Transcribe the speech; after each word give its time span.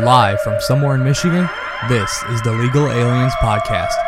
Live 0.00 0.40
from 0.40 0.60
somewhere 0.60 0.96
in 0.96 1.04
Michigan, 1.04 1.48
this 1.88 2.10
is 2.30 2.42
the 2.42 2.50
Legal 2.50 2.90
Aliens 2.90 3.32
Podcast. 3.34 4.03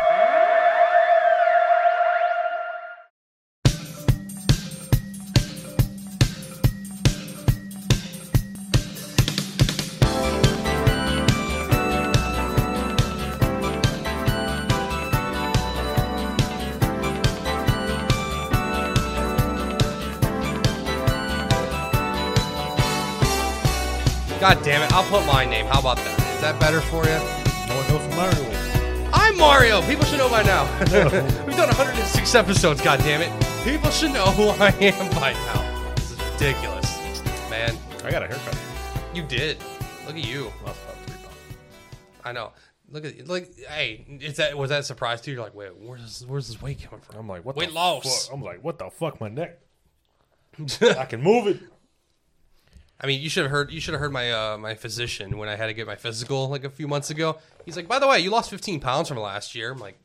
Put 25.09 25.25
my 25.25 25.45
name. 25.45 25.65
How 25.65 25.79
about 25.79 25.97
that? 25.97 26.19
Is 26.35 26.41
that 26.41 26.59
better 26.59 26.81
for 26.81 27.03
you? 27.05 27.17
No 27.67 27.75
one 27.75 27.87
knows 27.89 28.01
who 28.01 28.15
Mario 28.15 28.51
is. 28.51 29.09
I'm 29.13 29.37
Mario. 29.37 29.81
People 29.83 30.05
should 30.05 30.17
know 30.19 30.29
by 30.29 30.43
now. 30.43 30.63
We've 31.45 31.55
done 31.55 31.67
106 31.69 32.35
episodes, 32.35 32.81
God 32.81 32.99
damn 32.99 33.21
it. 33.21 33.31
People 33.63 33.89
should 33.89 34.11
know 34.13 34.25
who 34.25 34.49
I 34.63 34.69
am 34.81 35.09
by 35.15 35.33
now. 35.33 35.93
This 35.95 36.11
is 36.11 36.19
ridiculous. 36.33 36.97
Man, 37.49 37.77
I 38.03 38.11
got 38.11 38.23
a 38.23 38.27
haircut. 38.27 38.57
you 39.13 39.23
did. 39.23 39.57
Look 40.05 40.15
at 40.15 40.25
you. 40.25 40.45
Lost 40.65 40.81
about 40.83 40.95
three 41.05 41.15
pounds. 41.17 41.35
I 42.23 42.31
know. 42.33 42.51
Look 42.89 43.03
at 43.03 43.27
like 43.27 43.53
hey, 43.67 44.05
is 44.21 44.37
that 44.37 44.57
was 44.57 44.69
that 44.69 44.79
a 44.79 44.83
surprise 44.83 45.19
to 45.21 45.29
you? 45.31 45.35
You're 45.35 45.43
like, 45.43 45.53
wait, 45.55 45.75
where's 45.77 46.25
where's 46.25 46.47
this 46.47 46.61
weight 46.61 46.81
coming 46.83 47.01
from? 47.01 47.17
I'm 47.19 47.27
like, 47.27 47.43
what 47.43 47.57
Weight 47.57 47.69
the 47.69 47.75
loss. 47.75 48.27
fuck? 48.27 48.33
I'm 48.33 48.41
like, 48.41 48.63
what 48.63 48.77
the 48.79 48.89
fuck, 48.89 49.19
my 49.19 49.27
neck? 49.27 49.59
I 50.81 51.03
can 51.05 51.21
move 51.21 51.47
it. 51.47 51.59
I 52.99 53.07
mean, 53.07 53.21
you 53.21 53.29
should 53.29 53.43
have 53.43 53.51
heard. 53.51 53.71
You 53.71 53.79
should 53.79 53.93
have 53.93 54.01
heard 54.01 54.11
my 54.11 54.31
uh, 54.31 54.57
my 54.57 54.73
physician 54.75 55.37
when 55.37 55.49
I 55.49 55.55
had 55.55 55.67
to 55.67 55.73
get 55.73 55.85
my 55.85 55.95
physical 55.95 56.49
like 56.49 56.63
a 56.63 56.69
few 56.69 56.87
months 56.87 57.09
ago. 57.09 57.37
He's 57.65 57.75
like, 57.75 57.87
by 57.87 57.99
the 57.99 58.07
way, 58.07 58.19
you 58.19 58.29
lost 58.31 58.49
15 58.49 58.79
pounds 58.79 59.07
from 59.07 59.17
last 59.17 59.53
year. 59.53 59.71
I'm 59.71 59.77
like, 59.79 59.97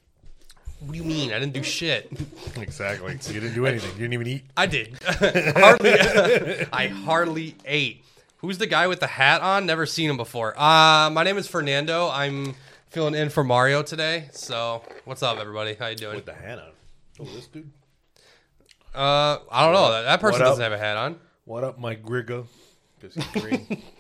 what 0.80 0.92
do 0.92 0.98
you 0.98 1.04
mean? 1.04 1.32
I 1.32 1.38
didn't 1.38 1.54
do 1.54 1.62
shit. 1.62 2.10
Exactly. 2.56 3.16
So 3.20 3.32
you 3.32 3.40
didn't 3.40 3.54
do 3.54 3.64
anything. 3.66 3.90
You 3.92 3.98
didn't 3.98 4.12
even 4.12 4.26
eat. 4.26 4.44
I 4.56 4.66
did. 4.66 4.98
hardly. 5.04 5.90
I 6.72 6.88
hardly 6.88 7.56
ate. 7.64 8.04
Who's 8.38 8.58
the 8.58 8.66
guy 8.66 8.86
with 8.88 9.00
the 9.00 9.06
hat 9.06 9.40
on? 9.40 9.64
Never 9.66 9.86
seen 9.86 10.10
him 10.10 10.16
before. 10.18 10.52
Uh, 10.58 11.08
my 11.10 11.22
name 11.24 11.38
is 11.38 11.46
Fernando. 11.48 12.08
I'm 12.08 12.54
filling 12.90 13.14
in 13.14 13.30
for 13.30 13.42
Mario 13.42 13.82
today. 13.82 14.28
So, 14.32 14.82
what's 15.06 15.22
up, 15.22 15.38
everybody? 15.38 15.74
How 15.74 15.86
you 15.88 15.96
doing? 15.96 16.16
With 16.16 16.26
the 16.26 16.34
hat 16.34 16.58
on. 16.58 16.70
Oh, 17.20 17.24
this 17.24 17.46
dude. 17.46 17.70
Uh, 18.94 19.38
I 19.50 19.64
don't 19.64 19.72
know. 19.72 19.90
That, 19.92 20.02
that 20.02 20.20
person 20.20 20.40
What 20.40 20.46
up? 20.46 20.50
doesn't 20.52 20.62
have 20.64 20.72
a 20.72 20.78
hat 20.78 20.96
on. 20.96 21.18
What 21.44 21.64
up, 21.64 21.78
my 21.78 21.96
Grigga? 21.96 22.46
Because 23.02 23.14
he's 23.16 23.42
green. 23.42 23.82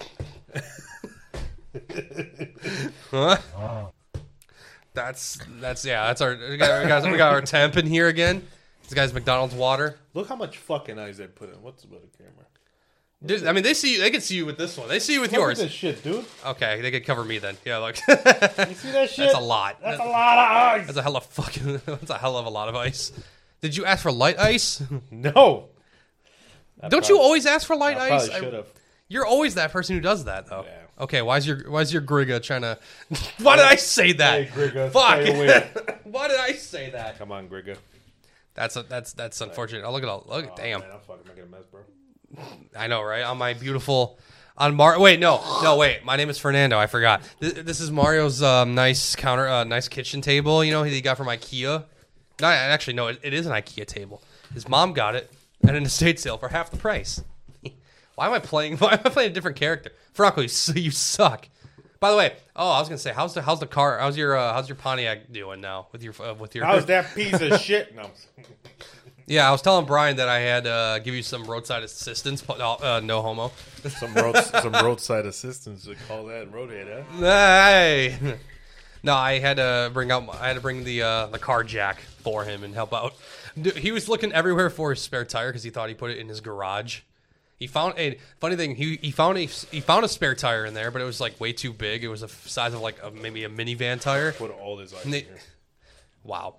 Huh? 3.10 3.36
That's 4.94 5.38
that's 5.60 5.84
yeah. 5.86 6.06
That's 6.06 6.20
our 6.20 6.36
we 6.36 6.56
got, 6.58 6.82
we 6.82 6.88
got 6.88 7.10
we 7.12 7.16
got 7.16 7.32
our 7.32 7.40
temp 7.40 7.76
in 7.78 7.86
here 7.86 8.08
again. 8.08 8.46
This 8.82 8.92
guy's 8.92 9.14
McDonald's 9.14 9.54
water. 9.54 9.98
Look 10.12 10.28
how 10.28 10.36
much 10.36 10.58
fucking 10.58 10.98
eyes 10.98 11.16
they 11.16 11.26
put 11.26 11.52
in. 11.52 11.62
What's 11.62 11.84
about 11.84 12.02
a 12.04 12.16
camera? 12.18 12.44
Dude, 13.24 13.46
I 13.46 13.52
mean, 13.52 13.62
they 13.62 13.72
see 13.72 13.94
you. 13.94 14.00
They 14.00 14.10
can 14.10 14.20
see 14.20 14.34
you 14.36 14.44
with 14.44 14.58
this 14.58 14.76
one. 14.76 14.88
They 14.88 14.98
see 14.98 15.14
you 15.14 15.20
with 15.22 15.32
Look 15.32 15.40
at 15.40 15.44
yours. 15.44 15.58
this 15.58 15.72
shit, 15.72 16.02
dude. 16.02 16.24
Okay, 16.44 16.80
they 16.82 16.90
could 16.90 17.06
cover 17.06 17.24
me 17.24 17.38
then. 17.38 17.56
Yeah, 17.64 17.78
look. 17.78 17.96
You 17.96 18.16
see 18.74 18.90
that 18.92 19.08
shit? 19.10 19.24
That's 19.26 19.34
a 19.34 19.40
lot. 19.40 19.78
That's 19.80 20.00
a 20.00 20.04
lot 20.04 20.38
of 20.38 20.80
ice. 20.80 20.86
That's 20.86 20.98
a 20.98 21.02
hell 21.02 21.16
of 21.16 21.24
fucking. 21.26 21.80
That's 21.86 22.10
a 22.10 22.18
hell 22.18 22.36
of 22.36 22.44
a 22.46 22.50
lot 22.50 22.68
of 22.68 22.76
ice. 22.76 23.12
Did 23.62 23.76
you 23.76 23.84
ask 23.86 24.02
for 24.02 24.12
light 24.12 24.38
ice? 24.38 24.82
No. 25.10 25.68
Don't 26.88 27.08
you 27.08 27.18
always 27.18 27.46
ask 27.46 27.66
for 27.66 27.76
light 27.76 27.96
I 27.96 28.10
ice? 28.16 28.28
probably 28.28 28.44
should 28.44 28.54
have. 28.54 28.66
You're 29.12 29.26
always 29.26 29.56
that 29.56 29.72
person 29.72 29.94
who 29.94 30.00
does 30.00 30.24
that, 30.24 30.46
though. 30.46 30.64
Yeah. 30.66 31.02
Okay, 31.04 31.20
why's 31.20 31.46
your 31.46 31.70
why's 31.70 31.92
your 31.92 32.00
Griga 32.00 32.42
trying 32.42 32.62
to? 32.62 32.78
Why 33.40 33.56
did 33.56 33.66
I 33.66 33.76
say 33.76 34.12
that? 34.14 34.44
Hey, 34.44 34.68
Grigga, 34.68 34.90
Fuck! 34.90 35.96
Why 36.04 36.28
did 36.28 36.38
I 36.40 36.52
say 36.52 36.90
that? 36.90 37.18
Come 37.18 37.30
on, 37.32 37.48
Grigga. 37.48 37.76
That's 38.54 38.76
a, 38.76 38.82
that's 38.82 39.12
that's 39.12 39.40
unfortunate. 39.40 39.84
Oh, 39.84 39.92
look 39.92 40.02
at 40.02 40.08
all. 40.08 40.24
Look, 40.28 40.48
Oh, 40.50 40.54
damn. 40.56 40.80
Man, 40.80 40.90
I'm 40.92 41.00
fucking 41.00 41.24
making 41.26 41.44
a 41.44 41.46
mess, 41.46 41.64
bro. 41.70 41.80
I 42.76 42.86
know, 42.86 43.02
right? 43.02 43.22
On 43.22 43.36
my 43.36 43.52
beautiful, 43.54 44.18
on 44.56 44.74
Mar. 44.74 44.98
Wait, 44.98 45.20
no, 45.20 45.42
no, 45.62 45.76
wait. 45.76 46.04
My 46.04 46.16
name 46.16 46.30
is 46.30 46.38
Fernando. 46.38 46.78
I 46.78 46.86
forgot. 46.86 47.22
This, 47.40 47.52
this 47.54 47.80
is 47.80 47.90
Mario's 47.90 48.42
um, 48.42 48.74
nice 48.74 49.14
counter, 49.16 49.46
uh, 49.48 49.64
nice 49.64 49.88
kitchen 49.88 50.20
table. 50.22 50.64
You 50.64 50.72
know, 50.72 50.82
he 50.82 51.00
got 51.00 51.16
from 51.18 51.26
IKEA. 51.26 51.84
No, 52.40 52.46
actually, 52.46 52.94
no, 52.94 53.08
it, 53.08 53.20
it 53.22 53.34
is 53.34 53.46
an 53.46 53.52
IKEA 53.52 53.86
table. 53.86 54.22
His 54.54 54.68
mom 54.68 54.92
got 54.94 55.14
it 55.14 55.30
at 55.64 55.74
an 55.74 55.84
estate 55.84 56.18
sale 56.20 56.38
for 56.38 56.48
half 56.48 56.70
the 56.70 56.76
price. 56.76 57.22
Why 58.14 58.26
am 58.26 58.32
I 58.32 58.38
playing? 58.38 58.76
Why 58.78 58.92
am 58.92 59.00
I 59.04 59.08
playing 59.10 59.30
a 59.30 59.34
different 59.34 59.56
character? 59.56 59.90
Franco, 60.12 60.40
you, 60.42 60.48
you 60.74 60.90
suck. 60.90 61.48
By 62.00 62.10
the 62.10 62.16
way, 62.16 62.34
oh, 62.56 62.68
I 62.70 62.80
was 62.80 62.88
gonna 62.88 62.98
say, 62.98 63.12
how's 63.12 63.32
the 63.34 63.42
how's 63.42 63.60
the 63.60 63.66
car? 63.66 63.98
How's 63.98 64.16
your 64.16 64.36
uh, 64.36 64.52
how's 64.52 64.68
your 64.68 64.74
Pontiac 64.76 65.30
doing 65.32 65.60
now 65.60 65.86
with 65.92 66.02
your 66.02 66.14
uh, 66.20 66.34
with 66.34 66.54
your? 66.54 66.64
How's 66.64 66.86
that 66.86 67.06
piece 67.14 67.40
of 67.40 67.60
shit? 67.60 67.94
No. 67.94 68.10
Yeah, 69.26 69.48
I 69.48 69.52
was 69.52 69.62
telling 69.62 69.86
Bryan 69.86 70.16
that 70.16 70.28
I 70.28 70.40
had 70.40 70.66
uh, 70.66 70.98
give 70.98 71.14
you 71.14 71.22
some 71.22 71.44
roadside 71.44 71.84
assistance. 71.84 72.42
uh, 72.48 72.52
Uh, 72.74 73.00
no 73.04 73.22
homo. 73.22 73.52
Some 74.00 74.14
road, 74.14 74.36
some 74.36 74.72
roadside 74.72 75.26
assistance. 75.26 75.84
They 75.84 75.94
call 76.06 76.26
that 76.26 76.52
roadhead, 76.52 77.04
huh? 77.04 77.18
Hey. 77.18 78.36
No, 79.02 79.14
I 79.14 79.38
had 79.40 79.56
to 79.56 79.90
bring 79.92 80.10
out. 80.12 80.28
I 80.40 80.46
had 80.48 80.54
to 80.54 80.60
bring 80.60 80.84
the 80.84 81.02
uh, 81.02 81.26
the 81.26 81.38
car 81.38 81.64
jack 81.64 82.00
for 82.00 82.44
him 82.44 82.62
and 82.62 82.74
help 82.74 82.92
out. 82.94 83.14
He 83.76 83.90
was 83.90 84.08
looking 84.08 84.32
everywhere 84.32 84.70
for 84.70 84.90
his 84.90 85.00
spare 85.00 85.24
tire 85.24 85.48
because 85.48 85.62
he 85.64 85.70
thought 85.70 85.88
he 85.88 85.94
put 85.96 86.10
it 86.12 86.18
in 86.18 86.28
his 86.28 86.40
garage. 86.40 87.00
He 87.62 87.68
found 87.68 87.94
a 87.96 88.18
funny 88.40 88.56
thing. 88.56 88.74
He 88.74 88.96
he 89.00 89.12
found 89.12 89.38
a 89.38 89.46
he 89.46 89.80
found 89.80 90.04
a 90.04 90.08
spare 90.08 90.34
tire 90.34 90.66
in 90.66 90.74
there, 90.74 90.90
but 90.90 91.00
it 91.00 91.04
was 91.04 91.20
like 91.20 91.38
way 91.40 91.52
too 91.52 91.72
big. 91.72 92.02
It 92.02 92.08
was 92.08 92.22
the 92.22 92.28
size 92.28 92.74
of 92.74 92.80
like 92.80 92.96
a, 93.02 93.12
maybe 93.12 93.44
a 93.44 93.48
minivan 93.48 94.00
tire. 94.00 94.32
Put 94.32 94.50
all 94.50 94.76
this 94.76 94.92
ice 94.92 95.04
in 95.04 95.12
here. 95.12 95.24
Wow. 96.24 96.56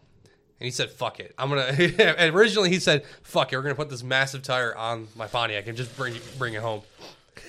And 0.59 0.65
he 0.65 0.71
said, 0.71 0.89
"Fuck 0.91 1.19
it, 1.19 1.33
I'm 1.37 1.49
gonna." 1.49 1.63
and 2.17 2.33
originally, 2.33 2.69
he 2.69 2.79
said, 2.79 3.03
"Fuck 3.23 3.51
it, 3.51 3.57
we're 3.57 3.63
gonna 3.63 3.75
put 3.75 3.89
this 3.89 4.03
massive 4.03 4.43
tire 4.43 4.75
on 4.75 5.07
my 5.15 5.27
Pontiac 5.27 5.67
and 5.67 5.75
just 5.77 5.95
bring 5.97 6.15
bring 6.37 6.53
it 6.53 6.61
home." 6.61 6.81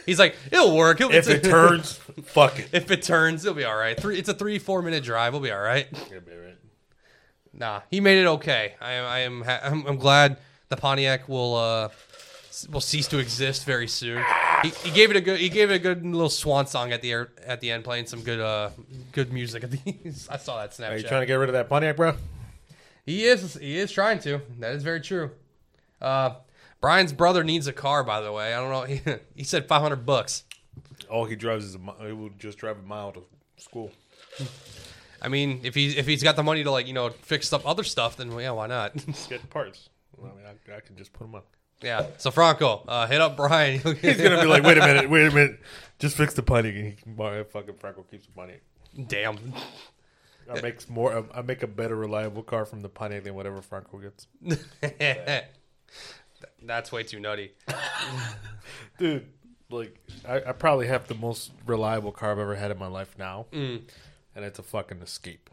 He's 0.06 0.18
like, 0.18 0.34
"It'll 0.50 0.76
work. 0.76 1.00
It'll, 1.00 1.12
If 1.12 1.28
it 1.28 1.42
turns, 1.44 1.94
fuck 2.24 2.58
it. 2.58 2.68
if 2.72 2.90
it 2.90 3.02
turns, 3.02 3.44
it'll 3.44 3.54
be 3.56 3.64
all 3.64 3.76
right. 3.76 3.98
Three, 3.98 4.18
it's 4.18 4.28
a 4.28 4.34
three 4.34 4.58
four 4.58 4.82
minute 4.82 5.04
drive. 5.04 5.32
We'll 5.32 5.42
be 5.42 5.52
all 5.52 5.60
right." 5.60 5.86
Yeah, 6.10 6.18
be 6.20 6.32
right. 6.36 6.56
Nah, 7.52 7.82
he 7.90 8.00
made 8.00 8.20
it 8.20 8.26
okay. 8.26 8.74
I 8.80 8.92
am 8.92 9.06
I 9.06 9.18
am 9.20 9.42
ha- 9.42 9.60
I'm, 9.62 9.86
I'm 9.86 9.96
glad 9.98 10.38
the 10.68 10.76
Pontiac 10.76 11.28
will 11.28 11.54
uh 11.54 11.88
will 12.68 12.80
cease 12.80 13.08
to 13.08 13.18
exist 13.18 13.64
very 13.64 13.88
soon. 13.88 14.22
He, 14.62 14.70
he 14.70 14.90
gave 14.90 15.10
it 15.10 15.16
a 15.16 15.20
good 15.20 15.40
he 15.40 15.48
gave 15.48 15.70
it 15.70 15.74
a 15.74 15.78
good 15.78 16.04
little 16.04 16.30
swan 16.30 16.66
song 16.66 16.92
at 16.92 17.02
the 17.02 17.12
air, 17.12 17.32
at 17.46 17.60
the 17.60 17.70
end, 17.70 17.84
playing 17.84 18.06
some 18.06 18.22
good 18.22 18.40
uh 18.40 18.70
good 19.12 19.32
music 19.32 19.64
at 19.64 19.70
the. 19.70 19.78
I 20.30 20.36
saw 20.36 20.60
that 20.60 20.72
Snapchat. 20.72 20.90
Are 20.90 20.96
you 20.96 21.02
trying 21.02 21.22
to 21.22 21.26
get 21.26 21.34
rid 21.34 21.48
of 21.48 21.54
that 21.54 21.68
Pontiac, 21.68 21.96
bro? 21.96 22.14
He 23.06 23.24
is. 23.24 23.54
He 23.54 23.78
is 23.78 23.92
trying 23.92 24.18
to. 24.20 24.40
That 24.60 24.74
is 24.74 24.82
very 24.82 25.00
true. 25.00 25.30
Uh, 26.00 26.34
Bryan's 26.80 27.12
brother 27.12 27.44
needs 27.44 27.66
a 27.66 27.72
car, 27.72 28.04
by 28.04 28.20
the 28.20 28.32
way. 28.32 28.54
I 28.54 28.60
don't 28.60 28.70
know. 28.70 28.82
He, 29.34 29.40
he 29.40 29.44
said 29.44 29.66
five 29.66 29.82
hundred 29.82 30.06
bucks. 30.06 30.44
All 31.10 31.24
he 31.24 31.36
drives 31.36 31.64
is 31.64 31.74
a 31.74 32.06
he 32.06 32.12
will 32.12 32.30
just 32.38 32.58
drive 32.58 32.78
a 32.78 32.82
mile 32.82 33.12
to 33.12 33.22
school. 33.56 33.90
I 35.20 35.28
mean, 35.28 35.60
if 35.62 35.74
he's 35.74 35.96
if 35.96 36.06
he's 36.06 36.22
got 36.22 36.36
the 36.36 36.42
money 36.42 36.64
to 36.64 36.70
like 36.70 36.86
you 36.86 36.92
know 36.92 37.10
fix 37.10 37.52
up 37.52 37.66
other 37.66 37.84
stuff, 37.84 38.16
then 38.16 38.30
yeah, 38.38 38.50
why 38.50 38.66
not? 38.66 38.94
Get 39.28 39.48
parts. 39.50 39.88
I 40.18 40.26
mean, 40.26 40.44
I, 40.46 40.76
I 40.76 40.80
can 40.80 40.96
just 40.96 41.12
put 41.12 41.24
them 41.24 41.34
on. 41.34 41.42
Yeah. 41.82 42.06
So 42.18 42.30
Franco, 42.30 42.82
uh, 42.88 43.06
hit 43.06 43.20
up 43.20 43.36
Bryan. 43.36 43.80
He's 44.00 44.16
gonna 44.16 44.40
be 44.40 44.46
like, 44.46 44.62
wait 44.62 44.78
a 44.78 44.80
minute, 44.80 45.10
wait 45.10 45.26
a 45.26 45.30
minute, 45.30 45.60
just 45.98 46.16
fix 46.16 46.34
the 46.34 46.42
Pontiac. 46.42 46.74
And 46.74 46.94
he, 46.94 47.44
fucking 47.44 47.74
Franco 47.78 48.02
keeps 48.02 48.26
the 48.26 48.32
Pontiac. 48.32 48.62
Damn. 49.06 49.38
I 50.52 50.60
makes 50.60 50.88
more. 50.88 51.24
I 51.34 51.42
make 51.42 51.62
a 51.62 51.66
better 51.66 51.96
reliable 51.96 52.42
car 52.42 52.64
from 52.64 52.80
the 52.82 52.88
Pontiac 52.88 53.24
than 53.24 53.34
whatever 53.34 53.62
Franco 53.62 53.98
gets. 53.98 54.26
That's 56.62 56.92
way 56.92 57.02
too 57.02 57.20
nutty. 57.20 57.52
Dude, 58.98 59.26
like 59.70 59.98
I, 60.28 60.36
I 60.48 60.52
probably 60.52 60.86
have 60.86 61.08
the 61.08 61.14
most 61.14 61.52
reliable 61.66 62.12
car 62.12 62.32
I've 62.32 62.38
ever 62.38 62.54
had 62.54 62.70
in 62.70 62.78
my 62.78 62.86
life 62.86 63.14
now, 63.18 63.46
and 63.52 63.84
it's 64.36 64.58
a 64.58 64.62
fucking 64.62 65.00
Escape. 65.02 65.50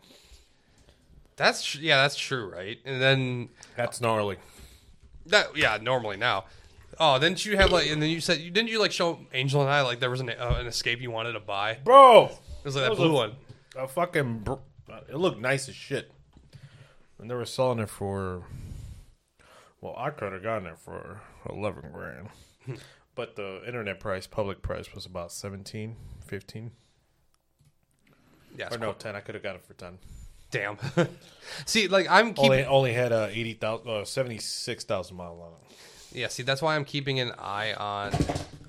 That's 1.37 1.63
tr- 1.63 1.79
yeah, 1.79 2.01
that's 2.01 2.17
true, 2.17 2.51
right? 2.51 2.77
And 2.85 3.01
then 3.01 3.49
That's 3.75 3.99
gnarly. 4.01 4.37
That 5.27 5.55
yeah, 5.55 5.77
normally 5.81 6.17
now. 6.17 6.45
Oh, 6.99 7.17
didn't 7.19 7.45
you 7.45 7.57
have 7.57 7.71
like? 7.71 7.89
And 7.89 8.01
then 8.01 8.09
you 8.09 8.21
said 8.21 8.37
didn't 8.39 8.67
you 8.67 8.79
like 8.79 8.91
show 8.91 9.19
Angel 9.33 9.61
and 9.61 9.69
I 9.69 9.81
like 9.81 9.99
there 9.99 10.09
was 10.09 10.19
an 10.21 10.29
uh, 10.29 10.57
an 10.59 10.67
escape 10.67 11.01
you 11.01 11.11
wanted 11.11 11.33
to 11.33 11.39
buy? 11.39 11.77
Bro, 11.83 12.25
it 12.25 12.65
was 12.65 12.75
like 12.75 12.83
that 12.83 12.89
was 12.91 12.99
blue 12.99 13.11
a- 13.11 13.13
one. 13.13 13.35
a 13.75 13.87
fucking. 13.87 14.39
Br- 14.39 14.53
it 15.09 15.15
looked 15.15 15.39
nice 15.39 15.69
as 15.69 15.75
shit, 15.75 16.11
and 17.17 17.29
they 17.29 17.35
were 17.35 17.45
selling 17.45 17.79
it 17.79 17.89
for. 17.89 18.43
Well, 19.79 19.95
I 19.97 20.09
could 20.11 20.33
have 20.33 20.43
gotten 20.43 20.67
it 20.67 20.77
for 20.77 21.21
eleven 21.49 21.89
grand, 21.91 22.29
but 23.15 23.35
the 23.35 23.63
internet 23.65 23.99
price, 23.99 24.27
public 24.27 24.61
price, 24.61 24.93
was 24.93 25.07
about 25.07 25.31
17, 25.31 25.95
15. 26.27 26.71
Yeah, 28.57 28.67
or 28.71 28.77
no, 28.77 28.91
ten. 28.93 29.15
I 29.15 29.21
could 29.21 29.33
have 29.33 29.43
got 29.43 29.55
it 29.55 29.65
for 29.65 29.73
ten. 29.73 29.97
Damn. 30.51 30.77
see, 31.65 31.87
like 31.87 32.07
I'm 32.09 32.33
keeping. 32.33 32.51
Only 32.51 32.65
only 32.65 32.93
had 32.93 33.11
uh, 33.11 33.27
eighty 33.31 33.53
thousand, 33.53 33.89
uh, 33.89 34.05
seventy 34.05 34.37
six 34.37 34.83
thousand 34.83 35.17
miles 35.17 35.39
on 35.41 35.47
it. 35.53 35.77
Yeah, 36.13 36.27
see, 36.27 36.43
that's 36.43 36.61
why 36.61 36.75
I'm 36.75 36.85
keeping 36.85 37.19
an 37.19 37.31
eye 37.39 37.73
on. 37.73 38.13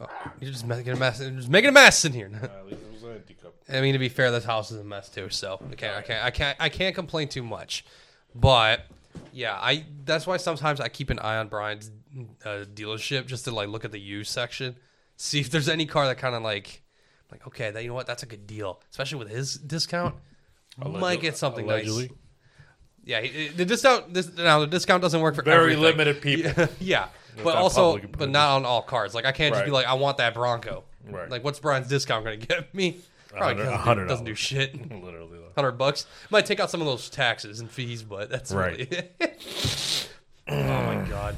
Oh, 0.00 0.08
you're 0.40 0.52
just 0.52 0.66
making 0.66 0.92
a 0.92 0.96
mess. 0.96 1.20
You're 1.20 1.30
just 1.30 1.48
making 1.48 1.70
a 1.70 1.72
mess 1.72 2.04
in 2.04 2.12
here. 2.12 2.30
Uh, 2.42 2.68
it 2.70 2.78
was 2.92 3.02
an 3.02 3.16
empty 3.16 3.34
cup. 3.34 3.54
I 3.68 3.80
mean, 3.80 3.94
to 3.94 3.98
be 3.98 4.08
fair, 4.08 4.30
this 4.30 4.44
house 4.44 4.70
is 4.70 4.78
a 4.78 4.84
mess 4.84 5.08
too. 5.08 5.28
So 5.30 5.60
I 5.70 5.74
can't, 5.74 5.96
I 5.96 6.02
can't, 6.02 6.24
I 6.24 6.30
can't, 6.30 6.56
I 6.60 6.68
can't 6.68 6.94
complain 6.94 7.28
too 7.28 7.42
much. 7.42 7.84
But 8.34 8.86
yeah, 9.32 9.54
I 9.54 9.84
that's 10.04 10.26
why 10.26 10.36
sometimes 10.36 10.80
I 10.80 10.88
keep 10.88 11.10
an 11.10 11.18
eye 11.18 11.36
on 11.36 11.48
Bryan's 11.48 11.90
uh, 12.44 12.64
dealership 12.74 13.26
just 13.26 13.44
to 13.46 13.50
like 13.50 13.68
look 13.68 13.84
at 13.84 13.92
the 13.92 14.00
used 14.00 14.30
section, 14.30 14.76
see 15.16 15.40
if 15.40 15.50
there's 15.50 15.68
any 15.68 15.86
car 15.86 16.06
that 16.06 16.18
kind 16.18 16.34
of 16.34 16.42
like, 16.42 16.82
like 17.30 17.46
okay, 17.46 17.70
that 17.70 17.82
you 17.82 17.88
know 17.88 17.94
what, 17.94 18.06
that's 18.06 18.22
a 18.22 18.26
good 18.26 18.46
deal, 18.46 18.80
especially 18.90 19.18
with 19.18 19.30
his 19.30 19.54
discount. 19.54 20.14
Might 20.78 21.20
get 21.20 21.36
something 21.36 21.64
Allegedly. 21.64 22.08
nice. 22.08 22.16
Yeah, 23.04 23.20
he- 23.20 23.48
the 23.48 23.64
discount. 23.64 24.14
This, 24.14 24.32
now 24.36 24.60
the 24.60 24.66
discount 24.66 25.02
doesn't 25.02 25.20
work 25.20 25.34
for 25.34 25.42
Very 25.42 25.72
everything. 25.74 25.82
limited 25.82 26.20
people. 26.22 26.68
yeah, 26.80 27.08
but 27.42 27.56
also, 27.56 27.94
public 27.94 28.16
but 28.16 28.30
not 28.30 28.56
on 28.56 28.64
all 28.64 28.82
cards. 28.82 29.14
Like 29.14 29.24
I 29.26 29.32
can't 29.32 29.52
just 29.54 29.64
be 29.64 29.70
Right. 29.70 29.78
like, 29.78 29.86
I 29.86 29.94
want 29.94 30.18
that 30.18 30.34
Bronco. 30.34 30.84
Right. 31.08 31.28
Like, 31.28 31.42
what's 31.44 31.58
Bryan's 31.58 31.88
discount 31.88 32.24
going 32.24 32.38
to 32.40 32.46
get 32.46 32.72
me? 32.74 32.98
Probably 33.28 33.46
hundred- 33.48 33.64
doesn't, 33.64 33.78
hundred 33.80 34.02
do, 34.04 34.08
doesn't 34.08 34.24
do 34.24 34.30
dollars. 34.30 34.38
shit. 34.38 34.90
Literally. 35.02 35.38
though. 35.38 35.48
Hundred 35.56 35.72
bucks 35.72 36.06
might 36.30 36.46
take 36.46 36.60
out 36.60 36.70
some 36.70 36.80
of 36.80 36.86
those 36.86 37.10
taxes 37.10 37.58
and 37.60 37.68
fees, 37.70 38.02
but 38.02 38.30
that's 38.30 38.52
Right. 38.52 38.78
really 38.90 39.08
oh 40.48 40.56
my 40.84 41.06
god. 41.08 41.36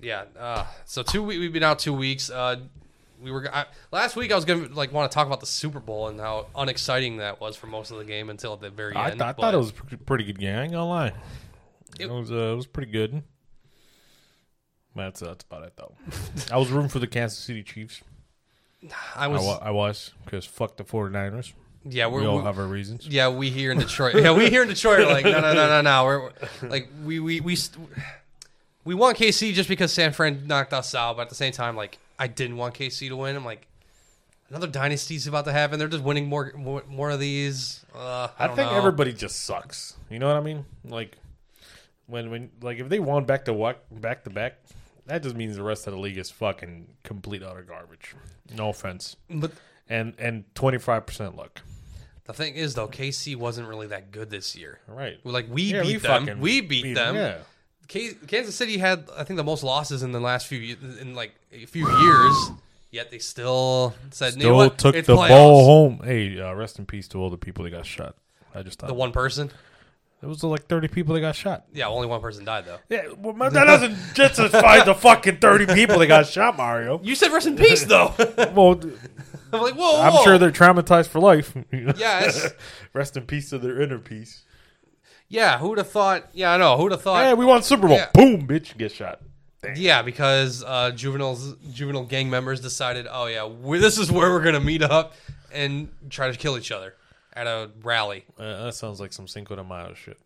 Yeah. 0.00 0.24
Uh, 0.38 0.64
so 0.84 1.02
two 1.02 1.22
we- 1.22 1.38
we've 1.38 1.52
been 1.52 1.62
out 1.62 1.78
two 1.78 1.92
weeks. 1.92 2.30
Uh, 2.30 2.56
we 3.22 3.30
were 3.30 3.48
I, 3.54 3.64
last 3.90 4.16
week. 4.16 4.32
I 4.32 4.34
was 4.36 4.44
gonna 4.44 4.68
like 4.72 4.92
want 4.92 5.10
to 5.10 5.14
talk 5.14 5.26
about 5.26 5.40
the 5.40 5.46
Super 5.46 5.80
Bowl 5.80 6.08
and 6.08 6.18
how 6.20 6.46
unexciting 6.56 7.18
that 7.18 7.40
was 7.40 7.56
for 7.56 7.66
most 7.66 7.90
of 7.90 7.98
the 7.98 8.04
game 8.04 8.30
until 8.30 8.54
at 8.54 8.60
the 8.60 8.70
very 8.70 8.94
I, 8.94 9.10
end. 9.10 9.22
I 9.22 9.32
thought 9.32 9.54
it 9.54 9.58
was 9.58 9.70
a 9.92 9.96
pretty 9.96 10.24
good 10.24 10.38
game. 10.38 10.56
I 10.58 10.62
ain't 10.62 10.72
gonna 10.72 10.88
lie. 10.88 11.06
It, 11.98 12.06
It- 12.06 12.10
was 12.10 12.30
uh, 12.32 12.34
it 12.34 12.56
was 12.56 12.66
pretty 12.66 12.90
good. 12.90 13.22
That's 14.94 15.20
that's 15.20 15.44
about 15.44 15.64
it 15.64 15.72
though. 15.76 15.94
I 16.52 16.58
was 16.58 16.70
rooting 16.70 16.88
for 16.90 16.98
the 16.98 17.06
Kansas 17.06 17.38
City 17.38 17.62
Chiefs. 17.62 18.02
I 19.16 19.24
I, 19.24 19.26
was. 19.28 19.42
wa- 19.42 19.58
I 19.62 19.70
was 19.70 20.12
because 20.24 20.44
fuck 20.44 20.76
the 20.76 20.84
49ers. 20.84 21.52
yeah, 21.84 22.06
we're, 22.08 22.20
We 22.20 22.26
all 22.26 22.38
we- 22.38 22.44
have 22.44 22.58
our 22.58 22.66
reasons. 22.66 23.06
Yeah, 23.06 23.28
we 23.28 23.48
here 23.50 23.72
in 23.72 23.78
Detroit. 23.78 24.16
Yeah, 24.16 24.32
we 24.32 24.50
here 24.50 24.62
in 24.62 24.68
Detroit 24.68 25.00
are 25.00 25.06
like, 25.06 25.24
no, 25.24 25.40
no, 25.40 25.52
no, 25.54 25.68
no, 25.68 25.80
no. 25.80 26.04
We're 26.04 26.30
like, 26.68 26.88
we 27.04 27.20
we 27.20 27.40
we 27.40 27.56
st- 27.56 27.88
we 28.84 28.94
want 28.94 29.16
KC 29.16 29.52
just 29.54 29.68
because 29.68 29.92
San 29.92 30.12
Fran 30.12 30.46
knocked 30.46 30.72
us 30.72 30.94
out, 30.94 31.16
but 31.16 31.22
at 31.22 31.28
the 31.28 31.36
same 31.36 31.52
time, 31.52 31.76
like, 31.76 31.98
I 32.22 32.26
didn't 32.28 32.56
want 32.56 32.74
KC 32.74 33.08
to 33.08 33.16
win. 33.16 33.34
I'm 33.34 33.44
like, 33.44 33.66
another 34.48 34.66
dynasty's 34.68 35.26
about 35.26 35.44
to 35.46 35.52
happen. 35.52 35.78
They're 35.78 35.88
just 35.88 36.04
winning 36.04 36.26
more 36.28 36.52
more, 36.56 36.82
more 36.88 37.10
of 37.10 37.18
these. 37.20 37.84
Uh, 37.94 38.28
I, 38.38 38.44
I, 38.44 38.46
think 38.48 38.70
know. 38.70 38.76
everybody 38.76 39.12
just 39.12 39.42
sucks. 39.44 39.96
You 40.10 40.18
know 40.20 40.28
what 40.28 40.36
I 40.36 40.40
mean? 40.40 40.64
Like 40.84 41.18
when 42.06 42.30
when 42.30 42.50
like 42.60 42.78
if 42.78 42.88
they 42.88 43.00
won 43.00 43.24
back 43.24 43.44
to 43.46 43.52
what 43.52 43.84
back 44.00 44.24
to 44.24 44.30
back, 44.30 44.54
that 45.06 45.22
just 45.22 45.34
means 45.36 45.56
the 45.56 45.62
rest 45.62 45.86
of 45.86 45.94
the 45.94 45.98
league 45.98 46.18
is 46.18 46.30
fucking 46.30 46.86
complete 47.02 47.42
utter 47.42 47.62
garbage. 47.62 48.14
No 48.56 48.68
offense. 48.68 49.16
But 49.28 49.52
And 49.88 50.14
and 50.18 50.44
twenty 50.54 50.78
five 50.78 51.06
percent 51.06 51.36
luck. 51.36 51.60
the 52.24 52.32
thing 52.32 52.54
is, 52.54 52.74
though, 52.74 52.86
KC 52.88 53.34
wasn't 53.36 53.66
really 53.68 53.88
that 53.88 54.12
good 54.12 54.30
this 54.30 54.54
year. 54.54 54.78
Right? 54.86 55.18
Like 55.24 55.46
we 55.50 55.62
Yeah, 55.62 55.82
beat 55.82 56.02
we 56.02 56.08
them, 56.08 56.40
we 56.40 56.60
beat, 56.60 56.94
them. 56.94 57.16
Yeah. 57.16 57.38
K- 57.88 58.14
Kansas 58.28 58.54
City 58.54 58.78
had, 58.78 59.08
I 59.18 59.24
think, 59.24 59.36
the 59.38 59.44
most 59.44 59.62
losses 59.64 60.02
in 60.04 60.12
the 60.12 60.20
last 60.20 60.46
few 60.46 60.58
ye- 60.58 60.76
in 61.00 61.14
like 61.14 61.32
a 61.52 61.66
few 61.66 61.88
years. 62.00 62.50
Yet 62.90 63.10
they 63.10 63.18
still 63.18 63.94
said, 64.10 64.34
"You 64.34 64.38
know 64.40 64.44
Still 64.44 64.56
what? 64.56 64.78
took 64.78 64.94
It's 64.94 65.06
the 65.06 65.16
playoffs." 65.16 65.28
ball 65.28 65.64
home. 65.64 66.00
Hey, 66.04 66.38
uh, 66.40 66.52
rest 66.54 66.78
in 66.78 66.84
peace 66.86 67.08
to 67.08 67.18
all 67.18 67.30
the 67.30 67.38
people 67.38 67.64
that 67.64 67.70
got 67.70 67.86
shot. 67.86 68.16
I 68.54 68.62
just 68.62 68.78
thought 68.78 68.88
The 68.88 68.94
one 68.94 69.12
person. 69.12 69.50
it 70.22 70.26
was 70.26 70.44
like 70.44 70.66
thirty 70.66 70.88
people 70.88 71.14
that 71.14 71.22
got 71.22 71.34
shot. 71.34 71.64
Yeah, 71.72 71.88
only 71.88 72.06
one 72.06 72.20
person 72.20 72.44
died 72.44 72.66
though. 72.66 72.78
Yeah, 72.90 73.08
well, 73.16 73.32
that 73.50 73.64
doesn't 73.64 73.96
justify 74.14 74.84
the 74.84 74.94
fucking 74.94 75.38
thirty 75.38 75.64
people 75.64 75.98
that 76.00 76.06
got 76.06 76.26
shot, 76.26 76.58
Mario. 76.58 77.00
You 77.02 77.14
said 77.14 77.32
rest 77.32 77.46
in 77.46 77.56
peace 77.56 77.84
though. 77.84 78.14
Well, 78.54 78.78
I'm 79.54 79.60
like, 79.60 79.74
whoa, 79.74 80.00
I'm 80.00 80.12
whoa. 80.14 80.24
sure 80.24 80.38
they're 80.38 80.50
traumatized 80.50 81.08
for 81.08 81.18
life. 81.20 81.54
Yes. 81.72 82.52
Rest 82.92 83.16
in 83.16 83.24
peace 83.24 83.48
to 83.50 83.58
their 83.58 83.80
inner 83.80 83.98
peace. 83.98 84.44
Yeah, 85.28 85.58
who'd 85.58 85.78
have 85.78 85.90
thought? 85.90 86.28
Yeah, 86.34 86.52
I 86.52 86.56
know. 86.58 86.76
Who'd 86.76 86.92
have 86.92 87.00
thought? 87.00 87.24
Hey, 87.24 87.32
we 87.32 87.46
won 87.46 87.62
Super 87.62 87.88
Bowl. 87.88 87.96
Yeah. 87.96 88.08
Boom, 88.12 88.46
bitch, 88.46 88.76
get 88.76 88.92
shot. 88.92 89.20
Yeah, 89.76 90.02
because 90.02 90.64
uh, 90.64 90.90
juveniles, 90.90 91.54
juvenile 91.72 92.04
gang 92.04 92.28
members 92.28 92.60
decided, 92.60 93.06
oh 93.10 93.26
yeah, 93.26 93.46
we 93.46 93.78
this 93.78 93.96
is 93.98 94.10
where 94.10 94.30
we're 94.30 94.42
gonna 94.42 94.60
meet 94.60 94.82
up 94.82 95.14
and 95.52 95.88
try 96.10 96.30
to 96.30 96.36
kill 96.36 96.58
each 96.58 96.72
other 96.72 96.94
at 97.32 97.46
a 97.46 97.70
rally. 97.82 98.24
Uh, 98.38 98.64
that 98.64 98.74
sounds 98.74 98.98
like 99.00 99.12
some 99.12 99.28
Cinco 99.28 99.54
de 99.54 99.62
Mayo 99.62 99.94
shit. 99.94 100.18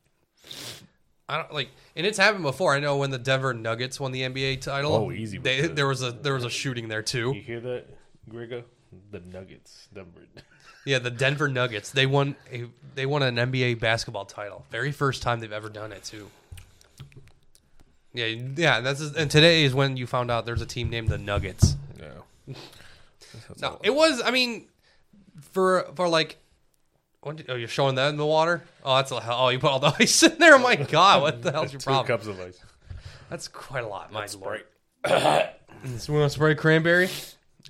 I 1.28 1.38
don't 1.38 1.52
like, 1.52 1.68
and 1.96 2.06
it's 2.06 2.18
happened 2.18 2.44
before. 2.44 2.72
I 2.74 2.80
know 2.80 2.96
when 2.96 3.10
the 3.10 3.18
Denver 3.18 3.52
Nuggets 3.52 3.98
won 4.00 4.12
the 4.12 4.22
NBA 4.22 4.60
title. 4.60 4.94
Oh, 4.94 5.10
easy 5.12 5.38
They, 5.38 5.62
that. 5.62 5.76
there 5.76 5.86
was 5.88 6.02
a 6.02 6.12
there 6.12 6.34
was 6.34 6.44
a 6.44 6.50
shooting 6.50 6.88
there 6.88 7.02
too. 7.02 7.32
You 7.34 7.42
hear 7.42 7.60
that, 7.60 7.86
Grego? 8.28 8.64
The 9.10 9.20
Nuggets. 9.20 9.88
Denver. 9.92 10.20
Yeah, 10.86 11.00
the 11.00 11.10
Denver 11.10 11.48
Nuggets. 11.48 11.90
They 11.90 12.06
won 12.06 12.36
a 12.52 12.66
they 12.94 13.06
won 13.06 13.24
an 13.24 13.34
NBA 13.34 13.80
basketball 13.80 14.24
title. 14.24 14.64
Very 14.70 14.92
first 14.92 15.20
time 15.20 15.40
they've 15.40 15.50
ever 15.50 15.68
done 15.68 15.90
it 15.90 16.04
too. 16.04 16.30
Yeah, 18.16 18.26
yeah. 18.56 18.80
That's 18.80 19.00
and 19.00 19.30
today 19.30 19.64
is 19.64 19.74
when 19.74 19.96
you 19.96 20.06
found 20.06 20.30
out 20.30 20.46
there's 20.46 20.62
a 20.62 20.66
team 20.66 20.90
named 20.90 21.08
the 21.08 21.18
Nuggets. 21.18 21.76
Yeah. 21.98 22.54
That's 23.48 23.60
No, 23.60 23.78
it 23.82 23.94
was. 23.94 24.22
I 24.24 24.30
mean, 24.30 24.68
for 25.52 25.86
for 25.94 26.08
like, 26.08 26.38
what, 27.20 27.42
oh, 27.48 27.54
you're 27.54 27.68
showing 27.68 27.96
that 27.96 28.08
in 28.08 28.16
the 28.16 28.26
water. 28.26 28.62
Oh, 28.84 28.96
that's 28.96 29.10
a, 29.12 29.20
hell. 29.20 29.36
oh, 29.38 29.48
you 29.50 29.58
put 29.58 29.70
all 29.70 29.78
the 29.80 29.94
ice 30.00 30.22
in 30.22 30.38
there. 30.38 30.54
Oh 30.54 30.58
my 30.58 30.76
god, 30.76 31.22
what 31.22 31.42
the 31.42 31.52
hell's 31.52 31.72
your 31.72 31.80
Two 31.80 31.84
problem? 31.84 32.06
cups 32.06 32.26
of 32.26 32.40
ice. 32.40 32.58
That's 33.28 33.48
quite 33.48 33.84
a 33.84 33.88
lot. 33.88 34.12
My 34.12 34.26
Sprite. 34.26 34.64
lord. 35.08 35.48
So 35.98 36.12
we 36.14 36.18
want 36.18 36.30
to 36.32 36.34
spray 36.34 36.54
cranberry? 36.54 37.08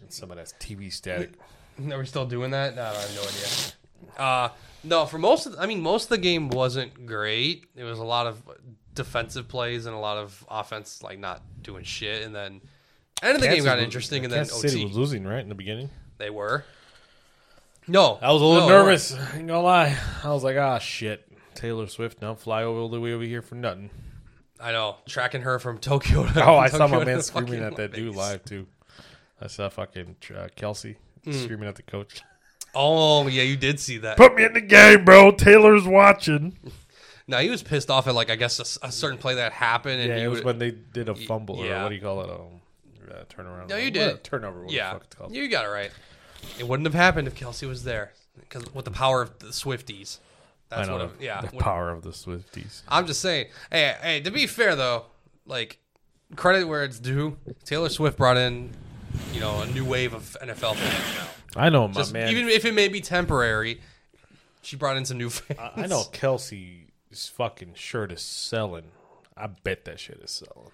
And 0.00 0.10
some 0.12 0.30
of 0.30 0.36
that 0.36 0.52
TV 0.60 0.92
static. 0.92 1.32
Are 1.90 1.98
we 1.98 2.06
still 2.06 2.24
doing 2.24 2.52
that? 2.52 2.76
No, 2.76 2.82
I 2.82 2.94
have 2.94 3.14
no 3.16 3.22
idea. 3.22 4.16
Uh, 4.16 4.48
no, 4.84 5.06
for 5.06 5.18
most 5.18 5.46
of, 5.46 5.56
I 5.58 5.66
mean, 5.66 5.80
most 5.82 6.04
of 6.04 6.10
the 6.10 6.18
game 6.18 6.48
wasn't 6.48 7.04
great. 7.04 7.66
It 7.74 7.82
was 7.82 7.98
a 7.98 8.04
lot 8.04 8.28
of 8.28 8.40
defensive 8.96 9.46
plays 9.46 9.86
and 9.86 9.94
a 9.94 9.98
lot 9.98 10.16
of 10.16 10.44
offense, 10.50 11.02
like 11.02 11.20
not 11.20 11.42
doing 11.62 11.84
shit. 11.84 12.24
And 12.24 12.34
then 12.34 12.60
end 13.22 13.36
of 13.36 13.40
the 13.40 13.46
game 13.46 13.56
Kansas 13.58 13.64
got 13.64 13.76
was- 13.76 13.84
interesting, 13.84 14.24
and 14.24 14.32
then 14.32 14.40
Kansas 14.40 14.60
City 14.60 14.78
OT. 14.80 14.86
was 14.86 14.96
losing 14.96 15.24
right 15.24 15.40
in 15.40 15.48
the 15.48 15.54
beginning. 15.54 15.90
They 16.18 16.30
were. 16.30 16.64
No, 17.86 18.18
I 18.20 18.32
was 18.32 18.42
a 18.42 18.44
little 18.44 18.68
no, 18.68 18.82
nervous. 18.82 19.14
I 19.14 19.38
ain't 19.38 19.46
gonna 19.46 19.60
lie. 19.60 19.96
I 20.24 20.30
was 20.30 20.42
like, 20.42 20.56
ah, 20.56 20.78
shit. 20.78 21.22
Taylor 21.54 21.86
Swift, 21.86 22.20
don't 22.20 22.38
fly 22.38 22.64
over 22.64 22.80
all 22.80 22.88
the 22.88 23.00
way 23.00 23.12
over 23.12 23.22
here 23.22 23.40
for 23.42 23.54
nothing. 23.54 23.90
I 24.60 24.72
know, 24.72 24.96
tracking 25.06 25.42
her 25.42 25.58
from 25.58 25.78
Tokyo. 25.80 26.26
To, 26.26 26.44
Oh, 26.44 26.56
I 26.56 26.68
saw 26.68 26.88
my 26.88 27.04
man 27.04 27.22
screaming 27.22 27.62
at 27.62 27.76
that 27.76 27.92
dude 27.92 28.14
live 28.16 28.44
too. 28.44 28.66
I 29.40 29.46
saw 29.46 29.68
fucking 29.68 30.16
uh, 30.34 30.48
Kelce 30.56 30.96
screaming 31.30 31.68
at 31.68 31.76
the 31.76 31.82
coach. 31.82 32.22
Oh 32.74 33.26
yeah, 33.28 33.42
you 33.42 33.56
did 33.56 33.78
see 33.80 33.98
that. 33.98 34.16
Put 34.16 34.34
me 34.34 34.44
in 34.44 34.52
the 34.52 34.60
game, 34.60 35.04
bro. 35.04 35.30
Taylor's 35.30 35.84
watching. 35.86 36.58
Now 37.28 37.38
he 37.38 37.50
was 37.50 37.62
pissed 37.62 37.90
off 37.90 38.06
at 38.06 38.14
like 38.14 38.30
I 38.30 38.36
guess 38.36 38.78
a 38.82 38.92
certain 38.92 39.18
play 39.18 39.34
that 39.36 39.52
happened, 39.52 40.00
and 40.00 40.10
Yeah, 40.10 40.24
it 40.24 40.28
was 40.28 40.38
would, 40.38 40.44
when 40.46 40.58
they 40.58 40.70
did 40.70 41.08
a 41.08 41.14
fumble 41.14 41.56
or 41.60 41.82
what 41.82 41.88
do 41.88 41.94
you 41.94 42.00
call 42.00 42.20
it? 42.22 42.30
Um, 42.30 42.60
uh, 43.10 43.24
turnaround. 43.28 43.68
No, 43.68 43.76
you 43.76 43.86
What- 43.86 43.92
did. 43.94 44.24
turnover. 44.24 44.60
What 44.60 44.68
the 44.68 44.74
yeah, 44.74 44.92
fuck 44.92 45.02
it's 45.04 45.14
called. 45.14 45.34
you 45.34 45.48
got 45.48 45.64
it 45.64 45.68
right. 45.68 45.90
It 46.58 46.66
wouldn't 46.68 46.86
have 46.86 46.94
happened 46.94 47.26
if 47.26 47.34
Kelce 47.34 47.66
was 47.66 47.82
there 47.84 48.12
because 48.40 48.72
with 48.74 48.84
the 48.84 48.90
power 48.90 49.22
of 49.22 49.38
the 49.40 49.46
Swifties. 49.48 50.18
That's 50.68 50.88
what. 50.88 51.00
It, 51.00 51.10
yeah, 51.20 51.40
the 51.42 51.56
power 51.56 51.90
of 51.90 52.02
the 52.02 52.10
Swifties. 52.10 52.82
I'm 52.88 53.06
just 53.06 53.20
saying. 53.20 53.46
Hey, 53.70 53.94
hey. 54.02 54.20
To 54.20 54.30
be 54.30 54.46
fair 54.46 54.74
though, 54.76 55.06
like 55.46 55.78
credit 56.36 56.66
where 56.66 56.84
it's 56.84 56.98
due. 56.98 57.36
Taylor 57.64 57.88
Swift 57.88 58.16
brought 58.18 58.36
in, 58.36 58.70
you 59.32 59.40
know, 59.40 59.60
a 59.62 59.66
new 59.66 59.84
wave 59.84 60.12
of 60.14 60.36
NFL 60.42 60.74
fans 60.74 61.16
now. 61.16 61.60
I 61.62 61.68
know, 61.70 61.86
my 61.88 61.94
Just, 61.94 62.12
man. 62.12 62.28
even 62.30 62.48
if 62.48 62.64
it 62.64 62.74
may 62.74 62.88
be 62.88 63.00
temporary, 63.00 63.80
she 64.62 64.76
brought 64.76 64.96
in 64.96 65.04
some 65.04 65.18
new 65.18 65.30
fans. 65.30 65.58
I, 65.60 65.82
I 65.82 65.86
know 65.86 66.02
Kelce's 67.16 67.28
fucking 67.28 67.72
shirt 67.74 68.12
is 68.12 68.20
selling. 68.22 68.84
I 69.36 69.46
bet 69.48 69.84
that 69.86 69.98
shit 70.00 70.20
is 70.22 70.30
selling. 70.30 70.70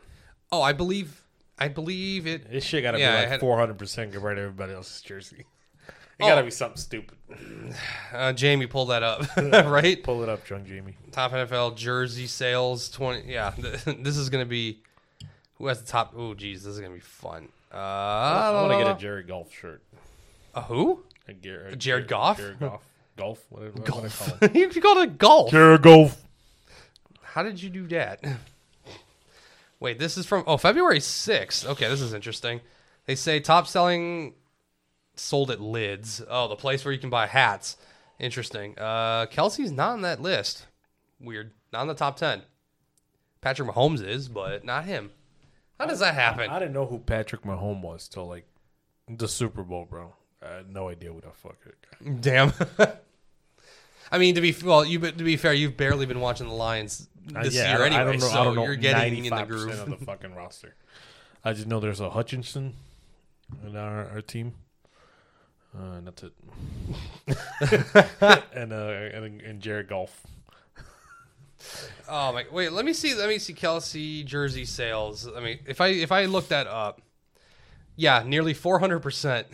Oh, 0.50 0.62
I 0.62 0.72
believe. 0.72 1.22
I 1.58 1.68
believe 1.68 2.26
it. 2.26 2.50
This 2.50 2.64
shit 2.64 2.82
got 2.82 2.92
to 2.92 2.98
Yeah, 2.98 3.24
be 3.24 3.30
like 3.30 3.40
four 3.40 3.58
hundred 3.58 3.78
percent 3.78 4.12
compared 4.12 4.36
to 4.36 4.42
everybody 4.42 4.72
else's 4.72 5.00
jersey. 5.02 5.46
It 6.18 6.24
Oh. 6.24 6.28
got 6.28 6.34
to 6.36 6.42
be 6.44 6.50
something 6.50 6.76
stupid. 6.76 7.16
Uh, 8.12 8.32
Jamie 8.34 8.66
pull 8.66 8.84
that 8.86 9.02
up, 9.02 9.24
right? 9.36 10.00
Pull 10.04 10.22
it 10.22 10.28
up, 10.28 10.44
John 10.44 10.64
Jamie. 10.66 10.94
Top 11.10 11.32
NFL 11.32 11.74
jersey 11.76 12.26
sales 12.26 12.90
twenty. 12.90 13.32
Yeah, 13.32 13.54
this 13.56 14.16
is 14.18 14.28
gonna 14.28 14.44
be. 14.44 14.82
Who 15.56 15.66
has 15.66 15.80
the 15.82 15.86
top? 15.88 16.12
Oh, 16.16 16.34
geez, 16.34 16.62
this 16.62 16.74
is 16.74 16.80
gonna 16.80 16.94
be 16.94 17.00
fun. 17.00 17.48
Uh, 17.72 17.76
I 17.78 18.50
want 18.52 18.72
to 18.72 18.84
get 18.84 18.94
a 18.96 19.00
Jared 19.00 19.26
Golf 19.26 19.52
shirt. 19.52 19.82
a 20.54 20.60
who? 20.60 21.02
A 21.28 21.32
Gar- 21.32 21.68
a 21.70 21.76
Jared 21.76 22.06
Goff? 22.08 22.36
Jared 22.36 22.60
Golf. 22.60 22.82
Golf. 23.16 23.44
What, 23.48 23.62
what, 23.74 23.84
Golf. 23.84 24.02
What 24.02 24.42
I 24.42 24.48
call 24.48 24.56
it. 24.62 24.74
you 24.74 24.80
called 24.82 24.98
it 24.98 25.18
golf. 25.18 25.50
Jared 25.50 25.82
Golf. 25.82 26.22
How 27.32 27.42
did 27.42 27.62
you 27.62 27.70
do 27.70 27.86
that? 27.88 28.22
Wait, 29.80 29.98
this 29.98 30.18
is 30.18 30.26
from 30.26 30.44
oh 30.46 30.58
February 30.58 31.00
sixth. 31.00 31.66
Okay, 31.66 31.88
this 31.88 32.02
is 32.02 32.12
interesting. 32.12 32.60
They 33.06 33.14
say 33.14 33.40
top 33.40 33.66
selling 33.66 34.34
sold 35.16 35.50
at 35.50 35.58
Lids. 35.58 36.22
Oh, 36.28 36.48
the 36.48 36.56
place 36.56 36.84
where 36.84 36.92
you 36.92 37.00
can 37.00 37.08
buy 37.08 37.26
hats. 37.26 37.78
Interesting. 38.20 38.78
Uh, 38.78 39.26
Kelce's 39.26 39.72
not 39.72 39.92
on 39.92 40.02
that 40.02 40.20
list. 40.20 40.66
Weird. 41.20 41.52
Not 41.72 41.82
in 41.82 41.88
the 41.88 41.94
top 41.94 42.16
ten. 42.16 42.42
Patrick 43.40 43.70
Mahomes 43.70 44.06
is, 44.06 44.28
but 44.28 44.62
not 44.62 44.84
him. 44.84 45.10
How 45.80 45.86
does 45.86 46.00
that 46.00 46.14
happen? 46.14 46.50
I 46.50 46.58
didn't 46.58 46.74
know 46.74 46.86
who 46.86 46.98
Patrick 46.98 47.44
Mahomes 47.44 47.80
was 47.80 48.08
till 48.08 48.28
like 48.28 48.44
the 49.08 49.26
Super 49.26 49.62
Bowl, 49.62 49.86
bro. 49.88 50.12
I 50.42 50.56
had 50.56 50.70
no 50.70 50.90
idea 50.90 51.14
what 51.14 51.24
the 51.24 51.30
fuck 51.30 51.56
it. 51.64 52.20
Damn. 52.20 52.52
I 54.12 54.18
mean, 54.18 54.34
to 54.36 54.40
be 54.42 54.54
well, 54.62 54.84
you 54.84 55.00
to 55.00 55.24
be 55.24 55.36
fair, 55.36 55.52
you've 55.54 55.76
barely 55.76 56.06
been 56.06 56.20
watching 56.20 56.46
the 56.46 56.54
Lions 56.54 57.08
Uh, 57.34 57.42
this 57.42 57.54
yeah, 57.54 57.76
year 57.76 57.86
anyway, 57.86 58.02
I 58.02 58.04
don't 58.04 58.20
know, 58.20 58.28
so 58.28 58.40
I 58.40 58.44
don't 58.44 58.54
know 58.54 58.64
you're 58.64 58.76
getting 58.76 59.24
in 59.24 59.30
the 59.30 59.30
95% 59.30 59.48
groove. 59.48 59.80
of 59.80 59.90
the 59.90 59.96
fucking 60.06 60.34
roster. 60.34 60.74
I 61.44 61.54
just 61.54 61.66
know 61.66 61.80
there's 61.80 62.00
a 62.00 62.10
Hutchinson 62.10 62.74
in 63.66 63.74
our, 63.76 64.06
our 64.10 64.20
team. 64.20 64.54
Uh, 65.74 65.92
and 65.94 66.06
that's 66.06 66.22
it. 66.22 66.32
and, 68.54 68.72
uh, 68.72 68.76
and 68.76 69.40
and 69.40 69.60
Jared 69.60 69.88
Golf. 69.88 70.26
Oh 72.08 72.32
my! 72.32 72.44
Wait, 72.52 72.72
let 72.72 72.84
me 72.84 72.92
see. 72.92 73.14
Let 73.14 73.28
me 73.28 73.38
see 73.38 73.54
Kelce 73.54 74.24
jersey 74.26 74.66
sales. 74.66 75.26
I 75.34 75.40
mean, 75.40 75.60
if 75.66 75.80
I 75.80 75.86
if 75.88 76.12
I 76.12 76.26
look 76.26 76.48
that 76.48 76.66
up, 76.66 77.00
yeah, 77.96 78.22
nearly 78.26 78.52
four 78.52 78.80
hundred 78.80 78.98
percent 79.00 79.46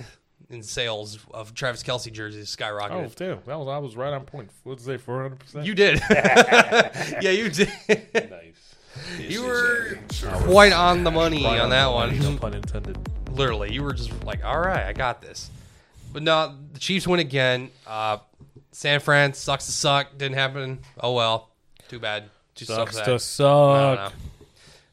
in 0.51 0.63
sales 0.63 1.19
of 1.33 1.55
Travis 1.55 1.83
Kelce 1.83 2.13
jerseys 2.13 2.57
Oh 2.59 2.63
skyrocketed. 2.65 3.15
damn, 3.17 3.39
that 3.47 3.59
was 3.59 3.69
I 3.69 3.79
was 3.79 3.97
right 3.97 4.13
on 4.13 4.25
point. 4.25 4.51
What'd 4.65 4.81
you 4.81 4.93
say, 4.93 4.97
four 4.97 5.23
hundred 5.23 5.39
percent? 5.41 5.67
You 5.67 5.75
did, 5.75 6.01
yeah, 6.11 7.31
you 7.31 7.49
did. 7.51 7.71
nice. 8.15 8.75
you 9.19 9.45
were 9.45 9.99
quite 10.45 10.73
on 10.73 11.05
the 11.05 11.11
money 11.11 11.45
on 11.47 11.71
that 11.71 11.85
No 11.85 11.93
one. 11.93 12.39
pun 12.39 12.55
intended. 12.55 12.97
Literally, 13.31 13.73
you 13.73 13.83
were 13.83 13.93
just 13.93 14.25
like, 14.25 14.45
"All 14.45 14.59
right, 14.59 14.87
I 14.87 14.93
got 14.93 15.21
this." 15.23 15.51
But 16.13 16.23
no, 16.23 16.55
the 16.73 16.79
Chiefs 16.81 17.07
win 17.07 17.21
again. 17.21 17.71
Uh, 17.87 18.19
San 18.73 19.01
Fran 19.01 19.35
sucks 19.35 19.67
to 19.67 19.73
suck. 19.73 20.17
Didn't 20.19 20.37
happen. 20.39 20.79
Oh 20.99 21.13
well, 21.13 21.51
too 21.89 21.99
bad. 22.01 22.25
Too 22.55 22.65
so 22.65 22.75
Sucks 22.75 22.97
sad. 22.97 23.05
to 23.05 23.11
I 23.11 23.13
don't 23.13 23.21
suck. 23.21 23.99
know. 24.13 24.19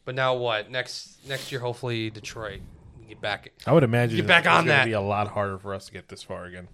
But 0.04 0.16
now 0.16 0.36
what? 0.36 0.70
Next 0.70 1.18
next 1.28 1.52
year, 1.52 1.62
hopefully 1.62 2.10
Detroit 2.12 2.60
we 2.60 2.75
get 3.08 3.22
back. 3.22 3.52
I 3.66 3.74
would 3.74 3.84
imagine 3.84 4.18
Get 4.18 4.28
back 4.28 4.46
on 4.48 4.68
that. 4.68 4.86
Be 4.86 4.94
a 4.94 5.02
lot 5.02 5.30
harder 5.30 5.58
for 5.58 5.74
us 5.74 5.88
to 5.88 5.92
get 5.92 6.10
this 6.10 6.24
far 6.24 6.46
again. 6.46 6.68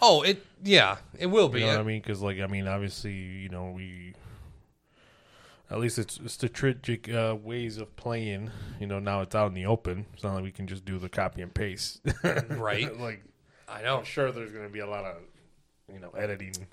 Oh, 0.00 0.22
it 0.22 0.44
yeah, 0.62 0.96
it 1.18 1.26
will 1.26 1.48
be. 1.48 1.60
You 1.60 1.66
know 1.66 1.72
what 1.72 1.80
I 1.80 1.84
mean? 1.84 2.00
Because 2.00 2.22
like 2.22 2.40
I 2.40 2.46
mean, 2.46 2.68
obviously, 2.68 3.12
you 3.12 3.48
know, 3.48 3.70
we 3.70 4.14
at 5.70 5.78
least 5.78 5.98
it's 5.98 6.20
strategic 6.26 7.12
uh, 7.12 7.36
ways 7.42 7.78
of 7.78 7.94
playing. 7.96 8.50
You 8.80 8.86
know, 8.86 8.98
now 8.98 9.20
it's 9.22 9.34
out 9.34 9.48
in 9.48 9.54
the 9.54 9.66
open. 9.66 10.06
It's 10.14 10.22
not 10.22 10.34
like 10.34 10.44
we 10.44 10.52
can 10.52 10.66
just 10.66 10.84
do 10.84 10.98
the 10.98 11.08
copy 11.08 11.42
and 11.42 11.52
paste. 11.52 12.00
Right. 12.50 12.98
like 12.98 13.22
I 13.68 13.82
know. 13.82 13.98
I'm 13.98 14.04
sure 14.04 14.30
there's 14.30 14.52
going 14.52 14.66
to 14.66 14.72
be 14.72 14.80
a 14.80 14.86
lot 14.86 15.04
of 15.04 15.16
you 15.92 15.98
know 15.98 16.10
editing 16.10 16.66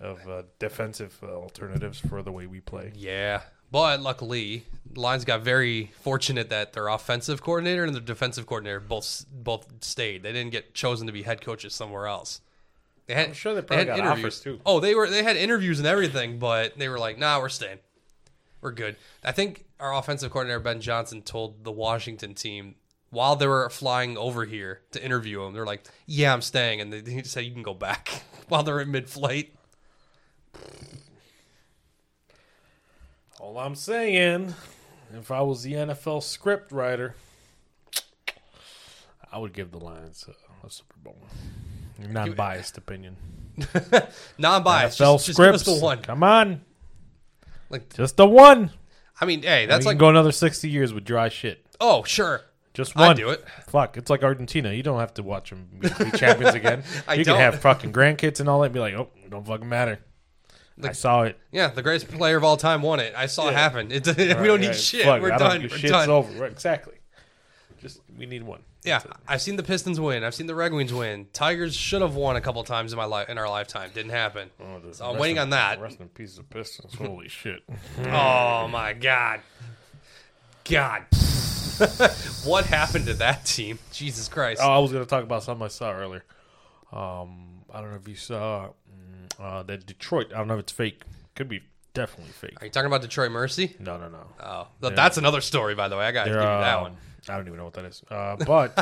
of 0.00 0.28
uh, 0.28 0.42
defensive 0.58 1.18
uh, 1.22 1.26
alternatives 1.26 1.98
for 1.98 2.22
the 2.22 2.32
way 2.32 2.46
we 2.46 2.60
play. 2.60 2.92
Yeah, 2.94 3.42
but 3.70 4.00
luckily, 4.00 4.64
the 4.90 5.00
Lions 5.00 5.24
got 5.24 5.42
very 5.42 5.92
fortunate 6.00 6.50
that 6.50 6.72
their 6.72 6.88
offensive 6.88 7.42
coordinator 7.42 7.84
and 7.84 7.94
their 7.94 8.02
defensive 8.02 8.46
coordinator 8.46 8.80
both 8.80 9.24
both 9.30 9.66
stayed. 9.80 10.22
They 10.22 10.32
didn't 10.32 10.52
get 10.52 10.74
chosen 10.74 11.06
to 11.06 11.12
be 11.12 11.22
head 11.22 11.40
coaches 11.40 11.74
somewhere 11.74 12.06
else. 12.06 12.40
They 13.06 13.14
had, 13.14 13.28
I'm 13.28 13.34
sure 13.34 13.54
they 13.54 13.62
probably 13.62 13.86
had 13.86 13.96
got 13.98 14.18
offers, 14.18 14.40
too. 14.40 14.60
Oh, 14.66 14.80
they 14.80 14.94
were 14.94 15.08
they 15.08 15.22
had 15.22 15.36
interviews 15.36 15.78
and 15.78 15.86
everything, 15.86 16.38
but 16.38 16.78
they 16.78 16.88
were 16.88 16.98
like, 16.98 17.18
"Nah, 17.18 17.40
we're 17.40 17.48
staying. 17.48 17.78
We're 18.60 18.72
good." 18.72 18.96
I 19.24 19.32
think 19.32 19.64
our 19.80 19.94
offensive 19.94 20.30
coordinator 20.30 20.60
Ben 20.60 20.80
Johnson 20.80 21.22
told 21.22 21.64
the 21.64 21.72
Washington 21.72 22.34
team 22.34 22.76
while 23.10 23.36
they 23.36 23.46
were 23.46 23.70
flying 23.70 24.18
over 24.18 24.44
here 24.44 24.82
to 24.90 25.02
interview 25.02 25.42
him, 25.42 25.54
they're 25.54 25.66
like, 25.66 25.84
"Yeah, 26.06 26.32
I'm 26.32 26.42
staying," 26.42 26.80
and 26.80 26.92
they, 26.92 27.10
he 27.10 27.22
said, 27.22 27.44
"You 27.44 27.52
can 27.52 27.62
go 27.62 27.74
back." 27.74 28.22
while 28.48 28.62
they're 28.62 28.80
in 28.80 28.90
mid-flight. 28.90 29.54
All 33.40 33.58
I'm 33.58 33.74
saying, 33.74 34.54
if 35.14 35.30
I 35.30 35.42
was 35.42 35.62
the 35.62 35.74
NFL 35.74 36.22
script 36.22 36.72
writer, 36.72 37.14
I 39.32 39.38
would 39.38 39.52
give 39.52 39.70
the 39.72 39.78
Lions 39.78 40.26
a, 40.28 40.66
a 40.66 40.70
Super 40.70 40.94
Bowl. 41.02 41.16
Non-biased 42.08 42.76
opinion. 42.78 43.16
Non-biased. 44.38 44.98
NFL 44.98 45.14
Just, 45.16 45.26
just 45.26 45.36
scripts. 45.36 45.62
the 45.64 45.74
one. 45.78 46.02
Come 46.02 46.22
on, 46.22 46.62
Like, 47.70 47.94
just 47.94 48.16
the 48.16 48.26
one. 48.26 48.70
I 49.20 49.24
mean, 49.24 49.42
hey, 49.42 49.66
That's 49.66 49.86
like, 49.86 49.94
can 49.94 49.98
go 49.98 50.08
another 50.10 50.32
sixty 50.32 50.68
years 50.68 50.92
with 50.92 51.04
dry 51.04 51.28
shit. 51.28 51.64
oh, 51.80 52.02
sure. 52.04 52.42
Just 52.74 52.94
one. 52.94 53.10
I'd 53.10 53.16
do 53.16 53.30
it. 53.30 53.42
Fuck, 53.68 53.96
it's 53.96 54.10
like 54.10 54.22
Argentina. 54.22 54.70
You 54.72 54.82
don't 54.82 55.00
have 55.00 55.14
to 55.14 55.22
watch 55.22 55.48
them 55.48 55.66
be, 55.80 55.88
be 55.88 56.10
champions 56.18 56.54
again. 56.60 56.82
I 57.08 57.14
you 57.14 57.24
don't. 57.24 57.36
can 57.38 57.52
have 57.52 57.60
fucking 57.62 57.90
grandkids 57.94 58.40
and 58.40 58.48
all 58.50 58.60
that. 58.60 58.66
And 58.66 58.74
be 58.74 58.80
like, 58.80 58.92
oh, 58.92 59.08
don't 59.30 59.46
fucking 59.46 59.66
matter. 59.68 59.98
I 60.82 60.92
saw 60.92 61.22
it. 61.22 61.38
Yeah, 61.52 61.68
the 61.68 61.82
greatest 61.82 62.08
player 62.08 62.36
of 62.36 62.44
all 62.44 62.56
time 62.56 62.82
won 62.82 63.00
it. 63.00 63.14
I 63.16 63.26
saw 63.26 63.48
it 63.48 63.54
happen. 63.54 63.90
It, 63.90 64.06
we 64.16 64.46
don't 64.46 64.60
need 64.60 64.74
shit. 64.74 65.04
Fuck, 65.04 65.22
We're 65.22 65.32
I 65.32 65.38
done. 65.38 65.62
We're 65.62 65.68
Shit's 65.70 65.90
done. 65.90 66.10
over. 66.10 66.30
Right, 66.42 66.50
exactly. 66.52 66.94
Just 67.80 68.00
we 68.18 68.26
need 68.26 68.42
one. 68.42 68.60
Yeah, 68.84 68.98
it. 69.02 69.10
I've 69.26 69.42
seen 69.42 69.56
the 69.56 69.62
Pistons 69.62 69.98
win. 69.98 70.22
I've 70.22 70.34
seen 70.34 70.46
the 70.46 70.54
Red 70.54 70.72
Wings 70.72 70.92
win. 70.92 71.26
Tigers 71.32 71.74
should 71.74 72.02
have 72.02 72.14
won 72.14 72.36
a 72.36 72.40
couple 72.40 72.62
times 72.62 72.92
in 72.92 72.96
my 72.98 73.04
life 73.04 73.28
in 73.28 73.36
our 73.38 73.48
lifetime. 73.48 73.90
Didn't 73.94 74.12
happen. 74.12 74.50
Oh, 74.60 74.80
So 74.92 75.06
I'm 75.10 75.18
waiting 75.18 75.36
in- 75.36 75.42
on 75.42 75.50
that. 75.50 75.80
Rest 75.80 75.98
in 76.00 76.08
peace 76.08 76.38
Pistons. 76.50 76.94
Holy 76.94 77.28
shit. 77.28 77.62
Oh 78.06 78.68
my 78.68 78.92
god, 78.92 79.40
God, 80.64 81.02
what 82.44 82.66
happened 82.66 83.06
to 83.06 83.14
that 83.14 83.44
team? 83.44 83.78
Jesus 83.92 84.28
Christ! 84.28 84.60
Oh, 84.62 84.68
I 84.70 84.78
was 84.78 84.92
going 84.92 85.04
to 85.04 85.08
talk 85.08 85.22
about 85.24 85.42
something 85.42 85.64
I 85.64 85.68
saw 85.68 85.92
earlier. 85.92 86.24
Um, 86.92 87.64
I 87.72 87.80
don't 87.80 87.90
know 87.90 87.96
if 87.96 88.08
you 88.08 88.14
saw 88.14 88.70
uh, 89.38 89.62
that 89.64 89.86
Detroit. 89.86 90.32
I 90.34 90.38
don't 90.38 90.48
know 90.48 90.54
if 90.54 90.60
it's 90.60 90.72
fake. 90.72 91.02
Could 91.34 91.48
be 91.48 91.62
definitely 91.94 92.32
fake. 92.32 92.60
Are 92.60 92.66
you 92.66 92.70
talking 92.70 92.86
about 92.86 93.02
Detroit 93.02 93.30
Mercy? 93.30 93.76
No, 93.78 93.96
no, 93.96 94.08
no. 94.08 94.26
Oh, 94.40 94.68
th- 94.80 94.94
that's 94.94 95.16
another 95.16 95.40
story, 95.40 95.74
by 95.74 95.88
the 95.88 95.96
way. 95.96 96.04
I 96.04 96.12
got 96.12 96.24
to 96.24 96.30
give 96.30 96.38
They're, 96.38 96.42
you 96.42 96.60
that 96.60 96.76
um, 96.76 96.82
one. 96.82 96.96
I 97.28 97.36
don't 97.36 97.46
even 97.46 97.58
know 97.58 97.64
what 97.64 97.74
that 97.74 97.84
is. 97.84 98.02
Uh, 98.10 98.36
but 98.36 98.74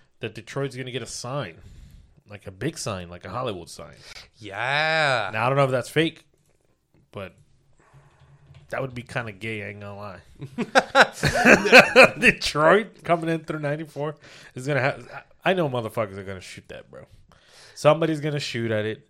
that 0.20 0.34
Detroit's 0.34 0.76
going 0.76 0.86
to 0.86 0.92
get 0.92 1.02
a 1.02 1.06
sign, 1.06 1.56
like 2.28 2.46
a 2.46 2.50
big 2.50 2.78
sign, 2.78 3.08
like 3.08 3.24
a 3.24 3.30
Hollywood 3.30 3.68
sign. 3.68 3.94
Yeah. 4.36 5.30
Now 5.32 5.46
I 5.46 5.48
don't 5.48 5.56
know 5.56 5.64
if 5.64 5.70
that's 5.70 5.88
fake, 5.88 6.24
but 7.12 7.34
that 8.70 8.80
would 8.80 8.94
be 8.94 9.02
kind 9.02 9.28
of 9.28 9.38
gay. 9.38 9.64
I 9.64 9.68
ain't 9.70 9.80
gonna 9.80 9.96
lie. 9.96 10.20
Detroit 12.20 13.02
coming 13.04 13.28
in 13.28 13.40
through 13.40 13.58
'94 13.58 14.14
is 14.54 14.66
gonna 14.66 14.80
have. 14.80 15.24
I 15.44 15.54
know 15.54 15.68
motherfuckers 15.68 16.16
are 16.16 16.24
gonna 16.24 16.40
shoot 16.40 16.68
that, 16.68 16.90
bro. 16.90 17.04
Somebody's 17.74 18.20
gonna 18.20 18.40
shoot 18.40 18.70
at 18.70 18.84
it. 18.84 19.09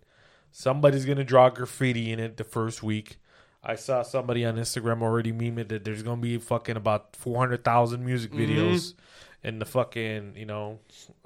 Somebody's 0.51 1.05
gonna 1.05 1.23
draw 1.23 1.49
graffiti 1.49 2.11
in 2.11 2.19
it 2.19 2.37
the 2.37 2.43
first 2.43 2.83
week. 2.83 3.17
I 3.63 3.75
saw 3.75 4.01
somebody 4.01 4.43
on 4.45 4.55
Instagram 4.57 5.01
already 5.01 5.31
meme 5.31 5.59
it 5.59 5.69
that 5.69 5.83
there's 5.85 6.03
gonna 6.03 6.21
be 6.21 6.37
fucking 6.37 6.75
about 6.77 7.15
four 7.15 7.37
hundred 7.37 7.63
thousand 7.63 8.05
music 8.05 8.31
Mm-hmm. 8.31 8.41
videos 8.59 8.93
in 9.43 9.59
the 9.59 9.65
fucking 9.65 10.33
you 10.35 10.45
know 10.45 10.79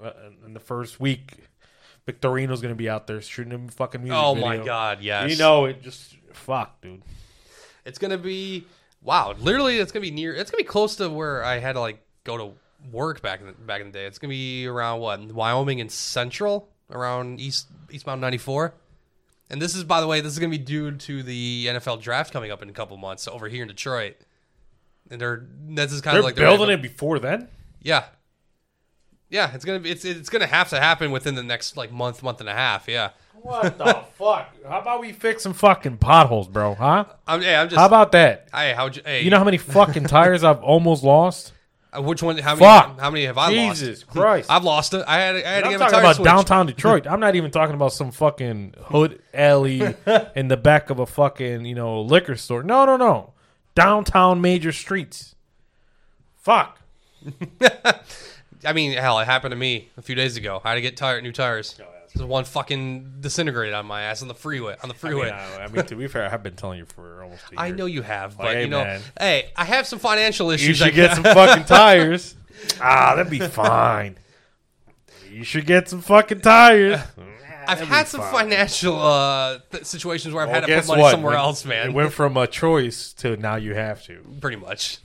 uh, 0.03 0.11
in 0.45 0.53
the 0.53 0.59
first 0.59 0.99
week. 0.99 1.37
Victorino's 2.07 2.61
gonna 2.61 2.75
be 2.75 2.87
out 2.89 3.07
there 3.07 3.19
shooting 3.21 3.51
him 3.51 3.67
fucking 3.67 4.03
music. 4.03 4.17
Oh 4.21 4.35
my. 4.35 4.57
God! 4.57 5.01
Yes. 5.01 5.31
You 5.31 5.37
know 5.37 5.65
it 5.65 5.81
just 5.81 6.15
fuck, 6.33 6.79
dude. 6.81 7.01
It's 7.83 7.97
gonna 7.97 8.17
be 8.17 8.65
wow. 9.01 9.33
Literally, 9.39 9.77
it's 9.79 9.91
gonna 9.91 10.01
be 10.01 10.11
near. 10.11 10.33
It's 10.33 10.51
gonna 10.51 10.61
be 10.63 10.67
close 10.67 10.97
to 10.97 11.09
where 11.09 11.43
I 11.43 11.57
had 11.59 11.73
to 11.73 11.79
like 11.79 11.99
go 12.23 12.37
to 12.37 12.51
work 12.91 13.21
back 13.23 13.39
in 13.41 13.47
the, 13.47 13.53
back 13.53 13.81
in 13.81 13.87
the 13.87 13.93
day. 13.93 14.05
It's 14.05 14.19
gonna 14.19 14.29
be 14.29 14.67
around 14.67 14.99
what 14.99 15.19
Wyoming 15.31 15.81
and 15.81 15.91
Central, 15.91 16.69
around 16.91 17.39
East 17.39 17.67
Eastbound 17.89 18.21
ninety 18.21 18.37
four. 18.37 18.75
And 19.49 19.61
this 19.61 19.75
is, 19.75 19.83
by 19.83 20.01
the 20.01 20.07
way, 20.07 20.21
this 20.21 20.33
is 20.33 20.39
gonna 20.39 20.49
be 20.49 20.57
due 20.57 20.91
to 20.91 21.23
the 21.23 21.67
NFL 21.67 22.01
draft 22.01 22.33
coming 22.33 22.51
up 22.51 22.61
in 22.63 22.69
a 22.69 22.73
couple 22.73 22.97
months 22.97 23.27
over 23.27 23.47
here 23.47 23.61
in 23.61 23.67
Detroit. 23.67 24.15
And 25.11 25.21
they're 25.21 25.45
this 25.67 25.91
is 25.91 26.01
kind 26.01 26.15
They're 26.15 26.19
of 26.21 26.25
like 26.25 26.35
building 26.35 26.69
it 26.71 26.81
before 26.81 27.19
then. 27.19 27.47
Yeah, 27.81 28.05
yeah. 29.29 29.51
It's 29.53 29.63
gonna 29.63 29.79
be. 29.79 29.91
It's 29.91 30.03
it's 30.03 30.29
gonna 30.29 30.47
have 30.47 30.69
to 30.69 30.79
happen 30.79 31.11
within 31.11 31.35
the 31.35 31.43
next 31.43 31.77
like 31.77 31.91
month, 31.91 32.23
month 32.23 32.39
and 32.39 32.49
a 32.49 32.53
half. 32.53 32.87
Yeah. 32.87 33.11
What 33.35 33.77
the 33.77 33.85
fuck? 34.17 34.55
How 34.67 34.79
about 34.79 35.01
we 35.01 35.11
fix 35.11 35.43
some 35.43 35.53
fucking 35.53 35.97
potholes, 35.97 36.47
bro? 36.47 36.73
Huh? 36.73 37.05
I'm. 37.27 37.43
Yeah. 37.43 37.61
I'm 37.61 37.69
just. 37.69 37.79
How 37.79 37.85
about 37.85 38.11
that? 38.13 38.47
Hey, 38.51 38.75
you? 38.75 39.01
Hey, 39.05 39.21
You 39.21 39.29
know 39.29 39.37
how 39.37 39.43
many 39.43 39.59
fucking 39.59 40.05
tires 40.05 40.43
I've 40.43 40.63
almost 40.63 41.03
lost? 41.03 41.53
Uh, 41.97 42.01
which 42.01 42.21
one? 42.23 42.37
How 42.37 42.55
Fuck. 42.55 42.87
many? 42.89 42.99
How 43.01 43.11
many 43.11 43.25
have 43.25 43.37
I 43.37 43.49
lost? 43.51 43.79
Jesus 43.79 44.03
Christ! 44.03 44.49
I've 44.49 44.63
lost 44.63 44.93
it. 44.93 45.03
I 45.07 45.19
had. 45.19 45.35
I 45.35 45.39
had 45.39 45.59
to 45.61 45.65
I'm 45.65 45.71
get 45.71 45.79
my 45.79 45.85
talking 45.85 45.91
tire 45.91 45.99
about 46.01 46.15
switched. 46.15 46.25
downtown 46.25 46.65
Detroit. 46.67 47.07
I'm 47.07 47.19
not 47.19 47.35
even 47.35 47.51
talking 47.51 47.75
about 47.75 47.93
some 47.93 48.11
fucking 48.11 48.75
hood 48.85 49.21
alley 49.33 49.81
in 50.35 50.47
the 50.47 50.57
back 50.57 50.89
of 50.89 50.99
a 50.99 51.05
fucking 51.05 51.65
you 51.65 51.75
know 51.75 52.01
liquor 52.01 52.35
store. 52.35 52.63
No, 52.63 52.85
no, 52.85 52.97
no. 52.97 53.33
Downtown 53.75 54.41
major 54.41 54.71
streets. 54.71 55.35
Fuck. 56.37 56.79
I 58.65 58.73
mean, 58.73 58.93
hell, 58.93 59.19
it 59.19 59.25
happened 59.25 59.51
to 59.51 59.55
me 59.57 59.89
a 59.97 60.01
few 60.01 60.15
days 60.15 60.37
ago. 60.37 60.61
I 60.63 60.69
had 60.69 60.75
to 60.75 60.81
get 60.81 60.95
tire, 60.97 61.21
new 61.21 61.31
tires. 61.31 61.75
There's 62.15 62.27
one 62.27 62.45
fucking 62.45 63.17
disintegrated 63.19 63.73
on 63.75 63.85
my 63.85 64.03
ass 64.03 64.21
on 64.21 64.27
the 64.29 64.33
freeway. 64.33 64.75
On 64.81 64.87
the 64.87 64.87
I 64.87 64.87
mean, 64.87 64.95
freeway. 64.95 65.29
I, 65.31 65.65
I 65.65 65.67
mean, 65.67 65.85
to 65.85 65.95
be 65.95 66.07
fair, 66.07 66.31
I've 66.33 66.41
been 66.43 66.55
telling 66.55 66.79
you 66.79 66.85
for 66.85 67.23
almost 67.23 67.43
a 67.49 67.51
year. 67.51 67.59
I 67.59 67.71
know 67.71 67.85
you 67.85 68.01
have, 68.03 68.37
but 68.37 68.45
Like, 68.45 68.55
hey, 68.55 68.61
you 68.63 68.69
know, 68.69 68.83
man. 68.83 69.01
hey, 69.19 69.51
I 69.55 69.65
have 69.65 69.85
some 69.85 69.99
financial 69.99 70.47
You 70.47 70.53
issues. 70.55 70.81
I 70.81 70.85
should 70.87 70.95
get 70.95 71.13
some 71.15 71.23
fucking 71.23 71.65
tires. 71.67 72.35
Ah, 72.81 73.15
that'd 73.15 73.29
be 73.29 73.39
fine. 73.39 74.17
You 75.29 75.43
should 75.43 75.65
get 75.65 75.89
some 75.89 76.01
fucking 76.01 76.39
tires. 76.41 76.99
I've 77.67 77.79
That'd 77.79 77.87
had 77.87 78.03
be 78.03 78.09
some 78.09 78.21
fine. 78.21 78.31
financial 78.33 78.95
uh, 79.01 79.57
th- 79.71 79.85
situations 79.85 80.33
where 80.33 80.43
I've 80.43 80.49
Well, 80.49 80.61
had 80.61 80.67
to 80.67 80.67
put 80.67 80.75
guess 80.75 80.87
money 80.87 81.01
what? 81.01 81.11
somewhere 81.11 81.31
When- 81.31 81.39
else, 81.39 81.65
man. 81.65 81.89
It 81.89 81.93
went 81.93 82.13
from 82.13 82.37
a 82.37 82.45
choice 82.47 83.11
to 83.13 83.35
now 83.37 83.55
you 83.55 83.73
have 83.73 84.03
to. 84.05 84.23
Pretty 84.39 84.57
much. 84.57 84.99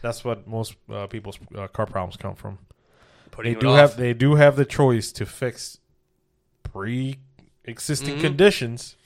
That's 0.00 0.24
what 0.24 0.46
most 0.46 0.76
uh, 0.90 1.08
people's 1.08 1.38
uh, 1.56 1.66
car 1.68 1.86
problems 1.86 2.16
come 2.16 2.36
from. 2.36 2.58
putting 3.32 3.52
They 3.54 3.58
it 3.58 3.60
do 3.60 3.68
off. 3.70 3.76
have 3.76 3.96
they 3.96 4.14
do 4.14 4.36
have 4.36 4.54
the 4.56 4.64
choice 4.64 5.10
to 5.12 5.26
fix 5.26 5.78
pre-existing 6.64 8.16
Mhm. 8.16 8.20
conditions 8.20 8.96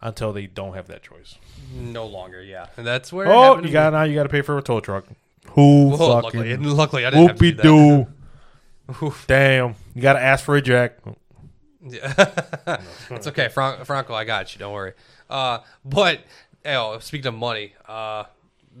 until 0.00 0.32
they 0.32 0.46
don't 0.46 0.74
have 0.74 0.88
that 0.88 1.02
choice. 1.02 1.36
no 1.74 2.04
longer, 2.06 2.42
yeah. 2.42 2.66
And 2.76 2.86
that's 2.86 3.12
where. 3.12 3.26
Oh, 3.30 3.58
you 3.62 3.70
got 3.70 3.92
now 3.92 4.02
you 4.02 4.14
got 4.14 4.24
to 4.24 4.28
pay 4.28 4.42
for 4.42 4.58
a 4.58 4.62
tow 4.62 4.80
truck. 4.80 5.04
Who. 5.50 5.88
Well, 5.90 6.08
luckily, 6.22 6.50
fucking 6.50 6.64
luckily, 6.64 7.06
I 7.06 7.10
didn't 7.10 7.28
have 7.28 7.38
to 7.38 7.52
do 7.52 8.06
that. 9.00 9.26
Damn, 9.26 9.74
you 9.94 10.02
got 10.02 10.14
to 10.14 10.20
ask 10.20 10.44
for 10.44 10.56
a 10.56 10.62
jack. 10.62 10.98
Yeah. 11.84 12.12
it's 13.10 13.26
okay, 13.28 13.48
Fran- 13.48 13.84
Franco. 13.84 14.12
I 14.14 14.24
got 14.24 14.54
you. 14.54 14.58
Don't 14.58 14.72
worry. 14.72 14.92
Uh, 15.30 15.58
but 15.84 16.20
oh, 16.66 16.98
speaking 16.98 17.26
of 17.28 17.34
money, 17.34 17.74
uh, 17.88 18.24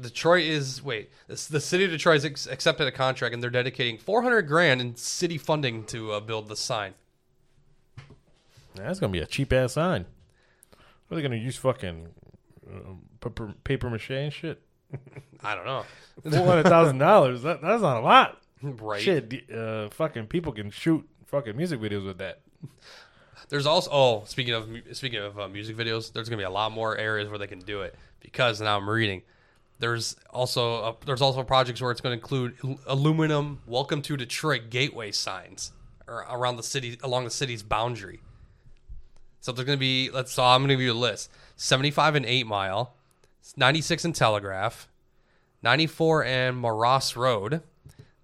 Detroit 0.00 0.44
is 0.44 0.82
wait. 0.82 1.10
this- 1.28 1.46
The 1.46 1.60
city 1.60 1.84
of 1.84 1.90
Detroit 1.90 2.16
has 2.16 2.24
ex- 2.24 2.46
accepted 2.46 2.86
a 2.86 2.92
contract, 2.92 3.32
and 3.34 3.42
they're 3.42 3.50
dedicating 3.50 3.96
400 3.98 4.42
grand 4.42 4.80
in 4.80 4.96
city 4.96 5.38
funding 5.38 5.84
to 5.86 6.12
uh, 6.12 6.20
build 6.20 6.48
the 6.48 6.56
sign. 6.56 6.94
That's 8.74 9.00
gonna 9.00 9.12
be 9.12 9.20
a 9.20 9.26
cheap 9.26 9.52
ass 9.52 9.74
sign. 9.74 10.06
What 11.08 11.16
are 11.16 11.20
they 11.20 11.22
gonna 11.22 11.36
use? 11.36 11.56
Fucking 11.56 12.08
uh, 12.68 12.92
paper, 13.20 13.54
paper 13.64 13.90
mache 13.90 14.10
and 14.10 14.32
shit. 14.32 14.62
I 15.44 15.54
don't 15.54 15.64
know. 15.64 15.84
Four 16.22 16.46
hundred 16.46 16.64
thousand 16.64 16.98
dollars. 16.98 17.42
That, 17.42 17.62
that's 17.62 17.82
not 17.82 17.98
a 17.98 18.00
lot. 18.00 18.38
Right. 18.62 19.00
Shit, 19.00 19.50
uh, 19.52 19.90
fucking 19.90 20.28
people 20.28 20.52
can 20.52 20.70
shoot 20.70 21.08
fucking 21.26 21.56
music 21.56 21.80
videos 21.80 22.04
with 22.04 22.18
that. 22.18 22.40
There's 23.48 23.66
also 23.66 23.90
oh, 23.92 24.22
speaking 24.26 24.54
of 24.54 24.68
speaking 24.92 25.18
of 25.20 25.38
uh, 25.38 25.48
music 25.48 25.76
videos, 25.76 26.12
there's 26.12 26.28
gonna 26.28 26.40
be 26.40 26.44
a 26.44 26.50
lot 26.50 26.72
more 26.72 26.96
areas 26.96 27.28
where 27.28 27.38
they 27.38 27.46
can 27.46 27.58
do 27.58 27.82
it 27.82 27.94
because 28.20 28.60
now 28.60 28.76
I'm 28.76 28.88
reading. 28.88 29.22
There's 29.78 30.14
also 30.30 30.76
uh 30.76 30.92
there's 31.04 31.20
also 31.20 31.42
projects 31.42 31.82
where 31.82 31.90
it's 31.90 32.00
going 32.00 32.16
to 32.16 32.22
include 32.22 32.56
aluminum 32.86 33.60
"Welcome 33.66 34.00
to 34.02 34.16
Detroit" 34.16 34.70
gateway 34.70 35.10
signs 35.10 35.72
around 36.06 36.56
the 36.56 36.62
city 36.62 36.98
along 37.02 37.24
the 37.24 37.30
city's 37.30 37.62
boundary. 37.64 38.20
So 39.42 39.52
there's 39.52 39.66
going 39.66 39.76
to 39.76 39.80
be 39.80 40.08
let's. 40.10 40.32
So 40.32 40.42
I'm 40.42 40.60
going 40.62 40.68
to 40.68 40.74
give 40.74 40.80
you 40.80 40.92
a 40.92 40.94
list: 40.94 41.28
75 41.56 42.14
and 42.14 42.24
Eight 42.24 42.46
Mile, 42.46 42.94
96 43.56 44.04
and 44.06 44.14
Telegraph, 44.14 44.88
94 45.62 46.24
and 46.24 46.62
Moross 46.62 47.16
Road. 47.16 47.60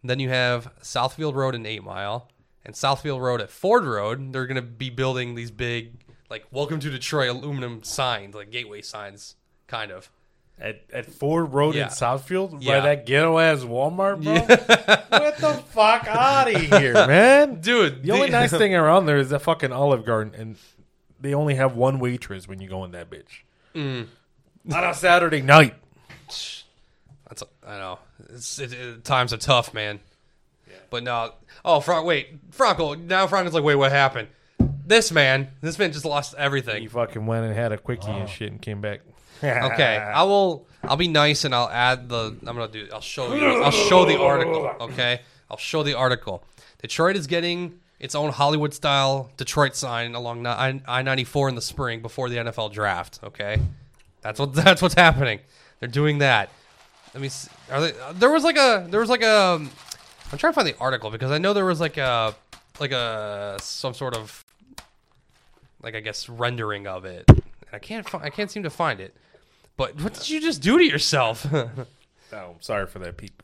Then 0.05 0.21
you 0.21 0.29
have 0.31 0.71
Southfield 0.81 1.35
Road 1.35 1.55
and 1.55 1.67
Eight 1.67 1.83
Mile, 1.83 2.29
and 2.65 2.75
Southfield 2.75 3.21
Road 3.21 3.41
at 3.41 3.51
Ford 3.51 3.85
Road. 3.85 4.33
They're 4.33 4.47
going 4.47 4.55
to 4.57 4.63
be 4.63 4.91
building 4.91 5.35
these 5.35 5.51
big, 5.51 5.93
like 6.31 6.47
"Welcome 6.53 6.79
to 6.81 6.89
Detroit" 6.91 7.29
aluminum 7.31 7.83
signs, 7.83 8.35
like 8.35 8.51
gateway 8.51 8.81
signs, 8.81 9.35
kind 9.67 9.91
of. 9.91 10.09
At 10.61 10.83
at 10.93 11.07
Ford 11.07 11.53
Road 11.53 11.75
Yeah. 11.75 11.85
in 11.85 11.89
Southfield, 11.91 12.53
by 12.53 12.59
Yeah. 12.61 12.81
that 12.81 13.07
ghetto 13.07 13.39
ass 13.39 13.61
Walmart, 13.65 14.23
bro. 14.23 14.35
Get 15.19 15.39
the 15.39 15.63
fuck 15.71 16.07
out 16.09 16.53
of 16.55 16.61
here, 16.61 16.95
man. 16.95 17.57
Dude, 17.61 18.03
The 18.05 18.13
only 18.13 18.31
nice 18.31 18.51
thing 18.53 18.75
around 18.75 19.07
there 19.07 19.19
is 19.19 19.31
the 19.31 19.39
fucking 19.41 19.73
Olive 19.73 20.05
Garden, 20.05 20.35
and 20.37 20.57
they 21.21 21.35
only 21.35 21.55
have 21.55 21.77
one 21.77 21.99
waitress 21.99 22.49
when 22.49 22.61
you 22.61 22.69
go 22.69 22.85
in 22.85 22.93
that 22.93 23.11
bitch. 23.11 23.43
Mm. 23.75 24.07
On 24.73 24.95
Saturday 24.95 25.41
night. 25.41 25.75
That's 26.27 27.43
I 27.67 27.79
know. 27.79 27.99
It's, 28.31 28.59
it, 28.59 28.73
it, 28.73 29.05
times 29.05 29.33
are 29.33 29.39
tough, 29.39 29.75
man. 29.75 30.01
But 30.91 31.03
no. 31.03 31.35
Oh, 31.65 31.81
Frank. 31.81 32.07
Wait, 32.07 32.39
Franco. 32.51 32.95
Now 32.95 33.27
Franco's 33.27 33.55
like, 33.55 33.65
wait, 33.65 33.75
what 33.75 33.93
happened? 33.93 34.29
This 34.87 35.13
man, 35.13 35.49
this 35.61 35.79
man 35.79 35.93
just 35.93 36.07
lost 36.07 36.35
everything. 36.39 36.81
He 36.81 36.89
fucking 36.89 37.27
went 37.27 37.45
and 37.45 37.55
had 37.55 37.73
a 37.73 37.79
quickie 37.79 38.11
and 38.11 38.29
shit 38.29 38.51
and 38.51 38.61
came 38.61 38.81
back. 38.81 39.01
Okay, 39.43 39.97
I 39.97 40.23
will. 40.25 40.67
I'll 40.83 40.97
be 40.97 41.09
nice 41.09 41.45
and 41.45 41.55
I'll 41.55 41.69
add 41.69 42.09
the. 42.09 42.37
I'm 42.47 42.57
gonna 42.57 42.69
do. 42.69 42.89
I'll 42.93 43.03
show 43.03 43.35
you. 43.35 43.63
I'll 43.63 43.71
show 43.71 44.05
the 44.05 44.19
article. 44.19 44.75
Okay, 44.81 45.21
I'll 45.51 45.59
show 45.59 45.83
the 45.83 45.95
article. 45.95 46.43
Detroit 46.81 47.17
is 47.17 47.27
getting 47.27 47.81
its 48.01 48.15
own 48.15 48.31
Hollywood 48.31 48.73
style 48.75 49.31
Detroit 49.37 49.75
sign 49.77 50.15
along 50.15 50.47
I 50.47 51.03
ninety 51.03 51.25
four 51.25 51.49
in 51.49 51.55
the 51.55 51.63
spring 51.63 52.01
before 52.01 52.29
the 52.29 52.37
NFL 52.37 52.73
draft. 52.73 53.21
Okay, 53.23 53.59
that's 54.23 54.39
what 54.39 54.55
that's 54.55 54.83
what's 54.83 54.95
happening. 54.95 55.41
They're 55.81 55.89
doing 55.89 56.19
that. 56.19 56.51
Let 57.15 57.23
me. 57.23 57.29
See. 57.29 57.51
Are 57.71 57.81
they? 57.81 57.93
Uh, 57.99 58.13
there 58.13 58.31
was 58.31 58.45
like 58.45 58.57
a. 58.57 58.87
There 58.89 59.01
was 59.01 59.09
like 59.11 59.23
a. 59.23 59.37
Um, 59.41 59.71
I'm 60.31 60.39
trying 60.39 60.53
to 60.53 60.55
find 60.55 60.69
the 60.69 60.77
article 60.79 61.11
because 61.11 61.31
I 61.31 61.39
know 61.39 61.53
there 61.53 61.65
was 61.65 61.81
like 61.81 61.97
a 61.97 62.35
like 62.81 62.93
a 62.93 63.57
some 63.61 63.95
sort 63.95 64.15
of 64.17 64.45
like 65.83 65.95
I 65.95 66.01
guess 66.01 66.29
rendering 66.29 66.87
of 66.87 67.05
it. 67.05 67.25
And 67.29 67.43
I 67.73 67.79
can't. 67.79 68.09
Fi- 68.09 68.23
I 68.23 68.31
can't 68.31 68.51
seem 68.51 68.63
to 68.65 68.71
find 68.71 69.01
it. 69.01 69.15
But 69.77 70.01
what 70.03 70.15
did 70.15 70.29
you 70.29 70.41
just 70.41 70.61
do 70.61 70.79
to 70.79 70.85
yourself? 70.85 71.47
Oh, 72.31 72.37
I'm 72.57 72.61
sorry 72.61 72.87
for 72.87 72.99
that 72.99 73.17
peep. 73.17 73.43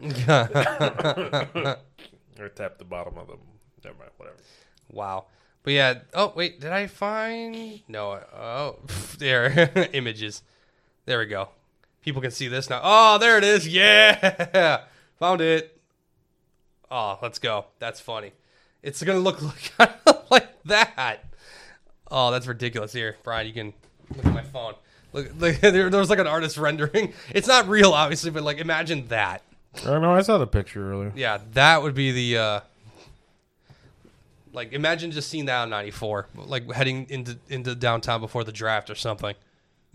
Or 2.40 2.48
tap 2.48 2.78
the 2.78 2.84
bottom 2.84 3.18
of 3.18 3.28
them. 3.28 3.38
Never 3.84 3.98
mind, 3.98 4.10
whatever. 4.16 4.36
wow. 4.90 5.26
But 5.64 5.72
yeah. 5.74 5.98
Oh 6.14 6.32
wait, 6.34 6.60
did 6.60 6.72
I 6.72 6.86
find? 6.86 7.80
No. 7.88 8.20
Oh, 8.34 8.76
there. 9.18 9.70
Images. 9.92 10.42
There 11.06 11.18
we 11.18 11.26
go. 11.26 11.48
People 12.02 12.20
can 12.22 12.30
see 12.32 12.48
this 12.48 12.68
now. 12.68 12.80
Oh, 12.82 13.18
there 13.18 13.38
it 13.38 13.44
is. 13.44 13.66
Yeah, 13.68 14.82
found 15.18 15.40
it. 15.40 15.80
Oh, 16.90 17.18
let's 17.22 17.38
go. 17.38 17.66
That's 17.78 18.00
funny. 18.00 18.32
It's 18.82 19.02
gonna 19.02 19.20
look 19.20 19.40
like, 19.40 20.30
like 20.30 20.62
that. 20.64 21.24
Oh, 22.10 22.30
that's 22.30 22.46
ridiculous. 22.46 22.92
Here, 22.92 23.16
Bryan, 23.22 23.46
you 23.46 23.52
can 23.52 23.72
look 24.16 24.26
at 24.26 24.34
my 24.34 24.42
phone. 24.42 24.74
Look, 25.12 25.30
look 25.38 25.56
there, 25.60 25.90
there 25.90 26.00
was 26.00 26.10
like 26.10 26.18
an 26.18 26.26
artist 26.26 26.56
rendering. 26.58 27.12
It's 27.30 27.46
not 27.46 27.68
real, 27.68 27.92
obviously, 27.92 28.30
but 28.30 28.42
like 28.42 28.58
imagine 28.58 29.06
that. 29.08 29.42
Oh 29.86 29.98
no, 29.98 30.12
I 30.14 30.22
saw 30.22 30.38
the 30.38 30.46
picture 30.46 30.90
earlier. 30.92 31.12
Yeah, 31.14 31.38
that 31.52 31.82
would 31.82 31.94
be 31.94 32.12
the 32.12 32.38
uh 32.38 32.60
like 34.52 34.72
imagine 34.72 35.10
just 35.10 35.30
seeing 35.30 35.46
that 35.46 35.62
on 35.62 35.70
94, 35.70 36.28
like 36.34 36.70
heading 36.72 37.06
into 37.08 37.38
into 37.48 37.74
downtown 37.74 38.20
before 38.20 38.44
the 38.44 38.52
draft 38.52 38.90
or 38.90 38.94
something. 38.94 39.34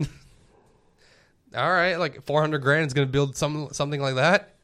All 0.00 1.70
right, 1.70 1.96
like 1.96 2.24
400 2.24 2.58
grand 2.58 2.86
is 2.86 2.92
going 2.92 3.06
to 3.06 3.12
build 3.12 3.36
some 3.36 3.68
something 3.72 4.00
like 4.00 4.16
that. 4.16 4.54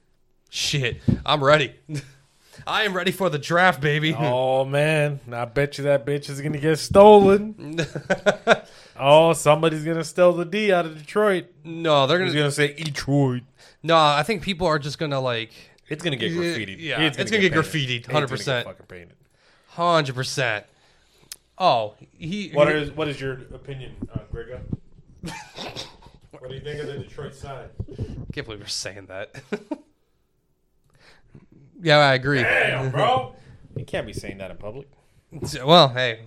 Shit, 0.50 1.00
I'm 1.24 1.42
ready. 1.42 1.74
I 2.66 2.85
am 2.85 2.94
ready 2.94 3.11
for 3.11 3.29
the 3.31 3.38
draft, 3.38 3.81
baby. 3.81 4.14
Oh 4.18 4.64
man, 4.64 5.20
I 5.33 5.44
bet 5.44 5.77
you 5.79 5.85
that 5.85 6.07
bitch 6.07 6.31
is 6.31 6.40
gonna 6.40 6.59
get 6.59 6.79
stolen. 6.79 7.79
oh, 8.98 9.33
somebody's 9.33 9.85
gonna 9.85 10.05
steal 10.05 10.33
the 10.33 10.44
D 10.44 10.72
out 10.72 10.87
of 10.87 10.96
Detroit. 10.96 11.46
no, 11.64 12.07
they're 12.07 12.18
going 12.18 12.31
to 12.31 12.38
gonna 12.38 12.50
say 12.50 12.72
Detroit. 12.72 13.42
No, 13.85 13.97
I 13.99 14.23
think 14.25 14.42
people 14.42 14.66
are 14.66 14.79
just 14.81 14.99
going 14.99 15.11
to 15.12 15.20
like 15.20 15.53
It's 15.88 16.03
gonna 16.03 16.16
get 16.16 16.33
Yeah, 16.33 16.40
graffitied. 16.40 16.77
yeah, 16.81 17.01
it's 17.03 17.16
gonna 17.31 17.40
get 17.42 17.53
graffitied, 17.53 18.07
painted. 18.09 18.33
It's 18.33 18.44
gonna 18.44 18.62
100%. 18.62 18.64
fucking 18.64 18.87
painted. 18.87 19.14
100%. 19.77 20.64
Oh, 21.59 21.94
he 22.18 22.51
What 22.53 22.70
is 22.73 22.90
what 22.92 23.09
is 23.09 23.20
your 23.20 23.33
opinion, 23.53 23.94
uh, 24.12 24.20
Grega? 24.33 24.61
what 26.33 26.49
do 26.49 26.55
you 26.55 26.61
think 26.61 26.81
of 26.81 26.87
the 26.87 26.99
Detroit 26.99 27.35
side? 27.35 27.68
I 27.90 28.33
can't 28.33 28.47
believe 28.47 28.59
you're 28.61 28.66
saying 28.66 29.07
that. 29.07 29.35
yeah, 31.83 31.99
I 31.99 32.14
agree. 32.14 32.42
Damn, 32.42 32.90
bro. 32.90 33.35
You 33.77 33.85
can't 33.85 34.07
be 34.07 34.12
saying 34.14 34.38
that 34.38 34.51
in 34.51 34.57
public. 34.57 34.88
Well, 35.64 35.88
hey, 35.88 36.20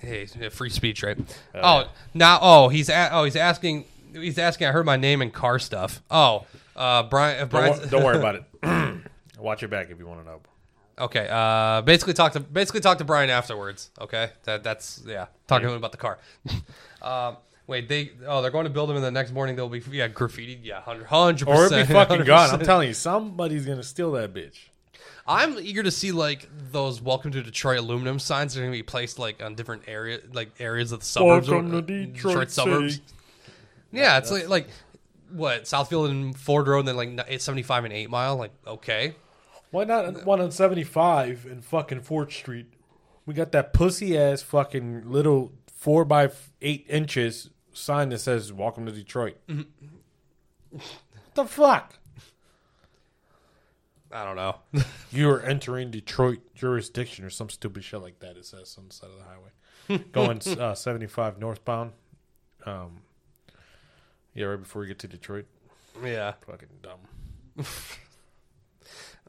hey, 0.00 0.26
free 0.50 0.70
speech, 0.70 1.02
right? 1.02 1.18
Oh, 1.54 1.84
oh, 1.84 1.88
now, 2.14 2.38
oh, 2.42 2.68
he's 2.68 2.88
a- 2.88 3.10
oh, 3.12 3.24
he's 3.24 3.36
asking, 3.36 3.84
he's 4.14 4.38
asking. 4.38 4.66
I 4.66 4.72
heard 4.72 4.86
my 4.86 4.96
name 4.96 5.22
in 5.22 5.30
car 5.30 5.58
stuff. 5.58 6.02
Oh, 6.10 6.46
uh, 6.76 7.04
Bryan, 7.04 7.36
uh, 7.36 7.40
Don't, 7.40 7.50
Bryan, 7.50 7.88
don't 7.88 8.04
worry 8.04 8.18
about 8.18 8.36
it. 8.62 9.10
Watch 9.38 9.62
your 9.62 9.68
back 9.68 9.90
if 9.90 9.98
you 9.98 10.06
want 10.06 10.20
to 10.20 10.26
know. 10.26 10.40
Okay, 10.98 11.26
uh, 11.30 11.80
basically 11.82 12.12
talk 12.12 12.32
to 12.32 12.40
basically 12.40 12.80
talk 12.80 12.98
to 12.98 13.04
Bryan 13.04 13.30
afterwards. 13.30 13.90
Okay, 14.00 14.30
that 14.44 14.62
that's 14.62 15.02
yeah, 15.06 15.26
talk 15.46 15.62
to 15.62 15.68
him 15.68 15.74
about 15.74 15.92
the 15.92 15.98
car. 15.98 16.18
um, 17.02 17.38
wait, 17.66 17.88
they 17.88 18.12
oh 18.26 18.42
they're 18.42 18.50
going 18.50 18.64
to 18.64 18.70
build 18.70 18.88
them, 18.88 18.96
and 18.96 19.04
the 19.04 19.10
next 19.10 19.32
morning 19.32 19.56
they'll 19.56 19.68
be 19.68 19.82
yeah 19.90 20.08
graffitied. 20.08 20.60
Yeah, 20.62 20.80
hundred 20.80 21.06
hundred 21.06 21.48
Or 21.48 21.66
it'll 21.66 21.78
be 21.78 21.92
fucking 21.92 22.24
gone. 22.24 22.50
I'm 22.50 22.64
telling 22.64 22.88
you, 22.88 22.94
somebody's 22.94 23.66
gonna 23.66 23.82
steal 23.82 24.12
that 24.12 24.32
bitch. 24.34 24.58
I'm 25.26 25.58
eager 25.58 25.82
to 25.82 25.90
see 25.90 26.12
like 26.12 26.48
those 26.72 27.00
"Welcome 27.00 27.30
to 27.32 27.42
Detroit" 27.42 27.78
aluminum 27.78 28.18
signs. 28.18 28.54
They're 28.54 28.62
going 28.62 28.72
to 28.72 28.78
be 28.78 28.82
placed 28.82 29.18
like 29.18 29.42
on 29.42 29.54
different 29.54 29.84
area, 29.86 30.18
like 30.32 30.50
areas 30.58 30.92
of 30.92 31.00
the 31.00 31.06
suburbs. 31.06 31.48
Welcome 31.48 31.74
or- 31.74 31.82
to 31.82 32.02
uh, 32.02 32.06
Detroit 32.06 32.50
suburbs. 32.50 33.00
Yeah, 33.92 34.18
it's 34.18 34.30
like 34.30 34.48
like 34.48 34.68
what 35.30 35.64
Southfield 35.64 36.10
and 36.10 36.36
Ford 36.36 36.66
Road, 36.66 36.80
and 36.80 36.88
then 36.88 36.96
like 36.96 37.26
eight 37.28 37.42
seventy 37.42 37.62
five 37.62 37.84
and 37.84 37.92
Eight 37.92 38.10
Mile. 38.10 38.36
Like 38.36 38.52
okay, 38.66 39.14
Why 39.70 39.84
not 39.84 40.24
one 40.26 40.40
on 40.40 40.50
75 40.50 41.46
and 41.46 41.64
fucking 41.64 42.00
Fourth 42.02 42.32
Street? 42.32 42.66
We 43.26 43.34
got 43.34 43.52
that 43.52 43.72
pussy 43.72 44.18
ass 44.18 44.42
fucking 44.42 45.10
little 45.10 45.52
four 45.72 46.04
by 46.04 46.30
eight 46.60 46.86
inches 46.88 47.50
sign 47.72 48.08
that 48.10 48.18
says 48.18 48.52
"Welcome 48.52 48.86
to 48.86 48.92
Detroit." 48.92 49.36
what 49.46 50.82
the 51.34 51.44
fuck? 51.44 51.98
I 54.10 54.24
don't 54.24 54.36
know. 54.36 54.56
You 55.14 55.28
are 55.28 55.42
entering 55.42 55.90
Detroit 55.90 56.38
jurisdiction 56.54 57.26
or 57.26 57.28
some 57.28 57.50
stupid 57.50 57.84
shit 57.84 58.00
like 58.00 58.18
that. 58.20 58.38
It 58.38 58.46
says 58.46 58.74
on 58.78 58.88
the 58.88 58.94
side 58.94 59.10
of 59.10 59.18
the 59.18 59.24
highway. 59.24 60.04
Going 60.12 60.40
uh, 60.58 60.74
75 60.74 61.38
northbound. 61.38 61.92
Um, 62.64 63.02
yeah, 64.34 64.46
right 64.46 64.58
before 64.60 64.82
you 64.82 64.88
get 64.88 64.98
to 65.00 65.08
Detroit. 65.08 65.46
yeah. 66.04 66.32
Fucking 66.46 66.68
dumb. 66.82 67.66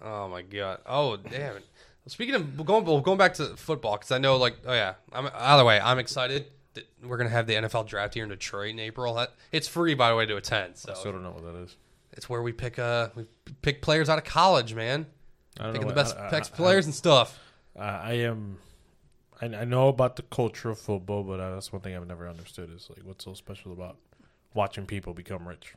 Oh 0.02 0.28
my 0.28 0.42
god. 0.42 0.80
Oh 0.86 1.16
damn 1.18 1.58
it. 1.58 1.66
Speaking 2.08 2.36
of 2.36 2.66
going 2.66 2.84
going 3.04 3.18
back 3.18 3.36
to 3.36 3.56
football, 3.56 3.94
because 3.98 4.12
I 4.12 4.18
know 4.18 4.36
like 4.38 4.58
oh 4.66 4.74
yeah. 4.74 4.96
I'm 5.14 5.30
either 5.34 5.64
way. 5.64 5.80
I'm 5.80 6.00
excited. 6.00 6.48
that 6.74 6.86
We're 7.04 7.18
gonna 7.18 7.30
have 7.30 7.48
the 7.48 7.54
NFL 7.54 7.88
draft 7.88 8.14
here 8.14 8.24
in 8.24 8.30
Detroit 8.30 8.72
in 8.72 8.80
April. 8.80 9.14
That, 9.14 9.34
it's 9.52 9.68
free 9.68 9.94
by 9.94 10.10
the 10.10 10.16
way 10.16 10.26
to 10.26 10.36
attend. 10.36 10.78
So 10.78 10.92
I 10.92 10.96
still 10.96 11.12
don't 11.14 11.24
know 11.24 11.32
what 11.32 11.44
that 11.46 11.56
is. 11.62 11.78
it's 12.12 12.28
where 12.30 12.42
we 12.42 12.52
pick 12.52 12.80
uh 12.80 13.10
we 13.16 13.26
pick 13.62 13.82
players 13.82 14.10
out 14.10 14.18
of 14.18 14.26
college, 14.26 14.74
man. 14.74 15.06
I 15.60 15.64
don't 15.66 15.74
Picking 15.74 15.88
know 15.88 15.94
the 15.94 16.00
what- 16.00 16.06
best 16.06 16.18
I- 16.18 16.28
I- 16.28 16.32
best 16.32 16.52
I- 16.54 16.58
players 16.58 16.86
and 16.86 16.96
stuff. 16.96 17.40
I, 17.80 17.86
I 17.88 18.12
am. 18.14 18.58
I, 19.42 19.46
I 19.46 19.64
know 19.66 19.88
about 19.88 20.16
the 20.16 20.22
culture 20.24 20.70
of 20.70 20.80
football, 20.80 21.24
but 21.24 21.40
uh, 21.40 21.54
that's 21.54 21.72
one 21.72 21.82
thing 21.82 21.96
I've 21.96 22.08
never 22.08 22.28
understood 22.28 22.72
is 22.76 22.90
like 22.90 23.06
what's 23.06 23.24
so 23.24 23.34
special 23.34 23.72
about 23.72 23.98
watching 24.54 24.86
people 24.86 25.14
become 25.14 25.48
rich. 25.48 25.74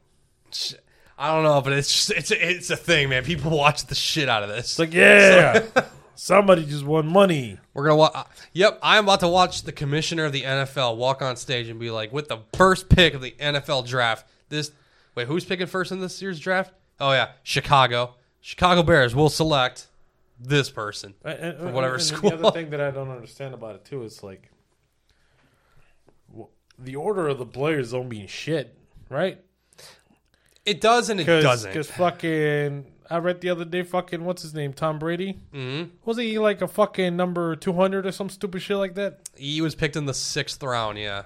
I 1.18 1.32
don't 1.34 1.44
know, 1.44 1.60
but 1.62 1.72
it's 1.72 1.92
just 1.92 2.10
it's 2.10 2.30
it's 2.30 2.70
a 2.70 2.76
thing, 2.76 3.08
man. 3.08 3.24
People 3.24 3.50
watch 3.56 3.86
the 3.86 3.94
shit 3.94 4.28
out 4.28 4.42
of 4.42 4.48
this. 4.48 4.58
It's 4.66 4.78
like, 4.78 4.92
yeah, 4.92 5.64
somebody 6.14 6.64
just 6.66 6.84
won 6.84 7.06
money. 7.06 7.58
We're 7.74 7.84
gonna 7.84 7.96
watch. 7.96 8.12
Uh, 8.14 8.24
yep, 8.52 8.78
I'm 8.82 9.04
about 9.04 9.20
to 9.20 9.28
watch 9.28 9.62
the 9.62 9.72
commissioner 9.72 10.26
of 10.26 10.32
the 10.32 10.42
NFL 10.42 10.96
walk 10.96 11.22
on 11.22 11.36
stage 11.36 11.68
and 11.68 11.80
be 11.80 11.90
like, 11.90 12.12
with 12.12 12.28
the 12.28 12.38
first 12.54 12.88
pick 12.88 13.14
of 13.14 13.22
the 13.22 13.32
NFL 13.32 13.86
draft. 13.86 14.26
This 14.48 14.72
wait, 15.14 15.26
who's 15.26 15.44
picking 15.44 15.66
first 15.66 15.90
in 15.90 16.00
this 16.00 16.20
year's 16.20 16.38
draft? 16.38 16.72
Oh 17.00 17.12
yeah, 17.12 17.30
Chicago. 17.42 18.14
Chicago 18.40 18.82
Bears 18.82 19.14
will 19.14 19.28
select 19.30 19.88
this 20.38 20.70
person. 20.70 21.14
And, 21.24 21.38
and- 21.38 21.74
whatever 21.74 21.94
and 21.94 22.02
school. 22.02 22.30
The 22.30 22.36
other 22.36 22.50
thing 22.52 22.70
that 22.70 22.80
I 22.80 22.90
don't 22.90 23.10
understand 23.10 23.54
about 23.54 23.74
it 23.74 23.84
too 23.84 24.02
is 24.04 24.22
like 24.22 24.50
the 26.78 26.96
order 26.96 27.28
of 27.28 27.38
the 27.38 27.46
players 27.46 27.92
don't 27.92 28.08
mean 28.08 28.26
shit, 28.26 28.76
right? 29.08 29.40
It 30.64 30.80
does 30.80 31.10
and 31.10 31.20
it 31.20 31.26
Because 31.26 31.44
doesn't. 31.44 31.70
Because 31.70 31.90
fucking, 31.90 32.86
I 33.08 33.18
read 33.18 33.40
the 33.40 33.50
other 33.50 33.64
day, 33.64 33.82
fucking 33.84 34.24
what's 34.24 34.42
his 34.42 34.52
name, 34.52 34.72
Tom 34.72 34.98
Brady. 34.98 35.38
Mm-hmm. 35.54 35.90
Wasn't 36.04 36.26
he 36.26 36.38
like 36.38 36.60
a 36.60 36.68
fucking 36.68 37.16
number 37.16 37.54
two 37.54 37.72
hundred 37.72 38.04
or 38.04 38.12
some 38.12 38.28
stupid 38.28 38.62
shit 38.62 38.76
like 38.76 38.94
that? 38.96 39.28
He 39.36 39.60
was 39.60 39.74
picked 39.74 39.96
in 39.96 40.06
the 40.06 40.14
sixth 40.14 40.60
round. 40.62 40.98
Yeah, 40.98 41.22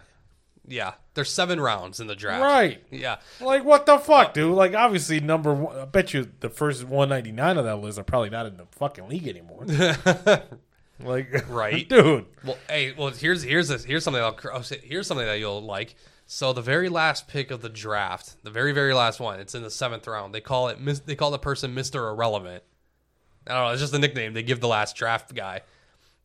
yeah. 0.69 0.93
There's 1.15 1.31
seven 1.31 1.59
rounds 1.59 2.01
in 2.01 2.07
the 2.07 2.15
draft. 2.15 2.43
Right. 2.43 2.85
Yeah. 2.91 3.17
Like 3.41 3.65
what 3.65 3.87
the 3.87 3.99
fuck, 3.99 4.35
dude? 4.35 4.55
Like 4.55 4.75
obviously 4.75 5.21
number 5.21 5.55
one. 5.55 5.77
I 5.77 5.85
bet 5.87 6.13
you 6.13 6.31
the 6.41 6.51
first 6.51 6.85
one 6.85 7.09
ninety 7.09 7.33
nine 7.33 7.57
of 7.57 7.65
that 7.65 7.77
list 7.77 7.99
are 7.99 8.05
probably 8.05 8.31
not 8.31 8.45
in 8.47 8.59
the 8.59 8.67
fucking 8.73 9.09
league 9.09 9.27
anymore. 9.27 9.65
like 11.05 11.49
Right. 11.49 11.89
dude. 11.89 12.27
Well, 12.45 12.59
hey, 12.69 12.93
well, 12.97 13.09
here's 13.09 13.43
here's 13.43 13.69
this, 13.69 13.85
here's 13.85 14.05
something 14.05 14.23
I'll, 14.23 14.39
I'll 14.53 14.63
say, 14.63 14.81
here's 14.83 15.07
something 15.07 15.27
that 15.27 15.39
you'll 15.39 15.63
like. 15.63 15.95
So 16.27 16.53
the 16.53 16.63
very 16.63 16.89
last 16.89 17.27
pick 17.27 17.51
of 17.51 17.61
the 17.61 17.69
draft, 17.69 18.37
the 18.45 18.51
very 18.51 18.73
very 18.73 18.95
last 18.95 19.19
one, 19.21 19.41
it's 19.41 19.55
in 19.55 19.63
the 19.63 19.71
seventh 19.71 20.07
round. 20.07 20.35
They 20.35 20.41
call 20.41 20.69
it 20.69 20.79
they 21.07 21.17
call 21.17 21.31
the 21.31 21.39
person 21.39 21.75
Mister 21.75 22.09
Irrelevant. 22.09 22.63
I 23.47 23.55
don't 23.55 23.67
know. 23.67 23.73
It's 23.73 23.81
just 23.81 23.95
a 23.95 23.99
nickname 23.99 24.33
they 24.35 24.43
give 24.43 24.61
the 24.61 24.69
last 24.69 24.95
draft 24.97 25.35
guy. 25.35 25.63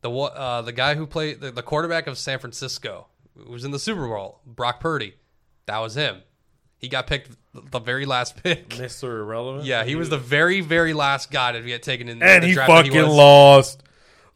The 0.02 0.10
wa- 0.10 0.26
uh, 0.26 0.62
the 0.62 0.72
guy 0.72 0.94
who 0.94 1.06
played 1.06 1.40
the, 1.40 1.50
the 1.50 1.62
quarterback 1.62 2.06
of 2.06 2.18
San 2.18 2.38
Francisco, 2.38 3.08
who 3.36 3.50
was 3.50 3.64
in 3.64 3.70
the 3.72 3.78
Super 3.78 4.06
Bowl, 4.06 4.40
Brock 4.46 4.78
Purdy. 4.80 5.14
That 5.64 5.78
was 5.78 5.96
him. 5.96 6.18
He 6.78 6.88
got 6.88 7.06
picked 7.06 7.30
the 7.72 7.80
very 7.80 8.04
last 8.06 8.36
pick. 8.42 8.68
Mr. 8.68 9.04
Irrelevant. 9.20 9.64
Yeah, 9.64 9.82
he 9.84 9.96
was 9.96 10.08
the 10.10 10.18
very 10.18 10.60
very 10.60 10.92
last 10.92 11.30
guy 11.32 11.50
to 11.52 11.62
get 11.62 11.82
taken 11.82 12.08
in 12.08 12.22
and 12.22 12.42
the 12.44 12.48
he 12.48 12.52
draft. 12.54 12.70
and 12.70 12.86
fucking 12.86 13.02
was- 13.08 13.16
lost. 13.16 13.82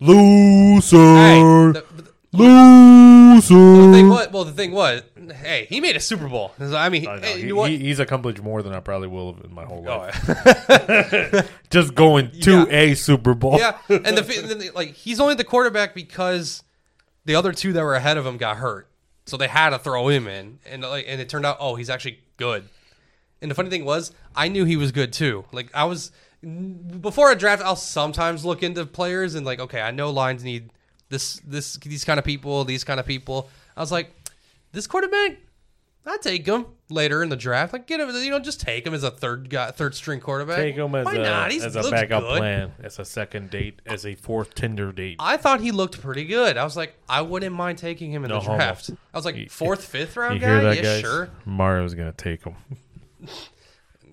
Loser. 0.01 0.97
Hey, 0.97 1.41
the- 1.43 1.85
the- 1.97 2.11
Loser. 2.33 3.55
The 3.55 3.93
thing 3.93 4.09
was, 4.09 4.29
well, 4.33 4.45
the 4.45 4.53
thing 4.53 4.71
was, 4.73 5.03
hey, 5.43 5.67
he 5.69 5.81
made 5.81 5.97
a 5.97 6.01
Super 6.01 6.29
Bowl. 6.29 6.53
I 6.61 6.89
mean, 6.89 7.07
I 7.09 7.17
know. 7.17 7.23
hey, 7.23 7.41
He- 7.41 7.47
you 7.49 7.57
know 7.57 7.65
he- 7.65 7.79
he's 7.79 7.99
accomplished 7.99 8.41
more 8.43 8.63
than 8.63 8.73
I 8.73 8.81
probably 8.81 9.09
will 9.09 9.35
have 9.35 9.45
in 9.45 9.53
my 9.55 9.65
whole 9.65 9.85
Oh, 9.89 9.99
life. 9.99 11.51
Just 11.71 11.95
going 11.95 12.31
to 12.43 12.67
Yeah. 12.71 12.77
a 12.77 12.95
Super 12.95 13.35
Bowl. 13.35 13.59
yeah, 13.59 13.77
and 13.89 14.17
the, 14.17 14.23
fi- 14.25 14.41
the 14.41 14.71
like 14.75 14.95
he's 14.95 15.19
only 15.21 15.35
the 15.35 15.45
quarterback 15.45 15.95
because 15.95 16.63
the 17.25 17.35
other 17.35 17.53
two 17.53 17.73
that 17.73 17.83
were 17.83 17.95
ahead 17.95 18.17
of 18.17 18.25
him 18.25 18.37
got 18.37 18.59
hurt, 18.59 18.89
so 19.27 19.37
they 19.37 19.49
had 19.49 19.71
to 19.71 19.79
throw 19.79 20.09
him 20.09 20.27
in, 20.29 20.61
and 20.67 20.83
like, 20.83 21.05
and 21.09 21.21
it 21.21 21.29
turned 21.29 21.45
out, 21.47 21.57
oh, 21.61 21.75
he's 21.75 21.91
actually 21.91 22.21
good. 22.37 22.69
And 23.43 23.51
the 23.51 23.55
funny 23.55 23.71
thing 23.71 23.85
was, 23.85 24.13
I 24.37 24.49
knew 24.49 24.65
he 24.65 24.77
was 24.77 24.93
good 24.93 25.13
too. 25.13 25.45
Like 25.53 25.69
I 25.75 25.85
was 25.85 26.13
before 26.43 27.31
a 27.31 27.37
draft, 27.37 27.63
I'll 27.63 27.77
sometimes 27.77 28.45
look 28.45 28.63
into 28.63 28.87
players 28.87 29.35
and 29.35 29.45
like, 29.45 29.61
okay, 29.61 29.81
I 29.81 29.91
know 29.91 30.11
lines 30.11 30.43
need 30.45 30.71
this, 31.09 31.41
this, 31.47 31.75
these 31.77 32.05
kind 32.05 32.19
of 32.19 32.25
people, 32.25 32.65
these 32.65 32.85
kind 32.85 32.99
of 33.01 33.07
people. 33.07 33.49
I 33.77 33.81
was 33.81 33.93
like, 33.93 34.15
this 34.73 34.87
quarterback, 34.87 35.39
I 36.07 36.17
take 36.17 36.47
him 36.47 36.65
later 36.89 37.23
in 37.23 37.29
the 37.29 37.37
draft. 37.37 37.75
Like, 37.75 37.87
get 37.87 38.01
him, 38.01 38.09
you 38.09 38.31
know, 38.31 38.39
just 38.39 38.61
take 38.61 38.87
him 38.87 38.95
as 38.95 39.05
a 39.05 39.11
third 39.11 39.51
guy, 39.51 39.71
third 39.71 39.95
string 39.95 40.19
quarterback. 40.21 40.57
Take 40.57 40.77
him 40.77 40.95
as 40.95 41.05
Why 41.05 41.17
a, 41.17 41.23
not? 41.23 41.53
He's 41.53 41.63
as 41.63 41.77
a 41.77 41.91
backup 41.91 42.23
good. 42.23 42.39
plan, 42.39 42.73
as 42.83 42.99
a 42.99 43.05
second 43.05 43.51
date, 43.51 43.81
as 43.85 44.07
a 44.07 44.15
fourth 44.15 44.55
Tinder 44.55 44.93
date. 44.93 45.17
I 45.19 45.37
thought 45.37 45.61
he 45.61 45.73
looked 45.73 46.01
pretty 46.01 46.25
good. 46.25 46.57
I 46.57 46.65
was 46.65 46.77
like, 46.77 46.95
I 47.09 47.21
wouldn't 47.21 47.55
mind 47.55 47.77
taking 47.79 48.11
him 48.11 48.25
in 48.25 48.31
No 48.31 48.37
the 48.37 48.41
homo. 48.47 48.57
draft. 48.57 48.91
I 49.13 49.19
was 49.19 49.27
like, 49.27 49.51
fourth, 49.51 49.85
fifth 49.85 50.17
round 50.17 50.37
you 50.37 50.41
guy? 50.41 50.47
hear 50.47 50.63
that, 50.63 50.77
yeah, 50.77 50.83
guys? 50.83 51.01
sure. 51.03 51.31
Mario's 51.45 51.93
gonna 51.95 52.13
take 52.13 52.45
him. 52.45 52.55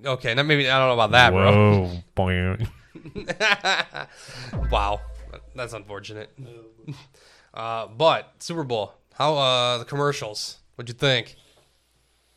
Okay, 0.05 0.33
now 0.33 0.43
maybe 0.43 0.69
I 0.69 0.77
don't 0.77 0.87
know 0.89 0.93
about 1.03 1.11
that, 1.11 1.31
bro. 1.31 1.51
Whoa, 1.85 2.03
boing. 2.15 2.67
Wow, 4.71 5.01
that's 5.55 5.73
unfortunate. 5.73 6.29
Uh, 7.53 7.87
but 7.87 8.33
Super 8.37 8.63
Bowl, 8.63 8.93
how 9.15 9.35
uh 9.35 9.77
the 9.79 9.85
commercials? 9.85 10.59
What'd 10.75 10.89
you 10.89 10.93
think? 10.93 11.35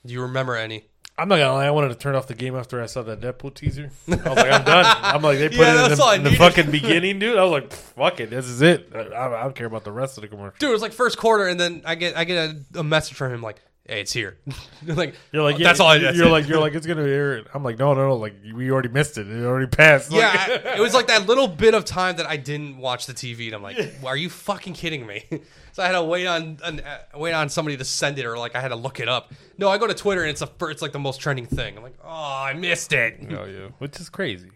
Do 0.06 0.14
you 0.14 0.22
remember 0.22 0.56
any? 0.56 0.86
I'm 1.18 1.28
not 1.28 1.36
gonna 1.36 1.52
lie. 1.52 1.66
I 1.66 1.70
wanted 1.72 1.88
to 1.90 1.94
turn 1.96 2.14
off 2.14 2.26
the 2.26 2.34
game 2.34 2.56
after 2.56 2.80
I 2.82 2.86
saw 2.86 3.02
that 3.02 3.20
Deadpool 3.20 3.54
teaser. 3.54 3.90
I 4.08 4.14
was 4.14 4.24
like, 4.24 4.50
I'm 4.50 4.64
done. 4.64 4.86
I'm 5.02 5.20
like, 5.20 5.36
they 5.38 5.48
put 5.50 5.58
Yeah, 5.58 5.74
it 5.74 5.82
in 5.84 5.88
that's 5.90 6.00
all 6.00 6.08
I 6.08 6.16
the, 6.16 6.24
in 6.26 6.32
the 6.32 6.38
fucking 6.38 6.70
beginning, 6.70 7.18
dude. 7.18 7.36
I 7.36 7.42
was 7.42 7.50
like, 7.52 7.70
fuck 7.70 8.20
it, 8.20 8.30
this 8.30 8.46
is 8.46 8.62
it. 8.62 8.90
I, 8.94 9.00
I 9.26 9.42
don't 9.42 9.54
care 9.54 9.66
about 9.66 9.84
the 9.84 9.92
rest 9.92 10.16
of 10.16 10.22
the 10.22 10.28
commercial. 10.28 10.56
Dude, 10.58 10.70
it 10.70 10.72
was 10.72 10.80
like 10.80 10.92
first 10.94 11.18
quarter, 11.18 11.46
and 11.48 11.60
then 11.60 11.82
I 11.84 11.96
get 11.96 12.16
I 12.16 12.24
get 12.24 12.50
a, 12.74 12.78
a 12.80 12.82
message 12.84 13.14
from 13.18 13.34
him 13.34 13.42
like, 13.42 13.60
"Hey, 13.86 14.00
it's 14.02 14.12
here." 14.12 14.38
like 14.86 15.14
You're 15.32 15.42
like, 15.42 15.56
"Oh, 15.56 15.58
yeah, 15.58 15.64
that's 15.64 15.80
all. 15.80 15.88
I, 15.88 15.96
You're 15.96 16.26
it." 16.26 16.30
like, 16.30 16.48
you're 16.48 16.60
like, 16.60 16.74
it's 16.74 16.86
gonna 16.86 17.02
air. 17.06 17.42
I'm 17.54 17.62
like, 17.64 17.78
no, 17.78 17.92
no, 17.94 18.08
no. 18.08 18.16
Like, 18.16 18.34
we 18.54 18.70
already 18.70 18.88
missed 18.88 19.18
it. 19.18 19.28
It 19.28 19.44
already 19.44 19.66
passed. 19.66 20.10
Like- 20.10 20.20
yeah, 20.20 20.70
I- 20.72 20.76
it 20.76 20.80
was 20.80 20.94
like 20.94 21.06
that 21.08 21.26
little 21.28 21.48
bit 21.48 21.74
of 21.74 21.84
time 21.84 22.16
that 22.16 22.26
I 22.26 22.36
didn't 22.36 22.78
watch 22.78 23.06
the 23.06 23.12
TV, 23.14 23.46
and 23.46 23.54
I'm 23.54 23.62
like, 23.62 23.78
"Are 24.04 24.16
you 24.16 24.28
fucking 24.30 24.74
kidding 24.74 25.06
me?" 25.06 25.24
so 25.72 25.82
I 25.82 25.86
had 25.86 25.92
to 25.92 26.02
wait 26.04 26.26
on, 26.26 26.58
on 26.64 26.80
uh, 26.80 26.98
wait 27.16 27.32
on 27.32 27.48
somebody 27.48 27.76
to 27.76 27.84
send 27.84 28.18
it, 28.18 28.26
or 28.26 28.38
like 28.38 28.54
I 28.54 28.60
had 28.60 28.68
to 28.68 28.76
look 28.76 29.00
it 29.00 29.08
up. 29.08 29.32
No, 29.58 29.68
I 29.68 29.78
go 29.78 29.86
to 29.86 29.94
Twitter, 29.94 30.22
and 30.22 30.30
it's 30.30 30.42
a 30.42 30.46
fir- 30.46 30.70
it's 30.70 30.82
like 30.82 30.92
the 30.92 30.98
most 30.98 31.20
trending 31.20 31.46
thing. 31.46 31.76
I'm 31.76 31.82
like, 31.82 31.98
"Oh, 32.04 32.08
I 32.08 32.52
missed 32.54 32.92
it." 32.92 33.18
Oh 33.30 33.44
yeah, 33.44 33.68
which 33.78 33.98
is 34.00 34.08
crazy. 34.08 34.50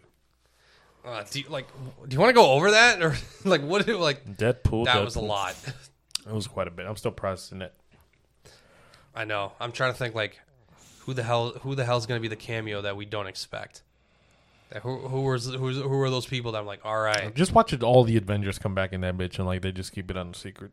Uh, 1.07 1.23
do 1.31 1.41
you, 1.41 1.49
like, 1.51 1.67
do 2.09 2.15
you 2.15 2.19
want 2.19 2.31
to 2.31 2.35
go 2.35 2.53
over 2.53 2.71
that, 2.71 3.03
or 3.03 3.15
like 3.45 3.61
what? 3.63 3.85
Did, 3.85 3.97
like 3.97 4.25
Deadpool. 4.25 4.87
that 4.87 4.97
Deadpool. 4.97 5.05
was 5.05 5.17
a 5.17 5.21
lot. 5.21 5.55
It 6.27 6.33
was 6.33 6.47
quite 6.47 6.67
a 6.67 6.71
bit. 6.71 6.87
I'm 6.87 6.97
still 6.97 7.11
processing 7.11 7.61
it. 7.61 7.75
I 9.14 9.24
know. 9.24 9.53
I'm 9.61 9.72
trying 9.72 9.92
to 9.92 9.98
think 9.98 10.14
like, 10.14 10.40
who 11.00 11.14
the 11.14 11.22
hell 11.22 11.50
who 11.62 11.74
the 11.74 11.85
hell's 11.85 12.07
gonna 12.07 12.20
be 12.20 12.29
the 12.29 12.37
cameo 12.37 12.83
that 12.83 12.96
we 12.96 13.05
don't 13.05 13.27
expect? 13.27 13.83
Who 14.83 14.98
who 14.98 15.20
was 15.22 15.46
who's, 15.46 15.77
who 15.77 16.00
are 16.03 16.11
those 16.11 16.27
people 16.27 16.53
that 16.53 16.59
I'm 16.59 16.66
like, 16.66 16.81
all 16.85 16.98
right, 16.98 17.33
Just 17.35 17.53
watching 17.53 17.83
all 17.85 18.03
the 18.05 18.16
Avengers 18.16 18.59
come 18.59 18.74
back 18.74 18.92
in 18.92 19.03
that 19.03 19.16
bitch, 19.16 19.38
and 19.38 19.46
like 19.46 19.62
they 19.62 19.70
just 19.72 19.92
keep 19.92 20.11
it 20.11 20.16
on 20.16 20.33
the 20.33 20.38
secret. 20.38 20.72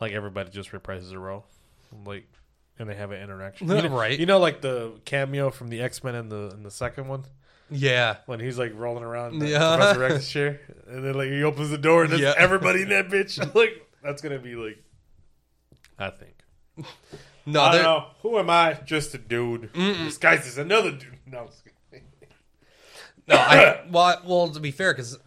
Like 0.00 0.12
everybody 0.12 0.50
just 0.50 0.72
reprises 0.72 1.12
a 1.12 1.18
role, 1.18 1.44
like, 2.06 2.26
and 2.78 2.88
they 2.88 2.94
have 2.94 3.10
an 3.10 3.20
interaction. 3.22 3.68
You 3.70 3.82
know, 3.82 3.88
Right. 3.96 4.18
You 4.18 4.26
know, 4.26 4.38
like 4.38 4.60
the 4.62 4.92
cameo 5.04 5.50
from 5.50 5.68
the 5.68 5.82
X 5.82 6.02
Men 6.02 6.14
in 6.14 6.28
the 6.30 6.50
in 6.54 6.62
the 6.62 6.70
second 6.70 7.08
one 7.08 7.24
yeah, 7.70 8.16
when 8.26 8.40
he's 8.40 8.58
like 8.58 8.72
rolling 8.74 9.04
around 9.04 9.34
in 9.42 9.48
Yeah. 9.48 9.76
Professor 9.76 10.04
X's 10.04 10.28
chair, 10.32 10.60
and 10.86 11.04
then 11.04 11.14
like 11.14 11.28
he 11.28 11.42
opens 11.42 11.70
the 11.70 11.78
door 11.78 12.04
and 12.04 12.12
there's 12.12 12.22
Yeah. 12.22 12.34
everybody 12.36 12.82
in 12.82 12.88
that 12.90 13.08
bitch. 13.08 13.38
Like 13.54 13.86
that's 14.02 14.22
gonna 14.22 14.38
be 14.38 14.54
like, 14.54 14.82
I 15.98 16.10
think. 16.10 16.86
No, 17.46 17.60
I 17.62 17.72
they're- 17.72 17.82
don't 17.82 18.00
know. 18.00 18.06
Who 18.22 18.38
am 18.38 18.50
I? 18.50 18.74
Just 18.84 19.14
a 19.14 19.18
dude. 19.18 19.70
This 19.74 20.18
guy's 20.18 20.44
just 20.44 20.58
another 20.58 20.90
dude. 20.92 21.18
No, 21.26 21.40
I'm 21.40 21.46
just 21.48 21.64
kidding. 21.90 22.06
No, 23.26 23.36
I 23.36 23.84
well, 23.90 24.20
well 24.26 24.48
to 24.50 24.60
be 24.60 24.70
fair, 24.70 24.92
because 24.92 25.18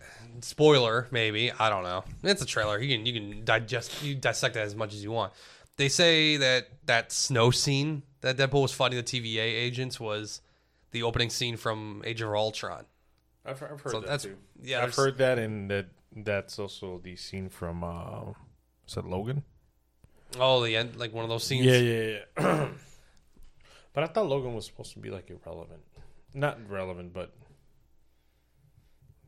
spoiler 0.42 1.08
maybe 1.12 1.52
I 1.52 1.70
don't 1.70 1.84
know. 1.84 2.04
It's 2.24 2.42
a 2.42 2.46
trailer. 2.46 2.80
You 2.80 2.96
can 2.98 3.06
you 3.06 3.14
can 3.14 3.44
digest 3.46 4.04
you 4.04 4.16
dissect 4.16 4.54
that 4.56 4.64
as 4.64 4.76
much 4.76 4.94
as 4.94 5.04
you 5.04 5.12
want. 5.12 5.34
They 5.78 5.90
say 5.90 6.38
that 6.38 6.68
that 6.86 7.12
snow 7.12 7.52
scene 7.52 8.04
that 8.22 8.38
Deadpool 8.38 8.64
was 8.64 8.72
fighting 8.74 8.98
the 8.98 9.04
TVA 9.04 9.42
agents 9.44 10.00
was 10.00 10.42
the 10.92 11.04
opening 11.04 11.30
scene 11.30 11.56
from 11.58 12.02
Age 12.06 12.22
of 12.22 12.30
Ultron. 12.34 12.86
I've, 13.46 13.62
I've 13.62 13.82
heard 13.82 13.92
So 13.92 14.00
that 14.00 14.08
that's- 14.08 14.24
too. 14.24 14.38
yeah, 14.62 14.84
I've 14.84 14.96
heard 14.96 15.18
that, 15.20 15.38
and 15.40 15.70
that 15.72 15.86
that's 16.16 16.58
also 16.60 17.00
the 17.04 17.16
scene 17.16 17.50
from 17.50 17.84
uh, 17.84 18.32
is 18.88 18.96
that 18.96 19.06
Logan? 19.06 19.44
Oh, 20.40 20.64
the 20.64 20.76
end, 20.76 20.98
like 20.98 21.14
one 21.14 21.24
of 21.24 21.30
those 21.30 21.44
scenes. 21.44 21.66
Yeah, 21.66 21.78
yeah, 21.78 22.20
yeah. 22.38 22.68
but 23.94 24.04
I 24.04 24.08
thought 24.08 24.28
Logan 24.28 24.54
was 24.54 24.66
supposed 24.66 24.94
to 24.94 25.00
be 25.00 25.10
like 25.10 25.30
irrelevant, 25.30 25.82
not 26.34 26.60
relevant, 26.70 27.14
but 27.14 27.34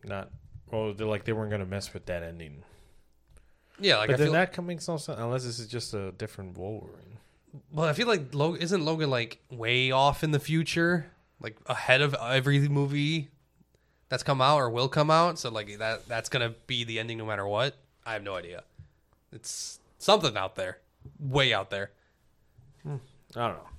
not. 0.03 0.31
Well, 0.71 0.93
they're 0.93 1.07
like 1.07 1.25
they 1.25 1.33
weren't 1.33 1.51
gonna 1.51 1.65
mess 1.65 1.93
with 1.93 2.05
that 2.07 2.21
ending. 2.23 2.63
yeah. 3.79 3.97
Like 3.97 4.07
but 4.07 4.13
I 4.15 4.17
then 4.17 4.27
feel, 4.27 4.33
that 4.33 4.53
can 4.53 4.65
make 4.65 4.87
no 4.87 4.97
sense 4.97 5.17
unless 5.17 5.43
this 5.45 5.59
is 5.59 5.67
just 5.67 5.93
a 5.93 6.11
different 6.11 6.57
Wolverine. 6.57 7.17
well, 7.71 7.87
I 7.87 7.93
feel 7.93 8.07
like 8.07 8.33
Logan 8.35 8.61
isn't 8.61 8.83
Logan 8.85 9.09
like 9.09 9.39
way 9.49 9.91
off 9.91 10.23
in 10.23 10.31
the 10.31 10.39
future, 10.39 11.11
like 11.41 11.57
ahead 11.65 12.01
of 12.01 12.13
every 12.21 12.59
movie 12.67 13.29
that's 14.09 14.23
come 14.23 14.41
out 14.41 14.57
or 14.57 14.69
will 14.69 14.89
come 14.89 15.09
out. 15.09 15.39
So 15.39 15.49
like 15.49 15.77
that 15.79 16.07
that's 16.07 16.29
gonna 16.29 16.53
be 16.67 16.83
the 16.83 16.99
ending 16.99 17.17
no 17.17 17.25
matter 17.25 17.47
what. 17.47 17.75
I 18.05 18.13
have 18.13 18.23
no 18.23 18.35
idea. 18.35 18.63
It's 19.31 19.79
something 19.99 20.35
out 20.35 20.55
there, 20.55 20.79
way 21.19 21.53
out 21.53 21.69
there. 21.69 21.91
Hmm. 22.83 22.95
I 23.35 23.47
don't 23.47 23.57
know. 23.57 23.69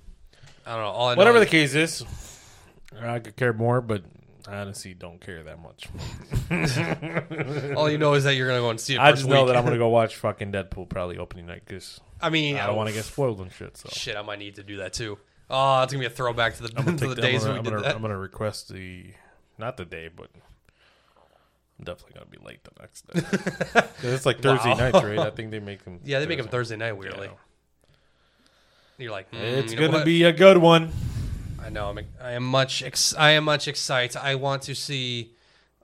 I 0.65 0.71
don't 0.75 0.81
know. 0.83 0.89
All 0.89 1.07
I 1.09 1.13
know 1.13 1.17
Whatever 1.17 1.39
the 1.39 1.45
is- 1.45 1.51
case 1.51 1.75
is, 1.75 2.05
I 2.99 3.19
could 3.19 3.35
care 3.35 3.53
more, 3.53 3.81
but 3.81 4.03
I 4.47 4.57
honestly 4.57 4.93
don't 4.93 5.19
care 5.21 5.43
that 5.43 5.59
much. 5.61 5.87
all 7.77 7.89
you 7.89 7.97
know 7.97 8.13
is 8.13 8.23
that 8.25 8.35
you're 8.35 8.47
gonna 8.47 8.59
go 8.59 8.69
and 8.69 8.79
see 8.79 8.95
it. 8.95 8.99
I 8.99 9.11
first 9.11 9.21
just 9.23 9.29
know 9.29 9.45
that 9.47 9.55
I'm 9.57 9.63
gonna 9.63 9.77
go 9.77 9.89
watch 9.99 10.15
fucking 10.17 10.51
Deadpool 10.51 10.89
probably 10.89 11.17
opening 11.17 11.45
night 11.45 11.63
because 11.65 11.99
I 12.21 12.29
mean, 12.29 12.57
I 12.57 12.67
don't 12.67 12.75
want 12.75 12.89
to 12.89 12.95
get 12.95 13.05
spoiled 13.05 13.39
and 13.41 13.51
shit. 13.51 13.77
So 13.77 13.89
Shit, 13.91 14.15
I 14.15 14.21
might 14.21 14.39
need 14.39 14.55
to 14.55 14.63
do 14.63 14.77
that 14.77 14.93
too. 14.93 15.17
Oh, 15.49 15.81
it's 15.83 15.91
gonna 15.93 16.01
be 16.01 16.05
a 16.05 16.09
throwback 16.09 16.55
to 16.55 16.63
the, 16.63 16.73
I'm 16.77 16.85
gonna, 16.85 16.97
to 16.97 17.07
take 17.07 17.15
the 17.15 17.21
I'm 17.25 17.31
days 17.31 17.41
gonna, 17.41 17.51
when 17.53 17.57
I'm 17.59 17.63
did 17.63 17.69
gonna- 17.71 17.83
that. 17.83 17.95
I'm 17.95 18.01
gonna 18.01 18.17
request 18.17 18.69
the 18.71 19.05
not 19.57 19.77
the 19.77 19.85
day, 19.85 20.09
but 20.15 20.29
I'm 21.81 21.85
definitely 21.85 22.13
gonna 22.13 22.29
be 22.29 22.37
late 22.45 22.63
the 22.63 22.71
next 22.79 23.07
day. 23.07 23.89
it's 24.13 24.25
like 24.25 24.39
Thursday 24.39 24.69
Wow. 24.69 24.75
nights, 24.75 25.03
right? 25.03 25.17
I 25.17 25.31
think 25.31 25.49
they 25.49 25.59
make 25.59 25.83
them. 25.83 25.99
yeah, 26.03 26.19
they 26.19 26.27
make 26.27 26.37
them 26.37 26.47
Thursday 26.47 26.75
night 26.75 26.93
weirdly. 26.93 27.27
Yeah. 27.27 27.33
You're 28.99 29.11
like, 29.11 29.31
mm, 29.31 29.39
It's 29.41 29.73
you 29.73 29.79
know 29.79 29.87
gonna 29.87 29.97
what? 29.99 30.05
be 30.05 30.23
a 30.23 30.31
good 30.31 30.59
one. 30.59 30.91
I 31.59 31.69
know. 31.69 31.89
I'm, 31.89 31.99
I 32.21 32.33
am 32.33 32.43
much. 32.43 32.83
Ex- 32.83 33.15
I 33.17 33.31
am 33.31 33.45
much 33.45 33.67
excited. 33.67 34.15
I 34.15 34.35
want 34.35 34.61
to 34.63 34.75
see 34.75 35.33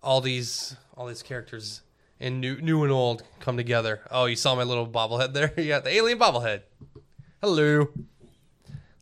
all 0.04 0.22
these 0.22 0.76
all 0.96 1.08
these 1.08 1.24
characters 1.24 1.82
and 2.20 2.40
new 2.40 2.62
new 2.62 2.84
and 2.84 2.92
old 2.92 3.24
come 3.40 3.58
together. 3.58 4.02
Oh, 4.12 4.26
you 4.26 4.36
saw 4.36 4.54
my 4.54 4.64
little 4.64 4.88
bobblehead 4.88 5.34
there? 5.34 5.52
yeah, 5.58 5.80
the 5.80 5.90
alien 5.90 6.20
bobblehead. 6.20 6.62
Hello, 7.42 7.88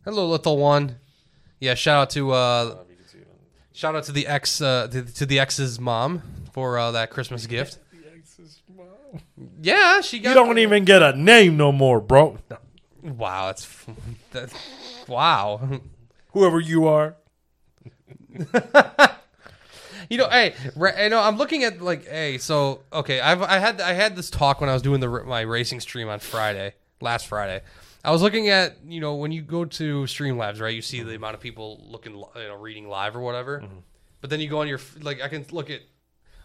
hello, 0.04 0.28
little 0.28 0.56
one. 0.56 0.96
Yeah, 1.60 1.74
shout 1.74 2.00
out 2.00 2.10
to 2.10 2.32
uh, 2.32 2.76
shout 3.74 3.94
out 3.96 4.04
to 4.04 4.12
the 4.12 4.26
ex 4.26 4.62
uh, 4.62 4.88
to, 4.90 5.02
to 5.02 5.26
the 5.26 5.38
ex's 5.38 5.78
mom 5.78 6.22
for 6.56 6.78
uh, 6.78 6.90
that 6.92 7.10
Christmas 7.10 7.46
gift. 7.46 7.78
Yeah, 9.60 10.00
she 10.00 10.18
got. 10.18 10.30
You 10.30 10.34
don't 10.34 10.58
even 10.58 10.86
get 10.86 11.02
a 11.02 11.12
name 11.12 11.58
no 11.58 11.70
more, 11.70 12.00
bro. 12.00 12.38
Wow, 13.02 13.46
that's 13.46 13.86
that's 14.32 14.54
wow. 15.06 15.80
Whoever 16.32 16.58
you 16.58 16.88
are. 16.88 17.16
You 20.08 20.18
know, 20.18 20.28
hey, 20.30 20.54
ra- 20.76 20.96
you 21.02 21.08
know, 21.08 21.20
I'm 21.20 21.36
looking 21.36 21.64
at 21.64 21.82
like, 21.82 22.06
hey, 22.06 22.38
so 22.38 22.82
okay, 22.92 23.18
I've 23.18 23.42
I 23.42 23.58
had 23.58 23.80
I 23.80 23.92
had 23.92 24.14
this 24.14 24.30
talk 24.30 24.60
when 24.60 24.70
I 24.70 24.72
was 24.72 24.80
doing 24.80 25.00
the 25.00 25.08
my 25.08 25.40
racing 25.40 25.80
stream 25.80 26.08
on 26.08 26.20
Friday, 26.20 26.74
last 27.00 27.26
Friday. 27.26 27.60
I 28.04 28.12
was 28.12 28.22
looking 28.22 28.48
at 28.48 28.76
you 28.86 29.00
know 29.00 29.16
when 29.16 29.32
you 29.32 29.42
go 29.42 29.64
to 29.64 30.02
Streamlabs, 30.04 30.60
right? 30.60 30.72
You 30.72 30.80
see 30.80 31.02
the 31.02 31.16
amount 31.16 31.34
of 31.34 31.40
people 31.40 31.84
looking, 31.90 32.14
you 32.14 32.42
know, 32.48 32.54
reading 32.54 32.88
live 32.88 33.16
or 33.16 33.20
whatever. 33.20 33.64
But 34.20 34.30
then 34.30 34.38
you 34.38 34.48
go 34.48 34.60
on 34.60 34.68
your 34.68 34.78
like, 35.02 35.20
I 35.20 35.26
can 35.26 35.44
look 35.50 35.70
at 35.70 35.80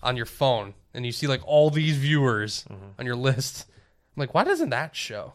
on 0.03 0.17
your 0.17 0.25
phone 0.25 0.73
and 0.93 1.05
you 1.05 1.11
see 1.11 1.27
like 1.27 1.41
all 1.45 1.69
these 1.69 1.97
viewers 1.97 2.65
on 2.99 3.05
your 3.05 3.15
list. 3.15 3.65
I'm 4.15 4.21
like, 4.21 4.33
why 4.33 4.43
doesn't 4.43 4.69
that 4.69 4.95
show? 4.95 5.33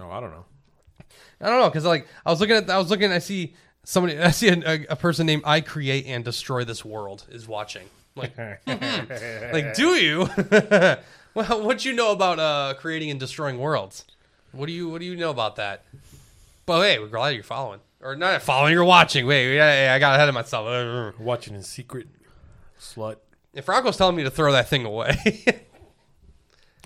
Oh, 0.00 0.10
I 0.10 0.20
don't 0.20 0.30
know. 0.30 0.44
I 1.40 1.48
don't 1.48 1.60
know 1.60 1.68
because 1.68 1.84
like 1.84 2.06
I 2.24 2.30
was 2.30 2.40
looking 2.40 2.56
at 2.56 2.68
I 2.68 2.78
was 2.78 2.90
looking 2.90 3.10
I 3.10 3.18
see 3.18 3.54
somebody 3.84 4.18
I 4.20 4.30
see 4.30 4.48
a, 4.48 4.58
a, 4.58 4.86
a 4.90 4.96
person 4.96 5.26
named 5.26 5.42
I 5.44 5.60
create 5.60 6.06
and 6.06 6.24
destroy 6.24 6.64
this 6.64 6.84
world 6.84 7.26
is 7.30 7.48
watching 7.48 7.88
like 8.16 8.36
like 8.36 9.74
do 9.74 9.94
you 9.94 10.28
well 11.34 11.64
what 11.64 11.84
you 11.84 11.92
know 11.92 12.12
about 12.12 12.38
uh 12.38 12.74
creating 12.78 13.10
and 13.10 13.18
destroying 13.20 13.58
worlds 13.58 14.04
what 14.52 14.66
do 14.66 14.72
you 14.72 14.88
what 14.90 15.00
do 15.00 15.06
you 15.06 15.16
know 15.16 15.30
about 15.30 15.56
that 15.56 15.84
but 16.66 16.82
hey 16.82 16.98
we're 16.98 17.06
glad 17.06 17.30
you're 17.30 17.42
following 17.42 17.80
or 18.02 18.16
not 18.16 18.42
following 18.42 18.72
you're 18.72 18.84
watching 18.84 19.26
wait 19.26 19.54
yeah, 19.54 19.94
I 19.94 19.98
got 19.98 20.16
ahead 20.16 20.28
of 20.28 20.34
myself 20.34 21.14
Watching 21.18 21.54
in 21.54 21.62
secret, 21.62 22.08
slut. 22.80 23.16
If 23.54 23.68
Rocco's 23.68 23.96
telling 23.96 24.16
me 24.16 24.22
to 24.24 24.30
throw 24.30 24.52
that 24.52 24.68
thing 24.68 24.84
away 24.84 25.16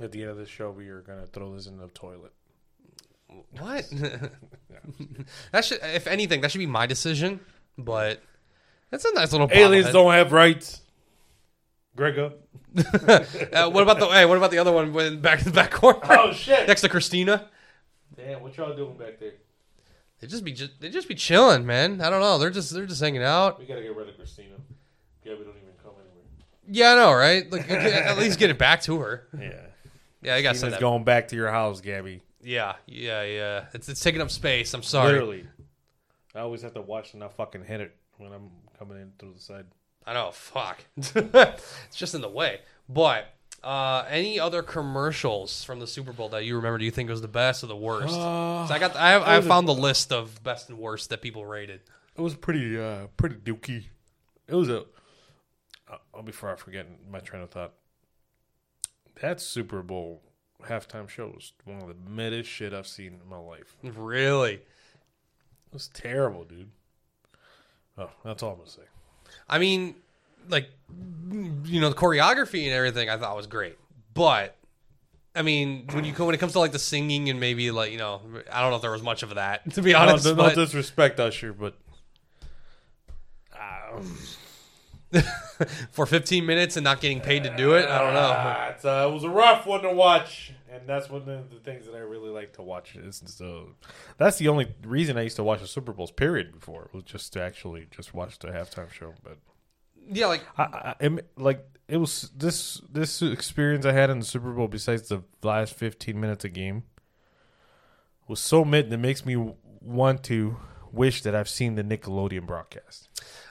At 0.00 0.10
the 0.10 0.22
end 0.22 0.30
of 0.30 0.36
the 0.38 0.46
show, 0.46 0.70
we 0.70 0.88
are 0.88 1.02
gonna 1.02 1.26
throw 1.26 1.54
this 1.54 1.66
in 1.66 1.78
the 1.78 1.88
toilet. 1.88 2.32
what 3.58 3.84
that 5.52 5.64
should 5.64 5.78
if 5.82 6.06
anything 6.06 6.40
that 6.40 6.50
should 6.50 6.58
be 6.58 6.66
my 6.66 6.86
decision 6.86 7.40
but 7.78 8.22
that's 8.90 9.04
a 9.04 9.12
nice 9.14 9.32
little 9.32 9.48
Aliens 9.52 9.86
bobblehead. 9.88 9.92
don't 9.92 10.12
have 10.12 10.32
rights. 10.32 10.80
Gregor. 11.96 12.32
Uh, 12.76 13.70
what 13.70 13.82
about 13.84 14.00
the 14.00 14.06
hey? 14.08 14.24
What 14.26 14.36
about 14.36 14.50
the 14.50 14.58
other 14.58 14.72
one 14.72 14.92
when 14.92 15.20
back 15.20 15.38
to 15.38 15.44
the 15.44 15.52
back 15.52 15.70
corner 15.70 16.00
Oh 16.10 16.32
shit! 16.32 16.66
next 16.66 16.80
to 16.80 16.88
Christina? 16.88 17.48
Damn, 18.16 18.42
what 18.42 18.56
y'all 18.56 18.74
doing 18.74 18.96
back 18.96 19.20
there? 19.20 19.34
They 20.20 20.26
just 20.26 20.44
be 20.44 20.52
just 20.52 20.80
they 20.80 20.88
just 20.88 21.06
be 21.06 21.14
chilling, 21.14 21.64
man. 21.66 22.00
I 22.00 22.10
don't 22.10 22.20
know. 22.20 22.36
They're 22.38 22.50
just 22.50 22.72
they're 22.74 22.86
just 22.86 23.00
hanging 23.00 23.22
out. 23.22 23.60
We 23.60 23.66
gotta 23.66 23.82
get 23.82 23.94
rid 23.94 24.08
of 24.08 24.16
Christina. 24.16 24.56
Yeah, 25.22 25.34
we 25.34 25.44
don't 25.44 25.54
even. 25.56 25.63
Yeah, 26.68 26.92
I 26.92 26.94
know, 26.96 27.12
right? 27.12 27.50
Like 27.50 27.70
at 27.70 28.18
least 28.18 28.38
get 28.38 28.50
it 28.50 28.58
back 28.58 28.82
to 28.82 28.98
her. 29.00 29.26
Yeah. 29.38 29.52
Yeah, 30.22 30.34
I 30.36 30.42
gotta 30.42 30.58
say 30.58 30.78
going 30.80 31.04
back 31.04 31.28
to 31.28 31.36
your 31.36 31.50
house, 31.50 31.80
Gabby. 31.80 32.22
Yeah, 32.42 32.74
yeah, 32.86 33.22
yeah. 33.22 33.64
It's 33.74 33.88
it's 33.88 34.00
taking 34.00 34.20
up 34.20 34.30
space. 34.30 34.72
I'm 34.74 34.82
sorry. 34.82 35.12
Literally. 35.12 35.46
I 36.34 36.40
always 36.40 36.62
have 36.62 36.74
to 36.74 36.80
watch 36.80 37.12
and 37.12 37.20
not 37.20 37.34
fucking 37.34 37.64
hit 37.64 37.80
it 37.80 37.94
when 38.18 38.32
I'm 38.32 38.50
coming 38.78 39.00
in 39.00 39.12
through 39.18 39.34
the 39.34 39.40
side. 39.40 39.66
I 40.06 40.14
know. 40.14 40.30
Fuck. 40.32 40.84
it's 40.96 41.96
just 41.96 42.14
in 42.14 42.20
the 42.22 42.28
way. 42.28 42.60
But 42.88 43.26
uh, 43.62 44.04
any 44.08 44.40
other 44.40 44.62
commercials 44.62 45.62
from 45.64 45.78
the 45.80 45.86
Super 45.86 46.12
Bowl 46.12 46.28
that 46.30 46.44
you 46.44 46.56
remember? 46.56 46.78
Do 46.78 46.84
you 46.84 46.90
think 46.90 47.08
was 47.08 47.22
the 47.22 47.28
best 47.28 47.62
or 47.62 47.66
the 47.68 47.76
worst? 47.76 48.14
Uh, 48.14 48.66
So 48.66 48.74
I 48.74 48.78
got 48.78 48.96
I 48.96 49.10
have, 49.10 49.22
I 49.22 49.40
found 49.40 49.68
the 49.68 49.74
list 49.74 50.12
of 50.12 50.42
best 50.42 50.68
and 50.68 50.78
worst 50.78 51.10
that 51.10 51.22
people 51.22 51.46
rated. 51.46 51.80
It 52.16 52.20
was 52.20 52.34
pretty, 52.34 52.78
uh, 52.78 53.06
pretty 53.16 53.36
dookie. 53.36 53.84
It 54.48 54.54
was 54.54 54.68
a. 54.68 54.84
Oh, 56.14 56.22
before 56.22 56.50
I 56.52 56.56
forget 56.56 56.86
my 57.10 57.18
train 57.20 57.42
of 57.42 57.50
thought, 57.50 57.72
that 59.20 59.40
Super 59.40 59.82
Bowl 59.82 60.22
halftime 60.64 61.08
show 61.08 61.26
was 61.28 61.52
one 61.64 61.82
of 61.82 61.88
the 61.88 62.10
middest 62.10 62.48
shit 62.48 62.72
I've 62.72 62.86
seen 62.86 63.20
in 63.22 63.28
my 63.28 63.36
life. 63.38 63.76
It 63.82 63.92
Really? 63.96 64.62
was 65.72 65.88
terrible, 65.88 66.44
dude. 66.44 66.70
Oh, 67.98 68.10
that's 68.24 68.42
all 68.42 68.52
I'm 68.52 68.58
gonna 68.58 68.70
say. 68.70 68.82
I 69.48 69.58
mean, 69.58 69.94
like, 70.48 70.68
you 70.90 71.80
know, 71.80 71.88
the 71.88 71.94
choreography 71.96 72.64
and 72.64 72.72
everything 72.72 73.08
I 73.10 73.16
thought 73.16 73.36
was 73.36 73.46
great. 73.46 73.76
But, 74.14 74.56
I 75.34 75.42
mean, 75.42 75.86
when 75.92 76.04
you 76.04 76.12
when 76.14 76.34
it 76.34 76.38
comes 76.38 76.52
to 76.52 76.60
like 76.60 76.72
the 76.72 76.78
singing 76.78 77.28
and 77.28 77.40
maybe 77.40 77.70
like 77.72 77.90
you 77.92 77.98
know, 77.98 78.20
I 78.52 78.60
don't 78.60 78.70
know 78.70 78.76
if 78.76 78.82
there 78.82 78.90
was 78.92 79.02
much 79.02 79.22
of 79.22 79.34
that 79.34 79.68
to 79.74 79.82
be 79.82 79.94
honest. 79.94 80.24
no, 80.24 80.30
no 80.32 80.36
but 80.36 80.54
disrespect, 80.54 81.18
Usher, 81.20 81.52
but 81.52 81.74
um, 83.92 84.16
for 85.90 86.06
15 86.06 86.44
minutes 86.44 86.76
and 86.76 86.84
not 86.84 87.00
getting 87.00 87.20
paid 87.20 87.44
to 87.44 87.56
do 87.56 87.74
it, 87.74 87.88
I 87.88 87.98
don't 88.00 88.14
know. 88.14 88.32
ah, 88.34 88.68
it's, 88.68 88.84
uh, 88.84 89.08
it 89.08 89.14
was 89.14 89.24
a 89.24 89.30
rough 89.30 89.66
one 89.66 89.82
to 89.82 89.92
watch, 89.92 90.52
and 90.70 90.86
that's 90.86 91.08
one 91.08 91.28
of 91.28 91.50
the 91.50 91.60
things 91.62 91.86
that 91.86 91.94
I 91.94 92.00
really 92.00 92.30
like 92.30 92.54
to 92.54 92.62
watch. 92.62 92.96
Is 92.96 93.22
so 93.26 93.70
that's 94.18 94.38
the 94.38 94.48
only 94.48 94.74
reason 94.82 95.16
I 95.16 95.22
used 95.22 95.36
to 95.36 95.44
watch 95.44 95.60
the 95.60 95.66
Super 95.66 95.92
Bowls. 95.92 96.10
Period. 96.10 96.52
Before 96.52 96.90
was 96.92 97.04
just 97.04 97.32
to 97.34 97.42
actually 97.42 97.86
just 97.90 98.14
watch 98.14 98.38
the 98.38 98.48
halftime 98.48 98.90
show, 98.90 99.14
but. 99.22 99.38
Yeah, 100.06 100.26
like 100.26 100.44
I, 100.58 100.94
I, 101.00 101.18
like 101.38 101.64
it 101.88 101.96
was 101.96 102.30
this 102.36 102.82
this 102.90 103.22
experience 103.22 103.86
I 103.86 103.92
had 103.92 104.10
in 104.10 104.18
the 104.18 104.24
Super 104.24 104.52
Bowl. 104.52 104.68
Besides 104.68 105.08
the 105.08 105.22
last 105.42 105.74
fifteen 105.74 106.20
minutes 106.20 106.44
of 106.44 106.52
game, 106.52 106.82
was 108.28 108.40
so 108.40 108.64
mid 108.64 108.90
that 108.90 108.98
makes 108.98 109.24
me 109.24 109.54
want 109.80 110.22
to 110.24 110.56
wish 110.92 111.22
that 111.22 111.34
I've 111.34 111.48
seen 111.48 111.74
the 111.74 111.84
Nickelodeon 111.84 112.46
broadcast. 112.46 113.08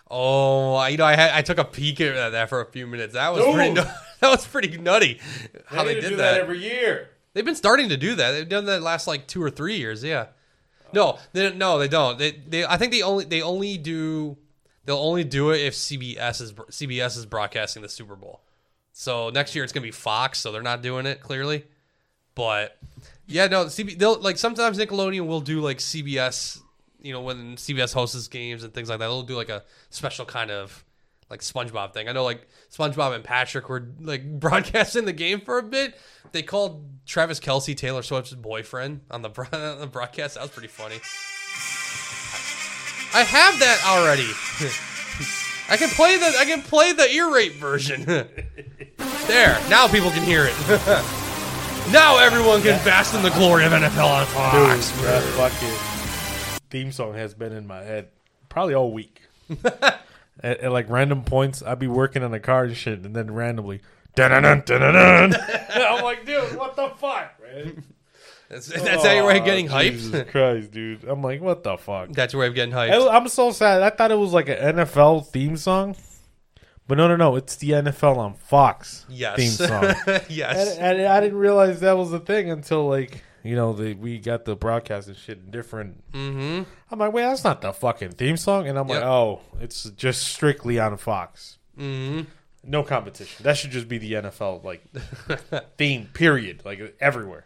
Oh, 0.09 0.85
you 0.87 0.97
know, 0.97 1.05
I 1.05 1.15
had 1.15 1.31
I 1.31 1.41
took 1.41 1.57
a 1.57 1.65
peek 1.65 2.01
at 2.01 2.31
that 2.31 2.49
for 2.49 2.61
a 2.61 2.65
few 2.65 2.87
minutes. 2.87 3.13
That 3.13 3.33
was 3.33 3.43
pretty. 3.53 3.75
Dude. 3.75 3.85
that 4.19 4.29
was 4.29 4.45
pretty 4.45 4.77
nutty 4.77 5.19
how 5.67 5.83
they, 5.83 5.95
to 5.95 6.01
did 6.01 6.09
do 6.09 6.15
that. 6.17 6.39
every 6.39 6.63
year. 6.63 7.09
They've 7.33 7.45
been 7.45 7.55
starting 7.55 7.89
to 7.89 7.97
do 7.97 8.15
that. 8.15 8.31
They've 8.31 8.47
done 8.47 8.65
that 8.65 8.81
last 8.81 9.07
like 9.07 9.27
two 9.27 9.41
or 9.41 9.49
three 9.49 9.77
years. 9.77 10.03
Yeah. 10.03 10.27
No, 10.93 11.17
they, 11.33 11.51
no, 11.53 11.79
they 11.79 11.87
don't. 11.87 12.19
They, 12.19 12.31
they, 12.31 12.65
I 12.65 12.77
think 12.77 12.91
they 12.91 13.01
only 13.01 13.25
they 13.25 13.41
only 13.41 13.77
do 13.77 14.37
they'll 14.85 14.97
only 14.97 15.23
do 15.23 15.49
it 15.51 15.61
if 15.61 15.73
CBS 15.73 16.41
is 16.41 16.53
CBS 16.53 17.17
is 17.17 17.25
broadcasting 17.25 17.81
the 17.81 17.89
Super 17.89 18.15
Bowl. 18.15 18.41
So 18.91 19.29
next 19.29 19.55
year 19.55 19.63
it's 19.63 19.73
gonna 19.73 19.83
be 19.83 19.91
Fox, 19.91 20.39
so 20.39 20.51
they're 20.51 20.61
not 20.61 20.83
doing 20.83 21.05
it 21.05 21.19
clearly. 21.19 21.65
But 22.35 22.77
yeah, 23.27 23.47
no, 23.47 23.65
CB 23.65 23.97
they'll 23.97 24.19
like 24.19 24.37
sometimes 24.37 24.77
Nickelodeon 24.77 25.27
will 25.27 25.41
do 25.41 25.61
like 25.61 25.79
CBS, 25.79 26.61
you 27.03 27.11
know, 27.11 27.21
when 27.21 27.55
CBS 27.57 27.93
hosts 27.93 28.27
games 28.27 28.63
and 28.63 28.73
things 28.73 28.89
like 28.89 28.97
that. 28.99 29.05
They'll 29.05 29.21
do 29.21 29.35
like 29.35 29.49
a 29.49 29.63
special 29.91 30.25
kind 30.25 30.49
of 30.49 30.83
like 31.29 31.41
SpongeBob 31.41 31.93
thing. 31.93 32.07
I 32.07 32.13
know 32.13 32.23
like 32.23 32.47
SpongeBob 32.71 33.13
and 33.13 33.23
Patrick 33.23 33.69
were 33.69 33.87
like 33.99 34.39
broadcasting 34.39 35.05
the 35.05 35.13
game 35.13 35.41
for 35.41 35.59
a 35.59 35.63
bit. 35.63 35.95
They 36.31 36.41
called 36.41 36.89
Travis 37.05 37.39
Kelce 37.39 37.75
Taylor 37.75 38.01
Swift's 38.01 38.33
boyfriend 38.33 39.01
on 39.11 39.21
the, 39.21 39.29
on 39.73 39.79
the 39.79 39.87
broadcast. 39.87 40.35
That 40.35 40.41
was 40.41 40.51
pretty 40.51 40.69
funny. 40.69 40.95
I 43.15 43.23
have 43.23 43.59
that 43.59 43.83
already. 43.85 44.27
I 45.69 45.77
can 45.77 45.89
play 45.89 46.17
the 46.17 46.35
I 46.37 46.45
can 46.45 46.61
play 46.61 46.93
the 46.93 47.09
ear 47.09 47.33
rape 47.33 47.53
version. 47.53 48.03
there, 48.05 49.57
now 49.69 49.87
people 49.87 50.09
can 50.09 50.23
hear 50.23 50.45
it. 50.45 50.55
now 51.91 52.17
everyone 52.17 52.61
can 52.61 52.83
bask 52.83 53.13
in 53.13 53.23
the 53.23 53.29
glory 53.31 53.65
of 53.65 53.71
NFL 53.71 54.09
on 54.09 54.25
Fox. 54.25 54.91
Dude, 54.99 55.23
fucking 55.35 55.92
theme 56.73 56.91
song 56.91 57.13
has 57.13 57.35
been 57.35 57.53
in 57.53 57.67
my 57.67 57.83
head 57.83 58.09
probably 58.49 58.73
all 58.73 58.91
week. 58.91 59.21
at, 59.63 60.59
at 60.59 60.71
like 60.71 60.89
random 60.89 61.23
points. 61.23 61.61
I'd 61.61 61.77
be 61.77 61.87
working 61.87 62.23
on 62.23 62.33
a 62.33 62.39
car 62.39 62.63
and 62.63 62.75
shit, 62.75 63.05
and 63.05 63.15
then 63.15 63.31
randomly, 63.31 63.81
dun-dun-dun, 64.15 64.63
dun-dun-dun. 64.65 65.35
I'm 65.69 66.03
like, 66.03 66.25
dude, 66.25 66.57
what 66.57 66.75
the 66.75 66.89
fuck, 66.97 67.39
man? 67.41 67.83
That's, 68.49 68.67
that's 68.67 69.05
how 69.05 69.11
your 69.13 69.25
way 69.25 69.37
of 69.37 69.43
oh, 69.43 69.45
getting 69.45 69.71
Oh, 69.71 69.79
Jesus. 69.79 70.29
Christ, 70.31 70.71
dude. 70.71 71.03
I'm 71.05 71.21
like, 71.21 71.41
what 71.41 71.63
the 71.63 71.77
fuck? 71.77 72.11
that's 72.11 72.33
where 72.33 72.47
I'm 72.47 72.53
getting 72.53 72.73
hyped. 72.73 72.91
I, 72.91 73.15
I'm 73.15 73.27
so 73.27 73.51
sad. 73.51 73.83
I 73.83 73.91
thought 73.91 74.11
it 74.11 74.17
was 74.17 74.33
like 74.33 74.49
an 74.49 74.75
NFL 74.75 75.27
theme 75.27 75.57
song, 75.57 75.95
but 76.87 76.97
no, 76.97 77.07
no, 77.07 77.15
no. 77.15 77.35
It's 77.35 77.55
the 77.55 77.69
NFL 77.69 78.17
on 78.17 78.33
Fox 78.33 79.05
yes. 79.09 79.37
theme 79.37 79.67
song. 79.67 79.83
yes. 80.27 80.77
and, 80.77 80.99
and 80.99 81.07
I 81.07 81.19
didn't 81.21 81.37
realize 81.37 81.81
that 81.81 81.97
was 81.97 82.09
the 82.09 82.19
thing 82.19 82.49
until 82.49 82.87
like 82.87 83.23
you 83.43 83.55
know 83.55 83.73
the, 83.73 83.93
we 83.93 84.19
got 84.19 84.45
the 84.45 84.55
broadcast 84.55 85.07
and 85.07 85.17
shit 85.17 85.51
different. 85.51 86.09
mm-hmm. 86.11 86.63
I'm 86.91 86.99
like, 86.99 87.13
wait, 87.13 87.23
that's 87.23 87.43
not 87.43 87.61
the 87.61 87.73
fucking 87.73 88.11
theme 88.11 88.37
song, 88.37 88.67
and 88.67 88.77
I'm 88.77 88.87
like, 88.87 89.03
oh, 89.03 89.41
it's 89.59 89.83
just 89.91 90.23
strictly 90.23 90.79
on 90.79 90.95
Fox. 90.97 91.57
Mm-hmm. 91.77 92.21
No 92.65 92.83
competition. 92.83 93.43
That 93.43 93.57
should 93.57 93.71
just 93.71 93.89
be 93.89 93.97
the 93.97 94.13
NFL 94.13 94.63
like 94.63 94.85
theme. 95.77 96.07
Period. 96.13 96.61
Like 96.63 96.95
everywhere. 96.99 97.45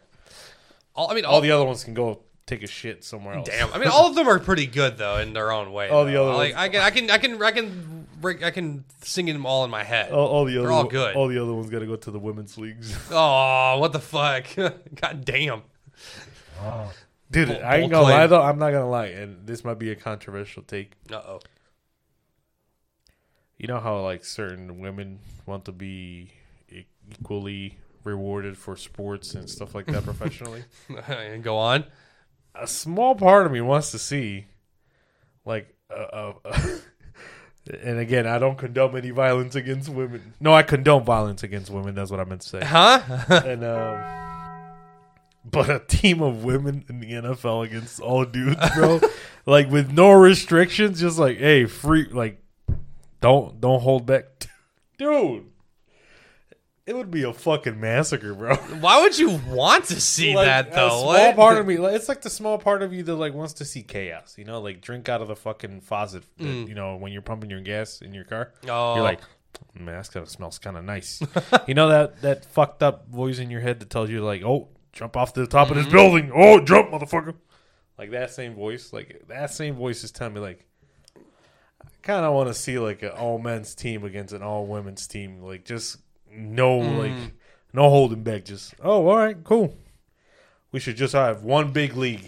All, 0.95 1.09
I 1.09 1.15
mean, 1.15 1.25
All 1.25 1.35
all 1.35 1.41
the 1.41 1.51
other 1.51 1.65
ones 1.65 1.83
can 1.83 1.93
go 1.95 2.21
take 2.45 2.61
a 2.63 2.67
shit 2.67 3.03
somewhere 3.03 3.35
else. 3.35 3.47
Damn. 3.47 3.73
I 3.73 3.79
mean, 3.79 3.87
all 3.89 4.07
of 4.07 4.15
them 4.15 4.27
are 4.27 4.39
pretty 4.39 4.67
good 4.67 4.97
though 4.97 5.17
in 5.17 5.33
their 5.33 5.51
own 5.51 5.73
way. 5.73 5.89
All 5.89 6.05
the 6.05 6.13
though. 6.13 6.29
other 6.29 6.37
like 6.37 6.55
ones- 6.55 6.63
I 6.63 6.69
can, 6.69 6.81
I 6.81 6.89
can, 6.91 7.09
I 7.09 7.17
can, 7.17 7.43
I 7.43 7.51
can, 7.51 8.07
break- 8.21 8.43
I 8.43 8.51
can 8.51 8.85
sing 9.01 9.25
them 9.25 9.45
all 9.45 9.65
in 9.65 9.71
my 9.71 9.83
head. 9.83 10.11
All, 10.11 10.27
all 10.27 10.45
the 10.45 10.57
other 10.59 10.71
all 10.71 10.83
good. 10.83 11.15
All 11.15 11.27
the 11.27 11.41
other 11.41 11.53
ones 11.53 11.69
got 11.69 11.79
to 11.79 11.85
go 11.87 11.95
to 11.95 12.11
the 12.11 12.19
women's 12.19 12.57
leagues. 12.57 12.95
Oh, 13.11 13.77
what 13.79 13.93
the 13.93 13.99
fuck? 13.99 14.45
God 14.55 15.25
damn. 15.25 15.63
Dude, 17.31 17.49
Bull- 17.49 17.61
I 17.63 17.77
ain't 17.77 17.91
gonna 17.91 18.03
lie 18.03 18.27
though. 18.27 18.41
I'm 18.41 18.57
not 18.57 18.71
gonna 18.71 18.89
lie, 18.89 19.07
and 19.07 19.45
this 19.45 19.63
might 19.63 19.79
be 19.79 19.91
a 19.91 19.95
controversial 19.95 20.63
take. 20.63 20.93
Uh 21.11 21.15
oh. 21.15 21.39
You 23.57 23.67
know 23.67 23.79
how 23.79 23.99
like 24.01 24.23
certain 24.23 24.79
women 24.79 25.19
want 25.45 25.65
to 25.65 25.71
be 25.71 26.31
equally 27.11 27.77
rewarded 28.03 28.57
for 28.57 28.75
sports 28.75 29.33
and 29.35 29.49
stuff 29.49 29.75
like 29.75 29.85
that 29.87 30.03
professionally. 30.03 30.63
And 31.07 31.43
go 31.43 31.57
on. 31.57 31.85
A 32.55 32.67
small 32.67 33.13
part 33.13 33.45
of 33.45 33.51
me 33.51 33.61
wants 33.61 33.91
to 33.91 33.99
see, 33.99 34.45
like, 35.45 35.75
uh, 35.91 36.33
uh, 36.45 36.59
and 37.83 37.99
again, 37.99 38.25
I 38.25 38.39
don't 38.39 38.57
condone 38.57 38.97
any 38.97 39.11
violence 39.11 39.55
against 39.55 39.89
women. 39.89 40.33
No, 40.39 40.53
I 40.53 40.63
condone 40.63 41.03
violence 41.03 41.43
against 41.43 41.69
women. 41.69 41.93
That's 41.93 42.09
what 42.09 42.19
I 42.19 42.23
meant 42.23 42.41
to 42.41 42.49
say. 42.49 42.61
Huh? 42.63 43.01
and 43.29 43.63
um, 43.63 44.26
but 45.49 45.69
a 45.69 45.79
team 45.79 46.21
of 46.21 46.43
women 46.43 46.85
in 46.89 46.99
the 46.99 47.11
NFL 47.11 47.65
against 47.65 47.99
all 47.99 48.25
dudes, 48.25 48.57
bro, 48.75 48.99
like 49.45 49.69
with 49.69 49.91
no 49.91 50.11
restrictions, 50.11 50.99
just 50.99 51.17
like, 51.17 51.37
hey, 51.37 51.65
free, 51.65 52.07
like, 52.11 52.41
don't 53.21 53.59
don't 53.61 53.81
hold 53.81 54.05
back, 54.05 54.25
dude. 54.97 55.45
It 56.85 56.95
would 56.95 57.11
be 57.11 57.23
a 57.23 57.33
fucking 57.33 57.81
massacre, 57.81 58.33
bro. 58.33 58.55
Why 58.79 59.01
would 59.01 59.19
you 59.19 59.41
want 59.49 59.85
to 59.85 59.99
see 59.99 60.33
Like, 60.33 60.45
that 60.45 60.67
A 60.69 60.71
though? 60.75 60.87
small 60.89 61.05
What? 61.07 61.35
part 61.35 61.57
of 61.57 61.67
me, 61.67 61.75
like, 61.75 61.95
it's 61.95 62.07
like 62.07 62.21
the 62.21 62.29
small 62.29 62.57
part 62.57 62.81
of 62.81 62.93
you 62.93 63.03
that 63.03 63.15
like 63.15 63.33
wants 63.33 63.51
to 63.55 63.65
see 63.65 63.83
chaos. 63.83 64.35
You 64.37 64.45
know, 64.45 64.61
like 64.61 64.79
drink 64.79 65.09
out 65.09 65.21
of 65.21 65.27
the 65.27 65.35
fucking 65.35 65.81
faucet. 65.81 66.23
that, 66.37 66.43
Mm. 66.45 66.69
you 66.69 66.75
know, 66.75 66.95
when 66.95 67.11
you're 67.11 67.21
pumping 67.21 67.49
your 67.49 67.59
gas 67.59 68.01
in 68.01 68.13
your 68.13 68.23
car, 68.23 68.53
Oh. 68.69 68.95
you're 68.95 69.03
like, 69.03 69.19
man, 69.77 69.95
that's 69.97 70.07
kind 70.07 70.23
of 70.23 70.29
smells 70.29 70.59
kind 70.59 70.77
of 70.77 70.85
nice. 70.85 71.21
you 71.67 71.73
know 71.73 71.89
that 71.89 72.21
that 72.21 72.45
fucked 72.45 72.81
up 72.81 73.09
voice 73.09 73.39
in 73.39 73.49
your 73.51 73.59
head 73.59 73.81
that 73.81 73.89
tells 73.89 74.09
you 74.09 74.21
like, 74.23 74.43
oh, 74.43 74.69
jump 74.97 75.15
off 75.15 75.33
the 75.33 75.45
top 75.47 75.67
Mm-hmm. 75.67 75.77
of 75.79 75.83
this 75.85 75.93
building. 75.93 76.31
Oh, 76.33 76.59
jump, 76.59 76.89
motherfucker. 76.91 77.35
Like 77.97 78.11
that 78.11 78.31
same 78.31 78.55
voice, 78.55 78.91
like 78.93 79.23
that 79.27 79.51
same 79.51 79.75
voice 79.75 80.03
is 80.03 80.11
telling 80.11 80.33
me 80.33 80.39
like. 80.41 80.65
I 81.15 81.87
kind 82.01 82.25
of 82.25 82.33
want 82.33 82.47
to 82.47 82.53
see 82.53 82.79
like 82.79 83.03
an 83.03 83.09
all 83.09 83.37
men's 83.39 83.75
team 83.75 84.03
against 84.03 84.33
an 84.33 84.41
all 84.41 84.65
women's 84.65 85.07
team, 85.07 85.41
like 85.41 85.65
just 85.65 85.97
no 86.31 86.79
Mm. 86.79 86.97
like 86.97 87.33
no 87.73 87.89
holding 87.89 88.23
back. 88.23 88.45
Just 88.45 88.73
oh, 88.83 89.07
all 89.07 89.17
right, 89.17 89.41
cool. 89.43 89.75
We 90.71 90.79
should 90.79 90.95
just 90.97 91.13
have 91.13 91.43
one 91.43 91.71
big 91.71 91.95
league. 91.95 92.25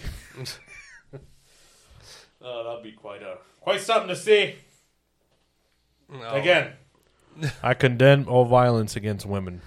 oh, 2.42 2.64
that'd 2.64 2.84
be 2.84 2.92
quite 2.94 3.22
a 3.22 3.38
quite 3.62 3.82
something 3.82 4.10
to 4.10 4.16
see. 4.16 4.56
Oh. 6.12 6.36
Again, 6.36 6.74
I 7.64 7.74
condemn 7.74 8.28
all 8.28 8.46
violence 8.46 8.96
against 8.96 9.26
women. 9.26 9.62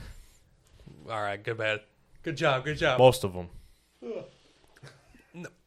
All 1.09 1.21
right. 1.23 1.43
Good 1.43 1.59
bad. 1.59 1.81
Good 2.23 2.37
job. 2.37 2.65
Good 2.65 2.79
job. 2.79 2.99
Most 2.99 3.25
of 3.25 3.33
them. 3.33 3.49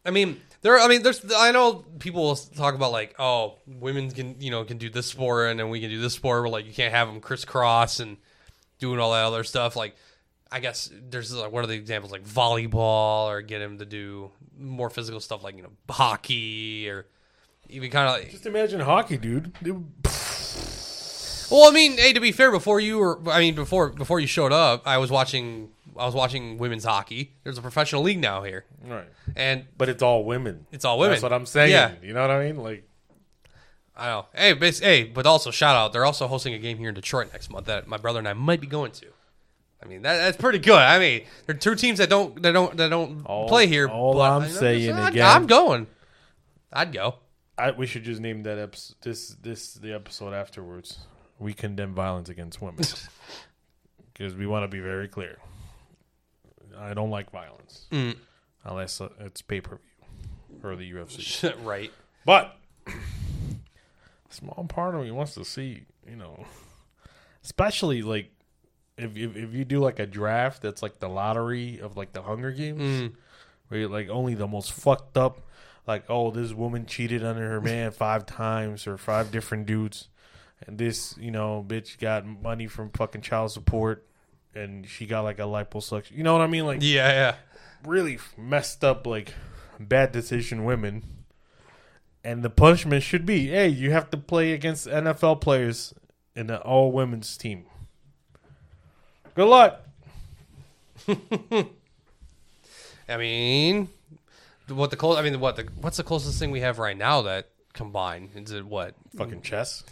I 0.05 0.11
mean, 0.11 0.39
there. 0.61 0.79
I 0.79 0.87
mean, 0.87 1.01
there's. 1.01 1.21
I 1.35 1.51
know 1.51 1.83
people 1.99 2.23
will 2.23 2.35
talk 2.35 2.75
about 2.75 2.91
like, 2.91 3.15
oh, 3.17 3.55
women 3.65 4.11
can 4.11 4.39
you 4.39 4.51
know 4.51 4.63
can 4.63 4.77
do 4.77 4.89
this 4.89 5.07
sport 5.07 5.49
and 5.49 5.59
then 5.59 5.69
we 5.69 5.79
can 5.81 5.89
do 5.89 5.99
this 5.99 6.13
sport. 6.13 6.43
but 6.43 6.51
like 6.51 6.65
you 6.67 6.73
can't 6.73 6.93
have 6.93 7.07
them 7.07 7.19
crisscross 7.19 7.99
and 7.99 8.17
doing 8.79 8.99
all 8.99 9.11
that 9.13 9.23
other 9.25 9.43
stuff. 9.43 9.75
Like, 9.75 9.95
I 10.51 10.59
guess 10.59 10.91
there's 11.09 11.33
like 11.33 11.51
what 11.51 11.63
are 11.63 11.67
the 11.67 11.73
examples 11.73 12.11
like 12.11 12.23
volleyball 12.23 13.27
or 13.27 13.41
get 13.41 13.61
him 13.61 13.79
to 13.79 13.85
do 13.85 14.31
more 14.57 14.89
physical 14.91 15.19
stuff 15.19 15.43
like 15.43 15.55
you 15.57 15.63
know 15.63 15.71
hockey 15.89 16.87
or 16.87 17.07
even 17.69 17.89
kind 17.89 18.07
of 18.07 18.13
like. 18.21 18.29
Just 18.31 18.45
imagine 18.45 18.79
hockey, 18.81 19.17
dude. 19.17 19.53
It- 19.61 19.75
Well, 21.51 21.69
I 21.69 21.71
mean, 21.73 21.97
hey, 21.97 22.11
to 22.13 22.19
be 22.19 22.31
fair, 22.31 22.49
before 22.51 22.79
you 22.79 22.97
were, 22.97 23.19
I 23.29 23.39
mean, 23.39 23.55
before 23.55 23.89
before 23.89 24.19
you 24.19 24.27
showed 24.27 24.51
up, 24.51 24.83
I 24.85 24.97
was 24.99 25.09
watching. 25.11 25.69
I 25.97 26.05
was 26.05 26.13
watching 26.15 26.57
women's 26.57 26.83
hockey. 26.83 27.33
There's 27.43 27.57
a 27.57 27.61
professional 27.61 28.01
league 28.03 28.19
now 28.19 28.43
here, 28.43 28.65
Right. 28.83 29.07
and 29.35 29.65
But 29.77 29.89
it's 29.89 30.03
all 30.03 30.23
women. 30.25 30.65
it's 30.71 30.83
all 30.85 30.99
women. 30.99 31.13
That's 31.13 31.23
what 31.23 31.33
I'm 31.33 31.45
saying. 31.45 31.71
Yeah. 31.71 31.93
You 32.01 32.13
know 32.13 32.21
what 32.21 32.31
I 32.31 32.45
mean? 32.45 32.57
Like, 32.57 32.87
I 33.95 34.07
know. 34.07 34.25
Hey, 34.33 34.53
but, 34.53 34.77
hey, 34.77 35.03
but 35.05 35.25
also 35.25 35.51
shout 35.51 35.75
out. 35.75 35.93
They're 35.93 36.05
also 36.05 36.27
hosting 36.27 36.53
a 36.53 36.59
game 36.59 36.77
here 36.77 36.89
in 36.89 36.95
Detroit 36.95 37.29
next 37.31 37.49
month 37.49 37.67
that 37.67 37.87
my 37.87 37.97
brother 37.97 38.19
and 38.19 38.27
I 38.27 38.33
might 38.33 38.59
be 38.59 38.67
going 38.67 38.91
to. 38.93 39.05
I 39.81 39.87
mean, 39.87 40.01
that, 40.01 40.17
that's 40.17 40.37
pretty 40.37 40.59
good. 40.59 40.75
I 40.79 40.99
mean, 40.99 41.23
there 41.45 41.55
are 41.55 41.59
two 41.59 41.75
teams 41.75 41.99
that 41.99 42.09
don't 42.09 42.41
that 42.41 42.51
don't 42.51 42.75
that 42.77 42.89
don't 42.89 43.23
All- 43.25 43.47
play 43.47 43.67
here. 43.67 43.87
all 43.87 44.13
but 44.13 44.31
I'm 44.31 44.41
I 44.43 44.47
saying 44.47 44.91
I'd- 44.91 45.09
again- 45.17 45.25
I'm 45.27 45.47
going. 45.47 45.87
I'd 46.73 46.91
go. 46.91 47.15
I, 47.57 47.71
we 47.71 47.85
should 47.87 48.03
just 48.03 48.19
name 48.19 48.43
that 48.43 48.57
episode, 48.57 48.95
this 49.01 49.29
this 49.41 49.75
the 49.75 49.93
episode 49.93 50.33
afterwards. 50.33 50.99
We 51.39 51.53
condemn 51.53 51.93
violence 51.93 52.27
against 52.27 52.61
women 52.61 52.83
because 54.13 54.35
we 54.35 54.45
want 54.47 54.63
to 54.63 54.67
be 54.67 54.79
very 54.81 55.07
clear. 55.07 55.37
I 56.79 56.93
don't 56.93 57.09
like 57.09 57.31
violence 57.31 57.87
Mm. 57.91 58.15
unless 58.63 58.99
uh, 59.01 59.09
it's 59.19 59.41
pay 59.41 59.61
per 59.61 59.77
view 59.77 60.59
or 60.63 60.75
the 60.75 60.91
UFC. 60.91 61.53
right. 61.65 61.91
But 62.25 62.57
small 64.29 64.65
part 64.67 64.95
of 64.95 65.01
me 65.01 65.11
wants 65.11 65.33
to 65.35 65.45
see, 65.45 65.83
you 66.09 66.15
know, 66.15 66.45
especially 67.43 68.01
like 68.01 68.31
if, 68.97 69.15
if 69.15 69.35
if 69.35 69.53
you 69.53 69.65
do 69.65 69.79
like 69.79 69.99
a 69.99 70.05
draft 70.05 70.61
that's 70.61 70.81
like 70.81 70.99
the 70.99 71.09
lottery 71.09 71.79
of 71.79 71.97
like 71.97 72.13
the 72.13 72.21
Hunger 72.21 72.51
Games, 72.51 72.81
Mm. 72.81 73.13
where 73.67 73.79
you're 73.81 73.89
like 73.89 74.09
only 74.09 74.35
the 74.35 74.47
most 74.47 74.71
fucked 74.73 75.17
up, 75.17 75.41
like 75.87 76.03
oh 76.09 76.31
this 76.31 76.53
woman 76.53 76.85
cheated 76.85 77.23
on 77.23 77.35
her 77.37 77.61
man 77.61 77.91
five 78.05 78.25
times 78.25 78.87
or 78.87 78.97
five 78.97 79.31
different 79.31 79.65
dudes, 79.65 80.09
and 80.65 80.77
this 80.77 81.15
you 81.19 81.31
know 81.31 81.63
bitch 81.67 81.99
got 81.99 82.25
money 82.25 82.67
from 82.67 82.89
fucking 82.89 83.21
child 83.21 83.51
support. 83.51 84.05
And 84.55 84.87
she 84.87 85.05
got 85.05 85.21
like 85.21 85.39
a 85.39 85.43
liposuction. 85.43 86.15
You 86.17 86.23
know 86.23 86.33
what 86.33 86.41
I 86.41 86.47
mean? 86.47 86.65
Like 86.65 86.79
Yeah, 86.81 87.11
yeah. 87.11 87.35
really 87.85 88.17
messed 88.37 88.83
up, 88.83 89.05
like 89.05 89.33
bad 89.79 90.11
decision 90.11 90.63
women. 90.65 91.03
And 92.23 92.41
the 92.41 92.49
punishment 92.49 93.03
should 93.03 93.25
be, 93.25 93.47
hey, 93.49 93.67
you 93.67 93.91
have 93.91 94.09
to 94.09 94.17
play 94.17 94.53
against 94.53 94.87
NFL 94.87 95.41
players 95.41 95.93
in 96.35 96.49
an 96.49 96.57
all 96.57 96.91
women's 96.91 97.37
team. 97.37 97.65
Good 99.35 99.47
luck. 99.47 99.81
I 103.07 103.17
mean, 103.17 103.89
what 104.67 104.89
the 104.89 104.95
close? 104.97 105.17
I 105.17 105.21
mean, 105.21 105.39
what 105.39 105.55
the 105.57 105.67
what's 105.81 105.97
the 105.97 106.03
closest 106.03 106.39
thing 106.39 106.51
we 106.51 106.61
have 106.61 106.79
right 106.79 106.97
now 106.97 107.21
that 107.23 107.49
combined? 107.73 108.29
Is 108.35 108.51
it 108.51 108.65
what? 108.65 108.95
Fucking 109.17 109.41
chess. 109.41 109.83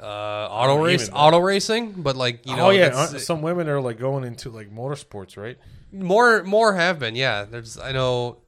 Uh, 0.00 0.48
auto 0.50 0.76
race, 0.82 1.02
even 1.04 1.14
auto 1.14 1.38
racing, 1.38 1.92
but 1.92 2.16
like 2.16 2.46
you 2.46 2.54
know, 2.56 2.66
oh 2.66 2.70
yeah, 2.70 2.86
uh, 2.94 3.06
some 3.18 3.42
women 3.42 3.68
are 3.68 3.80
like 3.80 3.98
going 3.98 4.24
into 4.24 4.50
like 4.50 4.70
motorsports, 4.74 5.36
right? 5.36 5.56
more 5.92 6.42
more 6.44 6.74
have 6.74 6.98
been. 6.98 7.16
Yeah, 7.16 7.44
there's 7.44 7.78
I 7.78 7.92
know 7.92 8.38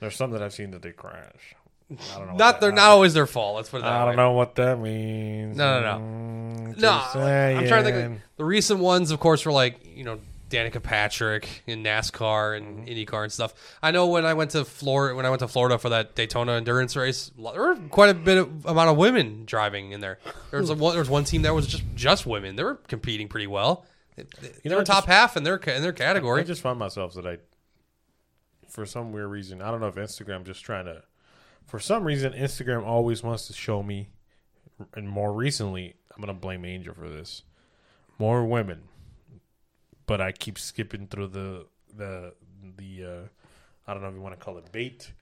There's 0.00 0.16
some 0.16 0.30
that 0.32 0.42
I've 0.42 0.52
seen 0.54 0.70
that 0.72 0.82
they 0.82 0.92
crash. 0.92 1.54
I 1.90 2.18
don't 2.18 2.26
know. 2.28 2.34
not 2.34 2.60
they're 2.60 2.72
not 2.72 2.90
always 2.90 3.14
their 3.14 3.26
fault. 3.28 3.54
Let's 3.56 3.68
put 3.68 3.78
it 3.78 3.82
that 3.84 3.92
I 3.92 4.00
way. 4.04 4.06
don't 4.10 4.16
know 4.16 4.32
what 4.32 4.56
that 4.56 4.80
means. 4.80 5.56
No, 5.56 5.80
no, 5.80 5.98
no. 5.98 6.04
Mm, 6.04 6.78
No, 6.78 6.90
I'm 6.90 7.66
trying 7.68 7.84
to 7.84 7.90
think. 7.92 8.10
Like, 8.10 8.20
the 8.38 8.44
recent 8.44 8.80
ones, 8.80 9.12
of 9.12 9.20
course, 9.20 9.46
were 9.46 9.52
like 9.52 9.76
you 9.86 10.02
know 10.02 10.18
Danica 10.48 10.82
Patrick 10.82 11.62
in 11.66 11.82
NASCAR 11.82 12.56
and. 12.56 12.86
IndyCar 12.86 13.24
and 13.24 13.32
stuff. 13.32 13.52
I 13.82 13.90
know 13.90 14.06
when 14.06 14.24
I 14.24 14.34
went 14.34 14.52
to 14.52 14.64
Florida, 14.64 15.14
when 15.16 15.26
I 15.26 15.30
went 15.30 15.40
to 15.40 15.48
Florida 15.48 15.76
for 15.78 15.88
that 15.88 16.14
Daytona 16.14 16.52
endurance 16.52 16.94
race, 16.96 17.30
there 17.36 17.60
were 17.60 17.76
quite 17.90 18.10
a 18.10 18.14
bit 18.14 18.38
of 18.38 18.64
amount 18.66 18.90
of 18.90 18.96
women 18.96 19.44
driving 19.44 19.90
in 19.92 20.00
there. 20.00 20.18
There 20.50 20.60
was 20.60 20.70
a, 20.70 20.74
one, 20.74 20.92
there 20.94 21.00
was 21.00 21.10
one 21.10 21.24
team 21.24 21.42
that 21.42 21.54
was 21.54 21.66
just 21.66 21.82
just 21.94 22.26
women. 22.26 22.54
They 22.56 22.62
were 22.64 22.76
competing 22.88 23.26
pretty 23.28 23.48
well. 23.48 23.84
They, 24.16 24.22
they, 24.40 24.52
You 24.62 24.70
know, 24.70 24.76
were 24.76 24.84
top 24.84 24.98
just- 25.04 25.08
half 25.08 25.36
in 25.36 25.42
their 25.42 25.56
in 25.56 25.82
their 25.82 25.92
category. 25.92 26.40
I 26.42 26.44
just 26.44 26.62
find 26.62 26.78
myself 26.78 27.14
that 27.14 27.26
I, 27.26 27.38
for 28.68 28.86
some 28.86 29.12
weird 29.12 29.28
reason, 29.30 29.60
I 29.62 29.70
don't 29.70 29.80
know 29.80 29.88
if 29.88 29.96
Instagram 29.96 30.44
just 30.44 30.64
trying 30.64 30.84
to, 30.86 31.02
for 31.66 31.78
some 31.80 32.04
reason, 32.04 32.32
Instagram 32.32 32.84
always 32.86 33.22
wants 33.22 33.46
to 33.48 33.52
show 33.52 33.82
me 33.82 34.08
and 34.94 35.08
more 35.08 35.32
recently, 35.32 35.94
I'm 36.14 36.20
gonna 36.20 36.34
blame 36.34 36.64
Angel 36.64 36.94
for 36.94 37.08
this. 37.08 37.42
More 38.18 38.44
women, 38.44 38.82
but 40.06 40.20
I 40.20 40.32
keep 40.32 40.58
skipping 40.58 41.06
through 41.06 41.28
the 41.28 41.66
the 41.94 42.34
the. 42.76 43.04
Uh, 43.04 43.28
I 43.88 43.94
don't 43.94 44.02
know 44.02 44.08
if 44.08 44.14
you 44.14 44.20
want 44.20 44.38
to 44.38 44.44
call 44.44 44.58
it 44.58 44.72
bait. 44.72 45.12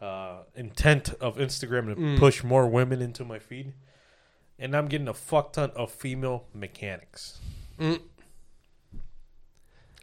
Uh, 0.00 0.42
intent 0.54 1.14
of 1.20 1.36
Instagram 1.36 1.94
to 1.94 2.18
push 2.18 2.44
more 2.44 2.66
women 2.68 3.00
into 3.00 3.24
my 3.24 3.38
feed, 3.38 3.72
and 4.58 4.76
I'm 4.76 4.86
getting 4.86 5.08
a 5.08 5.14
fuck 5.14 5.52
ton 5.52 5.70
of 5.74 5.90
female 5.90 6.44
mechanics. 6.52 7.38
Mm. 7.80 8.00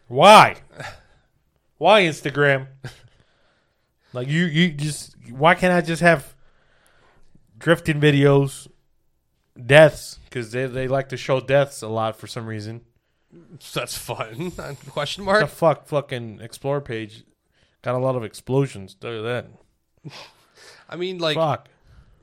Why? 0.08 0.58
Why 1.78 2.04
Instagram? 2.04 2.68
like 4.14 4.28
you, 4.28 4.46
you 4.46 4.72
just 4.72 5.16
why 5.30 5.56
can't 5.56 5.74
I 5.74 5.82
just 5.82 6.02
have 6.02 6.36
drifting 7.58 8.00
videos, 8.00 8.68
deaths? 9.66 10.20
Because 10.26 10.52
they 10.52 10.66
they 10.66 10.88
like 10.88 11.10
to 11.10 11.18
show 11.18 11.40
deaths 11.40 11.82
a 11.82 11.88
lot 11.88 12.16
for 12.16 12.28
some 12.28 12.46
reason. 12.46 12.82
That's 13.74 13.98
fun. 13.98 14.52
Question 14.90 15.24
mark. 15.24 15.42
The 15.42 15.48
fuck, 15.48 15.88
fucking 15.88 16.40
explore 16.42 16.82
page 16.82 17.24
got 17.82 17.96
a 17.96 18.00
lot 18.00 18.16
of 18.16 18.24
explosions. 18.24 18.96
Tell 18.96 19.14
you 19.14 19.24
that. 19.24 19.48
I 20.90 20.96
mean, 20.96 21.20
like, 21.20 21.36
fuck. 21.36 21.68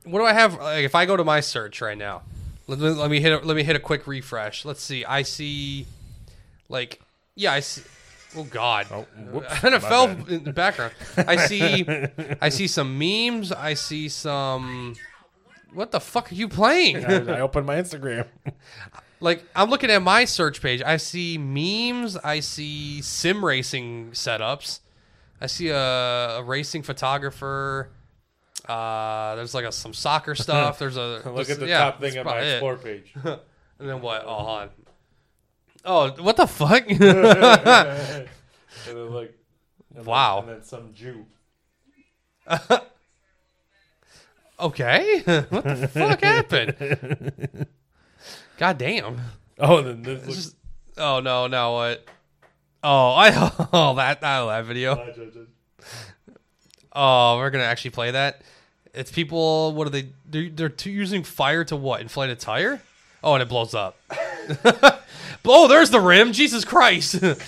what 0.05 0.19
do 0.19 0.25
I 0.25 0.33
have? 0.33 0.55
Like, 0.55 0.85
if 0.85 0.95
I 0.95 1.07
go 1.07 1.17
to 1.17 1.25
my 1.25 1.41
search 1.41 1.81
right 1.81 1.99
now, 1.99 2.23
let 2.67 2.79
me, 2.79 2.89
let 2.91 3.11
me 3.11 3.21
hit 3.21 3.33
a, 3.33 3.45
let 3.47 3.57
me 3.57 3.63
hit 3.63 3.77
a 3.77 3.81
quick 3.81 4.07
refresh. 4.07 4.65
Let's 4.65 4.83
see. 4.83 5.05
I 5.05 5.23
see, 5.23 5.87
like, 6.69 7.01
yeah, 7.35 7.53
I 7.53 7.61
see. 7.61 7.83
Oh 8.37 8.45
God, 8.45 8.87
Oh, 8.91 9.03
whoops, 9.33 9.49
NFL 9.49 10.29
in 10.29 10.45
the 10.45 10.53
background. 10.53 10.93
I 11.17 11.37
see, 11.37 11.87
I 12.43 12.51
see 12.51 12.67
some 12.67 12.99
memes. 12.99 13.53
I 13.53 13.75
see 13.75 14.09
some. 14.11 14.95
What 15.73 15.93
the 15.93 16.01
fuck 16.01 16.31
are 16.31 16.35
you 16.35 16.49
playing? 16.49 17.05
I, 17.05 17.37
I 17.37 17.41
opened 17.41 17.67
my 17.67 17.77
Instagram. 17.77 18.27
Like 19.21 19.45
I'm 19.55 19.71
looking 19.71 19.91
at 19.91 20.03
my 20.03 20.25
search 20.25 20.61
page. 20.63 20.83
I 20.83 20.97
see 20.97 21.39
memes. 21.39 22.17
I 22.17 22.41
see 22.41 23.03
sim 23.03 23.45
racing 23.45 24.11
setups. 24.13 24.81
I 25.41 25.47
see 25.47 25.69
a, 25.69 25.79
a 26.39 26.43
racing 26.43 26.83
photographer. 26.83 27.91
Uh, 28.69 29.37
there's 29.37 29.55
like 29.55 29.65
a, 29.65 29.73
some 29.73 29.95
soccer 29.95 30.35
stuff. 30.37 30.79
There's 30.79 30.97
a 30.97 31.23
Look 31.25 31.49
at 31.51 31.59
the 31.61 31.69
yeah, 31.69 31.79
top 31.79 32.01
thing 32.01 32.19
on 32.19 32.25
my 32.27 32.41
it. 32.41 32.53
explore 32.55 32.77
page. 32.77 33.15
And 33.81 33.89
then 33.89 34.01
what? 34.01 34.25
Oh, 34.27 34.31
on. 34.31 34.71
Oh, 35.85 36.11
what 36.19 36.37
the 36.37 36.49
fuck? 36.49 36.91
and 36.91 36.99
then 37.01 38.29
like, 39.13 39.39
and 39.95 40.05
Wow. 40.05 40.41
Then, 40.41 40.55
and 40.55 40.63
then 40.63 40.67
some 40.67 40.93
Jew. 40.95 41.27
okay, 44.59 45.21
what 45.49 45.63
the 45.65 45.89
fuck 45.89 46.23
happened? 46.23 47.67
God 48.59 48.77
damn. 48.79 49.19
Oh, 49.59 49.81
then 49.83 50.03
this 50.03 50.27
looks. 50.27 50.37
just- 50.37 50.57
oh 50.99 51.21
no, 51.21 51.47
no 51.47 51.73
what? 51.73 52.05
Oh, 52.85 53.11
I 53.13 53.31
oh 53.73 53.95
that 53.97 54.19
I 54.23 54.39
know 54.41 54.49
that 54.49 54.65
video. 54.67 55.05
Oh, 56.93 57.37
we're 57.39 57.51
gonna 57.51 57.65
actually 57.65 57.91
play 57.93 58.11
that. 58.11 58.43
It's 58.95 59.11
people. 59.13 59.73
What 59.75 59.87
are 59.87 59.91
they? 59.91 60.09
They're, 60.29 60.49
they're 60.51 60.69
t- 60.69 60.91
using 60.91 61.23
fire 61.23 61.65
to 61.65 61.77
what? 61.77 62.01
Inflate 62.01 62.31
a 62.31 62.35
tire? 62.35 62.81
Oh, 63.23 63.35
and 63.35 63.43
it 63.43 63.49
blows 63.49 63.75
up. 63.75 63.97
oh, 65.45 65.69
there's 65.69 65.91
the 65.91 66.01
rim. 66.01 66.33
Jesus 66.33 66.65
Christ! 66.65 67.13
the? 67.21 67.41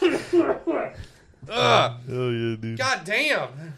Ugh. 1.48 2.00
Oh 2.10 2.30
yeah, 2.30 2.56
dude. 2.56 2.78
God 2.78 3.02
damn. 3.04 3.74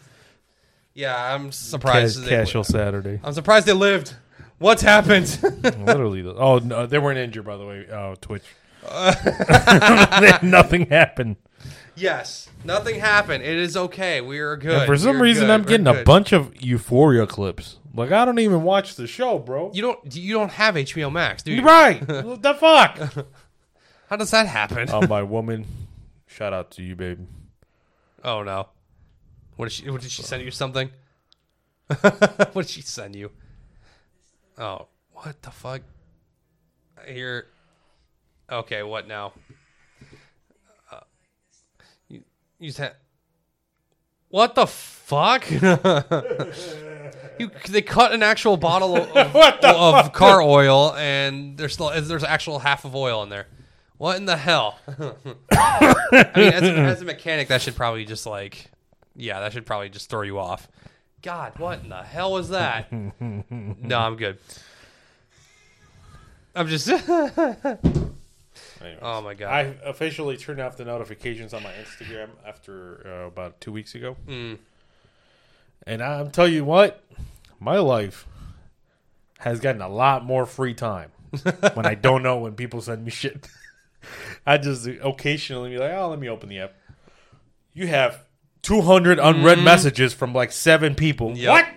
Yeah, 0.93 1.33
I'm 1.33 1.51
surprised. 1.51 2.23
they- 2.23 2.29
casual 2.29 2.63
Saturday. 2.63 3.19
I'm 3.23 3.33
surprised 3.33 3.65
they 3.65 3.73
lived. 3.73 4.15
What's 4.59 4.81
happened? 4.81 5.39
Literally. 5.63 6.23
Oh 6.25 6.59
no, 6.59 6.85
they 6.85 6.99
weren't 6.99 7.17
injured 7.17 7.45
by 7.45 7.57
the 7.57 7.65
way. 7.65 7.85
Oh, 7.91 8.15
Twitch. 8.21 8.43
Nothing 10.43 10.85
happened. 10.87 11.35
yes, 11.95 12.49
nothing 12.63 12.99
happened. 12.99 13.43
It 13.43 13.57
is 13.57 13.75
okay. 13.75 14.21
We 14.21 14.39
are 14.39 14.55
good. 14.55 14.71
And 14.79 14.85
for 14.85 14.97
some 14.97 15.17
We're 15.17 15.23
reason, 15.23 15.47
good. 15.47 15.53
I'm 15.53 15.61
We're 15.63 15.67
getting 15.67 15.87
a 15.87 15.93
good. 15.93 16.05
bunch 16.05 16.31
of 16.31 16.61
Euphoria 16.61 17.27
clips. 17.27 17.77
Like 17.93 18.11
I 18.11 18.23
don't 18.23 18.39
even 18.39 18.63
watch 18.63 18.95
the 18.95 19.07
show, 19.07 19.37
bro. 19.39 19.71
You 19.73 19.81
don't. 19.81 20.15
You 20.15 20.33
don't 20.33 20.51
have 20.51 20.75
HBO 20.75 21.11
Max, 21.11 21.43
do 21.43 21.51
you? 21.51 21.61
right? 21.61 21.99
what 22.07 22.41
the 22.41 22.53
fuck? 22.53 23.25
How 24.09 24.15
does 24.15 24.31
that 24.31 24.47
happen? 24.47 24.87
oh, 24.91 25.05
my 25.07 25.23
woman. 25.23 25.65
Shout 26.27 26.53
out 26.53 26.71
to 26.71 26.83
you, 26.83 26.95
baby. 26.95 27.25
Oh 28.23 28.43
no. 28.43 28.69
What 29.57 29.65
did 29.65 29.73
she? 29.73 29.89
What 29.89 30.01
did 30.01 30.11
she 30.11 30.21
send 30.21 30.43
you? 30.43 30.51
Something? 30.51 30.89
what 31.87 32.53
did 32.53 32.69
she 32.69 32.81
send 32.81 33.15
you? 33.15 33.31
Oh, 34.59 34.87
what 35.13 35.41
the 35.41 35.51
fuck? 35.51 35.81
Here. 37.07 37.47
Okay, 38.51 38.83
what 38.83 39.07
now? 39.07 39.31
Uh, 40.91 40.99
you 42.09 42.23
you 42.59 42.71
said. 42.71 42.95
What 44.27 44.55
the 44.55 44.67
fuck? 44.67 45.49
you 47.39 47.49
they 47.69 47.81
cut 47.81 48.11
an 48.11 48.21
actual 48.21 48.57
bottle 48.57 48.97
of, 48.97 49.09
of, 49.15 49.33
What 49.33 49.61
the 49.61 49.69
of 49.69 50.11
car 50.11 50.41
oil, 50.41 50.93
and 50.95 51.57
there's 51.57 51.73
still 51.73 51.89
there's 52.01 52.23
actual 52.25 52.59
half 52.59 52.83
of 52.83 52.95
oil 52.95 53.23
in 53.23 53.29
there. 53.29 53.47
What 53.97 54.17
in 54.17 54.25
the 54.25 54.37
hell? 54.37 54.77
I 55.51 55.95
mean, 56.35 56.53
as, 56.53 56.63
as 56.63 57.01
a 57.01 57.05
mechanic, 57.05 57.47
that 57.47 57.61
should 57.61 57.75
probably 57.75 58.05
just 58.05 58.25
like, 58.25 58.71
yeah, 59.15 59.39
that 59.41 59.51
should 59.53 59.65
probably 59.65 59.89
just 59.89 60.09
throw 60.09 60.21
you 60.21 60.37
off. 60.39 60.69
God, 61.21 61.57
what 61.57 61.79
in 61.81 61.89
the 61.89 62.03
hell 62.03 62.31
was 62.33 62.49
that? 62.49 62.91
no, 62.91 63.99
I'm 63.99 64.15
good. 64.15 64.37
I'm 66.55 66.67
just. 66.67 66.87
Anyways. 68.81 68.99
oh 69.01 69.21
my 69.21 69.33
god. 69.33 69.49
I 69.49 69.75
officially 69.83 70.37
turned 70.37 70.59
off 70.61 70.77
the 70.77 70.85
notifications 70.85 71.53
on 71.53 71.63
my 71.63 71.71
Instagram 71.71 72.29
after 72.45 73.05
uh, 73.05 73.27
about 73.27 73.59
two 73.61 73.71
weeks 73.71 73.95
ago. 73.95 74.15
Mm. 74.27 74.57
And 75.85 76.01
I'm 76.01 76.31
tell 76.31 76.47
you 76.47 76.63
what, 76.63 77.03
my 77.59 77.77
life 77.77 78.27
has 79.39 79.59
gotten 79.59 79.81
a 79.81 79.89
lot 79.89 80.23
more 80.25 80.45
free 80.45 80.73
time 80.73 81.11
when 81.73 81.85
I 81.85 81.95
don't 81.95 82.23
know 82.23 82.37
when 82.37 82.53
people 82.53 82.81
send 82.81 83.03
me 83.03 83.11
shit. 83.11 83.47
I 84.45 84.57
just 84.57 84.87
occasionally 84.87 85.71
be 85.71 85.77
like, 85.77 85.91
oh, 85.93 86.09
let 86.09 86.19
me 86.19 86.29
open 86.29 86.49
the 86.49 86.59
app. 86.59 86.73
You 87.73 87.87
have 87.87 88.23
200 88.61 89.19
unread 89.19 89.59
messages 89.63 90.13
from 90.13 90.33
like 90.33 90.51
seven 90.51 90.95
people. 90.95 91.29
Mm-hmm. 91.29 91.37
Yep. 91.37 91.51
What? 91.51 91.67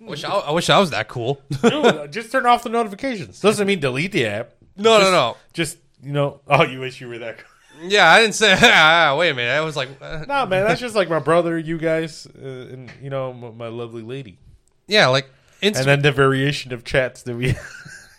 wish 0.08 0.24
I, 0.24 0.30
I 0.30 0.50
wish 0.52 0.70
I 0.70 0.78
was 0.78 0.90
that 0.90 1.08
cool. 1.08 1.40
Dude, 1.62 2.12
just 2.12 2.30
turn 2.32 2.46
off 2.46 2.62
the 2.62 2.68
notifications. 2.68 3.40
Doesn't 3.40 3.66
mean 3.66 3.80
delete 3.80 4.12
the 4.12 4.26
app. 4.26 4.52
no, 4.76 4.98
no, 4.98 5.10
no. 5.10 5.36
Just, 5.52 5.78
you 6.02 6.12
know, 6.12 6.40
oh, 6.48 6.62
you 6.64 6.80
wish 6.80 7.00
you 7.00 7.08
were 7.08 7.18
that 7.18 7.38
cool. 7.38 7.48
Yeah, 7.88 8.10
I 8.10 8.20
didn't 8.20 8.34
say. 8.34 8.54
ah, 8.62 9.16
wait 9.18 9.30
a 9.30 9.34
minute. 9.34 9.50
I 9.50 9.60
was 9.60 9.76
like, 9.76 9.88
uh, 10.00 10.24
No, 10.28 10.46
man, 10.46 10.64
that's 10.64 10.80
just 10.80 10.94
like 10.94 11.08
my 11.08 11.18
brother, 11.18 11.58
you 11.58 11.76
guys, 11.78 12.26
uh, 12.26 12.46
and, 12.46 12.90
you 13.02 13.10
know, 13.10 13.30
m- 13.30 13.56
my 13.56 13.68
lovely 13.68 14.02
lady. 14.02 14.38
yeah, 14.86 15.08
like 15.08 15.28
Insta- 15.60 15.78
And 15.78 15.86
then 15.86 16.02
the 16.02 16.12
variation 16.12 16.72
of 16.72 16.84
chats 16.84 17.22
that 17.22 17.34
we. 17.36 17.54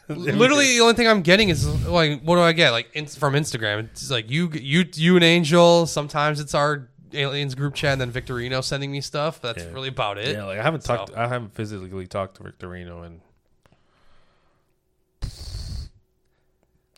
Literally, 0.08 0.66
the 0.78 0.82
only 0.82 0.94
thing 0.94 1.08
I'm 1.08 1.22
getting 1.22 1.50
is 1.50 1.66
like, 1.88 2.22
what 2.22 2.36
do 2.36 2.42
I 2.42 2.52
get? 2.52 2.72
Like 2.72 2.90
in, 2.94 3.08
from 3.08 3.34
Instagram, 3.34 3.86
it's 3.92 4.12
like 4.12 4.30
you, 4.30 4.50
you, 4.54 4.86
you 4.94 5.16
and 5.16 5.24
Angel. 5.24 5.88
Sometimes 5.88 6.40
it's 6.40 6.54
our 6.54 6.90
aliens 7.16 7.56
group 7.56 7.74
chat, 7.76 7.94
and 8.00 8.02
then 8.02 8.12
Victorino 8.12 8.64
sending 8.64 8.92
me 8.92 9.02
stuff. 9.02 9.42
That's 9.42 9.64
Yeah. 9.64 9.72
really 9.72 9.88
about 9.90 10.18
it. 10.18 10.36
Yeah, 10.36 10.46
like 10.46 10.60
I 10.60 10.64
haven't 10.64 10.82
So- 10.84 10.96
talked. 10.98 11.14
I 11.16 11.28
haven't 11.28 11.54
physically 11.56 12.08
talked 12.08 12.38
to 12.38 12.44
Victorino 12.44 13.06
in 13.06 13.22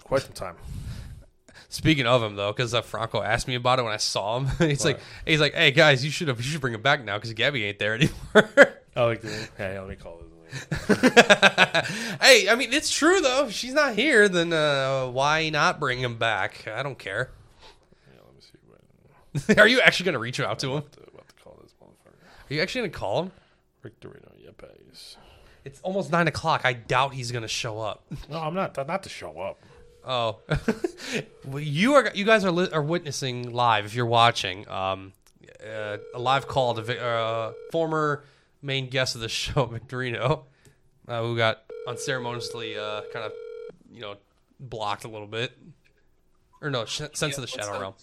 quite 0.03 0.21
some 0.23 0.33
time. 0.33 0.55
Speaking 1.69 2.07
of 2.07 2.23
him 2.23 2.35
though, 2.35 2.51
because 2.53 2.73
uh, 2.73 2.81
Franco 2.81 3.21
asked 3.21 3.47
me 3.47 3.55
about 3.55 3.79
it 3.79 3.83
when 3.83 3.91
I 3.93 3.97
saw 3.97 4.39
him. 4.39 4.47
he's 4.69 4.85
like, 4.85 4.99
he's 5.25 5.41
like, 5.41 5.53
hey 5.53 5.71
guys, 5.71 6.03
you 6.03 6.11
should 6.11 6.27
have, 6.29 6.37
you 6.37 6.43
should 6.43 6.61
bring 6.61 6.73
him 6.73 6.81
back 6.81 7.03
now 7.03 7.17
because 7.17 7.33
Gabby 7.33 7.65
ain't 7.65 7.79
there 7.79 7.93
anymore. 7.95 8.73
I 8.95 9.03
like 9.03 9.21
the. 9.21 9.47
Hey, 9.57 9.77
let 9.79 9.87
me 9.89 9.95
call 9.95 10.17
this. 10.19 10.27
hey, 12.21 12.49
I 12.49 12.55
mean, 12.57 12.71
it's 12.71 12.89
true 12.89 13.19
though. 13.19 13.47
If 13.47 13.53
she's 13.53 13.73
not 13.73 13.95
here, 13.95 14.29
then 14.29 14.53
uh, 14.53 15.07
why 15.07 15.49
not 15.49 15.79
bring 15.79 15.99
him 15.99 16.17
back? 16.17 16.65
I 16.67 16.81
don't 16.83 16.97
care. 16.97 17.29
Yeah, 18.13 18.21
let 18.25 18.33
me 18.33 18.41
see. 18.41 18.57
What, 18.65 18.79
Are 19.57 19.67
you 19.67 19.81
actually 19.81 20.05
gonna 20.05 20.19
reach 20.19 20.39
out 20.39 20.59
to 20.59 20.67
him? 20.67 20.83
what 21.11 21.27
to 21.27 21.33
call 21.43 21.59
this 21.61 21.73
motherfucker? 21.81 22.49
Are 22.49 22.53
you 22.53 22.61
actually 22.61 22.81
gonna 22.81 22.91
call 22.93 23.23
him? 23.23 23.31
Victorino. 23.83 24.31
Yep. 24.43 24.63
is- 24.91 25.17
It's 25.65 25.79
almost 25.81 26.11
nine 26.11 26.27
o'clock. 26.27 26.61
I 26.65 26.73
doubt 26.73 27.13
he's 27.13 27.31
gonna 27.31 27.47
show 27.47 27.79
up. 27.79 28.05
No, 28.29 28.39
I'm 28.39 28.53
not. 28.53 28.75
Not 28.87 29.03
to 29.03 29.09
show 29.09 29.39
up. 29.39 29.59
Oh, 30.05 30.37
well, 31.45 31.59
you 31.59 31.95
are 31.95 32.11
you 32.15 32.23
guys 32.23 32.45
are 32.45 32.51
li- 32.51 32.69
are 32.71 32.81
witnessing 32.81 33.51
live 33.51 33.85
if 33.85 33.93
you're 33.93 34.05
watching 34.05 34.67
um, 34.69 35.11
uh, 35.61 35.97
a 36.13 36.19
live 36.19 36.47
call 36.47 36.75
to 36.75 36.81
Vi- 36.81 36.97
uh, 36.97 37.51
former 37.73 38.23
main 38.61 38.87
guest 38.89 39.15
of 39.15 39.21
the 39.21 39.27
show, 39.29 39.65
Victorino, 39.65 40.43
uh, 41.09 41.21
who 41.21 41.35
got 41.35 41.63
unceremoniously 41.87 42.77
uh, 42.77 43.01
kind 43.11 43.25
of 43.25 43.33
you 43.91 43.99
know 43.99 44.15
blocked 44.61 45.03
a 45.03 45.09
little 45.09 45.27
bit, 45.27 45.51
or 46.61 46.69
no, 46.69 46.85
sh- 46.85 47.01
sense 47.13 47.35
of 47.37 47.41
the 47.41 47.47
shadow 47.47 47.73
up? 47.73 47.81
realm. 47.81 47.93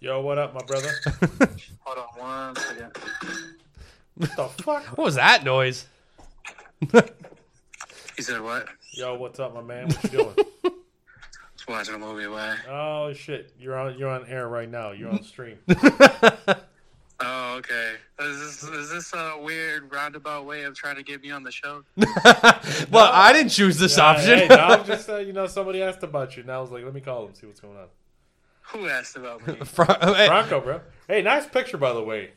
Yo, 0.00 0.20
what 0.20 0.38
up, 0.38 0.54
my 0.54 0.60
brother? 0.64 0.90
Hold 1.80 1.98
on 1.98 2.06
one 2.16 2.56
second. 2.56 2.96
what 4.14 4.36
the 4.36 4.48
fuck? 4.62 4.84
What 4.96 5.04
was 5.04 5.16
that 5.16 5.42
noise? 5.44 5.86
he 8.16 8.22
said 8.22 8.40
what? 8.40 8.68
Yo, 8.92 9.16
what's 9.16 9.40
up, 9.40 9.54
my 9.54 9.62
man? 9.62 9.88
What 9.88 10.04
you 10.04 10.10
doing? 10.10 10.34
Just 11.56 11.68
watching 11.68 11.94
a 11.96 11.98
movie. 11.98 12.28
Why? 12.28 12.56
oh 12.68 13.12
shit, 13.12 13.52
you're 13.58 13.76
on 13.76 13.98
you're 13.98 14.08
on 14.08 14.24
air 14.26 14.46
right 14.48 14.70
now. 14.70 14.92
You're 14.92 15.10
on 15.10 15.22
stream. 15.22 15.58
Oh, 17.20 17.56
okay. 17.56 17.94
Is 18.20 18.38
this 18.38 18.62
is 18.62 18.90
this 18.92 19.12
a 19.12 19.36
weird 19.42 19.92
roundabout 19.92 20.46
way 20.46 20.62
of 20.62 20.76
trying 20.76 20.94
to 20.94 21.02
get 21.02 21.20
me 21.20 21.32
on 21.32 21.42
the 21.42 21.50
show? 21.50 21.82
well, 22.92 23.10
I 23.12 23.32
didn't 23.32 23.50
choose 23.50 23.76
this 23.76 23.96
Yeah, 23.96 24.04
option. 24.04 24.38
Hey, 24.38 24.46
no, 24.46 24.54
I'm 24.54 24.84
just 24.84 25.08
uh, 25.08 25.16
you 25.16 25.32
know 25.32 25.48
somebody 25.48 25.82
asked 25.82 26.04
about 26.04 26.36
you. 26.36 26.44
and 26.44 26.52
I 26.52 26.60
was 26.60 26.70
like, 26.70 26.84
let 26.84 26.94
me 26.94 27.00
call 27.00 27.26
him 27.26 27.34
see 27.34 27.48
what's 27.48 27.58
going 27.58 27.76
on. 27.76 27.86
Who 28.68 28.88
asked 28.88 29.16
about 29.16 29.46
me? 29.46 29.54
Fro- 29.64 29.86
Bronco, 29.86 30.60
bro. 30.60 30.80
Hey, 31.06 31.22
nice 31.22 31.46
picture 31.46 31.78
by 31.78 31.92
the 31.92 32.02
way. 32.02 32.32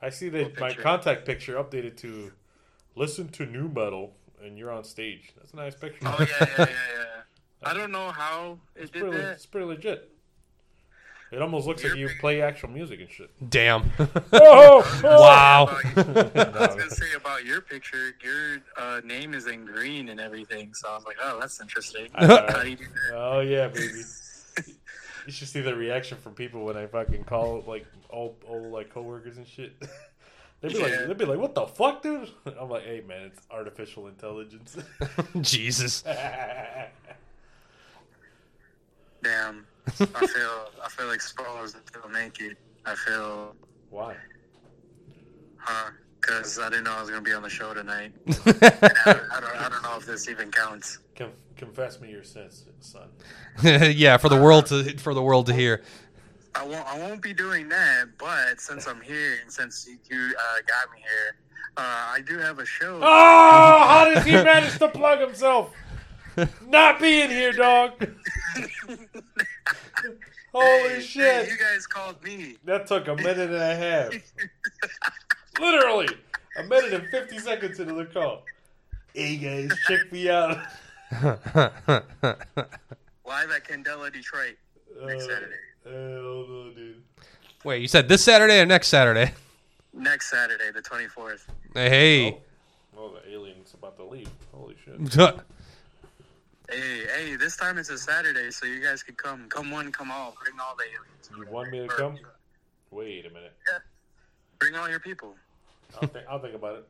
I 0.00 0.10
see 0.10 0.28
that 0.28 0.58
my 0.60 0.72
contact 0.72 1.24
picture 1.24 1.54
updated 1.56 1.96
to 1.98 2.32
listen 2.94 3.28
to 3.30 3.46
new 3.46 3.68
metal, 3.68 4.12
and 4.42 4.56
you're 4.56 4.70
on 4.70 4.84
stage. 4.84 5.32
That's 5.36 5.52
a 5.52 5.56
nice 5.56 5.74
picture. 5.74 6.06
Oh 6.06 6.16
yeah, 6.20 6.26
yeah, 6.40 6.54
yeah, 6.58 6.66
yeah. 6.68 7.04
I 7.62 7.74
don't 7.74 7.90
know 7.90 8.10
how 8.10 8.58
it 8.76 8.82
it's, 8.82 8.90
did 8.90 9.02
pretty, 9.02 9.16
that. 9.18 9.32
it's 9.32 9.46
pretty 9.46 9.66
legit. 9.66 10.10
It 11.30 11.42
almost 11.42 11.66
looks 11.66 11.84
like 11.84 11.94
You're 11.94 12.08
you 12.08 12.16
play 12.20 12.40
actual 12.40 12.70
music 12.70 13.00
and 13.00 13.10
shit. 13.10 13.30
Damn. 13.50 13.90
Oh, 14.32 15.00
wow. 15.02 15.66
I 15.66 15.92
was 15.94 16.74
gonna 16.76 16.90
say 16.90 17.12
about 17.14 17.44
your 17.44 17.60
picture. 17.60 18.14
Your 18.24 18.58
uh, 18.76 19.00
name 19.04 19.34
is 19.34 19.46
in 19.46 19.66
green 19.66 20.08
and 20.08 20.20
everything, 20.20 20.72
so 20.72 20.88
I 20.88 20.94
was 20.94 21.04
like, 21.04 21.16
oh, 21.22 21.38
that's 21.40 21.60
interesting. 21.60 22.08
I 22.14 22.26
know. 22.26 22.46
How 22.48 22.62
do 22.62 22.70
you 22.70 22.76
do 22.76 22.84
that? 22.84 23.14
Oh 23.14 23.40
yeah, 23.40 23.68
baby. 23.68 24.02
You 25.28 25.32
should 25.32 25.48
see 25.48 25.60
the 25.60 25.74
reaction 25.76 26.16
from 26.16 26.32
people 26.32 26.64
when 26.64 26.78
I 26.78 26.86
fucking 26.86 27.24
call 27.24 27.62
like 27.66 27.84
old 28.08 28.36
old 28.48 28.72
like 28.72 28.88
coworkers 28.88 29.36
and 29.36 29.46
shit. 29.46 29.74
They'd 30.62 30.72
be 30.72 30.78
Yeah. 30.78 30.84
like, 30.86 31.06
they'd 31.06 31.18
be 31.18 31.24
like, 31.26 31.38
"What 31.38 31.54
the 31.54 31.66
fuck, 31.66 32.00
dude?" 32.02 32.30
I'm 32.58 32.70
like, 32.70 32.84
"Hey, 32.84 33.02
man, 33.06 33.24
it's 33.24 33.40
artificial 33.50 34.06
intelligence." 34.08 34.78
Jesus. 35.42 36.00
Damn. 39.22 39.66
I 39.86 40.26
feel 40.26 40.70
I 40.82 40.88
feel 40.88 41.10
exposed 41.10 41.76
until 41.76 42.08
naked. 42.10 42.56
I 42.86 42.94
feel, 42.94 43.54
Why? 43.90 44.16
huh? 45.58 45.90
Because 46.28 46.58
I 46.58 46.68
didn't 46.68 46.84
know 46.84 46.92
I 46.92 47.00
was 47.00 47.08
gonna 47.08 47.22
be 47.22 47.32
on 47.32 47.42
the 47.42 47.48
show 47.48 47.72
tonight. 47.72 48.12
I, 48.28 48.32
I 49.32 49.40
don't 49.40 49.56
I 49.56 49.68
don't 49.70 49.82
know 49.82 49.96
if 49.96 50.04
this 50.04 50.28
even 50.28 50.50
counts. 50.50 50.98
Con- 51.16 51.32
confess 51.56 52.00
me 52.00 52.10
your 52.10 52.22
sins, 52.22 52.64
son. 52.80 53.08
yeah, 53.62 54.18
for 54.18 54.28
the 54.28 54.40
world 54.40 54.66
to 54.66 54.98
for 54.98 55.14
the 55.14 55.22
world 55.22 55.46
to 55.46 55.54
hear. 55.54 55.82
I 56.54 56.66
won't 56.66 56.86
I 56.86 56.98
won't 56.98 57.22
be 57.22 57.32
doing 57.32 57.68
that. 57.70 58.08
But 58.18 58.60
since 58.60 58.86
I'm 58.86 59.00
here 59.00 59.38
and 59.40 59.50
since 59.50 59.88
you 59.88 59.96
uh, 60.16 60.56
got 60.66 60.92
me 60.94 60.98
here, 61.00 61.36
uh, 61.78 61.80
I 61.80 62.20
do 62.26 62.36
have 62.38 62.58
a 62.58 62.66
show. 62.66 63.00
Oh, 63.02 63.86
how 63.86 64.12
does 64.12 64.24
he 64.24 64.32
manage 64.32 64.78
to 64.78 64.88
plug 64.88 65.20
himself? 65.20 65.72
Not 66.66 67.00
being 67.00 67.30
here, 67.30 67.52
dog. 67.52 67.92
Holy 70.52 70.88
Hey, 70.88 71.00
shit! 71.00 71.46
hey, 71.46 71.52
you 71.52 71.58
guys 71.58 71.86
called 71.86 72.22
me. 72.22 72.56
That 72.64 72.86
took 72.86 73.08
a 73.08 73.16
minute 73.16 73.50
and 73.50 73.54
a 73.54 73.76
half. 73.76 74.12
Literally, 75.58 76.08
a 76.58 76.62
minute 76.64 76.92
and 76.92 77.08
fifty 77.08 77.38
seconds 77.38 77.80
into 77.80 77.94
the 77.94 78.04
call. 78.06 78.42
Hey 79.14 79.36
guys, 79.36 79.70
check 79.86 80.10
me 80.12 80.28
out. 80.30 80.58
Live 81.12 81.40
at 82.22 83.64
Candela, 83.64 84.12
Detroit. 84.12 84.56
Next 85.02 85.26
Saturday. 85.26 85.54
Uh, 85.86 85.90
hell 85.90 86.46
no, 86.48 86.70
dude. 86.74 87.02
Wait, 87.64 87.82
you 87.82 87.88
said 87.88 88.08
this 88.08 88.22
Saturday 88.22 88.60
or 88.60 88.66
next 88.66 88.88
Saturday? 88.88 89.32
Next 89.92 90.30
Saturday, 90.30 90.70
the 90.72 90.82
24th. 90.82 91.46
Hey. 91.74 92.38
Oh, 92.96 93.10
the 93.10 93.28
alien's 93.32 93.74
about 93.74 93.96
to 93.96 94.04
leave. 94.04 94.30
Holy 94.52 94.76
shit. 94.84 95.40
Hey, 96.70 97.06
hey, 97.16 97.36
this 97.36 97.56
time 97.56 97.78
it's 97.78 97.88
a 97.88 97.96
Saturday, 97.96 98.50
so 98.50 98.66
you 98.66 98.82
guys 98.82 99.02
could 99.02 99.16
come. 99.16 99.46
Come 99.48 99.70
one, 99.70 99.90
come 99.90 100.10
all. 100.10 100.36
Bring 100.44 100.60
all 100.60 100.76
the 100.76 100.84
aliens. 100.84 101.30
You 101.34 101.50
want 101.50 101.70
me 101.70 101.78
to 101.78 101.88
come? 101.88 102.18
Wait 102.90 103.24
a 103.24 103.30
minute. 103.30 103.54
Bring 104.58 104.74
all 104.74 104.86
your 104.86 105.00
people. 105.00 105.34
I'll 106.00 106.08
think, 106.08 106.24
I'll 106.28 106.38
think 106.40 106.54
about 106.54 106.76
it. 106.76 106.84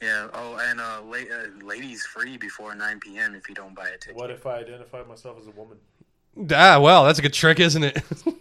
Yeah. 0.00 0.28
Oh, 0.34 0.56
and 0.60 0.80
uh, 0.80 1.00
la- 1.04 1.16
uh, 1.36 1.64
ladies 1.64 2.04
free 2.04 2.36
before 2.36 2.74
9 2.74 3.00
p.m. 3.00 3.34
if 3.34 3.48
you 3.48 3.54
don't 3.54 3.74
buy 3.74 3.88
a 3.88 3.98
ticket. 3.98 4.16
What 4.16 4.30
if 4.30 4.44
I 4.46 4.58
identify 4.58 5.02
myself 5.04 5.38
as 5.40 5.46
a 5.46 5.52
woman? 5.52 5.78
ah, 6.54 6.80
well, 6.80 7.04
that's 7.04 7.18
a 7.18 7.22
good 7.22 7.32
trick, 7.34 7.60
isn't 7.60 7.84
it? 7.84 8.02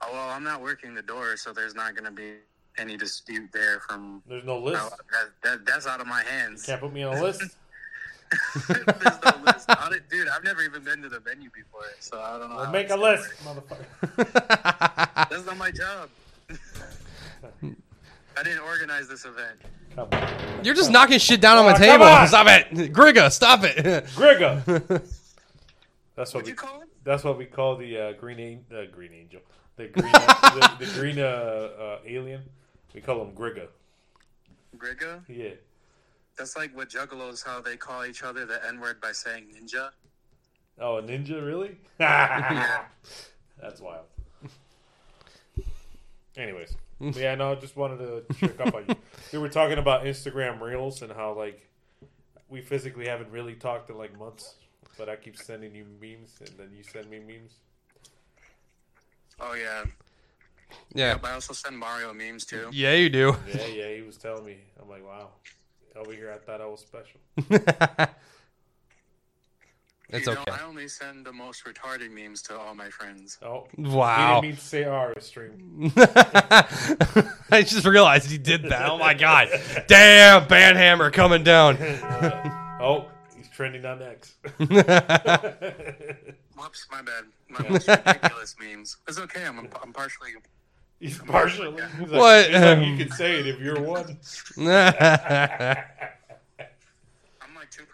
Oh, 0.00 0.10
well, 0.12 0.28
I'm 0.30 0.44
not 0.44 0.62
working 0.62 0.94
the 0.94 1.02
door, 1.02 1.36
so 1.36 1.52
there's 1.52 1.74
not 1.74 1.92
going 1.96 2.04
to 2.04 2.12
be 2.12 2.34
any 2.78 2.96
dispute 2.96 3.50
there 3.52 3.80
from. 3.80 4.22
There's 4.28 4.44
no 4.44 4.56
list. 4.60 4.80
No, 4.80 4.90
that, 5.10 5.28
that, 5.42 5.66
that's 5.66 5.88
out 5.88 6.00
of 6.00 6.06
my 6.06 6.22
hands. 6.22 6.64
Can't 6.64 6.80
put 6.80 6.92
me 6.92 7.02
on 7.02 7.16
a 7.18 7.20
list. 7.20 7.40
There's 8.68 8.78
no 8.78 9.32
list. 9.44 9.66
I 9.68 9.88
don't- 9.90 10.08
Dude, 10.08 10.28
I've 10.28 10.44
never 10.44 10.62
even 10.62 10.84
been 10.84 11.02
to 11.02 11.08
the 11.08 11.18
venue 11.18 11.50
before, 11.52 11.82
so 11.98 12.20
I 12.20 12.38
don't 12.38 12.48
know. 12.48 12.56
Well, 12.56 12.66
how 12.66 12.70
make 12.70 12.86
a 12.86 12.90
gonna 12.90 13.02
list, 13.02 13.28
motherfucker. 13.44 15.28
That's 15.30 15.44
not 15.46 15.56
my 15.56 15.72
job. 15.72 16.10
I 17.42 18.42
didn't 18.42 18.60
organize 18.60 19.08
this 19.08 19.24
event. 19.24 19.58
Come 19.94 20.08
on. 20.12 20.64
You're 20.64 20.74
just 20.74 20.90
knocking 20.90 21.18
shit 21.18 21.40
down 21.40 21.58
on 21.58 21.64
my 21.64 21.76
table. 21.76 22.04
on. 22.04 22.26
Stop 22.28 22.46
it. 22.48 22.92
Griga, 22.92 23.30
stop 23.32 23.64
it. 23.64 23.76
Grigga. 24.14 24.64
That's 26.16 26.34
what 26.34 26.42
What'd 26.42 26.44
we. 26.46 26.50
you 26.50 26.54
call 26.56 26.80
it? 26.82 26.88
That's 27.04 27.24
what 27.24 27.38
we 27.38 27.46
call 27.46 27.76
the 27.76 27.98
uh, 27.98 28.12
green 28.12 28.38
an- 28.40 28.64
uh, 28.76 28.84
green 28.92 29.12
angel. 29.12 29.40
The 29.76 29.86
green 29.88 30.12
the, 30.12 30.76
the 30.80 30.86
green 30.98 31.18
uh, 31.18 31.22
uh, 31.22 31.98
alien. 32.06 32.42
We 32.94 33.00
call 33.00 33.22
him 33.22 33.32
Grigga. 33.34 33.68
Griga? 34.76 35.22
Yeah. 35.28 35.50
That's 36.36 36.56
like 36.56 36.76
what 36.76 36.88
juggalos, 36.90 37.44
how 37.44 37.60
they 37.60 37.76
call 37.76 38.04
each 38.04 38.22
other 38.22 38.46
the 38.46 38.64
N 38.66 38.80
word 38.80 39.00
by 39.00 39.12
saying 39.12 39.46
ninja. 39.54 39.90
Oh, 40.80 40.98
a 40.98 41.02
ninja, 41.02 41.44
really? 41.44 41.76
That's 41.98 43.80
wild. 43.80 44.04
Anyways, 46.36 46.76
yeah, 47.14 47.34
no, 47.34 47.52
I 47.52 47.54
just 47.56 47.76
wanted 47.76 47.98
to 47.98 48.34
check 48.34 48.60
up 48.60 48.74
on 48.74 48.84
you. 48.88 48.94
We 49.32 49.38
were 49.38 49.48
talking 49.48 49.78
about 49.78 50.04
Instagram 50.04 50.60
Reels 50.60 51.02
and 51.02 51.12
how 51.12 51.34
like 51.34 51.68
we 52.48 52.60
physically 52.60 53.06
haven't 53.06 53.30
really 53.30 53.54
talked 53.54 53.90
in 53.90 53.98
like 53.98 54.18
months, 54.18 54.54
but 54.96 55.08
I 55.08 55.16
keep 55.16 55.36
sending 55.36 55.74
you 55.74 55.84
memes 56.00 56.38
and 56.40 56.50
then 56.58 56.70
you 56.76 56.82
send 56.82 57.10
me 57.10 57.18
memes. 57.18 57.52
Oh, 59.40 59.54
yeah. 59.54 59.84
Yeah. 60.94 61.18
But 61.20 61.30
I 61.30 61.34
also 61.34 61.52
send 61.52 61.78
Mario 61.78 62.12
memes 62.12 62.44
too. 62.44 62.68
Yeah, 62.72 62.94
you 62.94 63.08
do. 63.08 63.36
Yeah, 63.54 63.66
yeah, 63.66 63.94
he 63.94 64.02
was 64.02 64.16
telling 64.16 64.44
me. 64.44 64.56
I'm 64.80 64.88
like, 64.88 65.06
wow. 65.06 65.28
Over 65.94 66.12
here, 66.12 66.32
I 66.32 66.38
thought 66.38 66.60
I 66.60 66.66
was 66.66 66.80
special. 66.80 67.20
It's 70.10 70.26
you 70.26 70.32
know, 70.34 70.40
okay. 70.40 70.52
I 70.52 70.64
only 70.66 70.88
send 70.88 71.26
the 71.26 71.32
most 71.34 71.66
retarded 71.66 72.10
memes 72.10 72.40
to 72.42 72.58
all 72.58 72.74
my 72.74 72.88
friends. 72.88 73.36
Oh, 73.42 73.66
Wow. 73.76 74.40
He 74.40 74.48
didn't 74.48 74.52
mean 74.52 74.56
to 74.56 74.60
say 74.66 74.84
our 74.84 75.12
stream. 75.20 75.92
I 77.50 77.62
just 77.62 77.84
realized 77.84 78.30
he 78.30 78.38
did 78.38 78.62
that. 78.70 78.88
Oh 78.88 78.96
my 78.96 79.12
god. 79.12 79.48
Damn, 79.86 80.46
Banhammer 80.46 81.12
coming 81.12 81.44
down. 81.44 81.76
Oh, 82.80 83.06
he's 83.36 83.48
trending 83.48 83.84
on 83.84 84.00
X. 84.00 84.36
Whoops, 84.58 84.70
my 86.92 87.02
bad. 87.02 87.24
My 87.48 87.68
most 87.68 87.88
ridiculous 87.88 88.54
memes. 88.60 88.98
It's 89.08 89.18
okay. 89.18 89.44
I'm, 89.44 89.68
I'm 89.82 89.92
partially. 89.92 90.30
he's 91.00 91.18
partially. 91.18 91.72
He's 91.98 92.08
like, 92.08 92.20
What? 92.20 92.46
he's 92.46 92.54
like, 92.60 92.86
you 92.86 92.96
can 92.96 93.10
say 93.10 93.40
it 93.40 93.48
if 93.48 93.58
you're 93.58 93.82
one. 93.82 94.16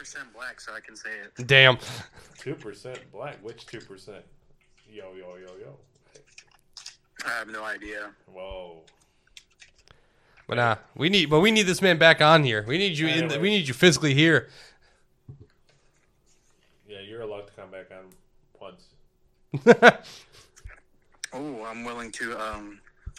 I'm 0.04 0.20
like 0.20 0.24
two 0.24 0.28
percent 0.28 0.34
black, 0.34 0.60
so 0.60 0.72
I 0.74 0.80
can 0.80 0.96
say 0.96 1.10
it. 1.10 1.46
Damn. 1.46 1.78
Two 2.38 2.54
percent 2.54 2.98
black. 3.12 3.36
Which 3.42 3.66
two 3.66 3.80
percent? 3.80 4.24
Yo 4.90 5.12
yo 5.14 5.36
yo 5.36 5.52
yo. 5.58 5.76
I 7.26 7.30
have 7.30 7.48
no 7.48 7.64
idea. 7.64 8.10
Whoa. 8.32 8.82
But 10.46 10.56
nah, 10.56 10.76
we 10.94 11.08
need 11.08 11.30
but 11.30 11.40
we 11.40 11.50
need 11.50 11.66
this 11.66 11.80
man 11.80 11.98
back 11.98 12.20
on 12.20 12.44
here. 12.44 12.64
We 12.66 12.76
need 12.76 12.98
you 12.98 13.08
in 13.08 13.28
the, 13.28 13.40
we 13.40 13.48
need 13.48 13.66
you 13.66 13.74
physically 13.74 14.14
here. 14.14 14.48
Yeah, 16.86 17.00
you're 17.00 17.22
allowed 17.22 17.46
to 17.46 17.52
come 17.54 17.70
back 17.70 17.90
on 17.90 18.10
once. 18.60 20.04
Oh, 21.36 21.64
I'm 21.64 21.82
willing 21.82 22.12
to. 22.12 22.40
Um, 22.40 22.78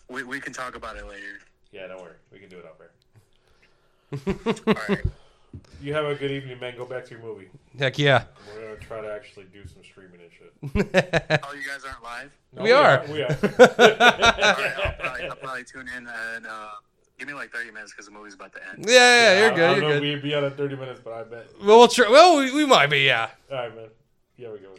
we 0.10 0.24
we 0.24 0.40
can 0.40 0.54
talk 0.54 0.78
about 0.78 0.96
it 0.96 1.06
later. 1.06 1.40
Yeah, 1.74 1.88
don't 1.88 2.02
worry. 2.02 2.16
We 2.32 2.40
can 2.40 2.48
do 2.48 2.58
it 2.60 2.66
out 2.66 2.80
there. 2.80 2.92
All 4.68 4.96
right. 4.96 5.06
You 5.86 5.94
have 5.94 6.06
a 6.06 6.16
good 6.16 6.32
evening, 6.32 6.60
man. 6.60 6.76
Go 6.76 6.86
back 6.86 7.06
to 7.06 7.12
your 7.12 7.20
movie. 7.22 7.48
Heck 7.78 8.00
yeah. 8.00 8.24
We're 8.56 8.62
gonna 8.64 8.76
try 8.78 9.02
to 9.02 9.14
actually 9.14 9.46
do 9.54 9.62
some 9.68 9.84
streaming 9.84 10.20
and 10.20 10.32
shit. 10.32 10.52
Oh, 11.48 11.54
you 11.54 11.62
guys 11.68 11.84
aren't 11.86 12.02
live. 12.04 12.32
No, 12.56 12.64
We 12.64 12.72
are. 12.72 13.06
We 13.08 13.22
are. 13.22 13.28
All 13.30 13.38
right, 13.38 14.02
I'll 14.02 14.94
probably, 14.98 15.24
I'll 15.30 15.36
probably 15.36 15.64
tune 15.64 15.88
in 15.96 16.08
and 16.08 16.48
uh, 16.48 16.70
give 17.20 17.28
me 17.28 17.36
like 17.36 17.52
30 17.52 17.70
minutes 17.72 17.92
because 17.92 18.08
the 18.08 18.12
movie's 18.12 18.34
about 18.34 18.52
to 18.54 18.60
end. 18.68 18.86
Yeah, 18.88 18.94
yeah, 18.94 19.40
you're 19.40 19.50
I- 19.50 19.52
I 19.52 19.56
good. 19.56 19.58
don't 19.58 19.76
You're 19.76 19.82
know 19.82 19.88
if 19.90 20.02
good. 20.02 20.02
we'd 20.02 20.22
be 20.24 20.34
on 20.34 20.44
at 20.46 20.58
30 20.58 20.76
minutes, 20.76 21.02
but 21.04 21.14
I 21.14 21.24
bet. 21.24 21.48
Well, 21.64 21.78
we'll 21.78 21.88
try. 21.88 22.10
Well, 22.10 22.38
we, 22.38 22.52
we 22.52 22.66
might 22.66 22.88
be. 22.88 23.02
Yeah. 23.02 23.30
All 23.52 23.58
right, 23.58 23.76
man. 23.76 23.90
Yeah, 24.38 24.52
we 24.54 24.58
go. 24.58 24.70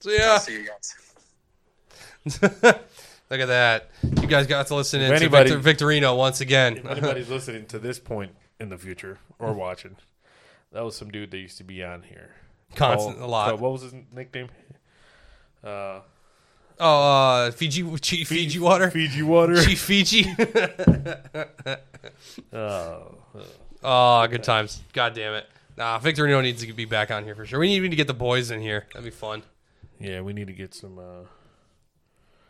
So 0.00 0.10
yeah. 0.10 0.32
I'll 0.32 0.38
see 0.40 0.52
you 0.52 0.68
guys. 0.68 2.42
Look 2.42 3.40
at 3.40 3.46
that. 3.46 3.90
You 4.02 4.26
guys 4.28 4.46
got 4.46 4.66
to 4.66 4.74
listen 4.74 5.00
in 5.00 5.12
If 5.12 5.18
to 5.20 5.24
anybody- 5.24 5.50
Victor, 5.56 5.84
Victorino 5.86 6.14
once 6.14 6.42
again. 6.42 6.76
If 6.76 6.84
anybody's 6.86 7.30
listening 7.30 7.64
to 7.68 7.78
this 7.78 7.98
point, 7.98 8.32
in 8.60 8.68
the 8.68 8.76
future 8.78 9.18
or 9.38 9.52
watching. 9.54 9.96
That 10.76 10.84
was 10.84 10.94
some 10.94 11.10
dude 11.10 11.30
that 11.30 11.38
used 11.38 11.56
to 11.56 11.64
be 11.64 11.82
on 11.82 12.02
here. 12.02 12.28
Constant, 12.74 13.16
Called- 13.16 13.26
a 13.26 13.32
lot. 13.32 13.52
uh, 13.54 13.56
what 13.56 13.72
was 13.72 13.80
his 13.80 13.94
nickname? 14.12 14.48
Uh, 15.64 16.00
Oh, 16.78 17.46
uh, 17.46 17.50
Fiji, 17.52 17.82
Chief 18.00 18.28
Fiji 18.28 18.58
water, 18.58 18.90
Fiji 18.90 19.22
water. 19.22 19.56
Chief 19.64 19.80
Fiji. 19.80 20.24
Uh, 22.52 22.98
oh, 23.82 24.26
good 24.26 24.42
times. 24.44 24.82
God 24.92 25.14
damn 25.14 25.32
it. 25.34 25.46
Nah, 25.78 25.98
Victorino 25.98 26.42
needs 26.42 26.62
to 26.64 26.72
be 26.74 26.84
back 26.84 27.10
on 27.10 27.24
here 27.24 27.34
for 27.34 27.46
sure. 27.46 27.58
We 27.58 27.68
need, 27.68 27.80
we 27.80 27.84
need 27.88 27.90
to 27.92 27.96
get 27.96 28.06
the 28.06 28.12
boys 28.14 28.50
in 28.50 28.60
here. 28.60 28.86
That'd 28.92 29.04
be 29.04 29.10
fun. 29.10 29.42
yeah, 29.98 30.20
we 30.20 30.34
need 30.34 30.46
to 30.48 30.52
get 30.52 30.74
some. 30.74 30.98
Uh, 30.98 31.24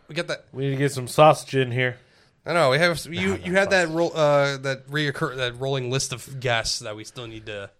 We 0.08 0.16
get 0.16 0.26
that. 0.28 0.46
we 0.52 0.64
need 0.64 0.70
to 0.70 0.76
get 0.76 0.90
some 0.92 1.06
sausage 1.06 1.54
in 1.54 1.70
here. 1.70 1.96
I 2.44 2.52
know 2.52 2.70
we 2.70 2.78
have 2.78 3.04
you. 3.06 3.36
You 3.36 3.54
had 3.54 3.70
that 3.70 3.88
roll, 3.90 4.10
uh, 4.16 4.56
that 4.58 4.88
reoccur 4.88 5.36
that 5.36 5.60
rolling 5.60 5.90
list 5.92 6.12
of 6.12 6.40
guests 6.40 6.80
that 6.80 6.96
we 6.96 7.04
still 7.04 7.26
need 7.28 7.46
to 7.46 7.70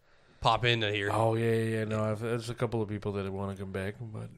pop 0.41 0.65
into 0.65 0.91
here. 0.93 1.11
Oh 1.13 1.35
yeah, 1.35 1.53
yeah, 1.53 1.79
yeah. 1.79 1.85
No, 1.85 2.05
I've, 2.05 2.21
there's 2.21 2.51
a 2.51 2.55
couple 2.55 2.83
of 2.83 2.89
people 2.89 3.13
that 3.13 3.31
want 3.33 3.57
to 3.57 3.63
come 3.63 3.73
back, 3.73 3.95
but 4.01 4.29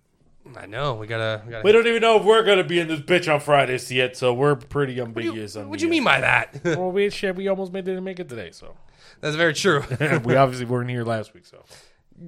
I 0.57 0.66
know 0.66 0.94
we 0.94 1.07
gotta. 1.07 1.42
We, 1.44 1.51
gotta 1.51 1.64
we 1.64 1.72
don't 1.72 1.86
even 1.86 2.01
know 2.01 2.18
if 2.18 2.24
we're 2.24 2.42
gonna 2.42 2.64
be 2.64 2.80
in 2.80 2.88
this 2.88 3.01
bitch 3.01 3.32
on 3.32 3.40
Fridays 3.40 3.90
yet. 3.90 4.16
So 4.16 4.32
we're 4.32 4.57
pretty 4.57 5.01
what 5.01 5.14
do 5.14 5.20
ambiguous. 5.20 5.55
you, 5.55 5.62
on 5.62 5.68
what 5.68 5.78
do 5.78 5.84
you 5.84 5.90
mean 5.90 6.05
by 6.05 6.20
that? 6.20 6.61
well, 6.64 6.90
we 6.90 7.11
shit. 7.11 7.36
We 7.36 7.49
almost 7.49 7.72
made 7.72 7.84
didn't 7.84 8.05
make 8.05 8.20
it 8.20 8.28
today, 8.28 8.51
so 8.51 8.74
That's 9.20 9.36
very 9.36 9.55
true. 9.55 9.82
we 10.24 10.36
obviously 10.36 10.66
weren't 10.66 10.90
here 10.90 11.05
last 11.05 11.34
week. 11.34 11.46
So 11.46 11.64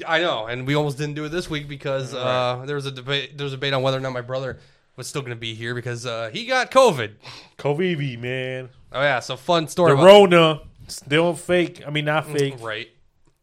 I 0.06 0.20
know, 0.20 0.46
and 0.46 0.66
we 0.66 0.74
almost 0.74 0.98
didn't 0.98 1.14
do 1.14 1.24
it 1.24 1.30
this 1.30 1.48
week 1.48 1.68
because 1.68 2.14
uh, 2.14 2.62
there 2.66 2.76
was 2.76 2.86
a 2.86 2.92
debate. 2.92 3.36
There 3.36 3.44
was 3.44 3.52
a 3.52 3.56
debate 3.56 3.72
on 3.72 3.82
whether 3.82 3.96
or 3.96 4.00
not 4.00 4.12
my 4.12 4.20
brother 4.20 4.58
was 4.96 5.06
still 5.06 5.22
going 5.22 5.30
to 5.30 5.36
be 5.36 5.54
here 5.54 5.74
because 5.74 6.04
uh, 6.04 6.30
he 6.32 6.44
got 6.44 6.70
COVID. 6.70 7.12
Covivi, 7.58 8.18
man, 8.18 8.68
Oh 8.92 9.00
yeah, 9.00 9.20
so 9.20 9.36
fun 9.36 9.68
story. 9.68 9.92
the 9.92 9.94
about- 9.94 10.04
Rona 10.04 10.60
still 10.88 11.34
fake. 11.34 11.82
I 11.86 11.90
mean, 11.90 12.04
not 12.04 12.26
fake. 12.26 12.56
Right. 12.60 12.88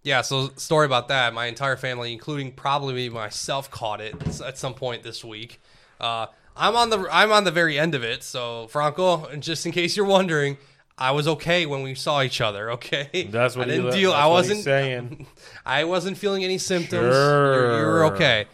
Yeah, 0.08 0.22
so 0.22 0.52
story 0.56 0.86
about 0.86 1.10
that. 1.10 1.34
My 1.34 1.48
entire 1.48 1.76
family, 1.76 2.14
including 2.14 2.54
probably 2.54 2.94
me 2.94 3.10
myself, 3.10 3.70
caught 3.70 4.00
it 4.00 4.16
at 4.40 4.58
some 4.58 4.74
point 4.74 5.04
this 5.04 5.22
week. 5.22 5.60
Uh, 6.00 6.28
I'm 6.56 6.78
on 6.78 6.90
the 6.90 7.06
I'm 7.12 7.34
on 7.34 7.44
the 7.44 7.52
very 7.52 7.78
end 7.78 7.94
of 7.94 8.06
it. 8.06 8.24
So 8.24 8.68
Franco, 8.70 9.36
just 9.36 9.66
in 9.66 9.74
case 9.74 9.98
you're 9.98 10.06
wondering, 10.06 10.58
I 10.98 11.12
was 11.12 11.28
okay 11.28 11.66
when 11.66 11.84
we 11.84 11.94
saw 11.94 12.22
each 12.22 12.40
other. 12.40 12.72
Okay, 12.78 13.28
That's 13.30 13.58
what 13.58 13.68
I 13.68 13.72
didn't 13.72 13.92
deal. 13.92 14.14
I 14.14 14.28
wasn't 14.28 14.64
saying. 14.64 15.28
I 15.66 15.84
wasn't 15.84 16.18
feeling 16.18 16.46
any 16.46 16.58
symptoms. 16.58 17.04
You're, 17.14 17.78
you're 17.80 18.06
okay. 18.14 18.46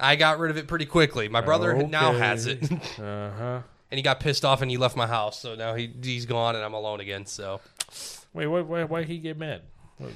I 0.00 0.16
got 0.16 0.38
rid 0.38 0.50
of 0.50 0.56
it 0.56 0.66
pretty 0.66 0.86
quickly. 0.86 1.28
My 1.28 1.42
brother 1.42 1.74
now 1.82 2.12
has 2.12 2.46
it, 2.46 2.70
and 2.70 2.80
Uh 2.98 3.30
huh. 3.38 3.60
he 3.90 4.00
got 4.00 4.18
pissed 4.18 4.46
off 4.46 4.62
and 4.62 4.70
he 4.70 4.78
left 4.78 4.96
my 4.96 5.06
house. 5.06 5.38
So 5.42 5.56
now 5.56 5.74
he 5.74 5.92
he's 6.02 6.24
gone 6.24 6.56
and 6.56 6.64
I'm 6.64 6.72
alone 6.72 7.00
again. 7.00 7.26
So 7.26 7.60
Wait, 8.32 8.46
why, 8.46 8.62
why, 8.62 8.84
why 8.84 9.02
he 9.02 9.18
get 9.18 9.36
mad? 9.36 9.60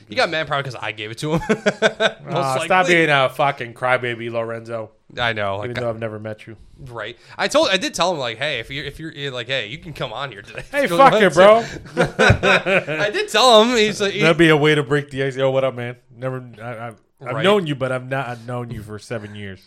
He 0.09 0.14
got 0.14 0.30
mad 0.30 0.47
probably 0.47 0.62
because 0.64 0.74
I 0.80 0.93
gave 0.93 1.11
it 1.11 1.18
to 1.18 1.32
him. 1.34 1.41
Stop 1.49 2.68
likely. 2.68 2.95
being 2.95 3.11
a 3.11 3.28
fucking 3.28 3.74
crybaby, 3.74 4.30
Lorenzo. 4.30 4.91
I 5.18 5.32
know. 5.32 5.59
Even 5.59 5.70
Like, 5.74 5.80
though 5.80 5.89
I've 5.91 5.99
never 6.01 6.18
met 6.18 6.47
you. 6.47 6.57
Right. 6.78 7.16
I 7.39 7.49
told. 7.49 7.68
I 7.68 7.76
did 7.76 7.95
tell 7.95 8.12
him 8.12 8.18
like, 8.18 8.39
hey, 8.39 8.59
if 8.59 8.70
you're 8.70 8.84
if 8.84 8.99
you're 8.99 9.12
you're 9.12 9.30
like, 9.32 9.47
hey, 9.47 9.68
you 9.68 9.78
can 9.78 9.93
come 9.93 10.12
on 10.12 10.32
here 10.32 10.43
today. 10.43 10.64
Hey, 10.70 10.87
fuck 10.89 11.14
it, 11.14 11.32
bro. 11.32 11.64
I 11.97 13.11
did 13.12 13.28
tell 13.28 13.62
him. 13.62 13.76
He's 13.76 14.01
like, 14.01 14.12
he, 14.12 14.20
That'd 14.20 14.37
be 14.37 14.49
a 14.49 14.57
way 14.57 14.74
to 14.74 14.82
break 14.82 15.11
the 15.11 15.22
ice. 15.24 15.37
Yo, 15.37 15.51
what 15.51 15.64
up, 15.64 15.74
man? 15.74 15.97
Never. 16.14 16.45
I, 16.61 16.89
I've, 16.89 17.01
I've 17.18 17.34
Right. 17.37 17.45
known 17.45 17.66
you, 17.66 17.74
but 17.74 17.93
I've 17.93 18.07
not 18.11 18.28
I've 18.28 18.47
known 18.47 18.70
you 18.70 18.82
for 18.82 18.99
seven 18.99 19.34
years. 19.34 19.66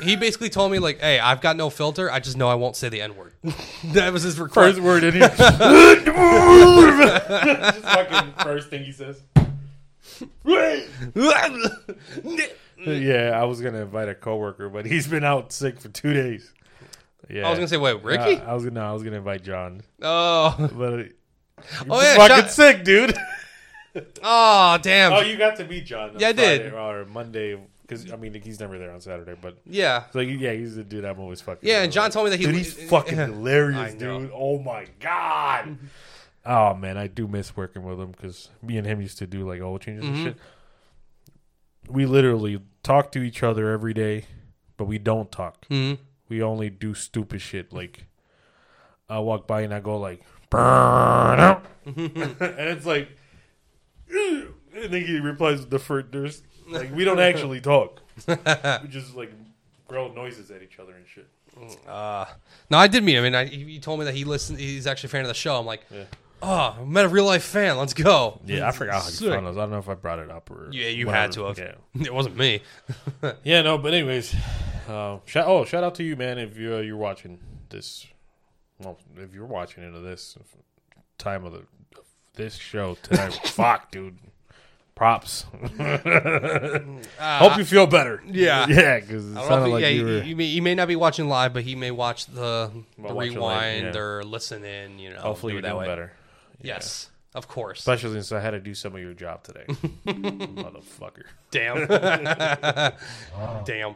he 0.00 0.16
basically 0.16 0.48
told 0.48 0.72
me 0.72 0.78
like, 0.78 1.00
hey, 1.00 1.18
I've 1.18 1.42
got 1.42 1.56
no 1.56 1.68
filter. 1.68 2.10
I 2.10 2.18
just 2.20 2.38
know 2.38 2.48
I 2.48 2.54
won't 2.54 2.76
say 2.76 2.88
the 2.88 3.02
n 3.02 3.14
word. 3.14 3.34
that 3.92 4.10
was 4.10 4.22
his 4.22 4.38
request. 4.40 4.76
First 4.76 4.80
word 4.80 5.04
in 5.04 5.12
here. 5.12 5.28
Just 5.28 5.42
fucking 7.82 8.32
first 8.42 8.70
thing 8.70 8.84
he 8.84 8.92
says. 8.92 9.22
Yeah, 12.86 13.32
I 13.34 13.44
was 13.44 13.60
gonna 13.60 13.82
invite 13.82 14.08
a 14.08 14.14
coworker, 14.14 14.68
but 14.68 14.86
he's 14.86 15.08
been 15.08 15.24
out 15.24 15.52
sick 15.52 15.80
for 15.80 15.88
two 15.88 16.12
days. 16.12 16.52
Yeah, 17.28 17.46
I 17.46 17.50
was 17.50 17.58
gonna 17.58 17.68
say, 17.68 17.76
wait, 17.76 18.02
Ricky? 18.02 18.36
Uh, 18.40 18.50
I 18.50 18.54
was 18.54 18.64
gonna. 18.64 18.80
I 18.80 18.92
was 18.92 19.02
gonna 19.02 19.16
invite 19.16 19.42
John, 19.42 19.82
oh, 20.00 20.54
but 20.74 21.00
uh, 21.00 21.02
oh 21.90 22.00
yeah. 22.00 22.16
fucking 22.16 22.36
John- 22.36 22.48
sick, 22.48 22.84
dude. 22.84 23.16
oh 24.22 24.78
damn. 24.80 25.12
oh, 25.12 25.20
you 25.20 25.36
got 25.36 25.56
to 25.56 25.64
meet 25.64 25.86
John. 25.86 26.12
Yeah, 26.18 26.28
I 26.28 26.32
did. 26.32 26.72
Or 26.72 27.04
Monday, 27.06 27.58
because 27.82 28.10
I 28.12 28.16
mean 28.16 28.32
he's 28.34 28.60
never 28.60 28.78
there 28.78 28.92
on 28.92 29.00
Saturday, 29.00 29.34
but 29.40 29.58
yeah. 29.66 30.04
so 30.12 30.20
yeah, 30.20 30.52
he's 30.52 30.76
the 30.76 30.84
dude 30.84 31.04
I'm 31.04 31.18
always 31.18 31.40
fucking. 31.40 31.68
Yeah, 31.68 31.82
and 31.82 31.92
John 31.92 32.10
told 32.10 32.26
me 32.26 32.30
that 32.30 32.38
he. 32.38 32.46
Dude, 32.46 32.54
he's 32.54 32.72
fucking 32.72 33.16
hilarious, 33.16 33.94
dude. 33.94 34.30
Oh 34.32 34.58
my 34.58 34.86
god. 35.00 35.78
Oh 36.50 36.74
man, 36.74 36.96
I 36.96 37.06
do 37.08 37.28
miss 37.28 37.54
working 37.56 37.82
with 37.84 38.00
him 38.00 38.10
because 38.12 38.48
me 38.62 38.78
and 38.78 38.86
him 38.86 39.00
used 39.02 39.18
to 39.18 39.26
do 39.26 39.46
like 39.46 39.60
oil 39.60 39.78
changes 39.78 40.04
Mhm. 40.04 40.08
and 40.08 40.22
shit. 40.24 40.36
We 41.88 42.06
literally 42.06 42.60
talk 42.82 43.12
to 43.12 43.20
each 43.22 43.42
other 43.42 43.70
every 43.70 43.92
day, 43.94 44.24
but 44.78 44.86
we 44.86 44.98
don't 44.98 45.30
talk. 45.30 45.66
hmm 45.66 45.94
We 46.28 46.42
only 46.42 46.70
do 46.70 46.94
stupid 46.94 47.40
shit. 47.42 47.72
Like 47.72 48.06
I 49.08 49.18
walk 49.20 49.46
by 49.46 49.60
and 49.62 49.72
I 49.74 49.80
go 49.80 49.98
like, 49.98 50.22
"Burn 50.50 51.38
out," 51.40 51.64
and 51.84 51.96
it's 52.40 52.86
like, 52.86 53.08
and 54.10 54.48
then 54.72 55.04
he 55.04 55.18
replies 55.20 55.60
with 55.60 55.70
the 55.70 55.78
first. 55.78 56.12
There's 56.12 56.42
like 56.68 56.94
we 56.94 57.04
don't 57.04 57.20
actually 57.30 57.60
talk. 57.60 58.00
we 58.26 58.88
just 58.88 59.14
like 59.14 59.32
growl 59.86 60.12
noises 60.12 60.50
at 60.50 60.62
each 60.62 60.78
other 60.78 60.94
and 60.94 61.06
shit. 61.06 61.28
Uh, 61.88 62.24
no, 62.70 62.78
I 62.78 62.86
did 62.86 63.02
meet 63.02 63.16
him, 63.16 63.24
and 63.24 63.36
I, 63.36 63.46
he 63.46 63.80
told 63.80 63.98
me 63.98 64.04
that 64.04 64.14
he 64.14 64.24
listened. 64.24 64.58
He's 64.60 64.86
actually 64.86 65.08
a 65.08 65.10
fan 65.10 65.22
of 65.22 65.28
the 65.28 65.34
show. 65.34 65.58
I'm 65.58 65.66
like, 65.66 65.84
Yeah. 65.90 66.04
Oh, 66.42 66.76
I 66.80 66.84
met 66.84 67.04
a 67.04 67.08
real 67.08 67.24
life 67.24 67.42
fan. 67.44 67.76
Let's 67.78 67.94
go. 67.94 68.40
Yeah, 68.46 68.68
I 68.68 68.72
forgot 68.72 69.02
how 69.02 69.08
you 69.08 69.14
Sick. 69.14 69.28
found 69.28 69.46
us. 69.46 69.56
I 69.56 69.60
don't 69.60 69.70
know 69.70 69.78
if 69.78 69.88
I 69.88 69.94
brought 69.94 70.18
it 70.18 70.30
up 70.30 70.50
or 70.50 70.68
Yeah, 70.72 70.88
you 70.88 71.06
whatever. 71.06 71.22
had 71.22 71.32
to 71.32 71.44
have. 71.44 71.58
Yeah. 71.58 71.74
It 72.06 72.14
wasn't 72.14 72.36
me. 72.36 72.62
Yeah, 73.44 73.62
no, 73.62 73.78
but 73.78 73.94
anyways, 73.94 74.34
uh, 74.88 75.18
shout 75.26 75.46
oh 75.48 75.64
shout 75.64 75.84
out 75.84 75.94
to 75.96 76.04
you, 76.04 76.16
man. 76.16 76.38
If 76.38 76.56
you 76.56 76.74
uh, 76.76 76.78
you're 76.78 76.96
watching 76.96 77.38
this, 77.70 78.06
well, 78.78 78.98
if 79.16 79.34
you're 79.34 79.46
watching 79.46 79.84
into 79.84 80.00
this 80.00 80.36
time 81.18 81.44
of 81.44 81.52
the 81.52 81.58
of 81.98 82.04
this 82.34 82.54
show 82.56 82.96
tonight, 83.02 83.32
fuck, 83.44 83.90
dude, 83.90 84.18
props. 84.94 85.46
Hope 87.18 87.58
you 87.58 87.64
feel 87.64 87.86
better. 87.86 88.20
Uh, 88.20 88.30
yeah. 88.30 88.66
yeah, 88.68 89.00
because 89.00 89.24
it 89.30 89.36
I 89.36 89.40
don't 89.40 89.42
know 89.42 89.48
sounded 89.48 89.66
if 89.66 89.72
like 89.72 89.84
he, 89.84 89.92
you 89.96 90.04
were. 90.04 90.20
he, 90.20 90.28
he 90.28 90.34
may, 90.34 90.46
he 90.46 90.60
may 90.60 90.74
not 90.74 90.88
be 90.88 90.96
watching 90.96 91.28
live, 91.28 91.52
but 91.52 91.64
he 91.64 91.74
may 91.74 91.90
watch 91.90 92.26
the, 92.26 92.70
the 92.96 93.02
watch 93.14 93.26
it 93.26 93.30
rewind 93.34 93.94
yeah. 93.94 94.00
or 94.00 94.24
listen 94.24 94.64
in. 94.64 94.98
You 94.98 95.10
know, 95.14 95.20
hopefully 95.20 95.52
do 95.52 95.54
you're 95.54 95.60
it 95.60 95.62
that 95.62 95.68
doing 95.70 95.80
way. 95.80 95.86
better. 95.86 96.12
Yes, 96.62 97.10
of 97.34 97.48
course. 97.48 97.78
Especially 97.80 98.12
since 98.14 98.32
I 98.32 98.40
had 98.40 98.50
to 98.52 98.60
do 98.60 98.74
some 98.74 98.94
of 98.94 99.00
your 99.00 99.14
job 99.14 99.42
today, 99.44 99.64
motherfucker. 100.06 101.24
Damn. 101.50 101.86
Damn. 103.64 103.94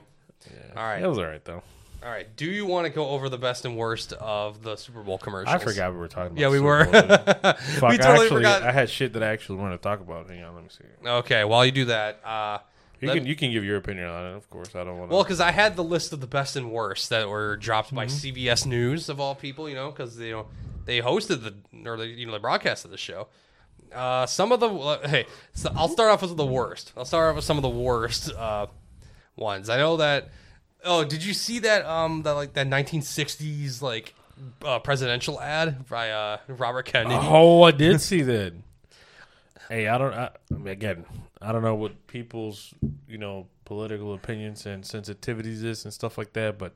All 0.77 0.83
right. 0.83 1.03
It 1.03 1.07
was 1.07 1.19
all 1.19 1.25
right 1.27 1.45
though. 1.45 1.63
All 2.05 2.11
right. 2.11 2.27
Do 2.37 2.47
you 2.47 2.67
want 2.67 2.87
to 2.87 2.91
go 2.93 3.11
over 3.11 3.29
the 3.29 3.39
best 3.39 3.65
and 3.65 3.77
worst 3.77 4.13
of 4.15 4.63
the 4.63 4.75
Super 4.77 5.03
Bowl 5.03 5.19
commercials? 5.19 5.55
I 5.55 5.59
forgot 5.59 5.93
we 5.93 5.99
were 5.99 6.09
talking 6.09 6.33
about. 6.33 6.41
Yeah, 6.41 6.49
we 6.49 6.57
Super 6.57 6.67
were. 6.67 6.85
Fuck, 7.55 7.91
we 7.91 7.95
I 7.95 7.97
totally 7.97 8.25
actually, 8.25 8.29
forgot. 8.29 8.63
I 8.63 8.73
had 8.73 8.91
shit 8.91 9.13
that 9.13 9.23
I 9.23 9.29
actually 9.29 9.59
wanted 9.59 9.77
to 9.77 9.83
talk 9.83 10.01
about. 10.01 10.29
Hang 10.29 10.43
on, 10.43 10.55
let 10.55 10.65
me 10.65 10.71
see. 10.71 11.09
Okay. 11.09 11.45
While 11.45 11.65
you 11.65 11.71
do 11.73 11.85
that, 11.87 12.21
uh, 12.25 12.59
You 13.03 13.09
Let- 13.09 13.17
can 13.19 13.27
you 13.27 13.35
can 13.37 13.51
give 13.51 13.65
your 13.65 13.77
opinion 13.77 14.07
on 14.07 14.33
it, 14.33 14.37
of 14.37 14.49
course. 14.49 14.75
I 14.75 14.85
don't 14.85 14.97
want 14.97 15.11
to. 15.11 15.15
Well, 15.15 15.25
because 15.25 15.41
I 15.41 15.51
had 15.51 15.77
the 15.77 15.83
list 15.85 16.13
of 16.13 16.21
the 16.21 16.27
best 16.27 16.55
and 16.57 16.71
worst 16.71 17.11
that 17.11 17.29
were 17.29 17.57
dropped 17.57 17.93
by 17.95 18.07
Mm-hmm. 18.07 18.39
CBS 18.39 18.65
News 18.65 19.09
of 19.11 19.19
all 19.21 19.35
people, 19.35 19.69
you 19.69 19.75
know, 19.75 19.91
because 19.91 20.19
you 20.19 20.31
know 20.31 20.47
they 20.87 21.01
hosted 21.01 21.43
the 21.43 21.55
or 21.91 21.97
they, 21.99 22.07
you 22.07 22.25
know 22.27 22.33
they 22.33 22.39
broadcasted 22.39 22.91
the 22.93 22.97
show. 22.97 23.27
Uh, 23.93 24.25
some 24.25 24.53
of 24.53 24.61
the 24.61 24.69
uh, 24.69 25.07
hey, 25.09 25.27
so 25.53 25.71
I'll 25.77 25.89
start 25.89 26.11
off 26.13 26.23
with 26.23 26.37
the 26.37 26.47
worst. 26.47 26.93
I'll 26.97 27.05
start 27.05 27.29
off 27.31 27.37
with 27.37 27.45
some 27.45 27.59
of 27.59 27.63
the 27.63 27.69
worst 27.69 28.33
uh, 28.33 28.69
ones. 29.37 29.69
I 29.69 29.77
know 29.79 29.97
that. 29.99 30.31
Oh, 30.85 31.05
did 31.05 31.25
you 31.25 31.35
see 31.35 31.59
that? 31.59 31.85
Um, 31.85 32.23
that 32.23 32.33
like 32.33 32.55
that 32.55 32.69
1960s 32.69 33.83
like 33.83 34.15
uh, 34.65 34.79
presidential 34.79 35.41
ad 35.41 35.89
by 35.89 36.11
uh, 36.11 36.39
Robert 36.49 36.85
Kennedy. 36.87 37.17
oh, 37.21 37.63
I 37.65 37.73
did 37.73 38.01
see 38.01 38.23
that. 38.23 38.53
hey, 39.69 39.89
I 39.89 39.99
don't. 39.99 40.15
I, 40.15 40.31
I 40.67 40.71
again, 40.71 41.05
I 41.43 41.53
don't 41.53 41.63
know 41.63 41.75
what 41.75 42.07
people's 42.07 42.75
you 43.09 43.19
know 43.19 43.47
political 43.65 44.15
opinions 44.15 44.67
and 44.67 44.85
sensitivities 44.85 45.65
is 45.65 45.85
and 45.85 45.93
stuff 45.93 46.17
like 46.19 46.33
that, 46.35 46.59
but 46.59 46.75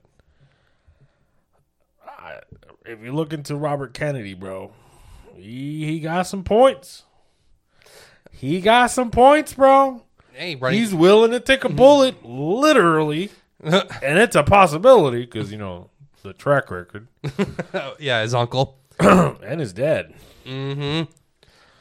I, 2.06 2.40
if 2.84 3.00
you 3.02 3.12
look 3.12 3.32
into 3.32 3.56
Robert 3.56 3.94
Kennedy, 3.94 4.34
bro, 4.34 4.72
he 5.34 5.84
he 5.84 6.00
got 6.00 6.22
some 6.26 6.44
points. 6.44 7.04
He 8.32 8.60
got 8.60 8.90
some 8.90 9.10
points, 9.10 9.54
bro. 9.54 10.02
Hey, 10.32 10.56
running. 10.56 10.78
He's 10.78 10.94
willing 10.94 11.30
to 11.30 11.40
take 11.40 11.64
a 11.64 11.68
bullet, 11.68 12.24
literally, 12.24 13.30
and 13.62 14.18
it's 14.18 14.36
a 14.36 14.42
possibility 14.42 15.20
because 15.20 15.50
you 15.50 15.58
know 15.58 15.90
the 16.22 16.32
track 16.32 16.70
record 16.70 17.06
yeah, 17.98 18.22
his 18.22 18.34
uncle. 18.34 18.78
and 18.98 19.60
his 19.60 19.72
dad. 19.72 20.14
Mm-hmm. 20.46 21.10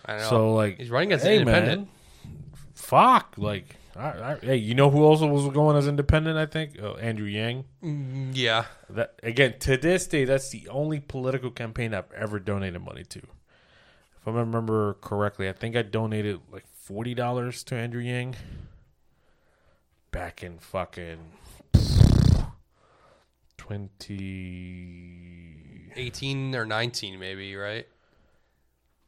I 0.05 0.17
know. 0.17 0.29
So 0.29 0.53
like, 0.53 0.77
he's 0.79 0.89
running 0.89 1.09
against 1.09 1.25
hey 1.25 1.39
independent. 1.39 1.81
man, 1.83 1.89
fuck, 2.85 3.33
like, 3.37 3.75
I, 3.95 4.07
I, 4.33 4.37
hey, 4.41 4.55
you 4.57 4.75
know 4.75 4.89
who 4.89 5.03
also 5.03 5.25
was 5.27 5.47
going 5.53 5.75
as 5.77 5.87
independent? 5.87 6.37
I 6.37 6.45
think 6.45 6.77
oh, 6.81 6.95
Andrew 6.95 7.27
Yang. 7.27 7.65
Mm, 7.83 8.31
Yeah. 8.33 8.65
That 8.89 9.19
again 9.23 9.55
to 9.59 9.77
this 9.77 10.05
day, 10.07 10.25
that's 10.25 10.49
the 10.49 10.67
only 10.69 10.99
political 10.99 11.49
campaign 11.51 11.93
I've 11.93 12.11
ever 12.11 12.39
donated 12.39 12.81
money 12.83 13.03
to. 13.05 13.19
if 13.19 14.27
I 14.27 14.31
remember 14.31 14.95
correctly, 15.01 15.47
I 15.49 15.53
think 15.53 15.75
I 15.75 15.81
donated 15.81 16.39
like 16.51 16.65
forty 16.67 17.13
dollars 17.13 17.63
to 17.65 17.75
Andrew 17.75 18.01
Yang 18.01 18.35
back 20.11 20.43
in 20.43 20.59
fucking 20.59 21.19
twenty 24.65 25.91
18 25.95 26.55
or 26.55 26.65
19 26.65 27.19
maybe, 27.19 27.55
right? 27.55 27.87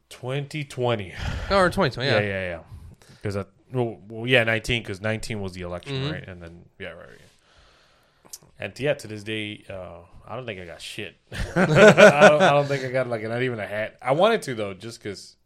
twenty 0.08 0.64
twenty. 0.64 1.12
No, 1.50 1.58
or 1.58 1.68
2020. 1.68 2.08
Yeah, 2.08 2.18
Yeah. 2.20 2.26
yeah, 2.26 2.48
yeah. 2.48 2.60
Because 3.16 3.36
I 3.36 3.44
well, 3.72 3.98
well, 4.08 4.26
yeah, 4.26 4.44
nineteen 4.44 4.82
because 4.82 5.00
nineteen 5.00 5.40
was 5.40 5.52
the 5.52 5.62
election, 5.62 5.94
Mhm. 6.02 6.12
right? 6.12 6.28
And 6.28 6.42
then 6.42 6.64
yeah, 6.78 6.88
right, 6.88 7.08
right. 7.08 7.18
And 8.60 8.78
yeah, 8.80 8.94
to 8.94 9.06
this 9.06 9.22
day, 9.22 9.64
uh, 9.70 9.98
I 10.26 10.34
don't 10.36 10.44
think 10.46 10.60
I 10.60 10.64
got 10.66 10.80
shit. 10.82 11.16
I, 11.56 11.64
don't, 12.28 12.42
I 12.42 12.50
don't 12.50 12.66
think 12.66 12.84
I 12.84 12.90
got 12.90 13.06
like 13.08 13.22
not 13.22 13.42
even 13.42 13.60
a 13.60 13.66
hat. 13.66 13.96
I 14.02 14.12
wanted 14.12 14.42
to 14.42 14.54
though, 14.54 14.74
just 14.74 15.02
because 15.02 15.36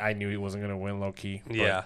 I 0.00 0.12
knew 0.12 0.28
he 0.28 0.36
wasn't 0.36 0.62
gonna 0.62 0.76
win 0.78 1.00
low 1.00 1.12
key. 1.12 1.42
Yeah. 1.50 1.84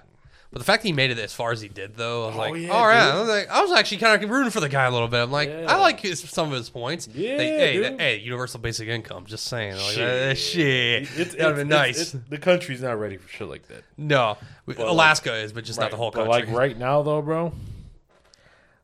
But 0.50 0.60
the 0.60 0.64
fact 0.64 0.82
that 0.82 0.88
he 0.88 0.94
made 0.94 1.10
it 1.10 1.18
as 1.18 1.34
far 1.34 1.52
as 1.52 1.60
he 1.60 1.68
did, 1.68 1.96
though, 1.96 2.24
I 2.24 2.26
was 2.28 2.36
Oh, 2.36 2.38
like, 2.38 2.56
yeah, 2.62 2.68
all 2.70 2.86
right. 2.86 3.04
dude. 3.04 3.14
I 3.14 3.20
was, 3.20 3.28
like, 3.28 3.48
I 3.50 3.60
was 3.60 3.72
actually 3.72 3.98
kind 3.98 4.24
of 4.24 4.30
rooting 4.30 4.50
for 4.50 4.60
the 4.60 4.68
guy 4.70 4.86
a 4.86 4.90
little 4.90 5.06
bit. 5.06 5.18
I'm 5.22 5.30
like, 5.30 5.50
Yeah. 5.50 5.66
I 5.68 5.76
like 5.76 6.00
his, 6.00 6.20
some 6.20 6.48
of 6.50 6.56
his 6.56 6.70
points. 6.70 7.06
Yeah, 7.12 7.32
Like, 7.32 7.38
hey, 7.40 7.78
that- 7.80 8.00
hey, 8.00 8.16
universal 8.20 8.58
basic 8.58 8.88
income. 8.88 9.26
Just 9.26 9.44
saying, 9.44 9.74
like, 9.74 9.82
Shit. 9.94 10.08
uh, 10.32 10.34
shit. 10.34 11.02
It's, 11.18 11.34
That'd 11.34 11.58
it's- 11.58 11.66
nice. 11.66 12.00
it's- 12.00 12.24
the 12.30 12.38
country's 12.38 12.80
not 12.80 12.98
ready 12.98 13.18
for 13.18 13.28
shit 13.28 13.46
like 13.46 13.68
that. 13.68 13.82
no, 13.98 14.38
But, 14.64 14.78
Alaska 14.78 15.34
is, 15.34 15.52
but 15.52 15.64
just 15.64 15.78
not 15.78 15.90
the 15.90 15.98
whole 15.98 16.10
but 16.12 16.24
country. 16.26 16.46
like 16.46 16.56
right 16.58 16.78
now, 16.78 17.02
though, 17.02 17.20
bro, 17.20 17.52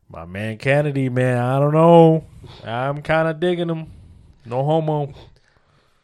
my 0.07 0.25
man 0.25 0.57
Kennedy, 0.59 1.09
man, 1.09 1.39
I 1.39 1.59
don't 1.59 1.73
know. 1.73 2.25
I'm 2.63 3.01
kind 3.01 3.27
of 3.27 3.39
digging 3.39 3.69
him. 3.69 3.87
No 4.45 4.63
homo. 4.63 5.13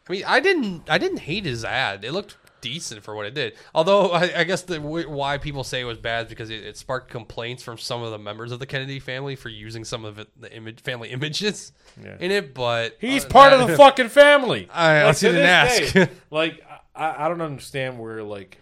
I 0.09 0.11
mean, 0.11 0.23
I 0.25 0.39
didn't, 0.39 0.89
I 0.89 0.97
didn't 0.97 1.19
hate 1.19 1.45
his 1.45 1.63
ad. 1.63 2.03
It 2.03 2.11
looked 2.11 2.35
decent 2.61 3.03
for 3.03 3.15
what 3.15 3.25
it 3.25 3.33
did. 3.33 3.53
Although 3.75 4.11
I, 4.11 4.39
I 4.39 4.43
guess 4.43 4.61
the 4.61 4.77
w- 4.79 5.09
why 5.09 5.37
people 5.37 5.63
say 5.63 5.81
it 5.81 5.85
was 5.85 5.97
bad 5.97 6.25
is 6.25 6.29
because 6.29 6.49
it, 6.49 6.63
it 6.63 6.77
sparked 6.77 7.09
complaints 7.09 7.61
from 7.63 7.77
some 7.77 8.01
of 8.03 8.11
the 8.11 8.17
members 8.19 8.51
of 8.51 8.59
the 8.59 8.65
Kennedy 8.65 8.99
family 8.99 9.35
for 9.35 9.49
using 9.49 9.83
some 9.83 10.05
of 10.05 10.19
it, 10.19 10.29
the 10.39 10.51
image, 10.55 10.79
family 10.81 11.09
images 11.11 11.71
Yeah. 12.01 12.15
in 12.19 12.31
it. 12.31 12.53
But 12.53 12.97
He's 12.99 13.25
part 13.25 13.51
of 13.53 13.67
the 13.67 13.75
fucking 13.77 14.09
family. 14.09 14.69
I- 14.71 15.09
I 15.09 15.11
to 15.11 15.19
didn't 15.19 15.41
ask. 15.45 15.93
day, 15.93 16.09
like, 16.31 16.61
I, 16.95 17.25
I 17.25 17.27
don't 17.27 17.41
understand 17.41 17.99
where, 17.99 18.23
like, 18.23 18.59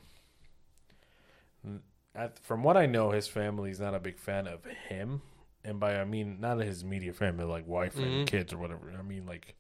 at, 2.16 2.40
from 2.40 2.64
what 2.64 2.78
I 2.78 2.86
know, 2.86 3.12
his 3.12 3.28
family's 3.28 3.80
not 3.80 3.94
a 3.96 4.00
big 4.00 4.18
fan 4.18 4.48
of 4.48 4.66
him, 4.66 5.22
and 5.64 5.80
by 5.80 6.00
I 6.00 6.06
mean 6.06 6.40
not 6.40 6.60
his 6.60 6.82
immediate 6.84 7.16
family, 7.16 7.46
like 7.46 7.68
wife 7.68 7.96
Mhm. 7.96 8.04
and 8.20 8.28
kids 8.28 8.52
or 8.54 8.58
whatever. 8.58 8.94
I 8.98 9.02
mean, 9.04 9.26
like, 9.26 9.56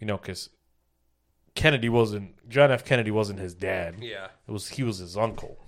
you 0.00 0.06
know, 0.06 0.16
because 0.16 0.50
Kennedy 1.56 1.88
wasn't 1.88 2.48
John 2.48 2.70
F. 2.70 2.84
Kennedy 2.84 3.10
wasn't 3.10 3.40
his 3.40 3.54
dad. 3.54 3.96
Yeah. 4.00 4.28
It 4.46 4.52
was 4.52 4.68
he 4.68 4.82
was 4.84 4.98
his 4.98 5.16
uncle, 5.16 5.58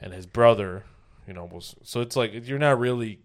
and 0.00 0.12
his 0.12 0.26
brother, 0.26 0.84
you 1.28 1.32
know, 1.34 1.44
was 1.44 1.76
so 1.84 2.00
it's 2.00 2.16
like 2.16 2.32
you're 2.48 2.58
not 2.58 2.78
really. 2.78 3.20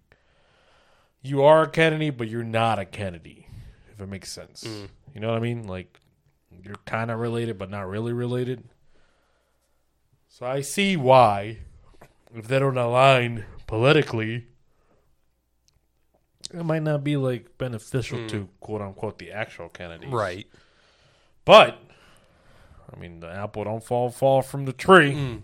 You 1.24 1.43
are 1.43 1.63
a 1.63 1.69
Kennedy, 1.69 2.09
but 2.09 2.28
you're 2.30 2.43
not 2.43 2.80
a 2.80 2.86
Kennedy, 2.86 3.47
if 3.91 4.01
it 4.01 4.07
makes 4.07 4.32
sense. 4.32 4.63
Mm. 4.63 4.88
You 5.13 5.22
know 5.22 5.30
what 5.30 5.38
I 5.38 5.39
mean? 5.39 5.67
Like 5.67 5.99
you're 6.63 6.76
kind 6.86 7.11
of 7.11 7.19
related, 7.19 7.57
but 7.59 7.69
not 7.69 7.88
really 7.88 8.11
related. 8.13 8.63
So 10.30 10.45
I 10.47 10.61
see 10.61 10.97
why, 10.97 11.59
if 12.34 12.47
they 12.47 12.57
don't 12.57 12.78
align 12.78 13.45
politically, 13.67 14.47
it 16.53 16.63
might 16.63 16.82
not 16.84 17.03
be 17.03 17.17
like 17.17 17.57
beneficial 17.57 18.17
Mm. 18.19 18.30
to 18.30 18.49
quote 18.59 18.82
unquote 18.82 19.19
the 19.19 19.32
actual 19.32 19.69
Kennedy. 19.69 20.07
Right. 20.07 20.47
But 21.51 21.77
I 22.93 22.97
mean, 22.99 23.19
the 23.19 23.27
apple 23.29 23.63
don't 23.65 23.83
fall 23.83 24.09
fall 24.09 24.41
from 24.41 24.63
the 24.65 24.71
tree. 24.73 25.11
Mm. 25.13 25.41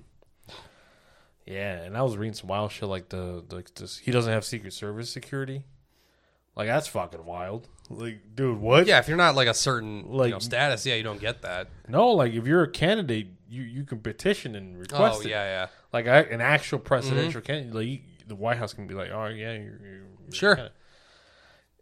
Yeah, 1.45 1.81
and 1.83 1.97
I 1.97 2.01
was 2.01 2.17
reading 2.17 2.33
some 2.33 2.47
wild 2.47 2.71
shit 2.71 2.87
like 2.89 3.09
the 3.09 3.43
like 3.51 3.73
this. 3.75 3.97
He 3.97 4.11
doesn't 4.11 4.31
have 4.31 4.43
Secret 4.45 4.73
Service 4.73 5.09
security. 5.09 5.63
Like 6.55 6.67
that's 6.67 6.87
fucking 6.87 7.25
wild. 7.25 7.67
Like, 7.89 8.19
dude, 8.35 8.59
what? 8.59 8.87
Yeah, 8.87 8.99
if 8.99 9.07
you're 9.07 9.15
not 9.17 9.35
like 9.35 9.47
a 9.47 9.53
certain 9.53 10.11
Like- 10.11 10.27
you 10.27 10.33
know, 10.33 10.39
status, 10.39 10.85
yeah, 10.85 10.95
you 10.95 11.03
don't 11.03 11.21
get 11.21 11.41
that. 11.43 11.69
No, 11.87 12.09
like 12.11 12.33
if 12.33 12.45
you're 12.47 12.63
a 12.63 12.69
candidate, 12.71 13.27
you 13.49 13.63
you 13.63 13.83
can 13.83 13.99
petition 13.99 14.55
and 14.55 14.77
request 14.77 15.19
oh 15.19 15.21
it. 15.25 15.29
yeah, 15.29 15.43
yeah. 15.43 15.67
Like 15.93 16.07
I, 16.07 16.19
an 16.21 16.41
actual 16.41 16.79
presidential 16.79 17.41
candidate, 17.41 17.73
like 17.75 17.87
you, 17.87 17.99
the 18.27 18.35
White 18.35 18.57
House 18.57 18.73
can 18.73 18.87
be 18.87 18.93
like, 18.93 19.09
oh 19.11 19.25
yeah, 19.27 19.53
you're, 19.53 19.79
you're 19.81 20.03
Sure. 20.31 20.51
a 20.53 20.55
candidate." 20.55 20.77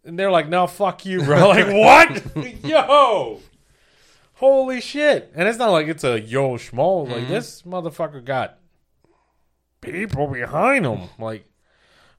And 0.04 0.16
they're 0.16 0.30
like, 0.30 0.48
no, 0.48 0.68
fuck 0.68 1.04
you, 1.04 1.22
bro. 1.24 1.48
like 1.56 1.66
what? 1.66 2.46
Yo, 2.64 3.40
holy 4.36 4.80
shit! 4.80 5.30
And 5.34 5.46
it's 5.48 5.58
not 5.58 5.70
like 5.70 5.86
it's 5.88 6.04
a 6.04 6.18
yo 6.20 6.54
schmo. 6.56 7.06
Like 7.08 7.24
Mhm. 7.24 7.28
this 7.28 7.62
motherfucker 7.62 8.24
got 8.24 8.58
people 9.80 10.26
behind 10.28 10.86
him. 10.86 11.08
Like, 11.18 11.46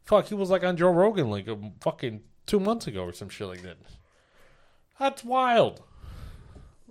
fuck, 0.03 0.25
he 0.25 0.35
was 0.35 0.49
like 0.49 0.63
on 0.63 0.77
Joe 0.77 0.91
Rogan 0.91 1.29
like 1.29 1.47
a 1.47 1.57
fucking 1.81 2.21
two 2.45 2.59
months 2.59 2.87
ago 2.87 3.03
or 3.03 3.13
some 3.13 3.29
shit 3.29 3.47
like 3.47 3.61
that. 3.63 3.77
That's 4.99 5.23
wild. 5.23 5.81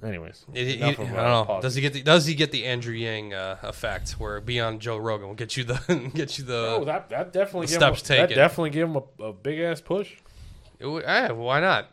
Anyways, 0.03 0.45
It- 0.53 0.69
it- 0.69 0.83
I 0.83 0.93
don't 0.93 1.11
know. 1.11 1.59
Does 1.63 1.75
he 1.75 1.81
get 1.81 1.95
the 1.95 2.03
Does 2.03 2.27
he 2.27 2.35
get 2.35 2.51
the 2.53 2.67
Andrew 2.67 2.93
Yang 2.93 3.33
uh, 3.33 3.57
effect 3.63 4.11
where 4.13 4.43
beyond 4.43 4.81
Joe 4.83 4.99
Rogan 4.99 5.29
will 5.29 5.35
get 5.35 5.57
you 5.57 5.65
the 5.65 6.11
get 6.15 6.37
you 6.37 6.45
the? 6.45 6.77
Oh, 6.81 6.85
that 6.85 7.09
that 7.09 7.33
definitely 7.33 7.67
the 7.69 7.73
steps 7.73 8.03
him, 8.03 8.17
that 8.19 8.23
taken. 8.29 8.37
definitely 8.37 8.71
give 8.71 8.91
him 8.91 8.97
a, 8.97 9.23
a 9.25 9.33
big 9.33 9.59
ass 9.59 9.81
push. 9.81 10.13
It 10.79 10.85
would- 10.87 11.05
eh, 11.07 11.31
why 11.31 11.61
not? 11.61 11.91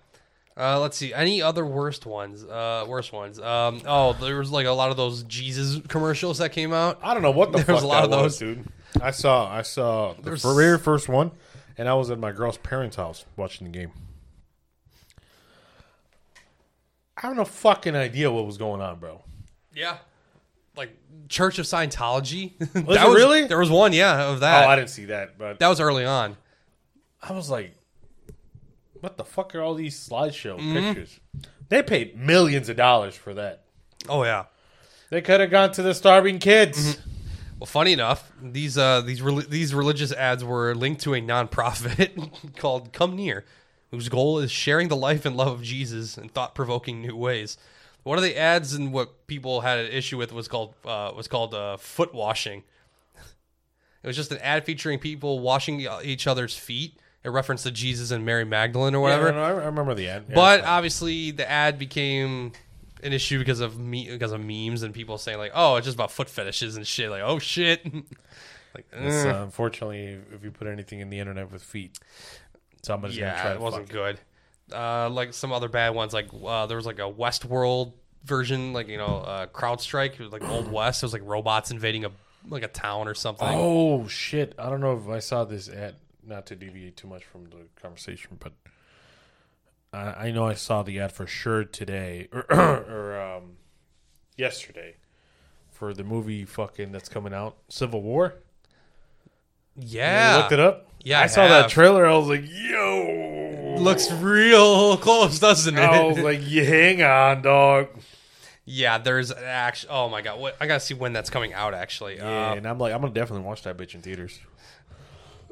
Uh, 0.55 0.79
let's 0.79 0.95
see. 0.97 1.13
Any 1.13 1.41
other 1.41 1.65
worst 1.65 2.05
ones? 2.05 2.43
Uh, 2.43 2.85
worst 2.87 3.11
ones. 3.11 3.39
Um, 3.39 3.81
oh, 3.87 4.13
there 4.13 4.37
was 4.37 4.51
like 4.51 4.67
a 4.67 4.71
lot 4.71 4.91
of 4.91 4.97
those 4.97 5.23
Jesus 5.23 5.81
commercials 5.87 6.37
that 6.37 6.51
came 6.51 6.71
out. 6.73 6.99
I 7.01 7.13
don't 7.13 7.23
know 7.23 7.31
what 7.31 7.51
the 7.51 7.57
There 7.57 7.65
fuck 7.65 7.75
was 7.75 7.83
a 7.83 7.87
lot 7.87 8.07
that 8.09 8.15
of 8.15 8.23
was, 8.23 8.37
those. 8.39 8.55
dude. 8.57 8.67
I 9.01 9.09
saw 9.11 9.51
I 9.51 9.63
saw 9.63 10.13
the 10.13 10.21
There's- 10.21 10.43
very 10.43 10.77
first 10.77 11.09
one, 11.09 11.31
and 11.77 11.89
I 11.89 11.95
was 11.95 12.11
at 12.11 12.19
my 12.19 12.31
girl's 12.31 12.57
parents' 12.57 12.95
house 12.97 13.25
watching 13.35 13.65
the 13.65 13.71
game. 13.77 13.91
I 17.17 17.27
have 17.27 17.35
no 17.35 17.45
fucking 17.45 17.95
idea 17.95 18.31
what 18.31 18.45
was 18.45 18.57
going 18.57 18.81
on, 18.81 18.99
bro. 18.99 19.21
Yeah, 19.73 19.97
like 20.75 20.95
Church 21.29 21.57
of 21.59 21.65
Scientology. 21.65 22.53
Was 22.85 22.97
it 22.97 23.07
really? 23.07 23.45
There 23.45 23.57
was 23.57 23.69
one, 23.69 23.93
yeah, 23.93 24.29
of 24.29 24.41
that. 24.41 24.65
oh, 24.65 24.69
I 24.69 24.75
didn't 24.75 24.89
see 24.89 25.05
that, 25.05 25.37
but 25.37 25.57
that 25.59 25.67
was 25.67 25.79
early 25.79 26.05
on. 26.05 26.35
I 27.21 27.33
was 27.33 27.49
like, 27.49 27.75
"What 29.03 29.17
the 29.17 29.25
fuck 29.25 29.53
are 29.53 29.61
all 29.61 29.73
these 29.75 29.95
slideshow 29.99 30.57
Mm-hmm. 30.57 30.73
pictures?" 30.93 31.19
They 31.69 31.83
paid 31.83 32.17
millions 32.17 32.69
of 32.69 32.77
dollars 32.77 33.15
for 33.15 33.33
that. 33.33 33.63
Oh 34.07 34.23
yeah. 34.23 34.45
They 35.09 35.21
could 35.21 35.39
have 35.41 35.51
gone 35.51 35.71
to 35.73 35.81
the 35.81 35.93
starving 35.93 36.39
kids. 36.39 36.95
Mm-hmm. 36.95 37.09
Well, 37.59 37.65
funny 37.67 37.93
enough, 37.93 38.31
these 38.41 38.77
uh, 38.77 39.01
these 39.01 39.21
reli- 39.21 39.47
these 39.49 39.73
religious 39.73 40.11
ads 40.13 40.43
were 40.43 40.73
linked 40.73 41.01
to 41.01 41.13
a 41.13 41.21
nonprofit 41.21 42.55
called 42.57 42.93
Come 42.93 43.15
Near, 43.15 43.45
whose 43.91 44.07
goal 44.09 44.39
is 44.39 44.51
sharing 44.51 44.87
the 44.87 44.95
life 44.95 45.25
and 45.25 45.35
love 45.37 45.49
of 45.53 45.61
Jesus 45.63 46.17
in 46.17 46.29
thought-provoking 46.29 47.01
new 47.01 47.15
ways. 47.15 47.57
One 48.03 48.17
of 48.17 48.23
the 48.23 48.37
ads 48.37 48.73
and 48.73 48.91
what 48.91 49.27
people 49.27 49.61
had 49.61 49.79
an 49.79 49.91
issue 49.91 50.17
with 50.17 50.33
was 50.33 50.47
called 50.47 50.73
uh, 50.85 51.11
was 51.15 51.27
called 51.27 51.53
uh, 51.53 51.75
foot 51.77 52.13
washing. 52.13 52.63
It 54.03 54.07
was 54.07 54.17
just 54.17 54.31
an 54.33 54.39
ad 54.39 54.65
featuring 54.65 54.99
people 54.99 55.39
washing 55.39 55.79
each 56.03 56.27
other's 56.27 56.57
feet. 56.57 56.99
It 57.23 57.29
referenced 57.29 57.63
to 57.63 57.71
Jesus 57.71 58.11
and 58.11 58.25
Mary 58.25 58.43
Magdalene 58.43 58.95
or 58.95 58.99
whatever. 58.99 59.27
Yeah, 59.27 59.35
no, 59.35 59.43
I 59.43 59.49
I 59.49 59.65
remember 59.65 59.93
the 59.93 60.09
ad. 60.09 60.25
Yeah, 60.27 60.35
But 60.35 60.63
obviously, 60.63 61.31
the 61.31 61.49
ad 61.49 61.79
became 61.79 62.51
an 63.01 63.13
issue 63.13 63.39
because 63.39 63.59
of 63.59 63.79
me 63.79 64.09
because 64.09 64.31
of 64.31 64.41
memes 64.41 64.83
and 64.83 64.93
people 64.93 65.17
saying 65.17 65.37
like, 65.37 65.51
"Oh, 65.53 65.75
it's 65.77 65.85
just 65.85 65.95
about 65.95 66.11
foot 66.11 66.29
fetishes 66.29 66.75
and 66.75 66.85
shit." 66.85 67.09
Like, 67.09 67.21
"Oh 67.21 67.39
shit!" 67.39 67.85
like, 68.75 68.85
eh. 68.93 69.29
uh, 69.29 69.43
unfortunately, 69.43 70.19
if 70.33 70.43
you 70.43 70.51
put 70.51 70.67
anything 70.67 70.99
in 70.99 71.09
the 71.09 71.19
internet 71.19 71.51
with 71.51 71.63
feet, 71.63 71.97
somebody's 72.81 73.17
gonna 73.17 73.31
try 73.33 73.43
yeah, 73.51 73.53
it 73.53 73.61
wasn't 73.61 73.89
good. 73.89 74.19
Uh, 74.71 75.09
like 75.09 75.33
some 75.33 75.51
other 75.51 75.69
bad 75.69 75.89
ones, 75.95 76.13
like 76.13 76.27
uh, 76.45 76.65
there 76.65 76.77
was 76.77 76.85
like 76.85 76.99
a 76.99 77.11
Westworld 77.11 77.93
version, 78.23 78.73
like 78.73 78.87
you 78.87 78.97
know, 78.97 79.17
uh, 79.17 79.47
CrowdStrike. 79.47 80.13
It 80.13 80.19
was 80.19 80.31
like 80.31 80.43
Old 80.49 80.71
West. 80.71 81.03
It 81.03 81.05
was 81.05 81.13
like 81.13 81.23
robots 81.25 81.71
invading 81.71 82.05
a 82.05 82.11
like 82.47 82.63
a 82.63 82.67
town 82.67 83.07
or 83.07 83.13
something. 83.13 83.47
Oh 83.49 84.07
shit! 84.07 84.55
I 84.57 84.69
don't 84.69 84.81
know 84.81 84.97
if 84.97 85.07
I 85.07 85.19
saw 85.19 85.45
this 85.45 85.69
ad. 85.69 85.95
Not 86.25 86.45
to 86.47 86.55
deviate 86.55 86.95
too 86.97 87.07
much 87.07 87.23
from 87.23 87.45
the 87.45 87.67
conversation, 87.81 88.37
but 88.39 88.53
I, 89.91 90.27
I 90.27 90.31
know 90.31 90.45
I 90.45 90.53
saw 90.53 90.81
the 90.83 90.99
ad 90.99 91.11
for 91.11 91.27
sure 91.27 91.63
today 91.65 92.27
or, 92.33 92.45
or 92.49 93.19
um, 93.21 93.57
yesterday 94.37 94.95
for 95.71 95.93
the 95.93 96.03
movie 96.03 96.45
fucking 96.45 96.91
that's 96.91 97.09
coming 97.09 97.33
out, 97.33 97.57
Civil 97.67 98.01
War. 98.01 98.35
yeah, 99.75 100.31
you 100.35 100.37
looked 100.41 100.51
it 100.53 100.59
up. 100.59 100.87
Yeah, 101.03 101.19
I, 101.19 101.23
I 101.23 101.27
saw 101.27 101.47
that 101.47 101.69
trailer. 101.69 102.05
I 102.05 102.15
was 102.15 102.27
like, 102.27 102.43
yo, 102.47 103.75
looks 103.79 104.09
real 104.11 104.95
close, 105.01 105.39
doesn't 105.39 105.77
it? 105.77 105.81
I 105.81 106.03
was 106.05 106.19
like, 106.19 106.39
yeah, 106.43 106.63
hang 106.63 107.03
on, 107.03 107.41
dog. 107.41 107.87
yeah, 108.63 108.97
there's 108.99 109.29
actually. 109.31 109.91
Oh 109.91 110.07
my 110.07 110.21
god, 110.21 110.39
what, 110.39 110.55
I 110.61 110.67
gotta 110.67 110.79
see 110.79 110.93
when 110.93 111.11
that's 111.11 111.29
coming 111.29 111.53
out. 111.53 111.73
Actually, 111.73 112.15
Yeah, 112.17 112.51
Uh, 112.51 112.55
and 112.55 112.65
I'm 112.65 112.77
like, 112.79 112.93
I'm 112.93 113.01
gonna 113.01 113.13
definitely 113.13 113.45
watch 113.45 113.63
that 113.63 113.75
bitch 113.75 113.95
in 113.95 114.01
theaters. 114.01 114.39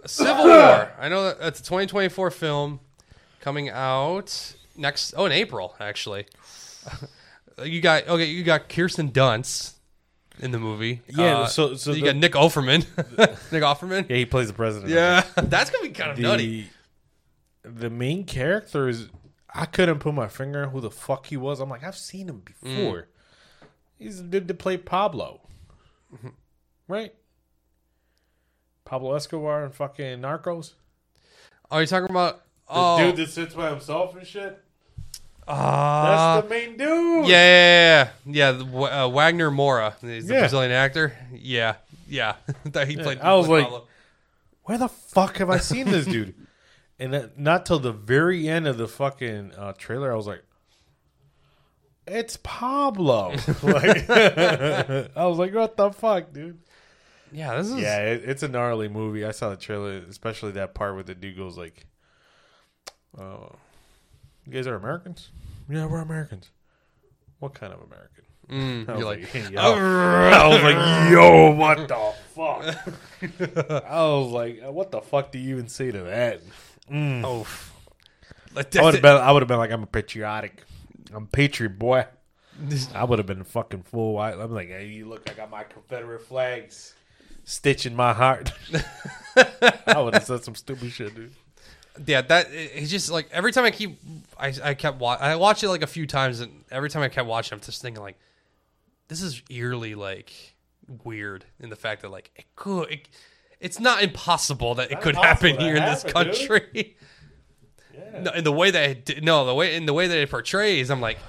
Civil 0.05 0.45
War. 0.45 0.91
I 0.99 1.09
know 1.09 1.23
that 1.25 1.37
it's 1.47 1.59
a 1.59 1.63
2024 1.63 2.31
film 2.31 2.79
coming 3.39 3.69
out 3.69 4.53
next. 4.75 5.13
Oh, 5.17 5.25
in 5.25 5.31
April 5.31 5.75
actually. 5.79 6.25
you 7.63 7.81
got 7.81 8.07
okay, 8.07 8.25
you 8.25 8.43
got 8.43 8.69
Kirsten 8.69 9.11
Dunst 9.11 9.73
in 10.39 10.51
the 10.51 10.59
movie. 10.59 11.01
Yeah, 11.07 11.39
Uh, 11.41 11.45
so- 11.47 11.75
so 11.75 11.91
you 11.91 11.99
the- 12.01 12.05
got 12.07 12.15
Nick 12.15 12.33
Offerman. 12.33 12.85
Nick 13.51 13.63
Offerman. 13.63 14.09
Yeah, 14.09 14.17
he 14.17 14.25
plays 14.25 14.47
the 14.47 14.53
president. 14.53 14.91
Yeah, 14.91 15.23
that's 15.35 15.69
gonna 15.69 15.83
be 15.87 15.93
kind 15.93 16.11
of 16.11 16.17
nutty. 16.19 16.69
the 17.63 17.69
the 17.69 17.89
main 17.91 18.23
character 18.23 18.87
is 18.89 19.09
I 19.53 19.65
couldn't 19.65 19.99
put 19.99 20.13
my 20.15 20.27
finger 20.27 20.63
on 20.63 20.69
who 20.71 20.81
the 20.81 20.89
fuck 20.89 21.27
he 21.27 21.37
was. 21.37 21.59
I'm 21.59 21.69
like, 21.69 21.83
I've 21.83 21.97
seen 21.97 22.27
him 22.29 22.41
before. 22.45 23.07
He's 23.99 24.17
the 24.17 24.23
dude 24.23 24.47
to 24.47 24.53
play 24.55 24.77
Pablo, 24.77 25.41
right? 26.87 27.13
Pablo 28.91 29.13
Escobar 29.15 29.63
and 29.63 29.73
fucking 29.73 30.19
Narcos. 30.19 30.73
Are 31.71 31.79
you 31.79 31.87
talking 31.87 32.09
about? 32.09 32.39
The 32.67 32.73
Oh, 32.73 32.97
dude 32.97 33.15
that 33.15 33.29
sits 33.29 33.55
by 33.55 33.69
himself 33.69 34.17
and 34.17 34.27
shit. 34.27 34.61
uh, 35.47 36.41
That's 36.41 36.43
the 36.45 36.49
main 36.53 36.71
dude. 36.77 37.25
yeah, 37.25 37.29
yeah, 37.29 38.09
yeah, 38.25 38.25
yeah. 38.25 38.51
the 38.51 38.65
uh, 38.65 39.07
Wagner 39.07 39.49
Moura, 39.49 39.93
he's 40.01 40.27
the 40.27 40.33
Yeah. 40.33 40.39
Brazilian 40.41 40.73
actor. 40.73 41.13
Yeah, 41.33 41.75
yeah. 42.09 42.35
that 42.65 42.89
he 42.89 42.97
played. 42.97 43.19
I 43.21 43.33
was 43.35 43.47
like- 43.47 43.63
Pablo. 43.63 43.87
Where 44.63 44.77
the 44.77 44.89
fuck 44.89 45.37
have 45.37 45.49
I 45.49 45.59
seen 45.59 45.89
this 45.89 46.05
dude? 46.05 46.35
and 46.99 47.13
then, 47.13 47.31
not 47.37 47.65
till 47.65 47.79
the 47.79 47.93
very 47.93 48.49
end 48.49 48.67
of 48.67 48.77
the 48.77 48.89
fucking 48.89 49.53
uh, 49.57 49.71
trailer, 49.77 50.11
I 50.11 50.15
was 50.15 50.27
like, 50.27 50.43
"It's 52.07 52.37
Pablo." 52.43 53.29
like, 53.63 54.09
I 54.09 55.25
was 55.25 55.37
like, 55.37 55.53
"What 55.53 55.77
the 55.77 55.91
fuck, 55.91 56.33
dude?" 56.33 56.59
Yeah, 57.31 57.55
this 57.57 57.67
is 57.67 57.77
Yeah, 57.79 57.99
it, 57.99 58.23
it's 58.25 58.43
a 58.43 58.47
gnarly 58.47 58.87
movie. 58.87 59.25
I 59.25 59.31
saw 59.31 59.49
the 59.49 59.57
trailer, 59.57 59.97
especially 60.09 60.51
that 60.53 60.73
part 60.73 60.95
where 60.95 61.03
the 61.03 61.15
dude 61.15 61.37
goes 61.37 61.57
like, 61.57 61.85
"Oh, 63.17 63.53
you 64.45 64.53
guys 64.53 64.67
are 64.67 64.75
Americans? 64.75 65.29
Yeah, 65.69 65.85
we're 65.85 66.01
Americans. 66.01 66.49
What 67.39 67.53
kind 67.53 67.73
of 67.73 67.81
American?" 67.81 68.25
Mm, 68.49 68.89
I 68.89 68.97
you're 68.97 69.07
was 69.07 69.17
like, 69.17 69.33
like, 69.33 69.51
yo. 69.51 69.59
I 69.61 70.47
was 70.47 70.63
like, 70.63 71.11
"Yo, 71.11 71.51
what 71.51 71.87
the 71.87 72.13
fuck?" 72.35 73.83
I 73.89 74.03
was 74.03 74.31
like, 74.31 74.61
uh, 74.65 74.71
"What 74.71 74.91
the 74.91 75.01
fuck 75.01 75.31
do 75.31 75.39
you 75.39 75.55
even 75.55 75.67
say 75.67 75.91
to 75.91 76.01
that?" 76.03 76.41
oh, 76.91 77.47
like 78.53 78.75
I 78.75 78.83
would 78.83 78.95
have 78.95 79.01
been. 79.03 79.17
I 79.17 79.31
would 79.31 79.41
have 79.41 79.47
been 79.47 79.57
like, 79.57 79.71
"I'm 79.71 79.83
a 79.83 79.87
patriotic. 79.87 80.63
I'm 81.13 81.23
a 81.23 81.27
patriot 81.27 81.79
boy." 81.79 82.05
I 82.93 83.05
would 83.05 83.17
have 83.17 83.25
been 83.25 83.43
fucking 83.43 83.83
full. 83.83 84.19
I, 84.19 84.33
I'm 84.33 84.51
like, 84.53 84.67
"Hey, 84.67 84.87
you 84.87 85.07
look, 85.07 85.29
I 85.29 85.33
got 85.33 85.49
my 85.49 85.63
Confederate 85.63 86.21
flags." 86.21 86.93
Stitch 87.43 87.85
in 87.85 87.95
my 87.95 88.13
heart. 88.13 88.51
I 89.87 89.99
would 89.99 90.13
have 90.13 90.23
said 90.25 90.43
some 90.43 90.55
stupid 90.55 90.91
shit, 90.91 91.15
dude. 91.15 91.33
yeah, 92.05 92.21
that 92.21 92.51
it- 92.51 92.71
it's 92.75 92.91
just 92.91 93.09
like 93.11 93.27
every 93.31 93.51
time 93.51 93.65
I 93.65 93.71
keep, 93.71 93.99
I 94.39 94.53
I 94.63 94.73
kept 94.73 94.99
wa- 94.99 95.17
I 95.19 95.35
watched 95.35 95.63
it 95.63 95.69
like 95.69 95.81
a 95.81 95.87
few 95.87 96.05
times, 96.07 96.39
and 96.39 96.63
every 96.71 96.89
time 96.89 97.01
I 97.01 97.09
kept 97.09 97.27
watching, 97.27 97.55
I'm 97.55 97.61
just 97.61 97.81
thinking 97.81 98.01
like, 98.03 98.17
this 99.07 99.21
is 99.21 99.41
eerily 99.49 99.95
like 99.95 100.31
weird 101.03 101.45
in 101.59 101.69
the 101.69 101.75
fact 101.75 102.01
that 102.01 102.09
like 102.09 102.31
it 102.35 102.45
could, 102.55 102.91
it, 102.91 103.09
it's 103.59 103.79
not 103.79 104.01
impossible 104.03 104.75
that 104.75 104.91
it 104.91 105.01
could 105.01 105.15
happen 105.15 105.57
here 105.59 105.75
in 105.75 105.83
this 105.85 106.03
happened, 106.03 106.31
country. 106.33 106.95
Yeah. 107.93 108.21
No, 108.21 108.31
in 108.31 108.45
the 108.45 108.53
way 108.53 108.71
that 108.71 108.89
it, 108.89 109.05
did- 109.05 109.23
no, 109.23 109.45
the 109.45 109.53
way 109.53 109.75
in 109.75 109.85
the 109.85 109.93
way 109.93 110.07
that 110.07 110.17
it 110.17 110.29
portrays, 110.29 110.89
I'm 110.89 111.01
like, 111.01 111.19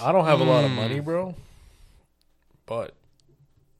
I 0.00 0.12
don't 0.12 0.24
have 0.24 0.40
a 0.40 0.44
lot 0.44 0.64
of 0.64 0.70
Hmm. 0.70 0.76
money, 0.76 1.00
bro. 1.00 1.34
But 2.64 2.94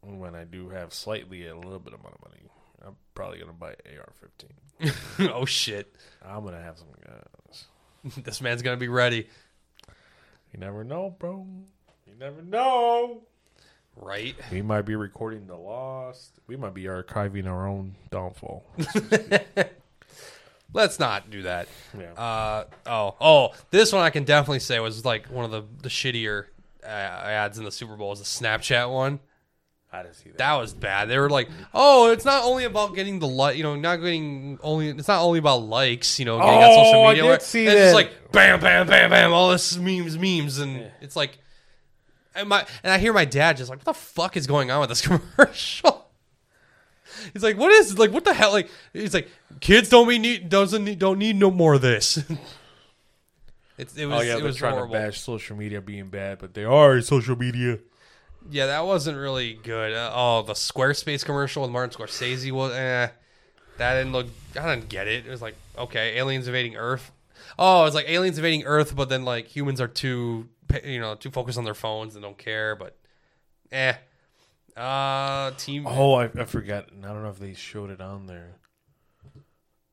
when 0.06 0.34
I 0.34 0.44
do 0.44 0.68
have 0.70 0.94
slightly 0.94 1.46
a 1.46 1.54
little 1.56 1.78
bit 1.78 1.92
of 1.94 2.02
money, 2.02 2.42
I'm 2.86 2.96
probably 3.14 3.38
gonna 3.38 3.52
buy 3.52 3.70
AR-15. 3.70 5.30
oh 5.32 5.44
shit, 5.44 5.94
I'm 6.24 6.44
gonna 6.44 6.62
have 6.62 6.78
some 6.78 6.88
guns. 7.04 8.16
this 8.24 8.40
man's 8.40 8.62
gonna 8.62 8.76
be 8.76 8.88
ready, 8.88 9.28
You 10.52 10.60
never 10.60 10.84
know, 10.84 11.14
bro. 11.18 11.46
You 12.06 12.14
never 12.18 12.42
know. 12.42 13.22
right? 13.96 14.36
We 14.52 14.62
might 14.62 14.82
be 14.82 14.94
recording 14.94 15.46
the 15.46 15.56
lost. 15.56 16.38
We 16.46 16.56
might 16.56 16.74
be 16.74 16.84
archiving 16.84 17.46
our 17.46 17.66
own 17.66 17.96
downfall. 18.10 18.64
Let's 20.72 20.98
not 20.98 21.30
do 21.30 21.42
that. 21.42 21.68
Yeah. 21.98 22.12
Uh 22.12 22.64
oh 22.86 23.14
oh 23.20 23.52
this 23.70 23.92
one 23.92 24.02
I 24.02 24.10
can 24.10 24.24
definitely 24.24 24.60
say 24.60 24.78
was 24.80 25.04
like 25.04 25.26
one 25.26 25.44
of 25.44 25.50
the 25.50 25.64
the 25.82 25.88
shittier 25.88 26.46
uh, 26.84 26.86
ads 26.86 27.58
in 27.58 27.64
the 27.64 27.72
Super 27.72 27.96
Bowl 27.96 28.12
is 28.12 28.18
the 28.18 28.24
Snapchat 28.24 28.92
one. 28.92 29.20
I 29.92 30.02
didn't 30.02 30.16
see 30.16 30.30
that. 30.30 30.38
That 30.38 30.54
was 30.54 30.74
bad. 30.74 31.08
They 31.08 31.16
were 31.18 31.30
like, 31.30 31.48
oh, 31.72 32.10
it's 32.10 32.24
not 32.24 32.44
only 32.44 32.64
about 32.64 32.94
getting 32.94 33.18
the 33.18 33.26
like, 33.28 33.56
you 33.56 33.62
know, 33.62 33.76
not 33.76 33.96
getting 33.96 34.58
only. 34.62 34.88
It's 34.90 35.08
not 35.08 35.22
only 35.22 35.38
about 35.38 35.62
likes, 35.62 36.18
you 36.18 36.24
know, 36.24 36.38
getting 36.38 36.54
on 36.54 36.62
oh, 36.64 36.84
social 36.84 37.00
Oh, 37.00 37.04
I 37.04 37.08
media. 37.10 37.22
did 37.22 37.28
where- 37.28 37.40
see 37.40 37.66
and 37.66 37.72
It's 37.72 37.80
just 37.80 37.94
like 37.94 38.32
bam, 38.32 38.60
bam, 38.60 38.86
bam, 38.86 39.10
bam, 39.10 39.32
all 39.32 39.50
this 39.50 39.76
memes, 39.78 40.18
memes, 40.18 40.58
and 40.58 40.90
it's 41.00 41.16
like, 41.16 41.38
and 42.34 42.48
my 42.48 42.66
and 42.82 42.92
I 42.92 42.98
hear 42.98 43.12
my 43.12 43.24
dad 43.24 43.56
just 43.56 43.70
like, 43.70 43.78
what 43.78 43.86
the 43.86 43.94
fuck 43.94 44.36
is 44.36 44.46
going 44.46 44.70
on 44.70 44.80
with 44.80 44.90
this 44.90 45.00
commercial? 45.36 46.04
He's 47.32 47.42
like, 47.42 47.56
what 47.56 47.72
is 47.72 47.98
like, 47.98 48.12
what 48.12 48.24
the 48.24 48.34
hell? 48.34 48.52
Like, 48.52 48.68
he's 48.92 49.14
like, 49.14 49.28
kids 49.60 49.88
don't 49.88 50.06
be 50.08 50.18
need 50.18 50.48
doesn't 50.48 50.84
need, 50.84 50.98
don't 50.98 51.18
need 51.18 51.36
no 51.36 51.50
more 51.50 51.74
of 51.74 51.80
this. 51.82 52.22
It's, 53.78 53.94
it 53.94 54.04
oh, 54.04 54.08
was 54.08 54.18
oh 54.18 54.22
yeah, 54.22 54.32
it 54.32 54.36
they're 54.36 54.46
was 54.46 54.56
trying 54.56 54.72
horrible. 54.72 54.94
to 54.94 54.98
bash 55.00 55.20
social 55.20 55.54
media 55.54 55.82
being 55.82 56.08
bad, 56.08 56.38
but 56.38 56.54
they 56.54 56.64
are 56.64 56.98
social 57.02 57.36
media. 57.36 57.78
Yeah, 58.50 58.66
that 58.66 58.86
wasn't 58.86 59.18
really 59.18 59.54
good. 59.54 59.92
Uh, 59.92 60.10
oh, 60.14 60.42
the 60.42 60.52
Squarespace 60.52 61.24
commercial 61.24 61.62
with 61.62 61.70
Martin 61.70 61.98
Scorsese 61.98 62.52
was. 62.52 62.72
Eh, 62.72 63.08
that 63.78 63.94
didn't 63.94 64.12
look. 64.12 64.26
I 64.58 64.74
didn't 64.74 64.88
get 64.88 65.06
it. 65.06 65.26
It 65.26 65.30
was 65.30 65.42
like 65.42 65.56
okay, 65.76 66.16
aliens 66.18 66.46
invading 66.46 66.76
Earth. 66.76 67.12
Oh, 67.58 67.84
it's 67.84 67.94
like 67.94 68.08
aliens 68.08 68.38
invading 68.38 68.64
Earth, 68.64 68.94
but 68.96 69.08
then 69.08 69.24
like 69.24 69.48
humans 69.48 69.80
are 69.80 69.88
too, 69.88 70.48
you 70.84 71.00
know, 71.00 71.14
too 71.14 71.30
focused 71.30 71.58
on 71.58 71.64
their 71.64 71.74
phones 71.74 72.14
and 72.14 72.22
don't 72.22 72.38
care. 72.38 72.76
But, 72.76 72.96
eh. 73.72 73.94
Uh, 74.76 75.52
team. 75.52 75.86
Oh, 75.86 76.14
I, 76.14 76.24
I 76.24 76.44
forgot. 76.44 76.88
I 77.02 77.06
don't 77.06 77.22
know 77.22 77.30
if 77.30 77.38
they 77.38 77.54
showed 77.54 77.90
it 77.90 78.00
on 78.00 78.26
there. 78.26 78.56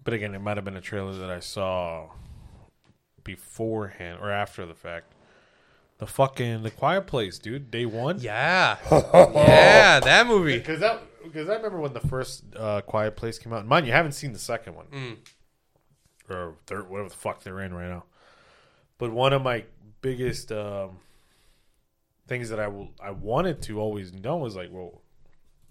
But 0.04 0.14
again, 0.14 0.36
it 0.36 0.40
might 0.40 0.58
have 0.58 0.66
been 0.66 0.76
a 0.76 0.82
trailer 0.82 1.14
that 1.14 1.30
I 1.30 1.40
saw 1.40 2.10
beforehand 3.24 4.20
or 4.22 4.30
after 4.30 4.66
the 4.66 4.74
fact. 4.74 5.13
The 6.00 6.08
fucking 6.08 6.64
The 6.64 6.72
Quiet 6.72 7.08
Place, 7.08 7.40
dude. 7.40 7.72
Day 7.72 7.86
one. 7.86 8.18
Yeah, 8.22 8.78
yeah, 8.92 10.00
that 10.00 10.28
movie. 10.28 10.58
Because 10.58 10.80
that 10.80 11.02
because 11.24 11.48
I 11.50 11.56
remember 11.56 11.80
when 11.80 11.94
the 11.94 12.02
first 12.02 12.44
uh, 12.56 12.82
Quiet 12.82 13.16
Place 13.16 13.40
came 13.40 13.54
out. 13.54 13.60
And 13.62 13.70
mind 13.70 13.86
you, 13.88 13.94
haven't 13.94 14.12
seen 14.14 14.34
the 14.34 14.40
second 14.40 14.76
one 14.76 14.86
Mm. 14.92 15.18
or 16.30 16.56
third, 16.68 16.90
whatever 16.90 17.10
the 17.10 17.16
fuck 17.16 17.44
they're 17.44 17.62
in 17.62 17.74
right 17.74 17.88
now. 17.90 18.04
But 18.98 19.12
one 19.12 19.32
of 19.34 19.42
my 19.42 19.64
biggest 20.02 20.52
um, 20.52 20.98
things 22.28 22.50
that 22.50 22.60
I 22.60 22.68
will 22.68 22.90
I 23.02 23.12
wanted 23.12 23.62
to 23.64 23.80
always 23.80 24.14
know 24.14 24.38
was 24.38 24.56
like, 24.56 24.70
well, 24.72 25.02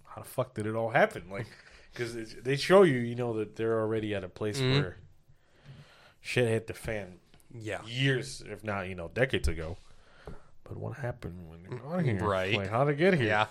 how 0.05 0.23
the 0.23 0.29
fuck 0.29 0.55
did 0.55 0.67
it 0.67 0.75
all 0.75 0.91
happen? 0.91 1.25
Like, 1.31 1.47
because 1.93 2.15
they 2.43 2.57
show 2.57 2.83
you, 2.83 2.99
you 2.99 3.15
know, 3.15 3.35
that 3.39 3.57
they're 3.57 3.81
already 3.81 4.15
at 4.15 4.25
a 4.25 4.29
place 4.29 4.59
Mhm. 4.61 4.73
where 4.73 4.97
shit 6.21 6.49
hit 6.49 6.67
the 6.67 6.75
fan 6.75 7.19
Yeah, 7.55 7.85
years, 7.85 8.43
if 8.47 8.65
not, 8.65 8.89
you 8.89 8.95
know, 8.95 9.11
decades 9.13 9.49
ago. 9.49 9.77
But 10.65 10.77
what 10.77 10.97
happened 10.99 11.49
when 11.49 11.63
they 11.63 11.77
got 11.77 12.05
here? 12.05 12.19
Right. 12.25 12.57
Like, 12.57 12.71
how'd 12.71 12.89
it 12.89 12.97
get 12.97 13.15
here? 13.15 13.27
yeah. 13.27 13.47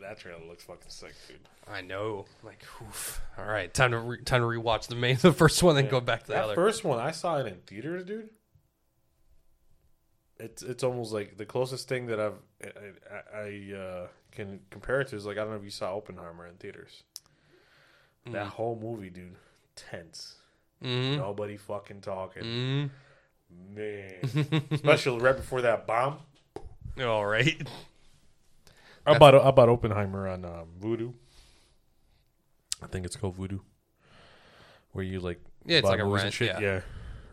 That 0.00 0.18
trailer 0.18 0.44
looks 0.46 0.64
fucking 0.64 0.90
sick, 0.90 1.14
dude. 1.28 1.38
I 1.66 1.80
know. 1.80 2.26
Like, 2.42 2.62
oof. 2.82 3.22
All 3.38 3.46
right, 3.46 3.72
time 3.72 3.92
to 3.92 3.98
re- 3.98 4.22
time 4.22 4.42
to 4.42 4.46
rewatch 4.46 4.86
the 4.88 4.94
main, 4.96 5.16
the 5.20 5.32
first 5.32 5.62
one, 5.62 5.76
then 5.76 5.86
Yeah. 5.86 5.90
go 5.92 6.00
back 6.00 6.20
to 6.22 6.26
the 6.26 6.32
that 6.34 6.44
other. 6.44 6.54
first 6.54 6.84
one, 6.84 6.98
I 6.98 7.10
saw 7.10 7.38
it 7.38 7.46
in 7.46 7.54
theaters, 7.66 8.04
dude. 8.04 8.28
It's 10.38 10.62
it's 10.62 10.82
almost 10.84 11.12
like 11.12 11.36
the 11.36 11.46
closest 11.46 11.88
thing 11.88 12.06
that 12.06 12.20
I've 12.20 12.34
I, 12.62 12.68
I, 13.14 13.38
I 13.38 13.76
uh, 13.78 14.06
can 14.32 14.60
compare 14.70 15.00
it 15.00 15.08
to 15.08 15.16
is 15.16 15.24
like 15.24 15.38
I 15.38 15.40
don't 15.40 15.50
know 15.50 15.56
if 15.56 15.64
you 15.64 15.70
saw 15.70 15.96
Oppenheimer 15.96 16.46
in 16.46 16.56
theaters. 16.56 17.02
That 18.26 18.46
Mm. 18.46 18.50
whole 18.50 18.78
movie, 18.80 19.10
dude, 19.10 19.36
tense. 19.76 20.34
Mm-hmm. 20.82 21.18
Nobody 21.18 21.56
fucking 21.56 22.00
talking, 22.00 22.42
Mm-hmm. 22.42 22.86
Man. 23.74 24.14
Especially 24.70 25.18
right 25.20 25.36
before 25.36 25.62
that 25.62 25.86
bomb. 25.86 26.18
All 27.00 27.26
right. 27.26 27.66
I 29.06 29.18
bought 29.18 29.34
I 29.34 29.50
bought 29.50 29.68
Oppenheimer 29.68 30.28
on 30.28 30.44
um, 30.44 30.66
Vudu. 30.80 31.12
I 32.82 32.86
think 32.86 33.04
it's 33.06 33.16
called 33.16 33.36
Vudu, 33.36 33.60
where 34.92 35.04
you 35.04 35.20
like 35.20 35.40
Yeah, 35.64 35.78
it's 35.78 35.86
like 35.86 36.00
a 36.00 36.04
movies 36.04 36.22
and 36.22 36.24
rent. 36.24 36.34
shit. 36.34 36.60
Yeah. 36.60 36.80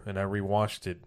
and 0.06 0.18
I 0.20 0.24
rewatched 0.24 0.88
it, 0.88 1.02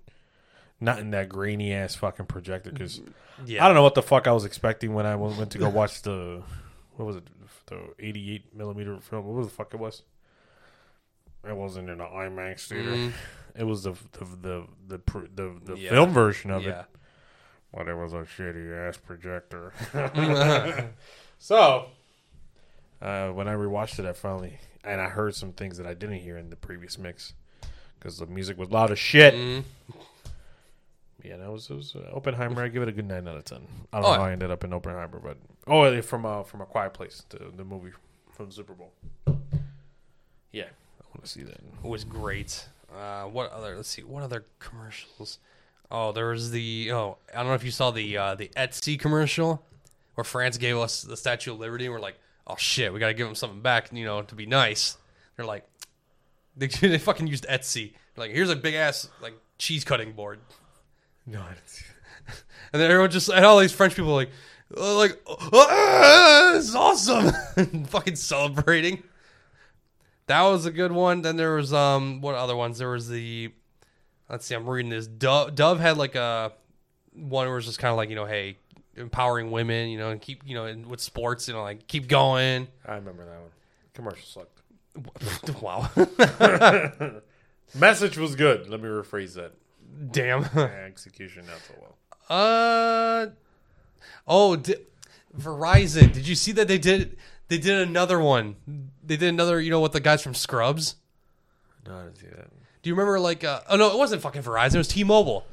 not 0.81 0.99
in 0.99 1.11
that 1.11 1.29
grainy 1.29 1.73
ass 1.73 1.95
fucking 1.95 2.27
projector 2.27 2.71
because 2.71 3.01
yeah. 3.45 3.65
I 3.65 3.69
don't 3.69 3.75
know 3.75 3.83
what 3.83 3.95
the 3.95 4.03
fuck 4.03 4.27
I 4.27 4.33
was 4.33 4.45
expecting 4.45 4.95
when 4.95 5.07
I 5.07 5.17
went 5.17 5.51
to 5.53 5.59
go 5.59 5.69
watch 5.69 6.03
the 6.03 6.43
what 6.97 7.07
was 7.07 7.17
it 7.17 7.25
the 7.67 7.81
88 7.99 8.55
millimeter 8.55 8.99
film. 9.01 9.27
What 9.27 9.35
was 9.35 9.47
the 9.47 9.53
fuck 9.53 9.73
it 9.75 9.81
was? 9.81 10.03
It 11.47 11.57
wasn't 11.57 11.91
in 11.91 12.01
an 12.01 12.07
IMAX 12.07 12.69
theater. 12.69 12.91
Mm, 12.91 13.13
It 13.57 13.65
was 13.65 13.85
the 13.85 13.93
the 14.13 14.25
the 14.43 14.67
the 14.89 14.99
the, 15.35 15.61
the 15.65 15.79
Yeah. 15.79 15.91
film 15.91 16.11
version 16.11 16.51
of 16.51 16.67
it. 16.67 16.85
But 17.73 17.89
it 17.89 17.95
was 17.97 18.13
a 18.13 18.19
shitty 18.19 18.89
ass 18.89 18.97
projector. 18.97 19.73
so, 21.39 21.87
uh, 23.03 23.31
when 23.31 23.49
I 23.49 23.55
rewatched 23.55 23.99
it, 23.99 24.05
I 24.07 24.13
finally 24.13 24.59
and 24.85 25.01
I 25.01 25.09
heard 25.09 25.35
some 25.35 25.53
things 25.53 25.77
that 25.79 25.87
I 25.87 25.95
didn't 25.95 26.19
hear 26.21 26.37
in 26.39 26.51
the 26.51 26.57
previous 26.57 26.99
mix 26.99 27.35
because 27.99 28.19
the 28.19 28.27
music 28.27 28.59
was 28.59 28.71
loud 28.71 28.91
as 28.93 28.99
shit. 28.99 29.35
Mm, 29.35 29.65
Yeah, 31.25 31.39
that 31.39 31.51
was, 31.51 31.71
it 31.71 31.75
was 31.75 31.97
uh, 31.97 32.11
Oppenheimer. 32.15 32.63
I 32.63 32.69
give 32.69 32.83
it 32.83 32.89
a 32.89 32.93
good 32.93 33.09
nine 33.09 33.27
out 33.27 33.37
of 33.39 33.45
ten. 33.45 33.67
I 33.93 33.97
don't 34.01 34.05
Oh, 34.11 34.13
know 34.15 34.21
how. 34.21 34.25
I 34.27 34.33
ended 34.33 34.51
up 34.51 34.63
in 34.63 34.73
Oppenheimer, 34.73 35.19
but 35.19 35.37
oh, 35.67 36.01
from 36.03 36.27
uh, 36.27 36.43
from 36.45 36.61
a 36.61 36.67
Quiet 36.67 36.93
Place, 36.93 37.23
the 37.31 37.51
the 37.57 37.65
movie 37.65 37.93
from 38.31 38.47
the 38.47 38.53
Super 38.53 38.75
Bowl. 38.75 38.93
Yeah, 40.53 40.65
I 40.67 41.05
want 41.09 41.25
to 41.25 41.29
see 41.29 41.43
that. 41.43 41.55
It 41.83 41.89
was 41.89 42.05
great. 42.05 42.69
Uh, 42.97 43.25
what 43.25 43.51
other? 43.53 43.77
Let's 43.77 43.89
see. 43.89 44.03
What 44.03 44.23
other 44.23 44.45
commercials? 44.59 45.39
Oh, 45.91 46.13
there 46.13 46.29
was 46.29 46.51
the. 46.51 46.91
Oh, 46.93 47.19
I 47.33 47.39
don't 47.39 47.49
know 47.49 47.55
if 47.55 47.65
you 47.65 47.71
saw 47.71 47.91
the 47.91 48.17
uh, 48.17 48.35
the 48.35 48.51
Etsy 48.57 48.99
commercial 48.99 49.65
where 50.15 50.25
France 50.25 50.59
gave 50.59 50.77
us 50.77 51.03
the 51.03 51.17
Statue 51.17 51.53
of 51.53 51.59
Liberty, 51.59 51.87
and 51.87 51.95
we're 51.95 52.01
like, 52.01 52.19
oh 52.47 52.57
shit, 52.57 52.93
we 52.93 53.01
gotta 53.01 53.15
give 53.15 53.27
them 53.27 53.35
something 53.35 53.61
back, 53.61 53.93
you 53.93 54.05
know, 54.05 54.23
to 54.23 54.35
be 54.35 54.47
nice. 54.47 54.97
They're 55.37 55.47
like, 55.47 55.67
they, 56.57 56.69
they 56.69 56.99
fucking 56.99 57.27
used 57.27 57.47
Etsy. 57.49 57.95
Like, 58.17 58.31
here's 58.31 58.51
a 58.51 58.57
big 58.57 58.75
ass 58.75 59.09
like 59.21 59.35
cheese 59.59 59.85
cutting 59.85 60.13
board, 60.13 60.41
No, 61.27 61.41
I 61.41 61.55
didn't 61.55 61.69
see 61.69 61.85
and 62.73 62.83
then 62.83 62.91
everyone 62.91 63.11
just 63.11 63.29
and 63.29 63.45
all 63.45 63.59
these 63.59 63.73
French 63.73 63.95
people 63.95 64.15
like, 64.15 64.31
uh, 64.77 64.97
like, 64.97 65.21
ah, 65.29 66.51
this 66.55 66.69
is 66.69 66.75
awesome, 66.75 67.33
fucking 67.87 68.17
celebrating. 68.17 69.03
That 70.27 70.43
was 70.43 70.65
a 70.67 70.71
good 70.71 70.93
one. 70.93 71.23
Then 71.23 71.37
there 71.37 71.55
was 71.55 71.73
um 71.73 72.21
what 72.21 72.35
other 72.35 72.57
ones? 72.57 72.79
There 72.79 72.91
was 72.91 73.09
the 73.09 73.53
let's 74.29 74.47
see, 74.47 74.55
I'm 74.55 74.69
reading 74.69 74.91
this. 74.91 75.07
Dove, 75.07 75.55
Dove 75.55 75.81
had 75.81 75.97
like 75.99 76.15
a 76.15 76.53
one 77.13 77.47
where 77.47 77.53
it 77.55 77.57
was 77.57 77.67
just 77.67 77.79
kind 77.79 77.91
of 77.91 77.97
like 77.97 78.09
you 78.09 78.15
know, 78.17 78.25
hey, 78.27 78.57
empowering 78.97 79.51
women, 79.51 79.89
you 79.89 79.99
know, 79.99 80.11
and 80.11 80.21
keep 80.21 80.43
you 80.47 80.55
know, 80.55 80.65
and 80.67 80.87
with 80.87 81.01
sports, 81.01 81.47
you 81.49 81.55
know, 81.55 81.63
like 81.63 81.87
keep 81.87 82.09
going. 82.09 82.69
I 82.87 82.95
remember 82.95 83.25
that 83.25 83.41
one. 83.41 83.51
Commercial 83.93 84.27
sucked. 84.27 84.51
wow, 85.63 85.91
Message 87.75 88.17
was 88.17 88.37
good. 88.37 88.69
Let 88.69 88.81
me 88.81 88.89
rephrase 88.89 89.35
that. 89.35 89.53
damn. 90.13 90.45
Execution 90.87 91.45
not 91.47 91.59
so 91.67 91.75
well. 91.81 91.97
Uh 92.31 93.27
oh, 94.27 94.57
di- 94.57 94.77
Verizon. 95.39 96.13
Did 96.13 96.29
you 96.29 96.35
see 96.37 96.53
that 96.53 96.69
they 96.69 96.79
did? 96.79 97.17
They 97.49 97.59
did 97.59 97.87
another 97.87 98.19
one. 98.19 98.57
They 99.05 99.17
did 99.17 99.29
another. 99.29 99.61
You 99.61 99.71
know 99.71 99.81
what? 99.81 99.93
The 99.93 100.01
guys 100.01 100.23
from 100.23 100.35
Scrubs. 100.35 100.97
No, 101.87 101.95
I 101.97 102.03
didn't 102.05 102.17
see 102.19 102.27
that. 102.29 102.49
Do 102.83 102.89
you 102.91 102.95
remember 102.95 103.21
like? 103.21 103.45
Uh, 103.45 103.61
oh 103.69 103.77
no, 103.77 103.91
it 103.93 103.99
wasn't 103.99 104.23
fucking 104.23 104.43
Verizon. 104.43 104.75
It 104.77 104.79
was 104.79 104.89
T-Mobile. 104.89 105.45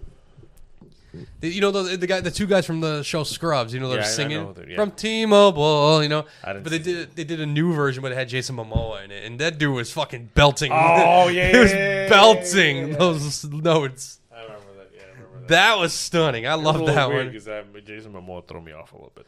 The- 1.42 1.50
You 1.50 1.60
know 1.60 1.72
the 1.72 1.98
the 1.98 2.08
guy, 2.08 2.22
the 2.22 2.32
two 2.32 2.48
guys 2.48 2.66
from 2.66 2.80
the 2.80 3.04
show 3.04 3.24
Scrubs. 3.26 3.74
You 3.74 3.82
know 3.82 3.90
they're 3.90 4.00
Yeah, 4.00 4.06
I- 4.06 4.08
I 4.08 4.12
singing 4.12 4.38
know 4.44 4.56
yeah. 4.66 4.76
from 4.78 4.92
T-Mobile. 4.92 6.02
You 6.04 6.08
know, 6.10 6.26
I 6.44 6.54
didn't 6.54 6.64
but 6.64 6.72
they 6.72 6.78
see 6.82 6.94
did 6.94 7.16
they 7.18 7.24
did 7.26 7.42
a 7.42 7.46
new 7.46 7.74
version, 7.74 8.02
but 8.02 8.14
it 8.14 8.16
had 8.16 8.30
Jason 8.30 8.56
Momoa 8.56 9.04
in 9.04 9.12
it, 9.12 9.26
and 9.26 9.38
that 9.40 9.58
dude 9.58 9.76
was 9.76 9.92
fucking 9.92 10.30
belting. 10.34 10.72
Oh, 10.72 11.28
yeah, 11.34 11.52
he 11.52 11.58
was 11.58 11.74
yeah, 11.74 12.08
belting 12.08 12.78
yeah, 12.78 12.86
yeah. 12.88 12.96
those 12.98 13.44
notes. 13.44 14.20
I 14.34 14.44
remember 14.44 14.64
that. 14.78 14.90
Yeah, 14.96 15.02
I 15.04 15.12
remember 15.22 15.40
that. 15.40 15.48
That 15.50 15.78
was 15.80 15.94
stunning. 15.94 16.48
I 16.48 16.54
love 16.54 16.86
that 16.86 17.12
one. 17.12 17.28
because 17.28 17.44
that 17.46 17.86
Jason 17.86 18.14
Momoa 18.14 18.48
threw 18.48 18.62
me 18.62 18.72
off 18.72 18.94
a 18.94 18.96
little 18.96 19.12
bit. 19.14 19.28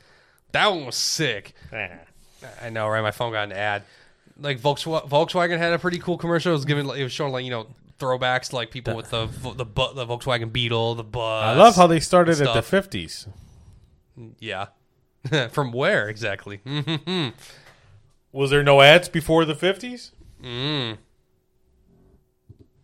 That 0.53 0.67
one 0.67 0.85
was 0.85 0.95
sick. 0.95 1.53
I 2.61 2.69
know, 2.69 2.87
right? 2.87 3.01
My 3.01 3.11
phone 3.11 3.31
got 3.31 3.43
an 3.43 3.51
ad. 3.53 3.83
Like 4.39 4.59
Volkswagen, 4.59 5.57
had 5.57 5.73
a 5.73 5.79
pretty 5.79 5.99
cool 5.99 6.17
commercial. 6.17 6.51
It 6.51 6.55
was 6.55 6.65
giving, 6.65 6.87
it 6.89 7.03
was 7.03 7.11
showing 7.11 7.31
like 7.31 7.45
you 7.45 7.51
know 7.51 7.67
throwbacks 7.99 8.49
to 8.49 8.55
like 8.55 8.71
people 8.71 8.95
with 8.95 9.09
the 9.11 9.27
the 9.55 9.65
bu- 9.65 9.93
the 9.93 10.05
Volkswagen 10.05 10.51
Beetle, 10.51 10.95
the 10.95 11.03
bus. 11.03 11.43
I 11.43 11.53
love 11.53 11.75
how 11.75 11.87
they 11.87 11.99
started 11.99 12.41
at 12.41 12.53
the 12.53 12.61
fifties. 12.61 13.27
yeah. 14.39 14.67
From 15.51 15.71
where 15.71 16.09
exactly? 16.09 16.59
Was 18.31 18.49
there 18.49 18.63
no 18.63 18.81
ads 18.81 19.07
before 19.07 19.45
the 19.45 19.55
fifties? 19.55 20.11
Mm. 20.43 20.97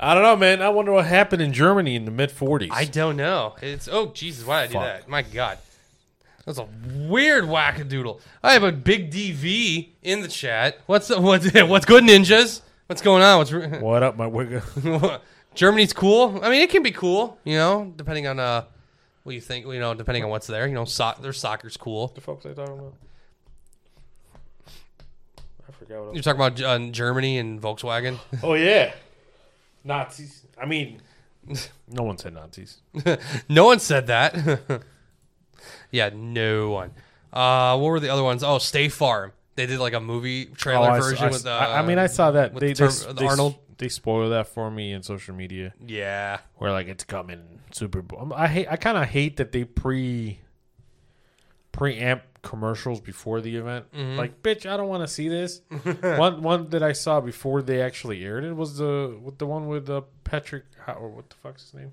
I 0.00 0.12
don't 0.12 0.22
know, 0.22 0.36
man. 0.36 0.60
I 0.60 0.68
wonder 0.68 0.92
what 0.92 1.06
happened 1.06 1.40
in 1.40 1.52
Germany 1.52 1.94
in 1.94 2.04
the 2.04 2.10
mid 2.10 2.30
forties. 2.30 2.70
I 2.72 2.84
don't 2.84 3.16
know. 3.16 3.54
It's 3.62 3.88
oh 3.88 4.06
Jesus, 4.12 4.44
why 4.46 4.66
did 4.66 4.70
I 4.70 4.72
do 4.72 4.72
Fuck. 4.74 5.00
that? 5.00 5.08
My 5.08 5.22
God, 5.22 5.58
that's 6.44 6.58
a 6.58 6.68
weird 7.08 7.44
wackadoodle. 7.44 8.20
I 8.42 8.52
have 8.52 8.62
a 8.62 8.72
big 8.72 9.10
DV 9.10 9.88
in 10.02 10.20
the 10.22 10.28
chat. 10.28 10.78
What's 10.86 11.08
what's 11.16 11.52
what's 11.52 11.86
good, 11.86 12.04
ninjas? 12.04 12.60
What's 12.86 13.00
going 13.02 13.22
on? 13.22 13.38
What's 13.38 13.52
What 13.80 14.02
up, 14.02 14.16
my 14.16 14.26
wigga? 14.26 15.20
Germany's 15.54 15.92
cool. 15.92 16.40
I 16.42 16.50
mean, 16.50 16.60
it 16.62 16.70
can 16.70 16.82
be 16.82 16.90
cool, 16.90 17.38
you 17.44 17.56
know, 17.56 17.92
depending 17.96 18.26
on 18.26 18.38
uh 18.40 18.64
what 19.22 19.34
you 19.34 19.40
think, 19.40 19.66
you 19.66 19.78
know, 19.78 19.94
depending 19.94 20.22
on 20.24 20.30
what's 20.30 20.46
there. 20.46 20.66
You 20.66 20.74
know, 20.74 20.84
so- 20.84 21.14
their 21.20 21.32
soccer's 21.32 21.76
cool. 21.76 22.08
the 22.08 22.20
fuck 22.20 22.42
they 22.42 22.52
talking 22.52 22.74
about? 22.78 22.94
I 25.68 25.72
forgot 25.72 26.04
what. 26.04 26.14
You're 26.14 26.22
talking 26.22 26.40
about 26.40 26.60
uh, 26.60 26.90
Germany 26.90 27.38
and 27.38 27.60
Volkswagen. 27.60 28.18
Oh 28.42 28.54
yeah, 28.54 28.92
Nazis. 29.82 30.42
I 30.60 30.66
mean, 30.66 31.00
no 31.88 32.02
one 32.02 32.18
said 32.18 32.34
Nazis. 32.34 32.78
no 33.48 33.64
one 33.64 33.78
said 33.78 34.06
that. 34.08 34.34
Yeah, 35.94 36.10
no 36.12 36.70
one. 36.70 36.90
Uh, 37.32 37.78
what 37.78 37.86
were 37.88 38.00
the 38.00 38.08
other 38.10 38.22
ones? 38.24 38.42
Oh, 38.42 38.58
State 38.58 38.92
Farm. 38.92 39.32
They 39.54 39.66
did 39.66 39.78
like 39.78 39.92
a 39.92 40.00
movie 40.00 40.46
trailer 40.46 40.88
Oh, 40.88 40.92
I 40.94 40.98
s- 40.98 41.04
version 41.04 41.24
I, 41.26 41.30
with. 41.30 41.46
Uh, 41.46 41.50
I- 41.50 41.78
I 41.78 41.82
mean, 41.86 41.98
I 41.98 42.08
saw 42.08 42.32
that 42.32 42.52
with 42.52 42.60
they, 42.62 42.72
the 42.72 43.04
they, 43.08 43.12
they, 43.20 43.26
Arnold. 43.26 43.54
They 43.78 43.88
spoil 43.88 44.30
that 44.30 44.48
for 44.48 44.70
me 44.70 44.92
in 44.92 45.02
social 45.04 45.34
media. 45.34 45.72
Yeah, 45.84 46.38
where 46.56 46.72
like 46.72 46.88
it's 46.88 47.04
coming 47.04 47.60
Super 47.72 48.02
Bowl. 48.02 48.32
I 48.34 48.48
hate. 48.48 48.66
I 48.70 48.76
kind 48.76 48.98
of 48.98 49.04
hate 49.04 49.36
that 49.36 49.52
they 49.52 49.64
pre 49.64 50.38
preamp 51.72 52.22
commercials 52.42 53.00
before 53.00 53.40
the 53.40 53.56
event. 53.56 53.90
Mm-hmm. 53.92 54.16
Like, 54.18 54.42
bitch, 54.42 54.66
I 54.68 54.76
don't 54.76 54.88
want 54.88 55.02
to 55.02 55.08
see 55.08 55.28
this. 55.28 55.60
one 56.00 56.42
one 56.42 56.70
that 56.70 56.82
I 56.82 56.92
saw 56.92 57.20
before 57.20 57.62
they 57.62 57.80
actually 57.80 58.24
aired 58.24 58.44
it 58.44 58.54
was 58.54 58.78
the 58.78 59.16
with 59.22 59.38
the 59.38 59.46
one 59.46 59.66
with 59.68 59.88
uh, 59.90 60.02
Patrick. 60.24 60.64
How, 60.86 60.94
or 60.94 61.08
what 61.10 61.30
the 61.30 61.36
fuck's 61.36 61.62
his 61.64 61.74
name? 61.74 61.92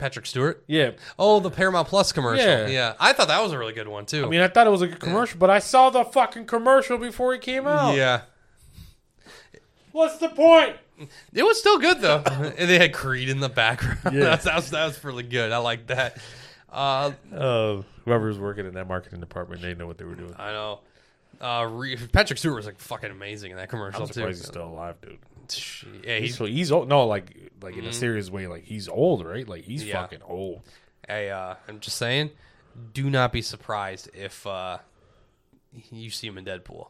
Patrick 0.00 0.26
Stewart. 0.26 0.64
Yeah, 0.66 0.92
Oh, 1.18 1.38
the 1.40 1.50
Paramount 1.50 1.86
Plus 1.86 2.10
commercial. 2.10 2.44
Yeah. 2.44 2.66
Yeah, 2.66 2.94
I 2.98 3.12
thought 3.12 3.28
that 3.28 3.42
was 3.42 3.52
a 3.52 3.58
really 3.58 3.72
good 3.74 3.86
one 3.88 4.06
too. 4.06 4.24
I 4.24 4.28
mean, 4.28 4.40
I 4.40 4.48
thought 4.48 4.66
it 4.66 4.70
was 4.70 4.82
a 4.82 4.88
good 4.88 4.98
commercial, 5.00 5.38
but 5.38 5.50
I 5.50 5.58
saw 5.60 5.90
the 5.90 6.04
fucking 6.04 6.46
commercial 6.46 6.98
before 6.98 7.34
it 7.34 7.42
came 7.42 7.66
out. 7.66 7.94
yeah, 7.96 8.22
what's 9.92 10.18
the 10.18 10.28
point? 10.28 10.76
it 11.32 11.42
was 11.42 11.58
still 11.58 11.78
good 11.78 12.00
though. 12.00 12.22
and 12.26 12.54
they 12.68 12.78
had 12.78 12.92
Creed 12.92 13.28
in 13.28 13.40
the 13.40 13.48
background. 13.48 13.98
Yeah. 14.16 14.24
That's 14.24 14.44
that 14.46 14.56
was 14.56 14.70
that 14.70 14.86
was 14.86 15.02
really 15.04 15.22
good. 15.22 15.52
I 15.52 15.58
like 15.58 15.86
that. 15.88 16.18
Uh, 16.72 17.12
Uh, 17.34 17.82
whoever's 18.04 18.38
working 18.38 18.66
in 18.66 18.74
that 18.74 18.86
marketing 18.88 19.20
department, 19.20 19.62
they 19.62 19.74
know 19.74 19.86
what 19.86 19.98
they 19.98 20.04
were 20.04 20.14
doing. 20.14 20.34
I 20.38 20.52
know. 20.52 20.80
Uh, 21.40 21.68
Patrick 22.12 22.38
Stewart 22.38 22.56
was 22.56 22.66
like 22.66 22.78
fucking 22.78 23.10
amazing 23.10 23.50
in 23.50 23.56
that 23.56 23.70
commercial 23.70 24.02
I'm 24.02 24.08
too. 24.08 24.26
he's 24.26 24.44
still 24.44 24.66
alive, 24.68 24.96
dude. 25.00 25.18
Yeah, 26.04 26.16
He's 26.18 26.28
he's. 26.30 26.36
so 26.36 26.44
he's 26.46 26.72
old. 26.72 26.88
No, 26.88 27.06
like 27.06 27.52
like 27.62 27.76
in 27.76 27.84
a 27.84 27.92
serious 27.92 28.30
way. 28.30 28.46
Like 28.46 28.64
he's 28.64 28.88
old, 28.88 29.24
right? 29.24 29.46
Like 29.48 29.64
he's 29.64 29.84
Yeah. 29.84 30.02
fucking 30.02 30.22
old. 30.22 30.62
Hey, 31.06 31.30
uh, 31.30 31.54
I'm 31.68 31.80
just 31.80 31.96
saying. 31.96 32.30
Do 32.94 33.10
not 33.10 33.32
be 33.32 33.42
surprised 33.42 34.10
if 34.14 34.46
uh, 34.46 34.78
you 35.90 36.10
see 36.10 36.26
him 36.28 36.38
in 36.38 36.44
Deadpool. 36.44 36.88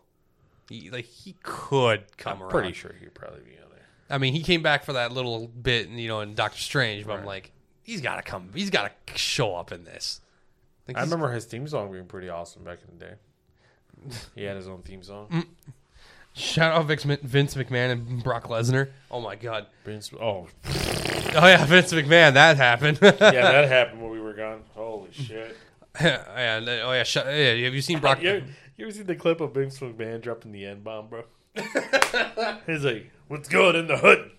He, 0.68 0.90
like 0.90 1.06
he 1.06 1.34
could 1.42 2.16
come 2.16 2.34
I'm 2.36 2.42
around. 2.42 2.50
pretty 2.50 2.72
sure 2.72 2.94
he'd 3.00 3.14
probably 3.14 3.40
be 3.40 3.56
on 3.62 3.70
there. 3.70 3.86
I 4.08 4.18
mean, 4.18 4.34
he 4.34 4.42
came 4.42 4.62
back 4.62 4.84
for 4.84 4.92
that 4.92 5.10
little 5.12 5.48
bit, 5.48 5.88
and 5.88 5.98
you 5.98 6.06
know, 6.08 6.20
in 6.20 6.34
Doctor 6.34 6.58
Strange. 6.58 7.06
But 7.06 7.18
I'm 7.18 7.24
like, 7.24 7.50
he's 7.82 8.00
got 8.00 8.16
to 8.16 8.22
come. 8.22 8.50
He's 8.54 8.70
got 8.70 8.92
to 9.06 9.18
show 9.18 9.54
up 9.56 9.72
in 9.72 9.84
this. 9.84 10.20
Like, 10.86 10.96
I 10.96 11.00
he's- 11.00 11.10
remember 11.10 11.32
his 11.32 11.44
theme 11.46 11.66
song 11.66 11.90
being 11.92 12.06
pretty 12.06 12.28
awesome 12.28 12.62
back 12.62 12.78
in 12.88 12.98
the 12.98 13.04
day. 13.04 13.14
He 14.34 14.44
had 14.44 14.56
his 14.56 14.68
own 14.68 14.82
theme 14.82 15.02
song. 15.02 15.44
Shout 16.32 16.72
out 16.72 16.86
Vince 16.86 17.04
Vince 17.04 17.54
McMahon 17.54 17.90
and 17.92 18.22
Brock 18.22 18.44
Lesnar. 18.48 18.90
Oh 19.10 19.20
my 19.20 19.34
God. 19.36 19.66
Vince- 19.84 20.12
oh, 20.14 20.46
Oh 21.32 21.46
yeah, 21.46 21.64
Vince 21.64 21.92
McMahon. 21.92 22.34
That 22.34 22.56
happened. 22.56 22.98
yeah, 23.02 23.10
that 23.10 23.68
happened 23.68 24.00
when 24.02 24.10
we 24.10 24.20
were 24.20 24.32
gone. 24.34 24.62
Holy 24.74 25.10
shit! 25.12 25.56
and 25.98 26.68
uh, 26.68 26.72
oh 26.84 26.92
yeah, 26.92 27.02
sh- 27.02 27.16
yeah. 27.16 27.54
Have 27.64 27.74
you 27.74 27.82
seen 27.82 27.98
Brock? 27.98 28.22
you, 28.22 28.44
you 28.76 28.86
ever 28.86 28.92
seen 28.92 29.06
the 29.06 29.16
clip 29.16 29.40
of 29.40 29.54
Vince 29.54 29.78
McMahon 29.80 30.20
dropping 30.22 30.52
the 30.52 30.64
N 30.66 30.80
bomb, 30.82 31.08
bro? 31.08 31.24
He's 32.66 32.84
like, 32.84 33.10
"What's 33.28 33.48
good 33.48 33.74
in 33.74 33.86
the 33.88 33.96
hood?" 33.98 34.30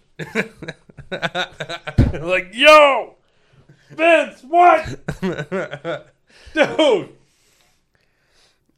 like, 2.21 2.49
yo, 2.53 3.15
Vince, 3.91 4.41
what, 4.43 4.85
dude? 6.53 7.09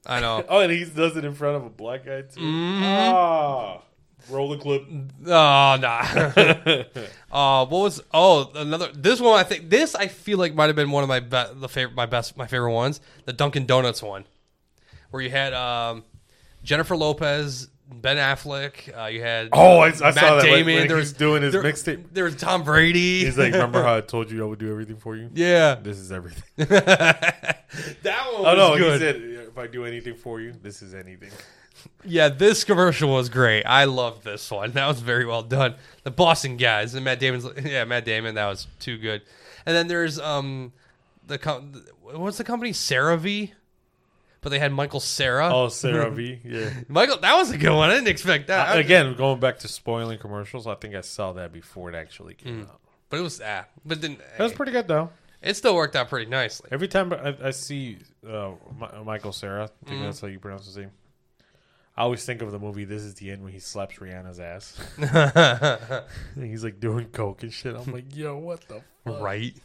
I 0.06 0.20
know. 0.20 0.44
Oh, 0.50 0.60
and 0.60 0.72
he 0.72 0.84
does 0.86 1.16
it 1.18 1.24
in 1.26 1.34
front 1.34 1.58
of 1.58 1.66
a 1.66 1.70
black 1.70 2.06
guy 2.06 2.22
too. 2.24 2.42
Ah, 2.42 3.82
roll 4.30 4.50
the 4.50 4.58
clip. 4.58 4.84
Oh 5.26 5.78
nah. 5.80 6.04
uh, 7.32 7.66
what 7.66 7.80
was? 7.84 8.02
Oh, 8.14 8.52
another. 8.56 8.90
This 8.94 9.20
one 9.22 9.40
I 9.40 9.44
think. 9.44 9.70
This 9.70 9.96
I 9.96 10.08
feel 10.08 10.38
like 10.38 10.54
might 10.56 10.68
have 10.68 10.76
been 10.76 10.92
one 10.92 11.04
of 11.04 11.10
my 11.10 11.20
be- 11.20 11.54
the 11.60 11.70
favorite, 11.70 11.96
my 11.96 12.06
best, 12.06 12.36
my 12.38 12.48
favorite 12.48 12.74
ones. 12.74 13.00
The 13.26 13.34
Dunkin' 13.34 13.66
Donuts 13.66 14.02
one, 14.04 14.26
where 15.12 15.22
you 15.22 15.30
had 15.30 15.54
um, 15.54 16.04
Jennifer 16.64 16.96
Lopez, 16.98 17.68
Ben 17.92 18.18
Affleck. 18.18 18.96
Uh, 18.98 19.06
you 19.08 19.22
had 19.22 19.50
Oh, 19.54 19.80
I- 19.80 19.88
I 19.88 19.90
Matt 19.90 20.16
saw 20.16 20.36
that 20.36 20.42
Damon. 20.44 20.66
when 20.66 20.88
there 20.90 20.98
he's 20.98 21.12
was 21.12 21.14
doing 21.14 21.44
his 21.44 21.54
there, 21.54 21.64
mixtape. 21.64 22.06
There 22.12 22.26
was 22.26 22.36
Tom 22.36 22.64
Brady. 22.64 23.24
He's 23.24 23.38
like, 23.38 23.54
remember 23.54 23.82
how 23.84 23.98
I 23.98 24.02
told 24.14 24.32
you 24.32 24.44
I 24.44 24.48
would 24.48 24.60
do 24.60 24.70
everything 24.70 24.98
for 24.98 25.16
you? 25.16 25.30
yeah, 25.34 25.76
This 25.76 25.98
is 25.98 26.12
everything. 26.12 26.44
that 26.58 27.56
one 28.34 28.42
was 28.44 28.46
Oh 28.46 28.56
no, 28.56 28.78
good. 28.78 28.94
he 28.94 29.00
said 29.00 29.22
if 29.54 29.60
I 29.60 29.68
do 29.68 29.86
anything 29.86 30.16
for 30.16 30.42
you, 30.42 30.54
this 30.62 30.82
is 30.82 30.94
anything. 30.94 31.30
Yeah, 32.06 32.30
this 32.30 32.64
commercial 32.64 33.12
was 33.14 33.30
great. 33.30 33.64
I 33.64 33.86
love 33.86 34.24
this 34.24 34.50
one. 34.50 34.72
That 34.72 34.88
was 34.88 35.00
very 35.00 35.26
well 35.26 35.42
done. 35.44 35.76
The 36.04 36.12
Boston 36.12 36.58
guys 36.58 36.94
and 36.96 37.04
Matt 37.06 37.20
Damon's 37.20 37.46
yeah, 37.64 37.84
Matt 37.86 38.06
Damon, 38.06 38.36
that 38.36 38.48
was 38.48 38.68
too 38.80 38.98
good. 38.98 39.22
And 39.66 39.76
then 39.76 39.88
there's 39.88 40.20
um 40.20 40.74
the 41.28 41.38
com- 41.38 41.84
what's 42.02 42.38
the 42.38 42.44
company 42.44 42.72
CeraVe? 42.72 43.52
But 44.42 44.50
they 44.50 44.60
had 44.60 44.74
Michael 44.74 45.00
Cera. 45.00 45.48
Oh, 45.54 45.68
CeraVe. 45.68 46.40
Yeah. 46.44 46.70
Michael, 46.90 47.18
that 47.20 47.36
was 47.36 47.50
a 47.52 47.58
good 47.58 47.74
one. 47.76 47.90
I 47.90 47.94
didn't 47.96 48.10
expect 48.10 48.48
that. 48.48 48.70
I- 48.70 48.80
Again, 48.80 49.16
going 49.16 49.40
back 49.40 49.60
to 49.60 49.68
spoiling 49.68 50.20
commercials, 50.20 50.68
I 50.68 50.76
think 50.76 50.96
I 50.96 51.02
saw 51.02 51.32
that 51.34 51.52
before 51.54 51.90
it 51.90 51.96
actually 51.96 52.34
came 52.36 52.64
out. 52.64 52.80
but 53.10 53.20
it 53.20 53.24
was 53.24 53.42
ah, 53.44 53.66
but 53.86 54.02
then 54.02 54.18
It 54.38 54.42
was 54.44 54.54
pretty 54.54 54.72
good 54.74 54.88
though. 54.88 55.10
It 55.44 55.56
still 55.56 55.76
worked 55.76 55.96
out 55.96 56.10
pretty 56.10 56.30
nicely. 56.30 56.70
Every 56.72 56.88
time 56.88 57.12
I, 57.14 57.36
I 57.44 57.52
see 57.52 57.98
uh, 58.28 58.52
Mi- 58.80 59.04
Michael 59.04 59.34
Cera, 59.34 59.66
I 59.66 59.90
think 59.90 60.02
that's 60.02 60.22
how 60.22 60.28
you 60.28 60.40
pronounce 60.40 60.66
his 60.66 60.78
name. 60.78 60.92
I 61.96 62.02
always 62.02 62.26
think 62.26 62.42
of 62.42 62.52
the 62.52 62.60
movie 62.60 62.86
This 62.86 63.04
Is 63.04 63.16
the 63.16 63.30
End 63.30 63.44
when 63.44 63.52
he 63.52 63.60
slaps 63.60 63.98
Rihanna's 63.98 64.40
ass. 64.40 64.76
he's 66.36 66.64
like 66.64 66.80
doing 66.80 67.06
coke 67.08 67.44
and 67.44 67.54
shit. 67.54 67.76
I'm 67.76 67.92
like, 67.92 68.16
yo, 68.16 68.38
what 68.38 68.68
the 68.68 68.82
fuck? 69.04 69.22
Right. 69.22 69.56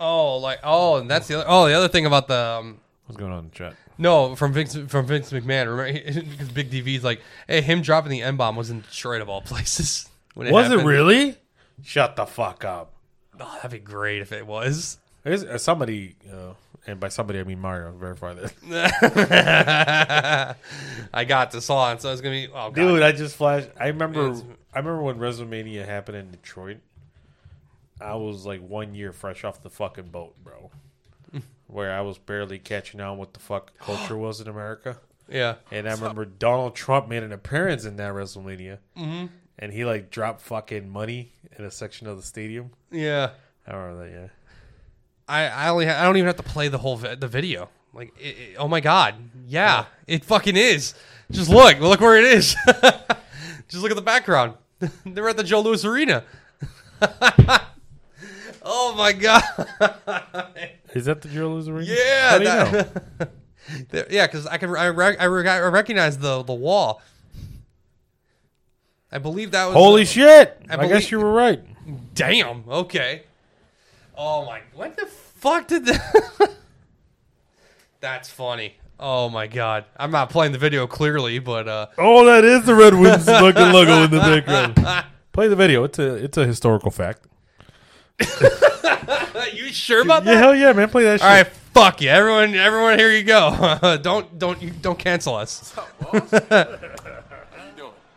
Oh, 0.00 0.38
like 0.38 0.60
oh, 0.62 0.96
and 0.96 1.10
that's 1.10 1.26
the 1.26 1.34
other. 1.40 1.46
Oh, 1.48 1.66
the 1.66 1.74
other 1.74 1.88
thing 1.88 2.06
about 2.06 2.28
the 2.28 2.36
um, 2.36 2.80
What's 3.06 3.18
going 3.18 3.32
on 3.32 3.40
in 3.40 3.44
the 3.46 3.54
chat? 3.54 3.74
No, 3.96 4.36
from 4.36 4.52
Vince 4.52 4.76
from 4.88 5.06
Vince 5.06 5.32
McMahon. 5.32 5.66
Remember, 5.66 5.92
because 5.92 6.48
Big 6.54 6.70
DV's 6.70 7.02
like, 7.02 7.20
hey, 7.48 7.60
him 7.62 7.82
dropping 7.82 8.10
the 8.10 8.22
N 8.22 8.36
bomb 8.36 8.54
was 8.54 8.70
in 8.70 8.82
Detroit 8.82 9.22
of 9.22 9.28
all 9.28 9.40
places. 9.40 10.08
When 10.34 10.52
Was 10.52 10.70
it 10.70 10.84
really? 10.84 11.36
Shut 11.82 12.16
the 12.16 12.26
fuck 12.26 12.64
up. 12.64 12.92
Oh, 13.40 13.52
that'd 13.56 13.70
be 13.70 13.78
great 13.78 14.22
if 14.22 14.32
it 14.32 14.46
was. 14.46 14.98
There's, 15.22 15.44
uh, 15.44 15.58
somebody, 15.58 16.14
uh, 16.32 16.54
and 16.86 16.98
by 17.00 17.08
somebody 17.08 17.38
I 17.40 17.44
mean 17.44 17.60
Mario, 17.60 17.92
verify 17.92 18.34
that. 18.34 18.52
I 21.12 21.24
got 21.24 21.50
this 21.50 21.68
on, 21.70 21.98
so 22.00 22.12
it's 22.12 22.20
gonna 22.20 22.34
be. 22.34 22.48
Oh, 22.48 22.70
God. 22.70 22.74
Dude, 22.74 23.02
I 23.02 23.12
just 23.12 23.36
flashed. 23.36 23.68
I 23.78 23.88
remember. 23.88 24.28
It's- 24.30 24.44
I 24.74 24.78
remember 24.80 25.02
when 25.02 25.16
WrestleMania 25.16 25.86
happened 25.86 26.18
in 26.18 26.30
Detroit. 26.30 26.78
I 28.00 28.14
was 28.14 28.46
like 28.46 28.60
one 28.60 28.94
year 28.94 29.12
fresh 29.12 29.42
off 29.44 29.62
the 29.62 29.70
fucking 29.70 30.08
boat, 30.10 30.34
bro. 30.44 30.70
Where 31.66 31.92
I 31.92 32.02
was 32.02 32.18
barely 32.18 32.58
catching 32.58 33.00
on 33.00 33.18
what 33.18 33.32
the 33.34 33.40
fuck 33.40 33.76
culture 33.78 34.16
was 34.16 34.40
in 34.40 34.46
America. 34.46 34.98
yeah. 35.28 35.56
And 35.72 35.88
I 35.88 35.92
remember 35.94 36.24
Donald 36.24 36.76
Trump 36.76 37.08
made 37.08 37.22
an 37.24 37.32
appearance 37.32 37.84
in 37.84 37.96
that 37.96 38.12
WrestleMania, 38.12 38.78
mm-hmm. 38.96 39.26
And 39.58 39.72
he 39.72 39.84
like 39.84 40.10
dropped 40.10 40.40
fucking 40.42 40.88
money 40.88 41.32
in 41.58 41.64
a 41.64 41.70
section 41.70 42.06
of 42.06 42.16
the 42.16 42.22
stadium. 42.22 42.70
Yeah. 42.90 43.30
I 43.66 43.74
remember 43.74 44.04
that. 44.08 44.12
Yeah. 44.14 44.28
I, 45.28 45.46
I 45.48 45.68
only 45.68 45.86
ha- 45.86 46.00
I 46.00 46.04
don't 46.04 46.16
even 46.16 46.26
have 46.26 46.36
to 46.36 46.42
play 46.42 46.68
the 46.68 46.78
whole 46.78 46.96
vi- 46.96 47.14
the 47.16 47.28
video. 47.28 47.68
Like, 47.92 48.12
it, 48.18 48.36
it- 48.38 48.56
oh 48.58 48.68
my 48.68 48.80
god, 48.80 49.14
yeah, 49.46 49.84
it 50.06 50.24
fucking 50.24 50.56
is. 50.56 50.94
Just 51.30 51.50
look, 51.50 51.78
look 51.80 52.00
where 52.00 52.16
it 52.16 52.24
is. 52.24 52.54
Just 53.68 53.82
look 53.82 53.90
at 53.90 53.96
the 53.96 54.02
background. 54.02 54.54
They're 55.04 55.28
at 55.28 55.36
the 55.36 55.44
Joe 55.44 55.60
Louis 55.60 55.84
Arena. 55.84 56.24
oh 58.62 58.94
my 58.96 59.12
god. 59.12 59.42
Is 60.94 61.04
that 61.06 61.20
the 61.20 61.28
Joe 61.28 61.48
Louis 61.54 61.68
Arena? 61.68 61.92
Yeah, 61.94 62.30
How 62.30 62.38
do 62.38 62.44
you 62.44 62.50
that- 62.50 63.00
know? 63.20 64.06
Yeah, 64.10 64.26
because 64.26 64.46
I 64.46 64.56
can 64.56 64.70
I, 64.74 64.88
rec- 64.88 65.20
I, 65.20 65.26
rec- 65.26 65.46
I 65.46 65.58
recognize 65.68 66.16
the 66.18 66.42
the 66.42 66.54
wall. 66.54 67.02
I 69.10 69.18
believe 69.18 69.52
that 69.52 69.66
was 69.66 69.74
Holy 69.74 70.04
shit! 70.04 70.60
I 70.68 70.74
I, 70.74 70.76
believe- 70.76 70.90
guess 70.92 71.10
you 71.10 71.18
were 71.18 71.32
right. 71.32 71.60
Damn. 72.14 72.64
Okay. 72.68 73.22
Oh 74.16 74.44
my. 74.44 74.60
What 74.74 74.96
the 74.96 75.06
fuck 75.06 75.68
did 75.68 75.86
that? 75.86 76.50
That's 78.00 78.28
funny. 78.28 78.74
Oh 79.00 79.28
my 79.28 79.46
god. 79.46 79.84
I'm 79.96 80.10
not 80.10 80.28
playing 80.30 80.52
the 80.52 80.58
video 80.58 80.86
clearly, 80.86 81.38
but 81.38 81.66
uh, 81.68 81.86
Oh, 81.96 82.26
that 82.26 82.44
is 82.44 82.64
the 82.64 82.74
Red 82.74 82.94
Wings 82.94 83.24
fucking 83.26 83.72
logo 83.72 84.02
in 84.04 84.10
the 84.10 84.18
background. 84.18 85.06
Play 85.32 85.48
the 85.48 85.56
video. 85.56 85.84
It's 85.84 85.98
a 85.98 86.14
it's 86.16 86.36
a 86.36 86.44
historical 86.44 86.90
fact. 86.90 87.26
you 88.20 89.68
sure 89.70 90.02
about 90.02 90.24
that? 90.24 90.30
Yeah, 90.32 90.34
that? 90.34 90.42
hell 90.42 90.54
yeah, 90.54 90.72
man. 90.72 90.90
Play 90.90 91.04
that 91.04 91.20
shit. 91.20 91.26
All 91.28 91.34
right, 91.34 91.46
fuck 91.46 92.00
you, 92.02 92.10
everyone. 92.10 92.54
Everyone, 92.56 92.98
here 92.98 93.12
you 93.12 93.22
go. 93.22 93.98
don't 94.02 94.36
don't 94.38 94.60
you 94.60 94.70
don't 94.70 94.98
cancel 94.98 95.36
us. 95.36 95.72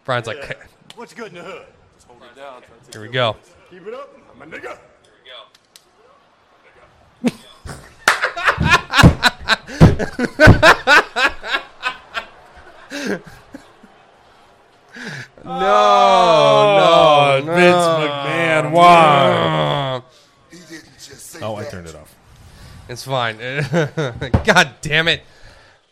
Bryan's 0.03 0.25
like, 0.25 0.57
What's 1.01 1.15
good 1.15 1.29
in 1.29 1.33
the 1.33 1.41
hood? 1.41 1.65
Just 1.95 2.07
hold 2.07 2.21
it 2.21 2.35
down. 2.35 2.61
here 2.93 3.01
we 3.01 3.07
go. 3.07 3.35
Keep 3.71 3.87
it 3.87 3.93
up, 3.95 4.15
my 4.37 4.45
nigga. 4.45 4.77
No, 15.43 15.43
no, 15.43 15.73
oh, 15.73 17.41
no. 17.45 17.55
Vince 17.55 17.75
McMahon, 17.75 18.71
why? 18.71 20.01
He 20.51 20.57
didn't 20.57 20.83
just 20.99 21.31
say 21.31 21.39
Oh, 21.41 21.55
I 21.55 21.63
turned 21.63 21.87
it 21.87 21.95
off. 21.95 22.15
It's 22.87 23.03
fine. 23.03 23.37
God 24.45 24.75
damn 24.81 25.07
it, 25.07 25.23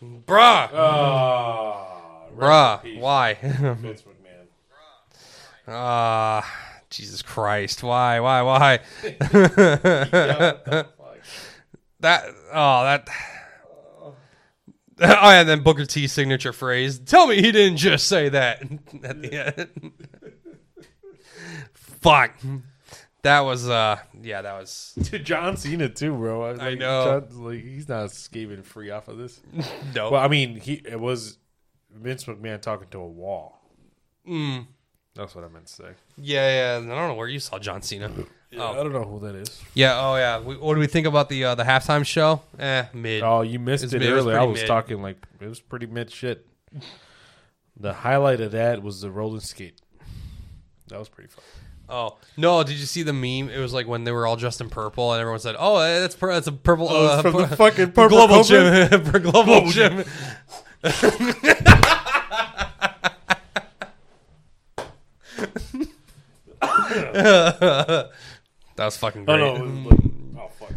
bruh, 0.03 0.69
Oh, 0.71 2.27
bruh. 2.37 2.99
Why? 2.99 3.95
Ah, 5.69 6.79
Jesus 6.89 7.21
Christ. 7.21 7.83
Why, 7.83 8.19
why, 8.19 8.41
why? 8.41 8.79
that, 11.99 12.25
oh, 12.53 12.83
that. 12.83 13.09
Oh, 15.01 15.05
yeah, 15.31 15.39
and 15.39 15.49
then 15.49 15.63
Booker 15.63 15.85
T 15.85 16.07
signature 16.07 16.51
phrase. 16.51 16.99
Tell 16.99 17.27
me 17.27 17.35
he 17.37 17.51
didn't 17.51 17.77
just 17.77 18.07
say 18.07 18.29
that 18.29 18.61
at 19.03 19.21
the 19.21 19.57
end. 19.57 19.91
Fuck. 21.73 22.33
That 23.21 23.41
was, 23.41 23.67
uh, 23.67 23.97
yeah, 24.21 24.41
that 24.41 24.53
was. 24.53 24.93
Dude, 25.01 25.25
John 25.25 25.57
Cena 25.57 25.89
too, 25.89 26.13
bro. 26.13 26.41
I, 26.41 26.51
like, 26.53 26.79
know. 26.79 27.19
John's, 27.19 27.35
like, 27.35 27.63
he's 27.63 27.89
not 27.89 28.05
escaping 28.05 28.63
free 28.63 28.91
off 28.91 29.09
of 29.09 29.17
this. 29.17 29.41
Dope. 29.93 30.13
Well, 30.13 30.21
I 30.21 30.29
mean, 30.29 30.55
he 30.55 30.81
it 30.85 30.99
was 30.99 31.37
Vince 31.93 32.25
McMahon 32.25 32.61
talking 32.61 32.87
to 32.91 32.99
a 32.99 33.07
wall. 33.07 33.61
Mm. 34.27 34.67
That's 35.15 35.35
what 35.35 35.43
I 35.43 35.47
meant 35.49 35.65
to 35.67 35.73
say. 35.73 35.89
Yeah, 36.17 36.77
yeah. 36.79 36.85
I 36.85 36.95
don't 36.95 37.07
know 37.09 37.13
where 37.15 37.27
you 37.27 37.39
saw 37.39 37.59
John 37.59 37.81
Cena. 37.81 38.09
Yeah, 38.51 38.63
Oh. 38.63 38.71
I 38.71 38.75
don't 38.83 38.93
know 38.93 39.03
who 39.03 39.19
that 39.27 39.35
is. 39.35 39.61
Yeah, 39.73 39.99
oh, 39.99 40.15
yeah. 40.15 40.39
We, 40.39 40.55
what 40.57 40.73
do 40.75 40.79
we 40.79 40.87
think 40.87 41.05
about 41.05 41.29
the 41.29 41.43
uh, 41.45 41.55
the 41.55 41.63
halftime 41.63 42.05
show? 42.05 42.41
Eh, 42.57 42.85
mid. 42.93 43.21
Oh, 43.23 43.41
you 43.41 43.59
missed 43.59 43.83
It's 43.83 43.93
it 43.93 43.99
mid- 43.99 44.09
it 44.09 44.13
was 44.13 44.25
earlier. 44.25 44.37
I 44.37 44.39
pretty 44.39 44.51
was 44.53 44.61
mid. 44.61 44.67
talking 44.67 45.01
like 45.01 45.17
it 45.39 45.47
was 45.47 45.59
pretty 45.59 45.85
mid 45.87 46.09
shit. 46.11 46.45
The 47.79 47.93
highlight 47.93 48.41
of 48.41 48.51
that 48.53 48.81
was 48.81 49.01
the 49.01 49.11
rolling 49.11 49.41
skate. 49.41 49.79
That 50.87 50.99
was 50.99 51.09
pretty 51.09 51.29
fun. 51.29 51.43
Oh 51.89 52.17
no! 52.37 52.63
Did 52.63 52.77
you 52.79 52.85
see 52.85 53.03
the 53.03 53.13
meme? 53.13 53.49
It 53.53 53.59
was 53.59 53.73
like 53.73 53.87
when 53.87 54.03
they 54.03 54.11
were 54.11 54.25
all 54.27 54.35
dressed 54.35 54.61
in 54.61 54.69
purple, 54.69 55.11
and 55.13 55.19
everyone 55.21 55.39
said, 55.39 55.55
"Oh, 55.57 55.77
eh, 55.77 55.99
that's 55.99 56.15
pur- 56.15 56.33
that's 56.33 56.47
a 56.47 56.51
purple 56.51 56.87
Oh, 56.89 57.05
uh, 57.07 57.21
from 57.23 57.33
the 57.33 57.47
pu- 57.47 57.55
fucking 57.55 57.91
Purple 57.93 58.17
Globo 58.27 58.43
Cobra? 58.43 58.89
gym 58.89 59.05
for 59.11 59.19
Globo 59.19 59.69
gym." 59.71 60.03
that 67.13 68.09
was 68.77 68.97
fucking 68.97 69.25
Oh 69.27 69.35
great. 69.35 69.39
no! 69.39 69.55
It 69.55 69.61
was 69.61 69.85
like, 69.85 69.99
oh 70.37 70.49
fuck! 70.59 70.73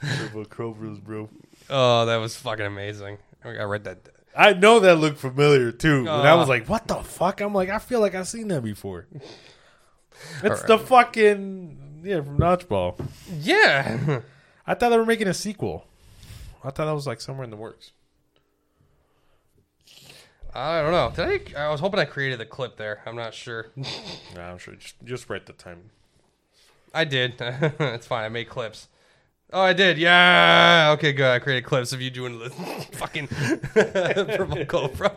Purple 0.00 0.44
Cobras, 0.46 0.98
bro. 1.00 1.28
Oh, 1.70 2.06
that 2.06 2.16
was 2.16 2.36
fucking 2.36 2.66
amazing. 2.66 3.18
I 3.44 3.62
read 3.62 3.84
that. 3.84 4.08
I 4.36 4.52
know 4.52 4.80
that 4.80 4.96
looked 4.96 5.18
familiar 5.18 5.72
too. 5.72 6.00
And 6.00 6.08
I 6.08 6.34
was 6.34 6.48
oh. 6.48 6.50
like, 6.50 6.68
"What 6.68 6.86
the 6.86 6.96
fuck?" 6.96 7.40
I'm 7.40 7.54
like, 7.54 7.70
I 7.70 7.78
feel 7.78 8.00
like 8.00 8.14
I've 8.14 8.28
seen 8.28 8.48
that 8.48 8.62
before. 8.62 9.06
It's 10.42 10.44
Alright. 10.44 10.66
the 10.66 10.78
fucking 10.78 12.02
yeah 12.04 12.20
from 12.22 12.38
Dodgeball. 12.38 13.00
Yeah. 13.40 14.20
I 14.66 14.74
thought 14.74 14.88
they 14.90 14.98
were 14.98 15.06
making 15.06 15.28
a 15.28 15.34
sequel. 15.34 15.86
I 16.64 16.70
thought 16.70 16.86
that 16.86 16.92
was 16.92 17.06
like 17.06 17.20
somewhere 17.20 17.44
in 17.44 17.50
the 17.50 17.56
works. 17.56 17.92
I 20.56 20.80
don't 20.80 20.92
know. 20.92 21.12
Did 21.14 21.54
I? 21.56 21.66
I 21.66 21.70
was 21.70 21.80
hoping 21.80 22.00
I 22.00 22.06
created 22.06 22.38
the 22.40 22.46
clip 22.46 22.76
there. 22.76 23.02
I'm 23.04 23.16
not 23.16 23.34
sure. 23.34 23.66
I'm 24.36 24.58
sure. 24.58 24.74
Just 24.74 24.94
just 25.04 25.28
write 25.28 25.46
the 25.46 25.52
time. 25.52 25.90
I 26.94 27.04
did. 27.04 27.34
it's 27.40 28.06
fine. 28.06 28.24
I 28.24 28.28
made 28.30 28.48
clips. 28.48 28.88
Oh, 29.52 29.60
I 29.60 29.74
did. 29.74 29.98
Yeah. 29.98 30.94
Okay, 30.96 31.12
good. 31.12 31.30
I 31.30 31.38
created 31.38 31.64
clips 31.64 31.92
of 31.92 32.00
you 32.00 32.10
doing 32.10 32.38
the 32.38 32.50
fucking 32.92 33.28
purple 33.28 34.64
cobra. 34.64 35.16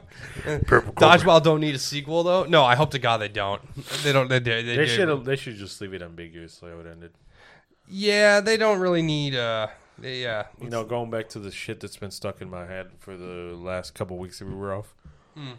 Purple 0.68 0.94
cobra. 0.94 1.18
Dodgeball 1.18 1.42
don't 1.42 1.62
need 1.62 1.74
a 1.74 1.80
sequel 1.80 2.24
though. 2.24 2.44
No, 2.44 2.64
I 2.64 2.76
hope 2.76 2.92
to 2.92 3.00
God 3.00 3.18
they 3.18 3.30
don't. 3.30 3.62
They 4.04 4.12
don't. 4.12 4.28
They, 4.28 4.40
they, 4.40 4.62
they, 4.62 4.76
They 4.76 4.88
should 4.88 5.26
they 5.26 5.36
should 5.38 5.56
just 5.56 5.80
leave 5.80 5.94
it 5.94 6.02
ambiguous 6.02 6.60
how 6.60 6.68
it 6.68 6.86
ended. 6.86 7.12
Yeah, 7.88 8.42
they 8.42 8.58
don't 8.58 8.80
really 8.80 9.02
need. 9.02 9.36
Uh, 9.36 9.68
yeah. 10.02 10.48
You 10.62 10.70
know, 10.70 10.84
going 10.84 11.10
back 11.10 11.30
to 11.30 11.40
the 11.40 11.50
shit 11.50 11.80
that's 11.80 11.98
been 11.98 12.12
stuck 12.12 12.42
in 12.42 12.50
my 12.50 12.66
head 12.66 12.92
for 13.00 13.18
the 13.18 13.56
last 13.56 13.96
couple 13.96 14.18
weeks 14.18 14.40
that 14.40 14.48
we 14.48 14.54
were 14.54 14.76
off. 14.76 14.94
Hmm. 15.40 15.52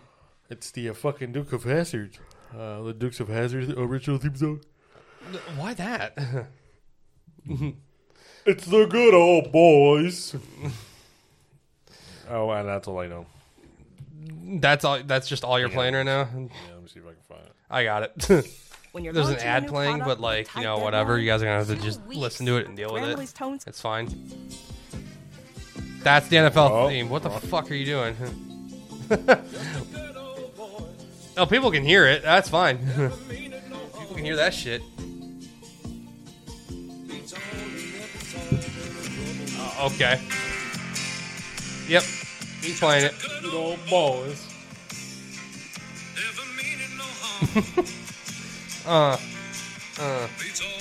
It's 0.51 0.71
the 0.73 0.91
uh, 0.91 0.95
fucking 0.95 1.33
Duke 1.33 1.53
of 1.53 1.65
Hazzard, 1.65 2.19
uh, 2.55 2.83
the 2.83 2.93
Dukes 2.93 3.19
of 3.21 3.29
Hazzard 3.29 3.71
original 3.79 4.19
theme 4.19 4.37
song. 4.37 4.61
Why 5.57 5.75
that? 5.75 6.19
It's 8.47 8.65
the 8.67 8.87
good 8.87 9.13
old 9.15 9.53
boys. 9.53 10.35
oh, 12.29 12.51
and 12.51 12.69
that's 12.69 12.89
all 12.89 12.99
I 12.99 13.07
know. 13.07 13.27
That's 14.61 14.85
all. 14.85 15.03
That's 15.03 15.29
just 15.29 15.45
all 15.45 15.59
you're 15.59 15.69
playing 15.69 15.95
right 15.95 16.05
now. 16.05 16.21
Yeah, 16.35 16.49
let 16.75 16.83
me 16.83 16.89
see 16.89 17.01
if 17.01 17.07
I 17.07 17.11
can 17.13 17.23
find 17.29 17.43
it. 17.43 17.53
I 17.71 17.85
got 17.85 18.03
it. 18.31 18.47
When 18.93 19.05
you're 19.05 19.13
There's 19.13 19.29
an 19.29 19.37
ad 19.37 19.69
playing, 19.69 19.99
product 19.99 20.21
but 20.21 20.21
like 20.21 20.57
you 20.57 20.63
know, 20.63 20.79
whatever. 20.79 21.17
You 21.17 21.27
guys 21.31 21.43
are 21.43 21.45
gonna 21.45 21.59
have 21.59 21.69
to 21.69 21.77
just 21.77 22.03
weeks, 22.07 22.21
listen 22.21 22.47
to 22.47 22.57
it 22.57 22.67
and 22.67 22.77
deal 22.77 22.93
with 22.93 23.03
Grammarly's 23.05 23.31
it. 23.31 23.37
tones 23.37 23.65
It's 23.69 23.81
fine. 23.81 24.09
That's 26.03 26.27
the 26.27 26.37
NFL 26.37 26.71
Oh, 26.71 26.89
theme. 26.89 27.09
What 27.09 27.23
the 27.23 27.31
fuck 27.31 27.71
are 27.71 27.75
you 27.75 27.85
doing? 27.87 28.17
oh, 31.37 31.47
people 31.47 31.73
can 31.73 31.83
hear 31.83 32.07
it. 32.07 32.23
That's 32.23 32.49
fine. 32.49 32.79
people 33.29 34.15
can 34.15 34.25
hear 34.25 34.37
that 34.37 34.55
shit. 34.55 34.83
Oh, 39.59 39.91
okay. 39.93 40.21
Yep. 41.89 42.05
He's 42.61 42.79
playing 42.79 43.07
it. 43.07 43.15
Good 43.43 43.55
old 43.55 43.79
boys. 43.89 44.47
Uh. 48.87 49.17
Uh. 49.99 50.27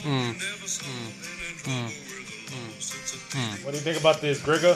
Mm, 0.04 0.34
mm, 0.34 1.90
mm, 3.30 3.66
what 3.66 3.72
do 3.72 3.78
you 3.78 3.84
think 3.84 4.00
about 4.00 4.22
this, 4.22 4.42
Grigga? 4.42 4.76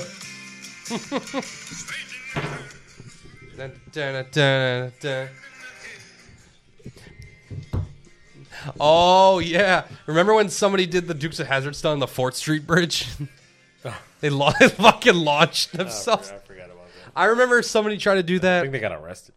Oh 8.80 9.40
yeah! 9.40 9.86
Remember 10.06 10.34
when 10.34 10.50
somebody 10.50 10.86
did 10.86 11.08
the 11.08 11.14
Dukes 11.14 11.40
of 11.40 11.48
Hazzard 11.48 11.76
stunt 11.76 11.94
on 11.94 12.00
the 12.00 12.08
Fort 12.08 12.36
Street 12.36 12.66
Bridge? 12.66 13.08
Oh. 13.86 14.02
they 14.22 14.30
la- 14.30 14.52
fucking 14.54 15.14
launched 15.14 15.72
oh, 15.74 15.80
themselves. 15.80 16.32
I 16.32 16.38
forgot 16.38 16.68
about 16.68 16.88
that. 16.88 17.12
I 17.18 17.26
remember 17.26 17.62
somebody 17.62 17.98
tried 17.98 18.16
to 18.16 18.24
do 18.24 18.40
that. 18.40 18.60
I 18.60 18.62
think 18.62 18.72
they 18.72 18.80
got 18.80 18.94
arrested. 18.94 19.36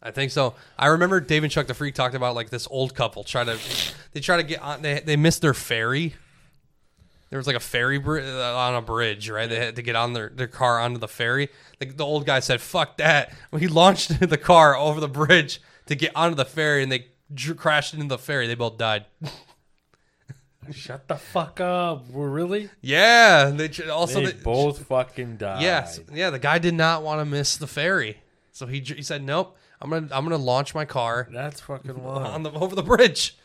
I 0.00 0.12
think 0.12 0.30
so. 0.30 0.54
I 0.78 0.86
remember 0.86 1.18
Dave 1.18 1.42
and 1.42 1.50
Chuck 1.50 1.66
the 1.66 1.74
Freak 1.74 1.96
talked 1.96 2.14
about 2.14 2.36
like 2.36 2.48
this 2.48 2.68
old 2.70 2.94
couple 2.94 3.24
try 3.24 3.42
to 3.42 3.58
they 4.12 4.20
try 4.20 4.36
to 4.36 4.44
get 4.44 4.62
on 4.62 4.82
they 4.82 5.00
they 5.00 5.16
missed 5.16 5.42
their 5.42 5.52
ferry. 5.52 6.14
There 7.32 7.38
was 7.38 7.46
like 7.46 7.56
a 7.56 7.60
ferry 7.60 7.96
bri- 7.96 8.28
uh, 8.30 8.54
on 8.54 8.74
a 8.74 8.82
bridge, 8.82 9.30
right? 9.30 9.48
They 9.48 9.56
had 9.56 9.76
to 9.76 9.82
get 9.82 9.96
on 9.96 10.12
their, 10.12 10.28
their 10.28 10.46
car 10.46 10.78
onto 10.78 10.98
the 10.98 11.08
ferry. 11.08 11.48
Like 11.80 11.96
the 11.96 12.04
old 12.04 12.26
guy 12.26 12.40
said, 12.40 12.60
"Fuck 12.60 12.98
that!" 12.98 13.32
He 13.58 13.68
launched 13.68 14.20
the 14.28 14.36
car 14.36 14.76
over 14.76 15.00
the 15.00 15.08
bridge 15.08 15.62
to 15.86 15.94
get 15.94 16.14
onto 16.14 16.34
the 16.34 16.44
ferry, 16.44 16.82
and 16.82 16.92
they 16.92 17.06
dr- 17.32 17.56
crashed 17.56 17.94
into 17.94 18.04
the 18.06 18.18
ferry. 18.18 18.46
They 18.48 18.54
both 18.54 18.76
died. 18.76 19.06
Shut 20.72 21.08
the 21.08 21.16
fuck 21.16 21.58
up. 21.58 22.10
We're 22.10 22.28
really? 22.28 22.68
yeah. 22.82 23.46
They 23.46 23.68
tr- 23.68 23.90
also 23.90 24.20
they 24.20 24.32
they- 24.32 24.42
both 24.42 24.86
fucking 24.86 25.38
died. 25.38 25.62
Yes, 25.62 26.00
yeah. 26.12 26.28
The 26.28 26.38
guy 26.38 26.58
did 26.58 26.74
not 26.74 27.02
want 27.02 27.22
to 27.22 27.24
miss 27.24 27.56
the 27.56 27.66
ferry, 27.66 28.18
so 28.52 28.66
he 28.66 28.80
he 28.80 29.02
said, 29.02 29.22
"Nope, 29.24 29.56
I'm 29.80 29.88
gonna 29.88 30.08
I'm 30.12 30.24
gonna 30.24 30.36
launch 30.36 30.74
my 30.74 30.84
car 30.84 31.28
That's 31.32 31.62
fucking 31.62 31.90
on 32.04 32.42
the 32.42 32.52
over 32.52 32.76
the 32.76 32.82
bridge. 32.82 33.38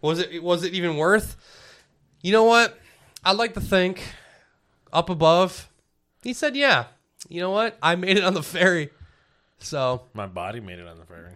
Was 0.00 0.18
it 0.18 0.42
was 0.42 0.64
it 0.64 0.74
even 0.74 0.96
worth? 0.96 1.36
You 2.22 2.32
know 2.32 2.44
what? 2.44 2.78
I'd 3.24 3.36
like 3.36 3.54
to 3.54 3.60
think 3.60 4.02
up 4.92 5.10
above. 5.10 5.68
He 6.22 6.32
said, 6.32 6.56
"Yeah." 6.56 6.86
You 7.28 7.40
know 7.40 7.50
what? 7.50 7.76
I 7.82 7.96
made 7.96 8.16
it 8.16 8.24
on 8.24 8.34
the 8.34 8.42
ferry. 8.42 8.90
So 9.58 10.02
My 10.14 10.26
body 10.26 10.60
made 10.60 10.78
it 10.78 10.86
on 10.86 10.98
the 10.98 11.04
ferry. 11.04 11.32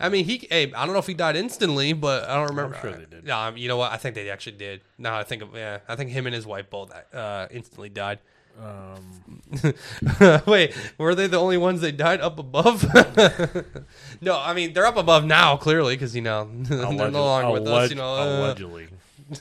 I 0.00 0.08
mean, 0.08 0.24
he. 0.24 0.46
Hey, 0.50 0.72
I 0.72 0.84
don't 0.84 0.92
know 0.92 1.00
if 1.00 1.06
he 1.06 1.14
died 1.14 1.36
instantly, 1.36 1.92
but 1.92 2.28
I 2.28 2.36
don't 2.36 2.48
remember. 2.48 2.78
sure 2.80 2.92
they 2.92 3.04
did. 3.04 3.24
No, 3.24 3.36
um, 3.38 3.56
you 3.56 3.68
know 3.68 3.76
what? 3.76 3.92
I 3.92 3.96
think 3.96 4.14
they 4.14 4.30
actually 4.30 4.56
did. 4.56 4.80
Now 4.96 5.18
I 5.18 5.24
think 5.24 5.42
of 5.42 5.54
yeah, 5.54 5.78
I 5.88 5.96
think 5.96 6.10
him 6.10 6.26
and 6.26 6.34
his 6.34 6.46
wife 6.46 6.70
both 6.70 6.92
uh, 7.12 7.48
instantly 7.50 7.88
died. 7.88 8.20
Um, 8.60 9.42
Wait, 10.46 10.74
were 10.98 11.14
they 11.14 11.26
the 11.28 11.38
only 11.38 11.58
ones 11.58 11.80
that 11.80 11.96
died 11.96 12.20
up 12.20 12.38
above? 12.38 12.84
no, 14.20 14.38
I 14.38 14.52
mean 14.54 14.72
they're 14.72 14.86
up 14.86 14.96
above 14.96 15.24
now, 15.24 15.56
clearly, 15.56 15.94
because 15.94 16.14
you 16.14 16.22
know 16.22 16.48
they're 16.62 17.10
no 17.10 17.24
longer 17.24 17.52
with 17.52 17.68
us. 17.68 17.90
You 17.90 17.96
know, 17.96 18.14
uh, 18.14 18.38
allegedly. 18.40 18.88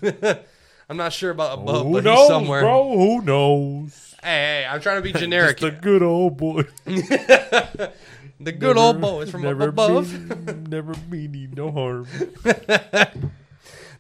I'm 0.90 0.98
not 0.98 1.12
sure 1.14 1.32
about 1.32 1.60
above, 1.60 1.86
Who 1.86 1.94
but 1.94 2.04
knows, 2.04 2.20
he's 2.20 2.28
somewhere. 2.28 2.62
bro? 2.62 2.98
Who 2.98 3.22
knows? 3.22 4.16
Hey, 4.24 4.64
hey, 4.64 4.68
I'm 4.70 4.80
trying 4.82 4.98
to 4.98 5.02
be 5.02 5.12
generic. 5.20 5.62
A 5.62 5.72
good 5.72 6.02
old 6.02 6.38
boy. 6.38 6.64
the 6.86 7.92
good 8.58 8.78
old 8.78 9.02
boy 9.02 9.22
is 9.22 9.32
from 9.32 9.42
up 9.42 9.50
never 9.58 9.70
above. 9.70 10.14
mean- 10.14 10.64
never 10.70 10.94
meaning 11.10 11.54
no 11.56 11.72
harm. 11.72 12.08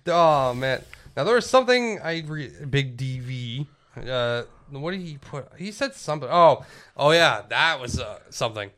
Oh 0.09 0.53
man! 0.53 0.81
Now 1.15 1.23
there 1.25 1.35
was 1.35 1.49
something 1.49 1.99
I 2.01 2.23
re- 2.25 2.51
big 2.69 2.95
DV. 2.95 3.67
Uh, 4.07 4.43
what 4.69 4.91
did 4.91 5.01
he 5.01 5.17
put? 5.17 5.49
He 5.57 5.71
said 5.71 5.93
something. 5.95 6.29
Oh, 6.31 6.65
oh 6.95 7.11
yeah, 7.11 7.41
that 7.49 7.79
was 7.81 7.99
uh, 7.99 8.19
something. 8.29 8.71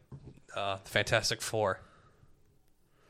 Uh, 0.55 0.77
Fantastic 0.85 1.41
Four. 1.41 1.79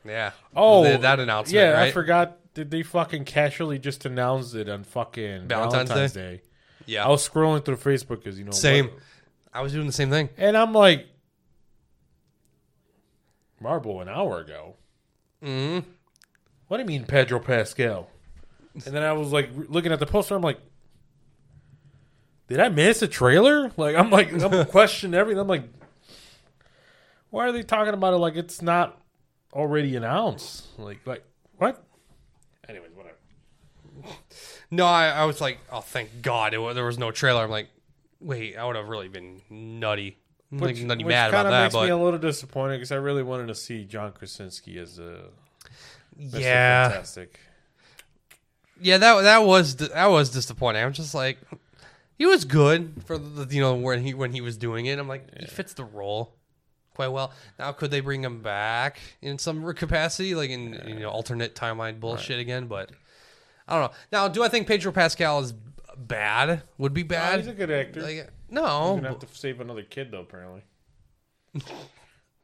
Yeah. 0.04 0.32
Oh, 0.54 0.84
Th- 0.84 1.00
that 1.00 1.18
announcement. 1.20 1.54
Yeah, 1.54 1.70
right? 1.70 1.88
I 1.88 1.92
forgot. 1.92 2.36
Did 2.54 2.70
they 2.70 2.82
fucking 2.82 3.24
casually 3.24 3.78
just 3.78 4.04
announce 4.04 4.54
it 4.54 4.68
on 4.68 4.84
fucking 4.84 5.46
Valentine's 5.48 5.88
Valentine's, 5.88 6.12
Day? 6.12 6.36
Day? 6.36 6.42
Yeah. 6.86 7.06
I 7.06 7.08
was 7.08 7.26
scrolling 7.28 7.64
through 7.64 7.76
Facebook 7.76 8.22
because 8.22 8.38
you 8.38 8.44
know 8.44 8.50
Same. 8.50 8.86
what- 8.86 8.94
I 9.52 9.62
was 9.62 9.72
doing 9.72 9.86
the 9.86 9.92
same 9.92 10.10
thing. 10.10 10.28
and 10.36 10.56
I'm 10.56 10.72
like, 10.72 11.06
Marble 13.60 14.00
an 14.00 14.08
hour 14.08 14.40
ago. 14.40 14.76
Mm-hmm. 15.42 15.88
What 16.68 16.76
do 16.76 16.82
you 16.82 16.86
mean 16.86 17.04
Pedro 17.04 17.40
Pascal? 17.40 18.08
And 18.86 18.94
then 18.94 19.02
I 19.02 19.12
was 19.12 19.32
like 19.32 19.50
looking 19.68 19.92
at 19.92 19.98
the 19.98 20.06
poster. 20.06 20.34
I'm 20.34 20.42
like, 20.42 20.60
did 22.48 22.60
I 22.60 22.68
miss 22.68 23.02
a 23.02 23.08
trailer? 23.08 23.70
Like 23.76 23.96
I'm 23.96 24.10
like 24.10 24.32
I'm 24.32 24.64
questioning 24.66 25.18
everything. 25.18 25.40
I'm 25.40 25.48
like, 25.48 25.64
why 27.30 27.48
are 27.48 27.52
they 27.52 27.62
talking 27.62 27.92
about 27.94 28.14
it 28.14 28.18
like 28.18 28.36
it's 28.36 28.62
not 28.62 29.00
already 29.52 29.96
announced? 29.96 30.66
Like 30.78 31.00
like 31.06 31.24
what? 31.58 31.84
No, 34.70 34.86
I, 34.86 35.08
I 35.08 35.24
was 35.24 35.40
like, 35.40 35.58
oh, 35.72 35.80
thank 35.80 36.22
God 36.22 36.54
it, 36.54 36.74
there 36.74 36.84
was 36.84 36.98
no 36.98 37.10
trailer. 37.10 37.42
I'm 37.42 37.50
like, 37.50 37.68
wait, 38.20 38.56
I 38.56 38.64
would 38.64 38.76
have 38.76 38.88
really 38.88 39.08
been 39.08 39.40
nutty. 39.50 40.16
I'm 40.52 40.58
like, 40.58 40.76
Which, 40.76 40.82
nutty 40.82 41.04
which 41.04 41.12
mad 41.12 41.30
about 41.30 41.44
that, 41.44 41.72
makes 41.72 41.74
me 41.74 41.88
a 41.88 41.96
little 41.96 42.18
disappointed 42.18 42.76
because 42.76 42.92
I 42.92 42.96
really 42.96 43.22
wanted 43.22 43.48
to 43.48 43.54
see 43.54 43.84
John 43.84 44.12
Krasinski 44.12 44.78
as 44.78 44.98
uh, 44.98 45.02
a 45.02 46.20
Mr. 46.20 46.40
yeah, 46.40 46.88
Fantastic. 46.88 47.38
yeah, 48.80 48.98
that 48.98 49.22
that 49.22 49.44
was 49.44 49.76
that 49.76 50.06
was 50.06 50.30
disappointing. 50.30 50.84
I'm 50.84 50.92
just 50.92 51.14
like, 51.14 51.38
he 52.18 52.26
was 52.26 52.44
good 52.44 53.02
for 53.06 53.16
the 53.16 53.52
you 53.54 53.60
know 53.60 53.74
when 53.74 54.02
he 54.02 54.12
when 54.12 54.32
he 54.32 54.40
was 54.40 54.56
doing 54.56 54.86
it. 54.86 54.98
I'm 54.98 55.08
like, 55.08 55.26
he 55.38 55.46
fits 55.46 55.72
the 55.74 55.84
role 55.84 56.34
quite 56.94 57.08
well. 57.08 57.32
Now, 57.58 57.72
could 57.72 57.90
they 57.90 58.00
bring 58.00 58.22
him 58.22 58.42
back 58.42 58.98
in 59.22 59.38
some 59.38 59.72
capacity, 59.74 60.34
like 60.34 60.50
in 60.50 60.82
you 60.86 60.98
know 61.00 61.10
alternate 61.10 61.54
timeline 61.54 62.00
bullshit 62.00 62.40
again? 62.40 62.66
But 62.66 62.90
I 63.70 63.78
don't 63.78 63.90
know. 63.90 63.96
Now, 64.12 64.28
do 64.28 64.42
I 64.42 64.48
think 64.48 64.66
Pedro 64.66 64.92
Pascal 64.92 65.40
is 65.40 65.54
bad? 65.96 66.62
Would 66.78 66.92
be 66.92 67.02
bad? 67.02 67.38
he's 67.40 67.48
a 67.48 67.52
good 67.52 67.70
actor. 67.70 68.02
Like, 68.02 68.30
no, 68.50 68.94
He's 68.94 69.02
gonna 69.02 69.08
have 69.08 69.18
to 69.20 69.28
save 69.32 69.60
another 69.60 69.82
kid 69.82 70.10
though, 70.10 70.20
apparently. 70.20 70.62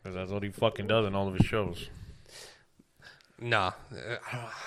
Because 0.03 0.15
that's 0.15 0.31
what 0.31 0.45
he 0.45 0.51
fucking 0.51 0.87
does 0.87 1.05
in 1.05 1.17
all 1.17 1.27
of 1.27 1.35
his 1.35 1.45
shows. 1.45 1.89
Nah, 3.41 3.73
Uh, 3.93 4.17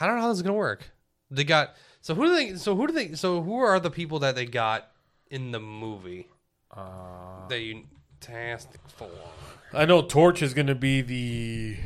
I 0.01 0.05
don't 0.05 0.17
know 0.17 0.21
how 0.23 0.27
this 0.27 0.39
is 0.39 0.41
gonna 0.41 0.53
work. 0.53 0.91
They 1.31 1.45
got 1.45 1.75
so 2.01 2.13
who 2.13 2.25
do 2.25 2.35
they? 2.35 2.55
So 2.55 2.75
who 2.75 2.87
do 2.87 2.91
they? 2.93 3.13
So 3.13 3.41
who 3.41 3.55
are 3.59 3.79
the 3.79 3.89
people 3.89 4.19
that 4.19 4.35
they 4.35 4.45
got 4.45 4.91
in 5.31 5.51
the 5.51 5.59
movie? 5.61 6.27
Uh, 6.75 7.47
that 7.47 7.61
you 7.61 7.83
Fantastic 8.19 8.81
Four. 8.97 9.09
I 9.73 9.85
know 9.85 10.01
Torch 10.01 10.41
is 10.41 10.53
gonna 10.53 10.75
be 10.75 11.01
the 11.01 11.77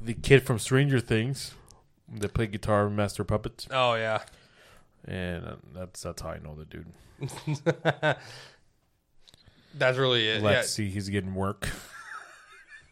the 0.00 0.14
kid 0.14 0.42
from 0.46 0.58
Stranger 0.58 0.98
Things 1.00 1.52
that 2.14 2.34
play 2.34 2.46
guitar 2.46 2.88
Master 2.90 3.24
Puppets, 3.24 3.66
Oh 3.70 3.94
yeah, 3.94 4.22
and 5.06 5.44
uh, 5.44 5.56
that's 5.74 6.02
that's 6.02 6.22
how 6.22 6.30
I 6.30 6.38
know 6.38 6.54
the 6.54 6.64
dude. 6.64 6.86
that's 9.74 9.98
really 9.98 10.28
it. 10.28 10.42
Let's 10.42 10.70
see, 10.70 10.88
he's 10.88 11.08
getting 11.08 11.34
work. 11.34 11.68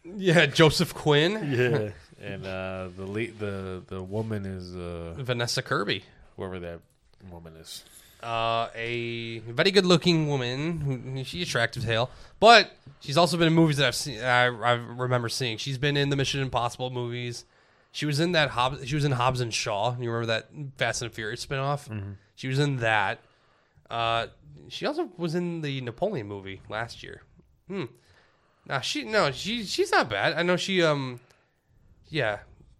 Yeah, 0.03 0.33
yeah. 0.39 0.45
Joseph 0.47 0.93
Quinn, 0.93 1.31
Yeah, 1.51 1.89
and 2.25 2.45
uh, 2.45 2.89
the 2.95 3.05
late 3.05 3.39
the 3.39 3.83
the 3.87 4.01
woman 4.03 4.45
is 4.45 4.75
uh, 4.75 5.13
Vanessa 5.17 5.61
Kirby, 5.61 6.03
whoever 6.35 6.59
that 6.59 6.79
woman 7.31 7.55
is. 7.55 7.83
uh, 8.21 8.67
a 8.75 9.39
very 9.39 9.71
good-looking 9.71 10.27
woman. 10.27 10.79
Who 10.81 11.23
she's 11.23 11.47
attractive 11.47 11.83
tail, 11.85 12.09
but 12.39 12.71
she's 12.99 13.17
also 13.17 13.37
been 13.37 13.47
in 13.47 13.53
movies 13.53 13.77
that 13.77 13.87
I've 13.87 13.95
seen. 13.95 14.21
I, 14.21 14.45
I 14.45 14.73
remember 14.73 15.29
seeing. 15.29 15.57
She's 15.57 15.77
been 15.77 15.95
in 15.97 16.09
the 16.09 16.15
Mission 16.15 16.41
Impossible 16.41 16.89
movies. 16.89 17.45
She 17.93 18.07
was 18.07 18.19
in 18.19 18.31
that 18.31 18.49
Hobbs. 18.49 18.87
She 18.87 18.95
was 18.95 19.05
in 19.05 19.11
Hobbs 19.11 19.39
and 19.39 19.53
Shaw. 19.53 19.95
You 19.99 20.11
remember 20.11 20.25
that 20.25 20.49
Fast 20.77 21.03
and 21.03 21.13
Furious 21.13 21.45
spinoff? 21.45 21.87
She 22.33 22.47
was 22.47 22.57
in 22.57 22.77
that. 22.77 23.19
Uh, 23.87 24.27
she 24.67 24.87
also 24.87 25.09
was 25.15 25.35
in 25.35 25.61
the 25.61 25.79
Napoleon 25.81 26.27
movie 26.27 26.61
last 26.69 27.03
year. 27.03 27.21
Hmm. 27.67 27.85
Nah, 28.65 28.79
she 28.79 29.03
no, 29.03 29.31
she 29.31 29.63
she's 29.63 29.91
not 29.91 30.09
bad. 30.09 30.33
I 30.33 30.41
know 30.41 30.57
she 30.57 30.81
um, 30.81 31.19
yeah, 32.09 32.39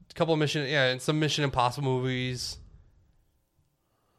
a 0.10 0.14
couple 0.16 0.34
of 0.34 0.40
mission 0.40 0.68
yeah, 0.68 0.86
and 0.86 1.00
some 1.00 1.20
Mission 1.20 1.44
Impossible 1.44 1.88
movies. 1.88 2.58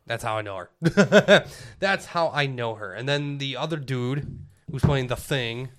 That's 0.07 0.23
how 0.23 0.39
I 0.39 0.43
know 0.43 0.57
her. 0.59 0.71
That's 1.81 2.07
how 2.07 2.31
I 2.33 2.47
know 2.47 2.77
her. 2.77 2.93
And 2.93 3.09
then 3.09 3.39
the 3.39 3.57
other 3.57 3.79
dude 3.79 4.45
who's 4.71 4.83
playing 4.83 5.09
the 5.09 5.17
thing, 5.17 5.71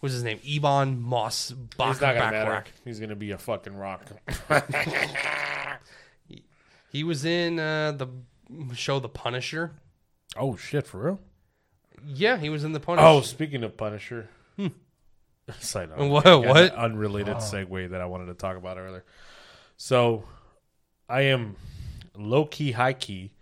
what's 0.00 0.12
his 0.14 0.22
name? 0.24 0.40
Ebon 0.44 1.00
Moss 1.00 1.50
Bach 1.50 1.88
He's 1.94 2.00
not 2.00 2.14
gonna 2.14 2.30
matter. 2.30 2.50
Backrack. 2.50 2.64
He's 2.84 3.00
gonna 3.00 3.16
be 3.16 3.30
a 3.32 3.38
fucking 3.38 3.76
rock. 3.76 4.04
He 6.90 7.04
was 7.04 7.24
in 7.24 7.58
uh, 7.58 7.92
the 7.92 8.08
show 8.74 8.98
The 8.98 9.08
Punisher. 9.08 9.72
oh 10.36 10.56
shit, 10.56 10.86
for 10.86 10.98
real? 11.02 11.20
Yeah, 12.06 12.38
he 12.38 12.48
was 12.48 12.64
in 12.64 12.72
The 12.72 12.80
Punisher. 12.80 13.06
Oh, 13.06 13.20
speaking 13.20 13.62
of 13.62 13.76
Punisher. 13.76 14.28
Side 15.60 15.90
note. 15.90 16.08
What- 16.08 16.24
what? 16.46 16.56
an 16.56 16.70
Unrelated 16.70 17.36
segue 17.36 17.90
that 17.90 18.00
I 18.00 18.06
wanted 18.06 18.26
to 18.26 18.34
talk 18.34 18.56
about 18.56 18.78
earlier. 18.78 19.04
So, 19.76 20.24
I 21.08 21.22
am 21.22 21.56
low 22.16 22.44
key, 22.46 22.72
high 22.72 22.92
key 22.94 23.32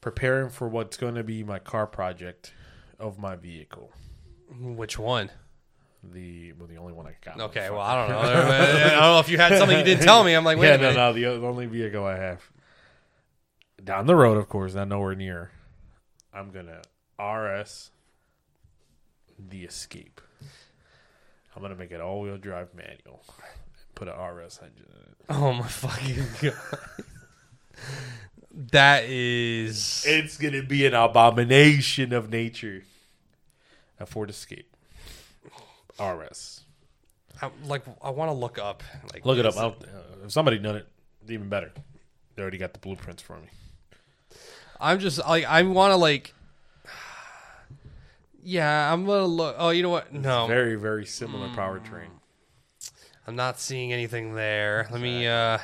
preparing 0.00 0.50
for 0.50 0.68
what's 0.68 0.96
going 0.96 1.14
to 1.14 1.24
be 1.24 1.42
my 1.44 1.58
car 1.58 1.86
project 1.86 2.52
of 2.98 3.18
my 3.18 3.36
vehicle. 3.36 3.92
Which 4.60 4.98
one? 4.98 5.30
The 6.04 6.52
well, 6.54 6.66
the 6.66 6.76
only 6.78 6.92
one 6.92 7.06
I 7.06 7.14
got. 7.24 7.40
Okay, 7.40 7.70
well, 7.70 7.80
I 7.80 7.94
don't 7.94 8.10
know. 8.10 8.18
I 8.20 8.90
don't 8.90 9.00
know 9.00 9.18
if 9.20 9.28
you 9.28 9.38
had 9.38 9.56
something 9.56 9.78
you 9.78 9.84
didn't 9.84 10.02
tell 10.04 10.24
me. 10.24 10.34
I'm 10.34 10.44
like, 10.44 10.58
wait 10.58 10.68
yeah, 10.68 10.74
a 10.74 10.78
no, 10.78 10.82
minute. 10.82 10.96
no, 10.96 11.12
the, 11.12 11.40
the 11.40 11.46
only 11.46 11.66
vehicle 11.66 12.04
I 12.04 12.16
have 12.16 12.42
down 13.82 14.06
the 14.06 14.16
road, 14.16 14.36
of 14.36 14.48
course, 14.48 14.74
not 14.74 14.88
nowhere 14.88 15.14
near. 15.14 15.50
I'm 16.34 16.50
gonna 16.50 16.82
RS 17.20 17.90
the 19.38 19.64
Escape. 19.64 20.20
I'm 21.54 21.62
gonna 21.62 21.74
make 21.76 21.92
it 21.92 22.00
all-wheel 22.00 22.38
drive 22.38 22.74
manual. 22.74 23.22
Put 23.94 24.08
an 24.08 24.14
RS 24.14 24.60
engine 24.62 24.86
in 24.90 25.02
it. 25.02 25.16
Oh 25.28 25.52
my 25.52 25.66
fucking 25.68 26.24
god. 26.42 26.54
that 28.72 29.04
is 29.04 30.04
It's 30.06 30.38
gonna 30.38 30.62
be 30.62 30.86
an 30.86 30.94
abomination 30.94 32.12
of 32.12 32.30
nature. 32.30 32.82
A 34.02 34.06
Ford 34.06 34.28
Escape. 34.30 34.74
RS. 36.00 36.64
I, 37.40 37.50
like 37.64 37.82
I 38.02 38.10
want 38.10 38.30
to 38.30 38.34
look 38.34 38.58
up. 38.58 38.82
Like, 39.12 39.24
Look 39.24 39.38
it 39.38 39.46
up. 39.46 39.52
is- 39.54 39.58
I 39.58 39.62
don't, 39.62 39.82
uh, 39.84 40.24
if 40.24 40.32
somebody 40.32 40.58
done 40.58 40.76
it, 40.76 40.86
even 41.28 41.48
better. 41.48 41.72
They 42.34 42.42
already 42.42 42.58
got 42.58 42.72
the 42.72 42.78
blueprints 42.78 43.22
for 43.22 43.36
me. 43.38 43.48
I'm 44.80 44.98
just 44.98 45.18
like 45.18 45.44
I 45.44 45.62
want 45.62 45.92
to 45.92 45.96
like. 45.96 46.34
Yeah, 48.42 48.92
I'm 48.92 49.06
gonna 49.06 49.26
look. 49.26 49.54
Oh, 49.58 49.70
you 49.70 49.82
know 49.82 49.90
what? 49.90 50.12
No, 50.12 50.46
Very, 50.48 50.74
very 50.74 51.06
similar 51.06 51.48
Hmm. 51.48 51.58
powertrain. 51.58 52.08
I'm 53.26 53.36
not 53.36 53.60
seeing 53.60 53.92
anything 53.92 54.34
there. 54.34 54.88
Let 54.90 55.00
me 55.00 55.26
uh, 55.28 55.58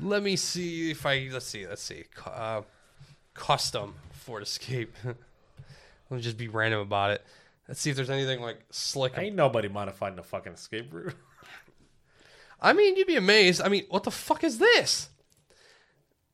let 0.00 0.22
me 0.22 0.36
see 0.36 0.90
if 0.90 1.04
I 1.04 1.28
let's 1.30 1.46
see 1.46 1.66
let's 1.66 1.82
see. 1.82 2.04
Uh, 2.24 2.62
custom 3.34 3.96
Ford 4.12 4.42
Escape. 4.42 4.94
let 5.04 5.16
me 6.10 6.20
just 6.22 6.38
be 6.38 6.48
random 6.48 6.80
about 6.80 7.10
it. 7.10 7.22
Let's 7.68 7.80
see 7.80 7.90
if 7.90 7.96
there's 7.96 8.10
anything 8.10 8.40
like 8.40 8.58
slick. 8.70 9.14
Ain't 9.16 9.34
nobody 9.34 9.68
modifying 9.68 10.16
the 10.16 10.22
fucking 10.22 10.52
escape 10.52 10.92
route. 10.92 11.14
I 12.60 12.72
mean, 12.72 12.96
you'd 12.96 13.06
be 13.06 13.16
amazed. 13.16 13.60
I 13.60 13.68
mean, 13.68 13.84
what 13.88 14.04
the 14.04 14.10
fuck 14.10 14.44
is 14.44 14.58
this? 14.58 15.08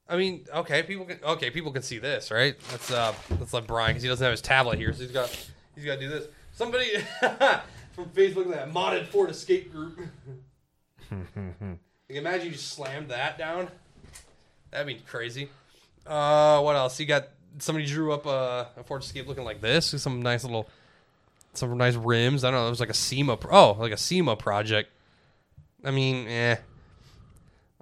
I 0.08 0.16
mean, 0.16 0.44
okay, 0.54 0.82
people 0.82 1.06
can 1.06 1.18
okay, 1.24 1.50
people 1.50 1.72
can 1.72 1.82
see 1.82 1.98
this, 1.98 2.30
right? 2.30 2.54
Let's 2.70 2.90
uh, 2.90 3.14
let's 3.40 3.52
let 3.52 3.66
Bryan 3.66 3.90
because 3.92 4.02
he 4.02 4.08
doesn't 4.08 4.24
have 4.24 4.32
his 4.32 4.42
tablet 4.42 4.78
here, 4.78 4.92
so 4.92 5.02
he's 5.02 5.12
got 5.12 5.28
he's 5.74 5.84
got 5.84 5.94
to 5.94 6.00
do 6.00 6.08
this. 6.08 6.26
Somebody 6.52 6.98
from 7.92 8.06
Facebook, 8.10 8.50
that 8.52 8.72
modded 8.72 9.06
Ford 9.06 9.30
Escape 9.30 9.72
group. 9.72 9.98
can 11.08 11.78
imagine 12.08 12.46
you 12.46 12.52
just 12.52 12.72
slammed 12.72 13.08
that 13.08 13.38
down. 13.38 13.68
That'd 14.70 14.86
be 14.86 15.02
crazy. 15.06 15.48
Uh, 16.06 16.60
what 16.60 16.76
else? 16.76 16.98
You 17.00 17.06
got 17.06 17.28
somebody 17.58 17.86
drew 17.86 18.12
up 18.12 18.26
a, 18.26 18.68
a 18.76 18.84
Ford 18.84 19.02
Escape 19.02 19.26
looking 19.26 19.44
like 19.44 19.60
this 19.60 19.92
with 19.92 20.02
some 20.02 20.22
nice 20.22 20.44
little, 20.44 20.68
some 21.54 21.76
nice 21.76 21.94
rims. 21.94 22.44
I 22.44 22.50
don't 22.50 22.60
know. 22.60 22.66
It 22.66 22.70
was 22.70 22.80
like 22.80 22.90
a 22.90 22.94
SEMA. 22.94 23.36
Pro- 23.36 23.56
oh, 23.56 23.72
like 23.78 23.92
a 23.92 23.96
SEMA 23.96 24.36
project. 24.36 24.90
I 25.84 25.90
mean, 25.90 26.26
eh. 26.28 26.56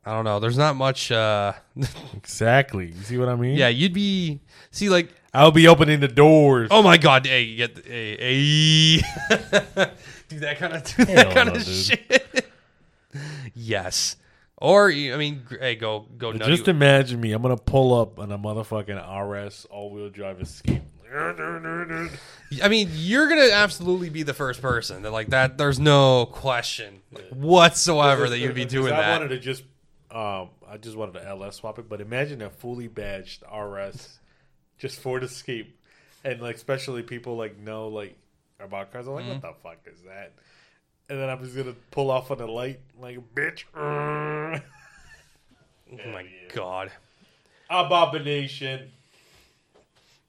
I 0.05 0.15
don't 0.15 0.25
know. 0.25 0.41
There's 0.41 0.59
not 0.59 0.77
much. 0.77 1.13
uh 1.13 1.53
Exactly. 2.15 2.87
You 2.87 3.03
see 3.03 3.19
what 3.19 3.29
I 3.29 3.37
mean? 3.37 3.57
Yeah, 3.57 3.69
you'd 3.69 3.93
be 3.93 4.41
see 4.71 4.89
like. 4.89 5.11
I'll 5.33 5.53
be 5.53 5.69
opening 5.69 6.01
the 6.01 6.09
doors. 6.09 6.69
Oh 6.73 6.83
my 6.83 6.97
god! 6.97 7.25
Hey, 7.25 7.43
you 7.43 7.57
get 7.57 7.87
hey, 7.87 8.17
hey. 8.17 8.97
do 10.29 10.41
that 10.41 10.59
kind 10.59 10.73
of 10.73 10.83
do 10.83 11.05
that 11.05 11.33
kind 11.33 11.51
of 11.51 11.63
shit. 11.63 12.51
yes, 13.55 14.17
or 14.57 14.91
I 14.91 15.17
mean, 15.17 15.43
hey, 15.61 15.77
go 15.77 16.07
go. 16.19 16.33
Just 16.33 16.67
imagine 16.67 17.21
me. 17.21 17.31
I'm 17.31 17.43
gonna 17.43 17.57
pull 17.57 17.95
up 17.95 18.19
on 18.19 18.33
a 18.33 18.39
motherfucking 18.39 18.99
RS 19.47 19.67
all-wheel 19.67 20.11
drive 20.11 20.41
escape. 20.41 20.83
I 22.63 22.69
mean, 22.69 22.89
you're 22.93 23.29
gonna 23.29 23.51
absolutely 23.53 24.11
be 24.11 24.23
the 24.23 24.35
first 24.35 24.61
person 24.63 25.03
that 25.03 25.11
like 25.13 25.29
that. 25.29 25.57
There's 25.59 25.79
no 25.79 26.27
question 26.27 27.01
like, 27.13 27.29
whatsoever 27.31 28.29
that 28.29 28.39
you'd 28.39 28.55
be 28.55 28.65
doing 28.65 28.93
I 28.93 29.01
that. 29.01 29.11
wanted 29.21 29.29
to 29.29 29.39
just, 29.39 29.63
um, 30.11 30.51
I 30.69 30.77
just 30.81 30.97
wanted 30.97 31.15
to 31.15 31.27
LS 31.27 31.57
swap 31.57 31.79
it. 31.79 31.89
But 31.89 32.01
imagine 32.01 32.43
a 32.43 32.51
fully 32.51 32.89
badged 32.89 33.43
RS, 33.53 34.19
just 34.79 35.01
Ford 35.01 35.23
Escape, 35.23 35.79
and 36.25 36.41
like 36.41 36.57
especially 36.57 37.03
people 37.03 37.37
like 37.37 37.59
know 37.59 37.89
like 37.89 38.17
about 38.59 38.93
cars. 38.93 39.07
I'm 39.07 39.15
like, 39.15 39.25
Mm-hmm. 39.25 39.33
what 39.35 39.43
the 39.43 39.53
fuck 39.63 39.79
is 39.87 40.03
that? 40.03 40.33
And 41.09 41.19
then 41.21 41.29
I'm 41.29 41.43
just 41.43 41.57
gonna 41.57 41.75
pull 41.91 42.11
off 42.11 42.31
on 42.31 42.39
the 42.39 42.47
light 42.47 42.81
like 43.01 43.19
bitch. 43.35 43.65
oh 43.77 44.61
my 46.13 46.27
god. 46.55 46.91
Abomination. 47.69 48.91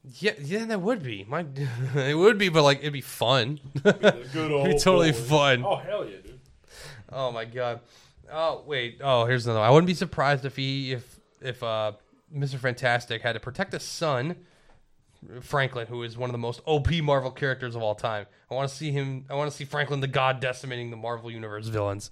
Yeah, 0.03 0.31
yeah, 0.41 0.65
that 0.65 0.81
would 0.81 1.03
be. 1.03 1.25
My, 1.27 1.45
it 1.95 2.17
would 2.17 2.37
be, 2.37 2.49
but 2.49 2.63
like 2.63 2.79
it'd 2.79 2.93
be 2.93 3.01
fun. 3.01 3.59
The 3.83 4.27
good 4.33 4.51
old 4.51 4.65
It'd 4.67 4.77
be 4.77 4.81
totally 4.81 5.13
fun. 5.13 5.63
Oh 5.65 5.75
hell 5.75 6.05
yeah, 6.05 6.17
dude. 6.23 6.39
Oh 7.11 7.31
my 7.31 7.45
god. 7.45 7.81
Oh 8.31 8.63
wait. 8.65 8.99
Oh, 9.01 9.25
here's 9.25 9.45
another. 9.45 9.59
One. 9.59 9.69
I 9.69 9.71
wouldn't 9.71 9.87
be 9.87 9.93
surprised 9.93 10.45
if 10.45 10.55
he 10.55 10.93
if 10.93 11.19
if 11.41 11.61
uh 11.61 11.93
Mr. 12.35 12.57
Fantastic 12.57 13.21
had 13.21 13.33
to 13.33 13.39
protect 13.39 13.73
his 13.73 13.83
son, 13.83 14.37
Franklin, 15.41 15.87
who 15.87 16.01
is 16.03 16.17
one 16.17 16.29
of 16.29 16.31
the 16.31 16.39
most 16.39 16.61
OP 16.65 16.89
Marvel 17.01 17.31
characters 17.31 17.75
of 17.75 17.83
all 17.83 17.95
time. 17.95 18.25
I 18.49 18.55
want 18.55 18.69
to 18.69 18.75
see 18.75 18.91
him. 18.91 19.25
I 19.29 19.35
want 19.35 19.51
to 19.51 19.55
see 19.55 19.65
Franklin 19.65 19.99
the 19.99 20.07
God 20.07 20.39
decimating 20.39 20.89
the 20.89 20.97
Marvel 20.97 21.29
Universe 21.29 21.67
villains. 21.67 22.09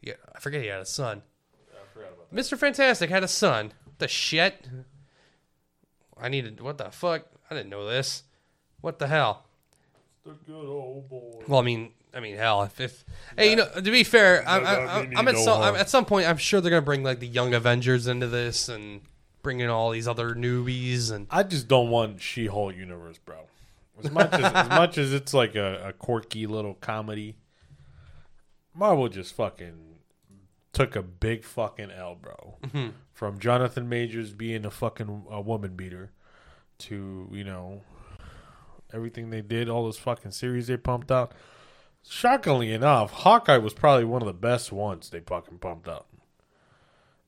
Yeah, 0.00 0.14
I 0.34 0.40
forget 0.40 0.62
he 0.62 0.68
had 0.68 0.80
a 0.80 0.86
son. 0.86 1.22
Mr. 2.32 2.56
Fantastic 2.56 3.10
had 3.10 3.22
a 3.22 3.28
son. 3.28 3.72
The 3.98 4.08
shit. 4.08 4.66
I 6.20 6.28
needed. 6.28 6.60
What 6.60 6.78
the 6.78 6.90
fuck? 6.90 7.26
I 7.50 7.54
didn't 7.54 7.70
know 7.70 7.86
this. 7.86 8.24
What 8.80 8.98
the 8.98 9.06
hell? 9.06 9.44
The 10.24 10.32
good 10.46 10.66
old 10.66 11.08
boy. 11.08 11.42
Well, 11.48 11.60
I 11.60 11.62
mean, 11.62 11.92
I 12.14 12.20
mean, 12.20 12.36
hell, 12.36 12.62
if, 12.62 12.80
if 12.80 13.04
hey, 13.36 13.50
you 13.50 13.56
know, 13.56 13.68
to 13.68 13.82
be 13.82 14.04
fair, 14.04 14.46
I'm, 14.46 14.66
I'm, 14.66 15.16
I'm 15.16 15.28
at 15.28 15.38
some 15.38 15.60
I'm, 15.60 15.74
at 15.74 15.88
some 15.88 16.04
point, 16.04 16.28
I'm 16.28 16.36
sure 16.36 16.60
they're 16.60 16.70
gonna 16.70 16.82
bring 16.82 17.02
like 17.02 17.20
the 17.20 17.26
Young 17.26 17.54
Avengers 17.54 18.06
into 18.06 18.26
this 18.26 18.68
and 18.68 19.00
bring 19.42 19.60
in 19.60 19.68
all 19.68 19.90
these 19.90 20.06
other 20.06 20.34
newbies 20.34 21.10
and 21.10 21.26
I 21.30 21.42
just 21.42 21.66
don't 21.66 21.90
want 21.90 22.20
She-Hulk 22.20 22.76
universe, 22.76 23.18
bro. 23.18 23.48
As 24.02 24.10
much 24.10 24.32
as 24.32 24.52
as 24.52 24.68
much 24.68 24.98
as 24.98 25.12
it's 25.12 25.34
like 25.34 25.54
a, 25.54 25.88
a 25.88 25.92
quirky 25.92 26.46
little 26.46 26.74
comedy, 26.74 27.36
Marvel 28.74 29.08
just 29.08 29.34
fucking 29.34 29.96
took 30.72 30.96
a 30.96 31.02
big 31.02 31.44
fucking 31.44 31.90
L, 31.90 32.14
bro. 32.14 32.56
Mm-hmm. 32.62 32.88
From 33.22 33.38
Jonathan 33.38 33.88
Majors 33.88 34.32
being 34.32 34.66
a 34.66 34.70
fucking 34.72 35.26
a 35.30 35.40
woman 35.40 35.76
beater 35.76 36.10
to 36.78 37.28
you 37.30 37.44
know 37.44 37.82
everything 38.92 39.30
they 39.30 39.40
did, 39.40 39.68
all 39.68 39.84
those 39.84 39.96
fucking 39.96 40.32
series 40.32 40.66
they 40.66 40.76
pumped 40.76 41.12
out. 41.12 41.30
Shockingly 42.02 42.72
enough, 42.72 43.12
Hawkeye 43.12 43.58
was 43.58 43.74
probably 43.74 44.06
one 44.06 44.22
of 44.22 44.26
the 44.26 44.32
best 44.32 44.72
ones 44.72 45.08
they 45.08 45.20
fucking 45.20 45.58
pumped 45.58 45.86
out. 45.86 46.08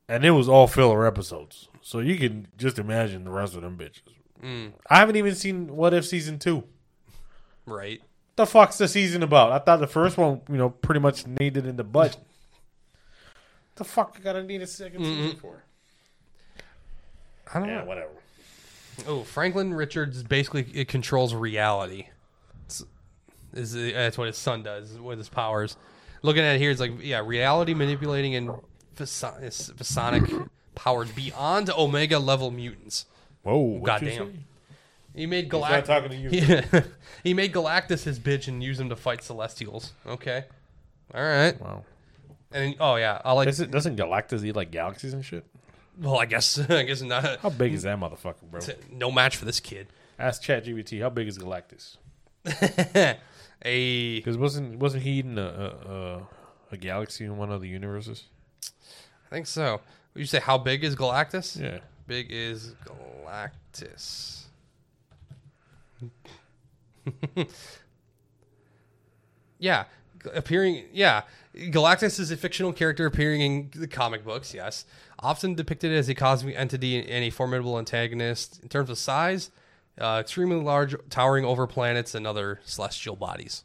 And 0.09 0.25
it 0.25 0.31
was 0.31 0.49
all 0.49 0.67
filler 0.67 1.07
episodes. 1.07 1.69
So 1.79 1.99
you 1.99 2.17
can 2.17 2.49
just 2.57 2.77
imagine 2.77 3.23
the 3.23 3.31
rest 3.31 3.55
of 3.55 3.61
them 3.61 3.77
bitches. 3.77 4.15
Mm. 4.43 4.73
I 4.89 4.97
haven't 4.97 5.15
even 5.15 5.33
seen 5.33 5.77
What 5.77 5.93
If 5.93 6.05
season 6.05 6.39
two. 6.39 6.65
right. 7.65 8.01
The 8.35 8.45
fuck's 8.45 8.77
the 8.79 8.89
season 8.89 9.23
about? 9.23 9.53
I 9.53 9.59
thought 9.59 9.79
the 9.79 9.87
first 9.87 10.17
one, 10.17 10.41
you 10.49 10.57
know, 10.57 10.71
pretty 10.71 10.99
much 10.99 11.25
needed 11.25 11.65
in 11.65 11.77
the 11.77 11.85
butt. 11.85 12.17
the 13.75 13.85
fuck 13.85 14.17
I 14.19 14.21
gotta 14.21 14.43
need 14.43 14.61
a 14.61 14.65
2nd 14.65 14.97
season 14.97 15.37
for? 15.37 15.63
I 17.53 17.59
don't 17.59 17.67
Yeah, 17.69 17.79
know. 17.79 17.85
whatever. 17.85 18.09
Oh, 19.07 19.23
Franklin 19.23 19.73
Richards 19.73 20.23
basically 20.23 20.67
it 20.73 20.87
controls 20.87 21.33
reality. 21.33 22.07
It's, 22.65 22.83
is 23.53 23.73
that's 23.93 24.17
what 24.17 24.27
his 24.27 24.37
son 24.37 24.63
does 24.63 24.97
with 24.97 25.17
his 25.17 25.29
powers. 25.29 25.75
Looking 26.21 26.43
at 26.43 26.55
it 26.55 26.59
here, 26.59 26.71
it's 26.71 26.79
like 26.79 26.93
yeah, 27.01 27.21
reality 27.25 27.73
manipulating 27.73 28.35
and 28.35 28.51
psionic 28.97 30.23
powers 30.75 31.11
beyond 31.11 31.69
Omega 31.69 32.19
level 32.19 32.51
mutants. 32.51 33.05
Whoa, 33.43 33.57
what 33.57 34.01
you 34.01 34.07
Goddamn. 34.09 34.43
He 35.13 35.25
made 35.25 35.51
not 35.51 35.61
Galactus. 35.61 35.85
talking 35.85 36.09
to 36.09 36.15
you. 36.15 36.29
Yeah. 36.29 36.81
he 37.23 37.33
made 37.33 37.53
Galactus 37.53 38.03
his 38.03 38.19
bitch 38.19 38.47
and 38.47 38.61
used 38.63 38.81
him 38.81 38.89
to 38.89 38.95
fight 38.95 39.23
Celestials. 39.23 39.93
Okay, 40.05 40.43
all 41.13 41.23
right. 41.23 41.59
Wow. 41.61 41.85
And 42.51 42.75
oh 42.79 42.95
yeah, 42.95 43.21
I 43.23 43.31
like. 43.33 43.45
Doesn't, 43.45 43.71
doesn't 43.71 43.97
Galactus 43.97 44.43
eat 44.43 44.55
like 44.55 44.71
galaxies 44.71 45.13
and 45.13 45.23
shit? 45.23 45.45
Well, 45.99 46.19
I 46.19 46.25
guess 46.25 46.59
I 46.69 46.83
guess 46.83 47.01
not. 47.01 47.39
How 47.39 47.49
big 47.49 47.73
is 47.73 47.83
that 47.83 47.97
motherfucker, 47.99 48.49
bro? 48.49 48.59
No 48.91 49.11
match 49.11 49.37
for 49.37 49.45
this 49.45 49.59
kid. 49.59 49.87
Ask 50.17 50.43
ChatGPT. 50.43 51.01
How 51.01 51.09
big 51.09 51.27
is 51.27 51.37
Galactus? 51.37 51.97
A 53.65 54.15
Because 54.19 54.37
wasn't 54.37 54.79
wasn't 54.79 55.03
he 55.03 55.19
in 55.19 55.37
a, 55.37 55.41
a, 55.41 55.91
a, 55.91 56.27
a 56.73 56.77
galaxy 56.77 57.25
in 57.25 57.37
one 57.37 57.51
of 57.51 57.61
the 57.61 57.67
universes? 57.67 58.25
I 58.63 59.29
think 59.29 59.47
so. 59.47 59.81
Would 60.13 60.19
you 60.19 60.25
say 60.25 60.39
how 60.39 60.57
big 60.57 60.83
is 60.83 60.95
Galactus? 60.95 61.59
Yeah. 61.59 61.79
Big 62.07 62.27
is 62.29 62.75
Galactus. 62.85 64.43
yeah, 69.59 69.85
appearing. 70.33 70.85
Yeah, 70.93 71.23
Galactus 71.55 72.19
is 72.19 72.31
a 72.31 72.37
fictional 72.37 72.73
character 72.73 73.05
appearing 73.05 73.41
in 73.41 73.69
the 73.73 73.87
comic 73.87 74.23
books. 74.23 74.53
Yes, 74.53 74.85
often 75.19 75.55
depicted 75.55 75.91
as 75.91 76.09
a 76.09 76.15
cosmic 76.15 76.55
entity 76.57 76.97
and 76.97 77.23
a 77.23 77.29
formidable 77.29 77.77
antagonist. 77.77 78.59
In 78.61 78.69
terms 78.69 78.89
of 78.89 78.97
size, 78.97 79.51
uh, 79.99 80.17
extremely 80.21 80.61
large, 80.61 80.95
towering 81.09 81.45
over 81.45 81.67
planets 81.67 82.15
and 82.15 82.25
other 82.25 82.59
celestial 82.65 83.15
bodies. 83.15 83.63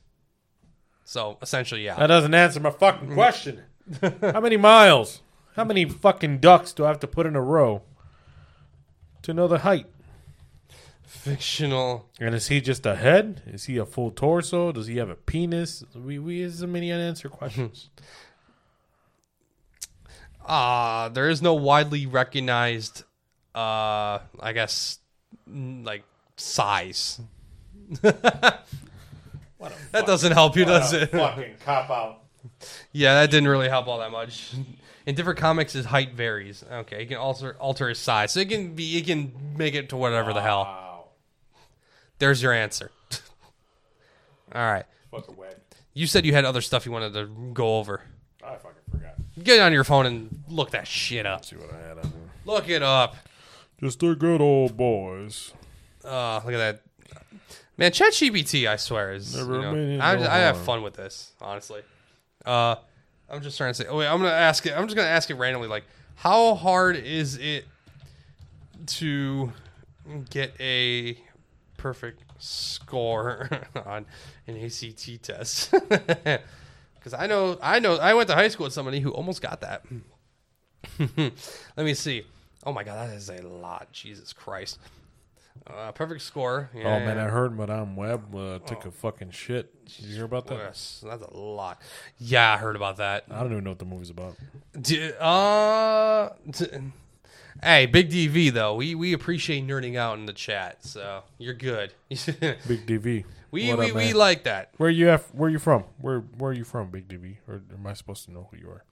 So 1.04 1.38
essentially, 1.42 1.84
yeah. 1.84 1.96
That 1.96 2.06
doesn't 2.06 2.34
answer 2.34 2.60
my 2.60 2.70
fucking 2.70 3.14
question. 3.14 3.62
How 4.20 4.40
many 4.40 4.56
miles? 4.56 5.22
How 5.56 5.64
many 5.64 5.84
fucking 5.84 6.38
ducks 6.38 6.72
do 6.72 6.84
I 6.84 6.88
have 6.88 7.00
to 7.00 7.08
put 7.08 7.26
in 7.26 7.34
a 7.34 7.42
row 7.42 7.82
to 9.22 9.34
know 9.34 9.48
the 9.48 9.58
height? 9.58 9.86
fictional. 11.10 12.08
And 12.18 12.34
is 12.34 12.48
he 12.48 12.60
just 12.60 12.86
a 12.86 12.94
head? 12.94 13.42
Is 13.46 13.64
he 13.64 13.76
a 13.76 13.84
full 13.84 14.10
torso? 14.10 14.72
Does 14.72 14.86
he 14.86 14.96
have 14.96 15.10
a 15.10 15.16
penis? 15.16 15.84
We 15.94 16.18
we 16.18 16.48
so 16.48 16.66
many 16.66 16.90
unanswered 16.92 17.30
questions. 17.40 17.90
Uh, 20.50 21.08
there 21.10 21.28
is 21.28 21.40
no 21.40 21.54
widely 21.54 22.06
recognized, 22.06 23.04
uh, 23.54 24.18
I 24.40 24.52
guess, 24.52 24.98
like 25.46 26.02
size. 26.36 27.20
that 28.02 28.64
doesn't 29.92 30.32
help 30.32 30.56
you, 30.56 30.64
does 30.64 30.92
it? 30.92 31.12
fucking 31.12 31.54
cop 31.64 31.88
out. 31.88 32.22
Yeah, 32.90 33.14
that 33.14 33.30
didn't 33.30 33.48
really 33.48 33.68
help 33.68 33.86
all 33.86 34.00
that 34.00 34.10
much. 34.10 34.52
In 35.06 35.14
different 35.14 35.38
comics, 35.38 35.72
his 35.72 35.86
height 35.86 36.14
varies. 36.14 36.64
Okay, 36.70 36.98
he 37.00 37.06
can 37.06 37.16
alter 37.18 37.56
alter 37.60 37.88
his 37.88 37.98
size, 37.98 38.32
so 38.32 38.40
it 38.40 38.48
can 38.48 38.74
be 38.74 38.92
he 38.92 39.02
can 39.02 39.32
make 39.56 39.74
it 39.74 39.88
to 39.90 39.96
whatever 39.96 40.32
the 40.32 40.42
hell. 40.42 40.62
Wow. 40.64 41.04
There's 42.18 42.42
your 42.42 42.52
answer. 42.52 42.90
all 44.52 44.62
right, 44.72 44.84
Fucking 45.12 45.36
wet. 45.36 45.62
you 45.94 46.08
said 46.08 46.26
you 46.26 46.32
had 46.34 46.44
other 46.44 46.60
stuff 46.60 46.86
you 46.86 46.92
wanted 46.92 47.14
to 47.14 47.26
go 47.54 47.78
over. 47.78 48.02
I 49.40 49.44
fucking 49.44 49.44
forgot. 49.44 49.44
Get 49.44 49.60
on 49.60 49.72
your 49.72 49.84
phone 49.84 50.06
and 50.06 50.44
look 50.48 50.70
that 50.70 50.86
shit 50.86 51.26
up. 51.26 51.44
see 51.44 51.56
what 51.56 51.72
I 51.72 51.78
had 51.88 51.98
on 51.98 52.04
here. 52.04 52.12
Look 52.44 52.68
it 52.68 52.82
up. 52.82 53.16
Just 53.80 54.02
a 54.02 54.14
good 54.14 54.40
old 54.40 54.76
boys. 54.76 55.52
Uh, 56.04 56.40
look 56.44 56.54
at 56.54 56.58
that. 56.58 56.82
Man, 57.76 57.92
ChatGPT, 57.92 58.66
I 58.68 58.76
swear, 58.76 59.12
is 59.14 59.32
you 59.34 59.40
Never 59.40 59.60
know, 59.62 59.72
made 59.72 60.00
I, 60.00 60.14
no 60.16 60.22
I 60.28 60.38
have 60.38 60.56
harm. 60.56 60.66
fun 60.66 60.82
with 60.82 60.94
this, 60.94 61.32
honestly. 61.40 61.80
Uh, 62.44 62.74
I'm 63.30 63.40
just 63.40 63.56
trying 63.56 63.70
to 63.70 63.74
say. 63.74 63.86
Oh 63.88 63.96
wait, 63.98 64.06
I'm 64.06 64.18
gonna 64.18 64.30
ask 64.30 64.66
it. 64.66 64.72
I'm 64.76 64.84
just 64.84 64.96
gonna 64.96 65.08
ask 65.08 65.30
it 65.30 65.34
randomly. 65.34 65.68
Like, 65.68 65.84
how 66.16 66.54
hard 66.56 66.96
is 66.96 67.36
it 67.38 67.64
to 68.86 69.52
get 70.28 70.52
a 70.60 71.16
perfect 71.78 72.22
score 72.38 73.48
on 73.86 74.04
an 74.46 74.56
ACT 74.62 75.22
test? 75.22 75.72
Because 77.00 77.14
I 77.14 77.26
know, 77.26 77.58
I 77.62 77.78
know, 77.80 77.96
I 77.96 78.12
went 78.14 78.28
to 78.28 78.34
high 78.34 78.48
school 78.48 78.64
with 78.64 78.74
somebody 78.74 79.00
who 79.00 79.10
almost 79.10 79.40
got 79.40 79.62
that. 79.62 79.84
Let 81.16 81.32
me 81.84 81.94
see. 81.94 82.24
Oh 82.64 82.72
my 82.72 82.84
god, 82.84 83.08
that 83.08 83.16
is 83.16 83.30
a 83.30 83.40
lot. 83.42 83.90
Jesus 83.92 84.32
Christ. 84.34 84.78
Uh, 85.66 85.92
perfect 85.92 86.22
score. 86.22 86.70
Oh 86.74 86.78
man, 86.82 87.16
yeah. 87.16 87.24
I 87.24 87.28
heard 87.28 87.56
Madame 87.56 87.96
Web 87.96 88.34
uh, 88.34 88.58
took 88.60 88.84
a 88.86 88.90
fucking 88.90 89.30
shit. 89.30 89.84
Did 89.86 90.00
you 90.00 90.14
hear 90.16 90.24
about 90.24 90.46
that? 90.48 90.58
Yes, 90.58 91.02
that's 91.06 91.22
a 91.22 91.36
lot. 91.36 91.80
Yeah, 92.18 92.52
I 92.52 92.56
heard 92.58 92.76
about 92.76 92.98
that. 92.98 93.24
I 93.30 93.40
don't 93.40 93.52
even 93.52 93.64
know 93.64 93.70
what 93.70 93.78
the 93.78 93.84
movie's 93.84 94.10
about. 94.10 94.36
D- 94.80 95.12
uh, 95.18 96.30
t- 96.52 96.66
hey, 97.62 97.86
Big 97.86 98.10
DV 98.10 98.52
though, 98.52 98.74
we 98.74 98.94
we 98.94 99.12
appreciate 99.12 99.66
nerding 99.66 99.96
out 99.96 100.18
in 100.18 100.26
the 100.26 100.32
chat, 100.32 100.84
so 100.84 101.22
you're 101.38 101.54
good. 101.54 101.92
Big 102.08 102.86
DV. 102.86 103.24
We 103.50 103.68
What 103.68 103.78
we, 103.78 103.90
up, 103.90 103.96
we 103.96 104.12
like 104.12 104.44
that. 104.44 104.70
Where 104.76 104.90
you 104.90 105.10
at, 105.10 105.22
Where 105.34 105.50
you 105.50 105.58
from? 105.58 105.84
Where 106.00 106.20
Where 106.38 106.50
are 106.50 106.54
you 106.54 106.64
from, 106.64 106.90
Big 106.90 107.08
DV? 107.08 107.36
Or 107.48 107.62
am 107.72 107.86
I 107.86 107.94
supposed 107.94 108.24
to 108.26 108.32
know 108.32 108.48
who 108.50 108.56
you 108.58 108.68
are? 108.70 108.84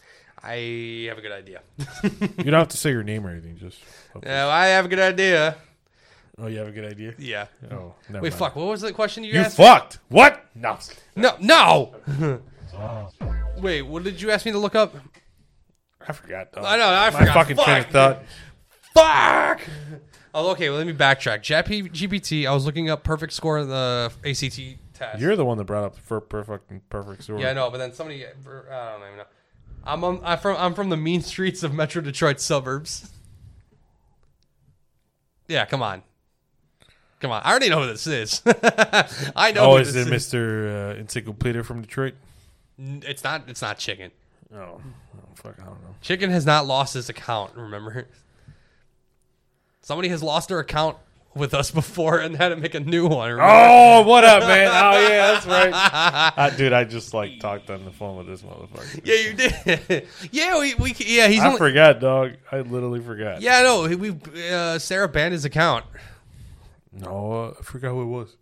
I 0.42 1.06
have 1.08 1.18
a 1.18 1.20
good 1.20 1.32
idea. 1.32 1.62
You 2.38 2.50
don't 2.50 2.60
have 2.60 2.68
to 2.68 2.76
say 2.76 2.90
your 2.90 3.02
name 3.02 3.26
or 3.26 3.30
anything. 3.30 3.56
Just 3.58 3.78
No, 4.24 4.48
I 4.48 4.66
have 4.68 4.84
a 4.84 4.88
good 4.88 5.00
idea. 5.00 5.56
oh, 6.38 6.46
you 6.46 6.58
have 6.58 6.68
a 6.68 6.72
good 6.72 6.84
idea. 6.84 7.14
Yeah. 7.18 7.46
Oh, 7.70 7.94
never 8.08 8.22
Wait, 8.22 8.30
mind. 8.30 8.34
fuck. 8.34 8.54
What 8.56 8.66
was 8.66 8.80
the 8.82 8.92
question 8.92 9.24
you, 9.24 9.32
You 9.32 9.40
asked? 9.40 9.58
You 9.58 9.64
fucked. 9.64 9.98
What? 10.08 10.44
No. 10.54 10.78
No, 11.16 11.36
no. 11.40 11.94
Wait, 13.60 13.82
what 13.82 14.04
did 14.04 14.20
you 14.22 14.30
ask 14.30 14.46
me 14.46 14.52
to 14.52 14.58
look 14.58 14.76
up? 14.76 14.94
I 16.06 16.12
forgot. 16.12 16.52
Dog. 16.52 16.64
I 16.64 16.76
know, 16.76 16.88
I 16.88 17.10
forgot. 17.10 17.12
My 17.12 17.26
forgot. 17.26 17.34
fucking 17.34 17.56
train 17.64 17.78
of 17.78 17.86
thought. 17.86 18.22
Fuck. 18.94 19.60
Oh, 20.34 20.50
okay. 20.50 20.68
Well, 20.68 20.78
let 20.78 20.86
me 20.86 20.92
backtrack. 20.92 21.40
GPT. 21.42 22.46
I 22.46 22.52
was 22.52 22.66
looking 22.66 22.90
up 22.90 23.04
perfect 23.04 23.32
score 23.32 23.58
of 23.58 23.68
the 23.68 24.12
ACT 24.24 24.60
test. 24.94 25.20
You're 25.20 25.36
the 25.36 25.44
one 25.44 25.58
that 25.58 25.64
brought 25.64 25.84
up 25.84 25.96
for 25.96 26.20
perfect 26.20 26.70
perfect 26.90 27.22
story. 27.22 27.42
yeah, 27.42 27.50
I 27.50 27.52
know, 27.54 27.70
but 27.70 27.78
then 27.78 27.92
somebody. 27.92 28.24
I 28.26 28.30
don't 28.30 29.02
even 29.06 29.16
know. 29.18 29.24
I'm 29.84 30.04
on, 30.04 30.20
I'm 30.22 30.38
from 30.38 30.56
I'm 30.58 30.74
from 30.74 30.90
the 30.90 30.96
mean 30.96 31.22
streets 31.22 31.62
of 31.62 31.72
Metro 31.72 32.02
Detroit 32.02 32.40
suburbs. 32.40 33.10
Yeah, 35.46 35.64
come 35.64 35.82
on, 35.82 36.02
come 37.20 37.30
on. 37.30 37.40
I 37.42 37.50
already 37.50 37.70
know 37.70 37.80
who 37.82 37.86
this 37.86 38.06
is. 38.06 38.42
I 39.34 39.52
know. 39.52 39.72
Oh, 39.72 39.76
is 39.76 39.94
this 39.94 40.06
it 40.06 40.12
Mr. 40.12 40.94
Uh, 40.96 41.00
Encyclopedia 41.00 41.62
from 41.62 41.80
Detroit? 41.80 42.14
It's 42.78 43.24
not. 43.24 43.44
It's 43.48 43.62
not 43.62 43.78
chicken. 43.78 44.10
Oh, 44.54 44.58
oh, 44.58 44.80
fuck, 45.34 45.54
I 45.60 45.64
don't 45.64 45.82
know. 45.82 45.94
Chicken 46.02 46.30
has 46.30 46.44
not 46.44 46.66
lost 46.66 46.94
his 46.94 47.08
account. 47.08 47.54
Remember, 47.56 48.06
somebody 49.88 50.10
has 50.10 50.22
lost 50.22 50.50
their 50.50 50.58
account 50.58 50.98
with 51.34 51.54
us 51.54 51.70
before 51.80 52.18
and 52.18 52.36
had 52.36 52.50
to 52.50 52.56
make 52.56 52.74
a 52.74 52.80
new 52.80 53.06
one. 53.06 53.30
Remember? 53.30 53.50
Oh, 53.50 54.02
what 54.02 54.22
up, 54.22 54.42
man? 54.42 54.68
Oh, 54.68 55.08
yeah, 55.08 55.32
that's 55.32 55.46
right. 55.46 55.72
I, 55.72 56.50
dude, 56.54 56.74
I 56.74 56.84
just 56.84 57.14
like 57.14 57.40
talked 57.40 57.70
on 57.70 57.86
the 57.86 57.90
phone 57.90 58.18
with 58.18 58.26
this 58.26 58.42
motherfucker. 58.42 59.00
Yeah, 59.02 59.14
you 59.14 59.32
did. 59.32 60.06
yeah, 60.30 60.58
we, 60.58 60.74
we 60.74 60.94
yeah 60.98 61.28
he's 61.28 61.40
I 61.40 61.46
only, 61.46 61.58
forgot, 61.58 62.00
dog. 62.00 62.32
I 62.52 62.60
literally 62.60 63.00
forgot. 63.00 63.40
yeah 63.40 63.62
no 63.62 63.88
we 63.96 64.14
uh, 64.50 64.78
Sarah 64.78 65.08
banned 65.08 65.32
his 65.32 65.46
account. 65.46 65.86
No, 66.92 67.32
uh, 67.32 67.54
I 67.58 67.62
forgot 67.62 67.92
who 67.92 68.02
it 68.02 68.06
was. 68.06 68.36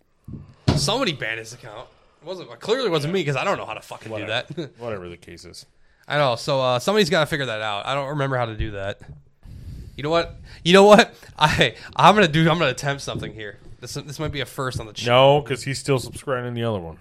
Somebody 0.81 1.12
banned 1.12 1.39
his 1.39 1.52
account. 1.52 1.89
It 2.23 2.27
wasn't 2.27 2.59
clearly 2.59 2.90
wasn't 2.90 3.12
me 3.12 3.20
because 3.20 3.36
I 3.36 3.44
don't 3.44 3.56
know 3.56 3.66
how 3.66 3.74
to 3.74 3.82
fucking 3.82 4.12
do 4.12 4.27
that. 4.27 4.51
Whatever 4.78 5.09
the 5.09 5.16
case 5.16 5.44
is. 5.44 5.64
I 6.09 6.18
know. 6.18 6.35
So 6.35 6.60
uh, 6.60 6.78
somebody's 6.81 7.10
got 7.10 7.20
to 7.20 7.27
figure 7.27 7.47
that 7.47 7.60
out. 7.60 7.86
I 7.86 7.94
don't 7.94 8.09
remember 8.10 8.36
how 8.36 8.47
to 8.47 8.56
do 8.56 8.73
that. 8.73 9.01
You 9.97 10.02
know 10.02 10.10
what? 10.10 10.36
You 10.62 10.73
know 10.74 10.85
what? 10.85 11.14
I 11.39 11.74
I'm 11.97 12.14
gonna 12.14 12.28
do. 12.28 12.40
I'm 12.43 12.59
gonna 12.59 12.70
attempt 12.70 13.02
something 13.02 13.32
here. 13.32 13.59
This 13.81 13.94
this 13.94 14.18
might 14.18 14.32
be 14.32 14.40
a 14.40 14.47
first 14.47 14.78
on 14.78 14.86
the 14.86 14.93
channel. 14.93 15.39
No, 15.39 15.43
because 15.43 15.62
he's 15.62 15.78
still 15.78 15.98
subscribing 15.98 16.55
to 16.55 16.60
the 16.60 16.68
other 16.68 16.81
one. 16.81 16.98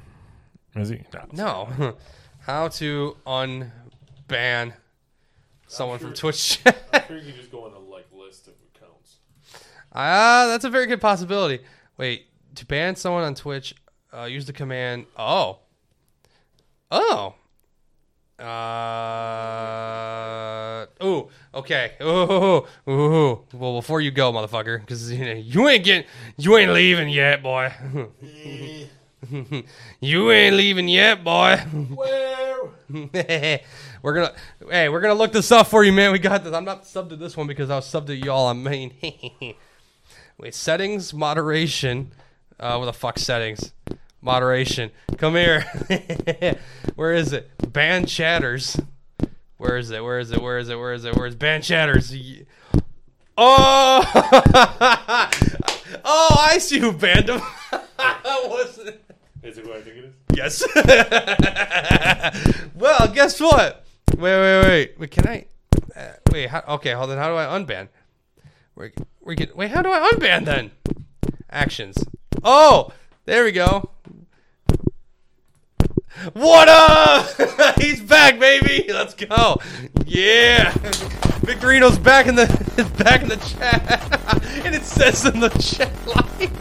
Is 0.75 0.89
he? 0.89 1.01
No. 1.31 1.69
No. 1.77 1.95
How 2.39 2.67
to 2.67 3.17
unban 3.25 4.73
someone 5.67 5.99
from 5.99 6.13
Twitch? 6.13 6.59
I 6.93 6.99
figured 6.99 7.23
you 7.23 7.31
can 7.31 7.41
just 7.41 7.51
go 7.51 7.65
on 7.65 7.73
a 7.73 7.79
like 7.79 8.05
list 8.13 8.47
of 8.47 8.53
accounts. 8.75 9.17
Ah, 9.91 10.45
that's 10.47 10.63
a 10.63 10.69
very 10.69 10.85
good 10.85 11.01
possibility. 11.01 11.63
Wait, 11.97 12.27
to 12.55 12.65
ban 12.65 12.95
someone 12.95 13.23
on 13.23 13.35
Twitch, 13.35 13.73
uh, 14.13 14.23
use 14.25 14.45
the 14.45 14.53
command. 14.53 15.05
Oh. 15.17 15.59
Oh. 16.91 17.35
Uh. 18.39 19.85
Ooh. 21.03 21.29
Okay. 21.53 21.93
Ooh. 22.01 22.65
Ooh. 22.89 23.39
Well, 23.53 23.75
before 23.75 24.01
you 24.01 24.11
go, 24.11 24.33
motherfucker, 24.33 24.81
because 24.81 25.11
you, 25.11 25.25
know, 25.25 25.31
you 25.33 25.67
ain't 25.69 25.83
getting, 25.83 26.05
you 26.37 26.57
ain't 26.57 26.71
leaving 26.71 27.09
yet, 27.09 27.41
boy. 27.41 27.71
you 30.01 30.31
ain't 30.31 30.55
leaving 30.55 30.87
yet, 30.87 31.23
boy. 31.23 31.59
we're 32.89 34.13
gonna, 34.13 34.33
hey, 34.69 34.89
we're 34.89 35.01
gonna 35.01 35.13
look 35.13 35.31
this 35.31 35.51
up 35.51 35.67
for 35.67 35.83
you, 35.83 35.93
man. 35.93 36.11
We 36.11 36.19
got 36.19 36.43
this. 36.43 36.53
I'm 36.53 36.65
not 36.65 36.83
subbed 36.83 37.09
to 37.09 37.15
this 37.15 37.35
one 37.37 37.47
because 37.47 37.69
I 37.69 37.77
was 37.77 37.85
subbed 37.85 38.07
to 38.07 38.15
y'all 38.15 38.47
on 38.47 38.61
main. 38.61 38.93
Wait, 40.37 40.53
settings, 40.53 41.13
moderation. 41.13 42.11
Uh, 42.59 42.75
what 42.77 42.85
the 42.85 42.93
fuck 42.93 43.17
settings? 43.17 43.71
Moderation. 44.25 44.89
Come 45.19 45.35
here. 45.35 45.61
Where 46.95 47.13
is 47.13 47.31
it? 47.31 47.51
Ban 47.71 48.07
chatters. 48.07 48.75
Where 49.57 49.77
is 49.77 49.91
it? 49.91 50.03
Where 50.03 50.17
is 50.17 50.31
it? 50.31 50.41
Where 50.41 50.57
is 50.57 50.67
it? 50.67 50.79
Where 50.79 50.93
is 50.93 51.05
it? 51.05 51.15
Where's 51.15 51.35
ban 51.35 51.61
chatters? 51.61 52.11
Oh! 53.37 54.03
oh, 56.03 56.37
I 56.39 56.57
see 56.59 56.79
who 56.79 56.91
banned 56.91 57.29
him. 57.29 57.39
Was 58.25 58.79
it? 58.79 59.03
Is 59.43 59.57
it 59.59 59.65
who 59.65 59.73
I 59.73 59.81
think 59.81 59.97
it 59.97 60.05
is? 60.05 60.13
Yes. 60.33 60.63
well, 62.75 63.07
guess 63.13 63.39
what? 63.39 63.85
Wait, 64.17 64.21
wait, 64.21 64.63
wait. 64.63 64.99
Wait, 64.99 65.11
can 65.11 65.27
I? 65.27 65.45
Uh, 65.95 66.13
wait. 66.31 66.49
How, 66.49 66.63
okay, 66.69 66.93
hold 66.93 67.11
on. 67.11 67.17
How 67.17 67.29
do 67.29 67.35
I 67.35 67.45
unban? 67.45 67.89
We 68.75 68.91
we 69.21 69.35
can 69.35 69.49
wait. 69.55 69.71
How 69.71 69.83
do 69.83 69.91
I 69.91 70.09
unban 70.13 70.45
then? 70.45 70.71
Actions. 71.51 72.03
Oh, 72.43 72.91
there 73.25 73.43
we 73.43 73.51
go. 73.51 73.91
What 76.33 76.69
up? 76.69 77.75
He's 77.81 78.01
back, 78.01 78.39
baby. 78.39 78.85
Let's 78.87 79.13
go. 79.13 79.57
Yeah. 80.05 80.71
Victorino's 81.41 81.99
back 81.99 82.27
in 82.27 82.35
the 82.35 82.45
back 83.03 83.21
in 83.21 83.27
the 83.27 83.35
chat, 83.35 84.41
and 84.65 84.73
it 84.73 84.83
says 84.83 85.25
in 85.25 85.41
the 85.41 85.49
chat 85.49 85.91
line. 86.07 86.51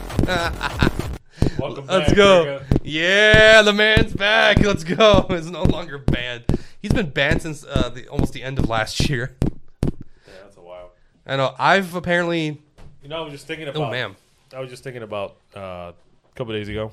Welcome 1.57 1.87
Let's 1.87 2.09
back, 2.09 2.17
go. 2.17 2.59
Greg. 2.59 2.81
Yeah, 2.83 3.63
the 3.63 3.73
man's 3.73 4.13
back. 4.13 4.59
Let's 4.59 4.83
go. 4.83 5.27
It's 5.31 5.47
no 5.47 5.63
longer 5.63 5.99
banned. 5.99 6.45
He's 6.83 6.93
been 6.93 7.11
banned 7.11 7.43
since 7.43 7.65
uh, 7.65 7.91
the 7.91 8.09
almost 8.09 8.33
the 8.33 8.43
end 8.43 8.59
of 8.59 8.69
last 8.69 9.09
year. 9.09 9.37
Yeah, 9.85 10.35
that's 10.43 10.57
a 10.57 10.63
while. 10.63 10.91
I 11.27 11.37
know. 11.37 11.55
I've 11.61 11.95
apparently. 11.95 12.61
You 13.05 13.09
know, 13.09 13.19
I 13.19 13.21
was 13.21 13.33
just 13.33 13.47
thinking 13.47 13.69
about. 13.69 13.89
Oh, 13.89 13.91
ma'am. 13.91 14.17
I 14.53 14.59
was 14.59 14.69
just 14.71 14.83
thinking 14.83 15.05
about 15.05 15.37
uh, 15.55 15.61
a 15.61 15.95
couple 16.35 16.53
days 16.55 16.69
ago 16.69 16.93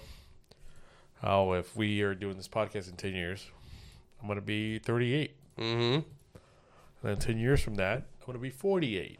how 1.21 1.53
if 1.53 1.75
we 1.75 2.01
are 2.01 2.13
doing 2.15 2.37
this 2.37 2.47
podcast 2.47 2.89
in 2.89 2.95
ten 2.95 3.13
years, 3.13 3.45
I'm 4.21 4.27
gonna 4.27 4.41
be 4.41 4.79
38, 4.79 5.35
Mm-hmm. 5.57 5.93
and 5.93 6.03
then 7.03 7.17
ten 7.17 7.37
years 7.37 7.61
from 7.61 7.75
that, 7.75 7.97
I'm 7.97 8.25
gonna 8.25 8.39
be 8.39 8.49
48. 8.49 9.19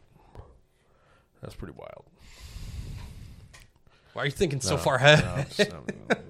That's 1.42 1.56
pretty 1.56 1.74
wild. 1.76 2.06
Why 4.14 4.24
are 4.24 4.26
you 4.26 4.32
thinking 4.32 4.62
so 4.62 4.72
No, 4.76 4.78
far 4.82 4.96
ahead? 4.96 5.24
no, 5.24 5.46
just- 5.50 5.72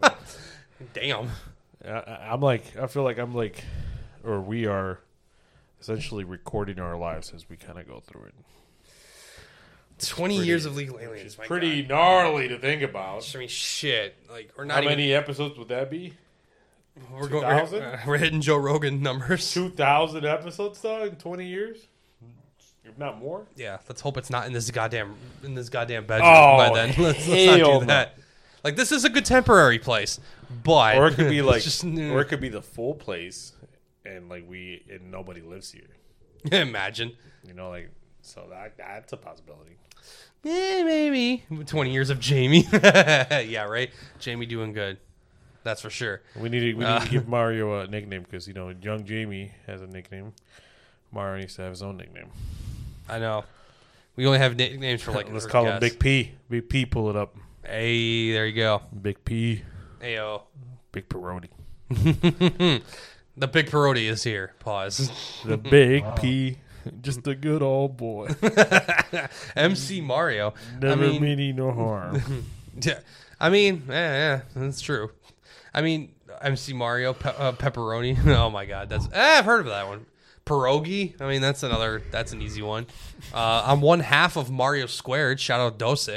Damn. 0.93 1.29
I, 1.83 1.89
I- 1.89 2.33
I'm 2.33 2.41
like, 2.41 2.77
I 2.77 2.87
feel 2.87 3.03
like 3.03 3.17
I'm 3.17 3.33
like, 3.33 3.63
or 4.23 4.39
we 4.39 4.65
are 4.67 4.99
essentially 5.79 6.23
recording 6.23 6.79
our 6.79 6.95
lives 6.95 7.31
as 7.35 7.49
we 7.49 7.57
kind 7.57 7.79
of 7.79 7.87
go 7.87 7.99
through 7.99 8.25
it. 8.25 8.35
Twenty 10.07 10.35
pretty- 10.37 10.47
years 10.47 10.65
of 10.65 10.75
legal 10.75 10.99
aliens. 10.99 11.37
my 11.37 11.45
Pretty 11.45 11.81
God. 11.83 11.89
gnarly 11.89 12.47
to 12.49 12.57
think 12.59 12.81
about. 12.81 13.29
I 13.35 13.39
mean, 13.39 13.47
shit. 13.47 14.15
Like 14.29 14.51
we're 14.57 14.65
not 14.65 14.75
How 14.75 14.79
even. 14.81 14.91
many 14.97 15.13
episodes 15.13 15.57
would 15.57 15.69
that 15.69 15.89
be? 15.89 16.13
we're 17.11 17.27
going. 17.27 17.43
We're, 17.45 17.59
2000? 17.65 17.81
uh, 17.83 17.99
we're 18.07 18.17
hitting 18.17 18.41
Joe 18.41 18.57
Rogan 18.57 19.01
numbers. 19.01 19.51
2,000 19.53 20.25
episodes, 20.25 20.81
though, 20.81 21.03
in 21.05 21.15
20 21.15 21.45
years? 21.45 21.87
If 22.83 22.97
not 22.97 23.19
more? 23.19 23.45
Yeah. 23.55 23.77
Let's 23.87 24.01
hope 24.01 24.17
it's 24.17 24.29
not 24.29 24.47
in 24.47 24.53
this 24.53 24.69
goddamn 24.71 25.15
in 25.43 25.53
this 25.55 25.69
goddamn 25.69 26.05
bedroom 26.05 26.29
Oh, 26.33 26.57
by 26.57 26.73
then. 26.73 26.87
Let's, 26.97 27.27
let's 27.27 27.59
not 27.59 27.79
do 27.81 27.85
that. 27.85 28.17
Like 28.63 28.75
this 28.75 28.91
is 28.91 29.05
a 29.05 29.09
good 29.09 29.23
temporary 29.25 29.79
place, 29.79 30.19
but 30.63 30.97
Or 30.97 31.07
it 31.07 31.13
could 31.15 31.29
be 31.29 31.41
like, 31.41 31.61
just 31.63 31.83
or 31.83 32.21
it 32.21 32.25
could 32.25 32.41
be 32.41 32.49
the 32.49 32.61
full 32.61 32.93
place, 32.93 33.53
and 34.05 34.29
like 34.29 34.47
we, 34.47 34.83
and 34.91 35.09
nobody 35.11 35.41
lives 35.41 35.71
here. 35.71 35.87
imagine. 36.51 37.13
You 37.47 37.53
know, 37.53 37.69
like, 37.69 37.89
so 38.21 38.45
that 38.51 38.77
that's 38.77 39.13
a 39.13 39.17
possibility. 39.17 39.77
Yeah, 40.43 40.83
maybe. 40.83 41.43
20 41.65 41.91
years 41.91 42.09
of 42.09 42.19
Jamie. 42.19 42.67
yeah, 42.73 43.63
right? 43.65 43.91
Jamie 44.19 44.45
doing 44.47 44.73
good. 44.73 44.97
That's 45.63 45.81
for 45.81 45.89
sure. 45.91 46.21
We 46.35 46.49
need 46.49 46.61
to, 46.61 46.73
we 46.73 46.79
need 46.79 46.85
Uh. 46.89 46.99
to 46.99 47.09
give 47.09 47.27
Mario 47.29 47.81
a 47.81 47.87
nickname 47.87 48.23
because, 48.23 48.47
you 48.47 48.53
know, 48.53 48.69
young 48.69 49.05
Jamie 49.05 49.51
has 49.67 49.81
a 49.81 49.87
nickname. 49.87 50.33
Mario 51.11 51.39
needs 51.41 51.55
to 51.55 51.61
have 51.61 51.71
his 51.71 51.83
own 51.83 51.97
nickname. 51.97 52.29
I 53.07 53.19
know. 53.19 53.43
We 54.15 54.25
only 54.25 54.39
have 54.39 54.55
nicknames 54.55 55.01
for 55.01 55.11
like. 55.11 55.31
Let's 55.31 55.45
our 55.45 55.51
call 55.51 55.65
him. 55.65 55.79
Big 55.79 55.99
P. 55.99 56.31
Big 56.49 56.67
P, 56.69 56.85
pull 56.85 57.09
it 57.09 57.15
up. 57.15 57.35
Hey, 57.63 58.31
there 58.31 58.45
you 58.47 58.55
go. 58.55 58.81
Big 59.01 59.23
P, 59.23 59.61
Ayo. 60.01 60.41
Big 60.91 61.07
Parody. 61.07 61.49
The 63.37 63.47
big 63.47 63.71
parody 63.71 64.07
is 64.09 64.23
here. 64.23 64.53
Pause. 64.59 65.09
The 65.45 65.57
Big 65.57 66.03
P, 66.17 66.57
just 67.01 67.27
a 67.27 67.35
good 67.35 67.61
old 67.61 67.97
boy. 67.97 68.29
MC 69.55 70.01
Mario. 70.01 70.53
Never 70.79 71.03
I 71.03 71.07
mean, 71.07 71.21
meaning 71.21 71.55
no 71.55 71.71
harm. 71.71 72.45
yeah, 72.81 72.99
I 73.39 73.49
mean, 73.49 73.83
yeah, 73.87 73.93
yeah, 73.93 74.41
that's 74.55 74.81
true. 74.81 75.11
I 75.73 75.81
mean, 75.81 76.13
MC 76.41 76.73
Mario 76.73 77.13
pe- 77.13 77.35
uh, 77.35 77.53
pepperoni. 77.53 78.25
oh 78.27 78.49
my 78.49 78.65
god, 78.65 78.89
that's 78.89 79.07
eh, 79.13 79.39
I've 79.39 79.45
heard 79.45 79.61
of 79.61 79.67
that 79.67 79.87
one. 79.87 80.05
Pierogi. 80.45 81.19
I 81.21 81.27
mean, 81.27 81.41
that's 81.41 81.63
another. 81.63 82.01
That's 82.11 82.33
an 82.33 82.41
easy 82.41 82.61
one. 82.61 82.87
Uh, 83.33 83.63
I'm 83.65 83.81
one 83.81 83.99
half 83.99 84.35
of 84.37 84.49
Mario 84.49 84.87
squared. 84.87 85.39
Shout 85.39 85.59
out 85.59 85.77
Dose. 85.77 86.09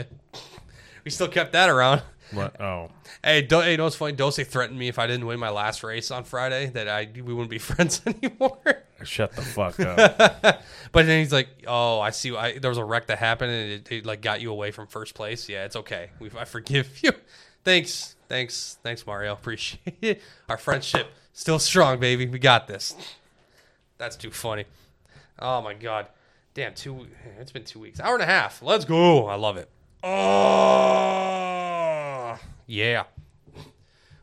We 1.05 1.11
still 1.11 1.29
kept 1.29 1.53
that 1.53 1.69
around. 1.69 2.03
What? 2.33 2.61
Oh. 2.61 2.91
Hey, 3.23 3.43
Do- 3.43 3.61
hey, 3.61 3.73
you 3.73 3.77
know 3.77 3.85
what's 3.85 3.97
funny? 3.97 4.13
Dose 4.13 4.37
threatened 4.37 4.79
me 4.79 4.89
if 4.89 4.99
I 4.99 5.07
didn't 5.07 5.27
win 5.27 5.39
my 5.39 5.51
last 5.51 5.83
race 5.83 6.11
on 6.11 6.25
Friday 6.25 6.67
that 6.71 6.89
I 6.89 7.09
we 7.15 7.23
wouldn't 7.23 7.51
be 7.51 7.59
friends 7.71 8.01
anymore. 8.07 8.59
Shut 9.03 9.33
the 9.33 9.43
fuck 9.43 9.79
up. 9.81 10.63
but 10.93 11.07
then 11.07 11.19
he's 11.21 11.33
like, 11.33 11.49
"Oh, 11.67 12.01
I 12.01 12.11
see. 12.11 12.35
I, 12.35 12.59
there 12.59 12.71
was 12.71 12.79
a 12.79 12.85
wreck 12.85 13.09
that 13.09 13.19
happened, 13.19 13.51
and 13.53 13.73
it, 13.73 13.93
it 13.93 14.07
like 14.07 14.23
got 14.23 14.41
you 14.41 14.51
away 14.51 14.71
from 14.71 14.87
first 14.87 15.15
place. 15.15 15.49
Yeah, 15.49 15.65
it's 15.65 15.77
okay. 15.77 16.11
We, 16.21 16.31
I 16.39 16.45
forgive 16.45 17.03
you. 17.03 17.13
Thanks, 17.65 18.15
thanks, 18.29 18.79
thanks, 18.83 19.07
Mario. 19.07 19.33
Appreciate 19.33 19.97
it. 20.01 20.23
Our 20.49 20.57
friendship 20.59 21.09
still 21.33 21.59
strong, 21.59 21.99
baby. 21.99 22.27
We 22.27 22.39
got 22.39 22.67
this. 22.67 22.95
That's 23.99 24.17
too 24.17 24.31
funny. 24.31 24.65
Oh 25.39 25.61
my 25.63 25.75
god, 25.75 26.07
damn. 26.55 26.75
Two. 26.75 27.07
It's 27.41 27.53
been 27.53 27.65
two 27.65 27.81
weeks. 27.81 28.01
Hour 28.01 28.15
and 28.15 28.23
a 28.23 28.27
half. 28.27 28.63
Let's 28.63 28.85
go. 28.85 29.27
I 29.27 29.35
love 29.35 29.57
it. 29.57 29.69
Oh 30.03 30.11
yeah. 32.67 33.05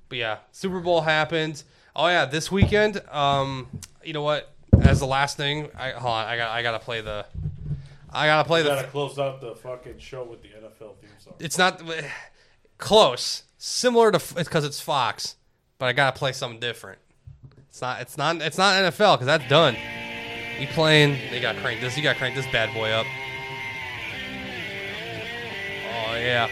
But 0.10 0.18
yeah, 0.18 0.38
Super 0.52 0.80
Bowl 0.80 1.02
happened. 1.02 1.64
Oh 1.96 2.08
yeah, 2.08 2.26
this 2.26 2.52
weekend. 2.52 3.02
Um, 3.10 3.68
you 4.04 4.14
know 4.14 4.22
what? 4.24 4.54
As 4.82 5.00
the 5.00 5.06
last 5.06 5.38
thing, 5.38 5.70
I 5.78 5.92
hold 5.92 6.12
on. 6.14 6.28
I 6.28 6.38
got. 6.38 6.52
I 6.52 6.62
gotta 6.64 6.80
play 6.80 7.02
the. 7.02 7.26
I 8.10 8.26
gotta 8.28 8.46
play 8.48 8.62
We 8.62 8.70
the. 8.70 8.76
gotta 8.76 8.88
close 8.88 9.18
out 9.20 9.40
the 9.42 9.56
fucking 9.56 10.00
show 10.00 10.24
with 10.24 10.42
the 10.42 10.50
NFL 10.50 10.96
theme 11.00 11.10
song. 11.20 11.34
It's 11.40 11.58
not 11.58 11.82
close. 12.78 13.44
Similar 13.58 14.12
to 14.12 14.18
it's 14.18 14.50
because 14.50 14.66
it's 14.66 14.82
Fox, 14.82 15.36
but 15.78 15.86
I 15.86 15.94
gotta 15.94 16.18
play 16.18 16.32
something 16.34 16.60
different. 16.60 17.00
It's 17.70 17.82
not. 17.82 18.02
It's 18.02 18.18
not. 18.18 18.42
It's 18.42 18.58
not 18.58 18.76
NFL 18.76 19.16
because 19.16 19.28
that's 19.28 19.48
done. 19.48 19.76
We 20.60 20.66
playing. 20.68 21.18
They 21.30 21.40
got 21.40 21.56
crank 21.58 21.80
this. 21.80 21.96
You 21.96 22.04
got 22.04 22.18
crank 22.18 22.36
this 22.36 22.46
bad 22.52 22.74
boy 22.74 22.90
up. 22.90 23.06
Oh 25.94 26.16
yeah. 26.16 26.50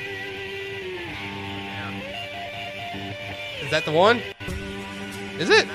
Is 3.69 3.71
that 3.73 3.85
the 3.85 3.91
one? 3.91 4.19
Is 5.37 5.51
it? 5.51 5.67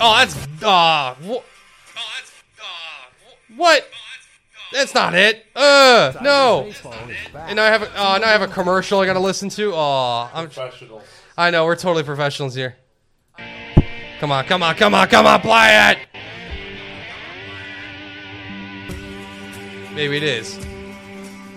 Oh, 0.00 0.16
that's 0.16 0.34
uh, 0.62 1.14
wh- 1.16 1.44
what? 3.54 3.86
That's 4.72 4.94
not 4.94 5.14
it. 5.14 5.44
Uh, 5.54 6.14
no. 6.22 6.72
And 7.34 7.56
now 7.56 7.64
I 7.64 7.66
have 7.66 7.82
a, 7.82 7.90
uh, 8.00 8.16
now 8.16 8.28
I 8.28 8.30
have 8.30 8.40
a 8.40 8.48
commercial 8.48 9.00
I 9.00 9.04
gotta 9.04 9.20
listen 9.20 9.50
to. 9.50 9.74
Oh, 9.74 10.30
I'm, 10.32 10.46
Professional. 10.46 11.02
I 11.36 11.50
know 11.50 11.66
we're 11.66 11.76
totally 11.76 12.02
professionals 12.04 12.54
here. 12.54 12.76
Come 14.20 14.32
on, 14.32 14.46
come 14.46 14.62
on, 14.62 14.74
come 14.74 14.94
on, 14.94 15.06
come 15.08 15.26
on, 15.26 15.40
play 15.42 15.92
it. 15.92 15.98
Maybe 19.94 20.16
it 20.16 20.22
is. 20.22 20.56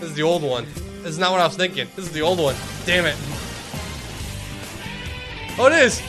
This 0.01 0.10
is 0.10 0.15
the 0.15 0.23
old 0.23 0.43
one. 0.43 0.68
This 1.03 1.11
is 1.11 1.19
not 1.19 1.31
what 1.31 1.41
I 1.41 1.45
was 1.45 1.55
thinking. 1.57 1.88
This 1.95 2.05
is 2.05 2.11
the 2.11 2.21
old 2.21 2.39
one. 2.39 2.55
Damn 2.85 3.05
it. 3.05 3.15
Oh, 5.59 5.67
it 5.67 5.73
is. 5.73 6.01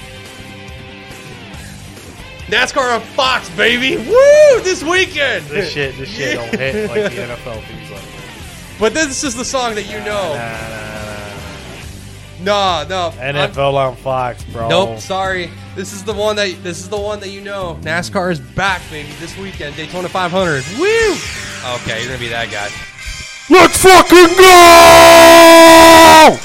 NASCAR 2.47 2.95
on 2.95 3.01
Fox, 3.01 3.49
baby. 3.57 3.97
Woo! 3.97 4.61
This 4.63 4.83
weekend. 4.85 5.47
This 5.47 5.73
shit, 5.73 5.97
this 5.99 6.09
shit 6.09 6.37
don't 6.37 6.49
hit 6.61 6.89
like 6.89 7.13
the 7.13 7.21
NFL 7.23 7.63
theme 7.67 7.87
song. 7.89 8.09
But 8.79 8.95
this 8.95 9.25
is 9.25 9.35
the 9.35 9.45
song 9.45 9.75
that 9.75 9.85
you 9.87 9.99
know. 9.99 10.35
Nah, 12.45 12.85
No, 12.85 12.87
no. 12.89 13.21
I'm- 13.21 13.35
NFL 13.51 13.75
on 13.75 13.97
Fox, 13.97 14.45
bro. 14.45 14.69
Nope, 14.69 14.99
sorry. 15.01 15.51
This 15.75 15.93
is 15.93 16.05
the 16.05 16.13
one 16.13 16.37
that 16.37 16.63
this 16.63 16.79
is 16.79 16.89
the 16.89 16.99
one 17.01 17.19
that 17.21 17.31
you 17.31 17.41
know. 17.41 17.79
NASCAR 17.83 18.31
is 18.31 18.39
back, 18.41 18.83
baby, 18.91 19.09
this 19.19 19.37
weekend. 19.39 19.75
Daytona 19.77 20.09
500. 20.09 20.65
Woo! 20.79 20.87
Okay, 21.77 21.99
you're 22.01 22.09
gonna 22.09 22.19
be 22.21 22.29
that 22.29 22.51
guy. 22.51 22.71
Let's 23.51 23.83
fucking 23.83 24.37
go! 24.39 26.39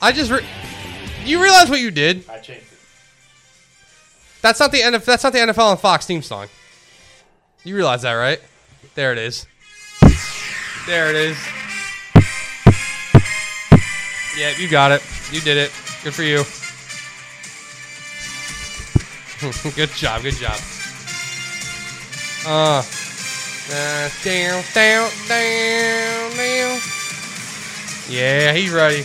I 0.00 0.12
just 0.12 0.30
re- 0.30 0.46
you 1.24 1.42
realize 1.42 1.68
what 1.68 1.80
you 1.80 1.90
did? 1.90 2.24
I 2.30 2.38
changed 2.38 2.62
it. 2.72 2.78
That's 4.40 4.60
not 4.60 4.72
the 4.72 4.78
NFL. 4.78 5.04
That's 5.04 5.24
not 5.24 5.32
the 5.34 5.40
NFL 5.40 5.72
and 5.72 5.80
Fox 5.80 6.06
theme 6.06 6.22
song. 6.22 6.46
You 7.64 7.74
realize 7.76 8.00
that, 8.02 8.14
right? 8.14 8.40
There 8.94 9.12
it 9.12 9.18
is. 9.18 9.46
There 10.86 11.10
it 11.10 11.16
is. 11.16 11.36
Yeah, 14.38 14.56
you 14.56 14.68
got 14.68 14.92
it. 14.92 15.02
You 15.30 15.40
did 15.40 15.58
it. 15.58 15.70
Good 16.02 16.14
for 16.14 16.22
you. 16.22 16.44
good 19.76 19.90
job. 19.90 20.22
Good 20.22 20.34
job. 20.34 20.58
Uh, 22.46 22.82
Uh, 23.70 24.08
down, 24.24 24.64
down, 24.72 25.10
down, 25.28 26.36
down. 26.36 26.80
Yeah, 28.08 28.52
he's 28.54 28.70
ready. 28.70 29.04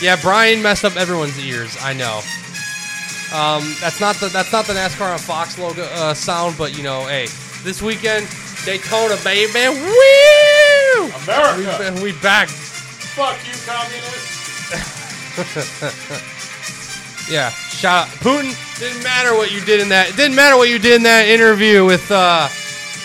Yeah, 0.00 0.14
Bryan 0.22 0.62
messed 0.62 0.84
up 0.84 0.96
everyone's 0.96 1.36
ears. 1.40 1.76
I 1.80 1.92
know. 1.92 2.20
Um, 3.34 3.74
that's 3.80 3.98
not 4.00 4.14
the 4.16 4.28
that's 4.28 4.52
not 4.52 4.66
the 4.66 4.74
NASCAR 4.74 5.12
on 5.12 5.18
Fox 5.18 5.58
logo 5.58 5.82
uh, 5.82 6.14
sound, 6.14 6.56
but 6.56 6.76
you 6.76 6.84
know, 6.84 7.04
hey, 7.06 7.26
this 7.64 7.82
weekend 7.82 8.28
Daytona, 8.64 9.16
baby, 9.24 9.68
woo! 9.68 11.10
America. 11.24 11.94
We, 11.96 12.12
we 12.12 12.12
back. 12.20 12.48
Fuck 12.48 13.38
you, 13.44 13.54
communists. 13.66 14.38
Yeah, 17.28 17.50
shout 17.50 18.08
out 18.08 18.14
Putin. 18.16 18.52
Didn't 18.78 19.02
matter 19.02 19.34
what 19.34 19.52
you 19.52 19.60
did 19.60 19.80
in 19.80 19.88
that. 19.90 20.10
It 20.10 20.16
didn't 20.16 20.34
matter 20.34 20.56
what 20.56 20.68
you 20.68 20.78
did 20.78 20.96
in 20.96 21.02
that 21.04 21.28
interview 21.28 21.84
with 21.84 22.10
uh, 22.10 22.48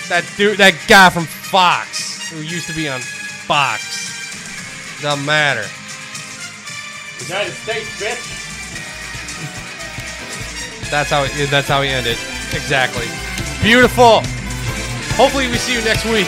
that 0.10 0.26
dude, 0.38 0.58
that 0.58 0.74
guy 0.88 1.10
from 1.10 1.26
Fox 1.26 2.30
who 2.30 2.42
used 2.42 2.68
to 2.68 2.74
be 2.74 2.90
on 2.90 3.00
Fox. 3.00 5.02
Doesn't 5.02 5.26
matter. 5.26 5.66
United 7.26 7.54
States, 7.54 8.02
bitch. 8.02 8.34
That's 10.90 11.10
how. 11.10 11.24
It, 11.24 11.50
that's 11.50 11.68
how 11.68 11.82
he 11.82 11.90
ended. 11.90 12.18
Exactly. 12.54 13.08
Beautiful. 13.62 14.22
Hopefully, 15.16 15.48
we 15.48 15.58
see 15.58 15.74
you 15.74 15.84
next 15.84 16.06
week. 16.06 16.28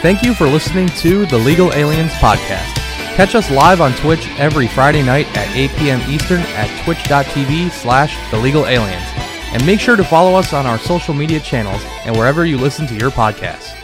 Thank 0.00 0.22
you 0.22 0.32
for 0.32 0.46
listening 0.46 0.88
to 1.00 1.26
the 1.26 1.36
Legal 1.36 1.74
Aliens 1.74 2.12
Podcast. 2.12 2.74
Catch 3.16 3.34
us 3.34 3.50
live 3.50 3.82
on 3.82 3.92
Twitch 3.96 4.26
every 4.38 4.66
Friday 4.66 5.02
night 5.02 5.26
at 5.36 5.54
8 5.54 5.70
p.m. 5.72 6.00
Eastern 6.10 6.40
at 6.40 6.84
twitch.tv 6.84 7.70
slash 7.70 8.16
the 8.30 8.38
Legal 8.38 8.66
Aliens. 8.66 9.04
And 9.52 9.64
make 9.66 9.78
sure 9.78 9.96
to 9.96 10.04
follow 10.04 10.38
us 10.38 10.54
on 10.54 10.64
our 10.64 10.78
social 10.78 11.12
media 11.12 11.38
channels 11.38 11.82
and 12.06 12.16
wherever 12.16 12.46
you 12.46 12.56
listen 12.56 12.86
to 12.86 12.94
your 12.94 13.10
podcasts. 13.10 13.79